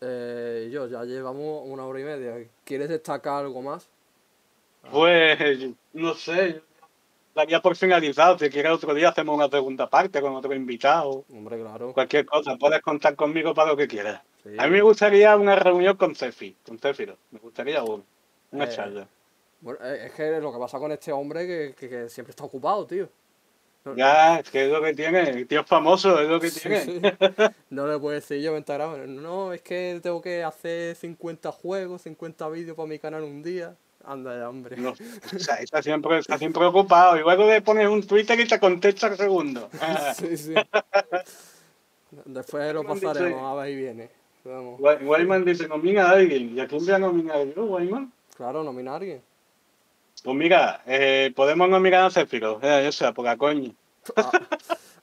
[0.02, 2.36] Eh, yo, ya llevamos una hora y media.
[2.64, 3.88] ¿Quieres destacar algo más?
[4.92, 6.62] Pues, no sé,
[7.36, 8.38] daría por finalizado.
[8.40, 11.24] Si quieres otro día hacemos una segunda parte con otro invitado.
[11.32, 11.94] Hombre, claro.
[11.94, 14.22] Cualquier cosa, puedes contar conmigo para lo que quieras.
[14.44, 14.50] Sí.
[14.58, 17.16] A mí me gustaría una reunión con Cefi, con Cefiro.
[17.30, 18.04] Me gustaría una,
[18.52, 19.08] una Eh, charla.
[19.60, 22.44] Bueno, eh, es que lo que pasa con este hombre que, que, que siempre está
[22.44, 23.08] ocupado, tío.
[23.96, 26.60] Ya, es que es lo que tiene, el tío es famoso, es lo que sí,
[26.60, 26.82] tiene.
[26.82, 27.02] sí.
[27.72, 29.08] No le puedo decir yo, grabando.
[29.08, 33.76] No, es que tengo que hacer 50 juegos, 50 vídeos para mi canal un día.
[34.04, 34.78] Anda ya, hombre.
[34.78, 37.18] No, o sea, está siempre, está siempre ocupado.
[37.18, 39.70] Y luego le pones un Twitter y te contesta al segundo.
[39.80, 40.54] Ah, Sí, sí.
[42.26, 44.10] Después lo Wayman pasaremos, a ver ahí viene.
[44.44, 46.56] Guayman dice, nomina a alguien.
[46.56, 48.12] ¿Y a quién voy a nominar yo, Guayman?
[48.36, 49.22] Claro, nomina a alguien.
[50.24, 52.60] Pues mira, eh, podemos nominar a Cefiro.
[52.62, 53.72] Eh, o sea, por la coña.
[54.16, 54.32] A,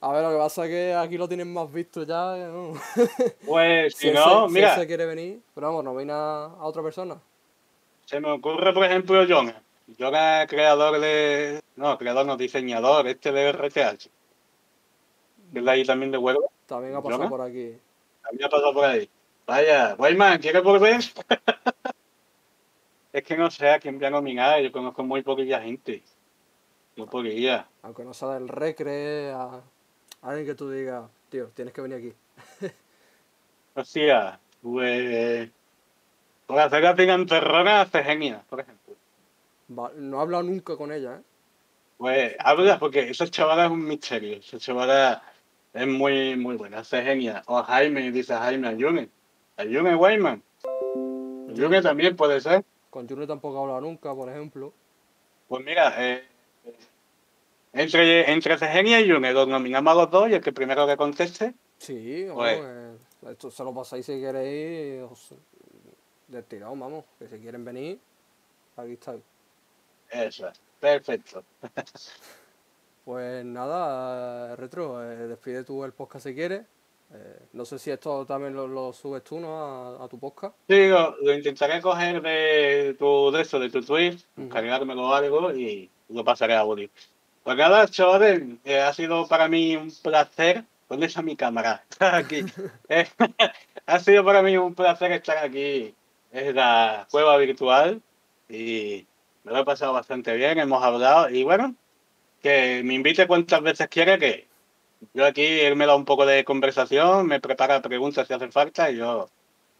[0.01, 2.35] a ver, lo que pasa es que aquí lo tienen más visto ya.
[2.47, 2.73] ¿no?
[3.45, 6.81] Pues si no, se, si mira, él se quiere venir, pero vamos, nomina a otra
[6.81, 7.19] persona.
[8.05, 9.61] se me ocurre, por ejemplo, Jonah.
[9.97, 11.61] Jonah es creador de...
[11.75, 14.09] No, creador no, diseñador, este de RTH.
[15.51, 16.51] Que es de ahí también de huevo.
[16.67, 17.29] También ha pasado ¿Jonah?
[17.29, 17.73] por aquí.
[18.21, 19.09] También ha pasado por ahí.
[19.47, 20.99] Vaya, Guayman, ¿quieres volver?
[23.11, 24.61] es que no sé a quién voy a nominar.
[24.61, 26.03] Yo conozco muy poquilla gente.
[26.95, 27.67] Muy poquilla.
[27.81, 29.61] Aunque no sea del recre, a,
[30.21, 32.13] alguien que tú digas, tío, tienes que venir aquí.
[33.75, 35.49] Hostia, pues.
[36.45, 38.95] Por hacer la picanterrona hace genia, por ejemplo.
[39.77, 41.21] Va- no he hablado nunca con ella, ¿eh?
[41.97, 44.37] Pues habla porque esa chavala es un misterio.
[44.37, 45.21] Esa chavala
[45.73, 47.43] es muy, muy buena, hace genia.
[47.45, 49.09] O Jaime, dice Jaime, a Yune.
[49.57, 50.41] A Yune Wayman.
[51.53, 52.63] Yune también puede ser.
[52.89, 54.73] Con June tampoco he hablado nunca, por ejemplo.
[55.47, 56.23] Pues mira, eh,
[57.73, 60.97] entre, entre Cegenia y Yune los nominamos a los dos y el que primero que
[60.97, 62.97] conteste, Sí, Pues- eh,
[63.31, 65.01] esto se lo pasáis si queréis.
[65.09, 65.33] os-
[66.27, 67.05] De tirado, vamos.
[67.17, 67.99] Que si quieren venir,
[68.75, 69.15] aquí está.
[70.11, 70.61] eso es.
[70.79, 71.43] Perfecto.
[73.05, 76.61] Pues nada, Retro, eh, despide tú el podcast si quieres.
[77.11, 79.57] Eh, no sé si esto también lo, lo subes tú, ¿no?
[79.99, 80.55] A, a tu podcast.
[80.67, 84.17] Sí, lo, lo intentaré coger de tu de eso, de tu tweet,
[84.49, 86.89] cargármelo o algo y lo pasaré a Woody.
[87.43, 90.65] Pues nada, chavales, eh, ha sido para mí un placer.
[90.87, 91.83] ¿Dónde está mi cámara?
[91.99, 92.41] Aquí.
[92.89, 93.07] Eh,
[93.87, 95.95] ha sido para mí un placer estar aquí
[96.31, 98.01] en la cueva virtual
[98.47, 99.05] y
[99.43, 101.75] me lo he pasado bastante bien, hemos hablado y bueno,
[102.41, 104.48] que me invite cuantas veces quiera que
[105.13, 108.89] yo aquí él me da un poco de conversación, me prepara preguntas si hace falta
[108.91, 109.29] y yo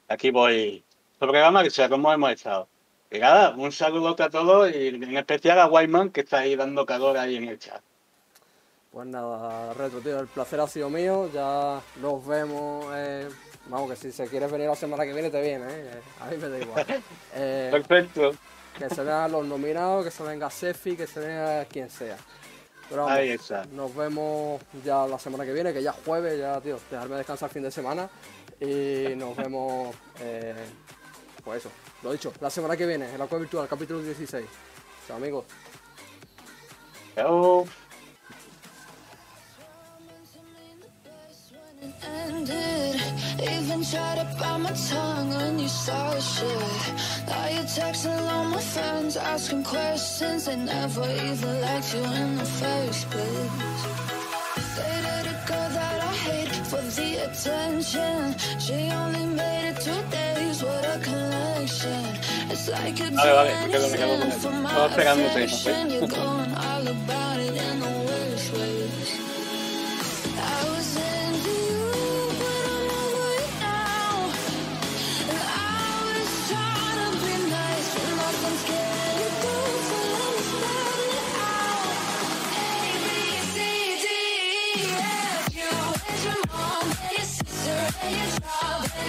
[0.08, 0.84] aquí voy
[1.20, 2.68] sobre la marcha, como hemos estado.
[3.12, 6.86] Y nada, un saludo a todos y en especial a Wyman que está ahí dando
[6.86, 7.82] calor ahí en el chat.
[8.92, 11.30] Pues nada, Retro, tío, el placer ha sido mío.
[11.34, 12.86] Ya nos vemos.
[12.96, 13.30] eh,
[13.68, 16.02] vamos, que si se quieres venir la semana que viene, te viene, ¿eh?
[16.20, 16.86] A mí me da igual.
[17.36, 18.32] Eh, Perfecto,
[18.78, 22.18] que se vean los nominados, que se venga Sefi, que se venga quien sea.
[22.90, 23.66] Pero vamos, ahí está.
[23.72, 27.50] nos vemos ya la semana que viene, que ya es jueves, ya, tío, dejarme descansar
[27.50, 28.10] el fin de semana.
[28.60, 30.56] Y nos vemos, eh,
[31.44, 31.70] pues eso,
[32.04, 34.46] lo dicho, la semana que viene, en la cueva virtual, capítulo 16.
[35.08, 35.46] Chao, amigos.
[37.16, 37.66] Chao.
[41.82, 42.46] Even
[43.84, 46.50] tried to bite my tongue when you saw shit.
[47.28, 50.46] Now you're texting all my friends, asking questions.
[50.46, 53.86] They never even liked you in the first place.
[54.76, 58.36] Dated a girl that I hate for the attention.
[58.60, 62.06] She only made it two days, what a connection.
[62.52, 63.24] It's like you're doing me
[63.74, 65.32] quedo, me quedo anything for my Estaba esperándote, ¿no?
[65.46, 65.90] affection.
[65.92, 67.99] You're going all about it in the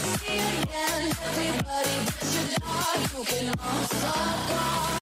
[0.00, 5.01] see again everybody that you know you can also go.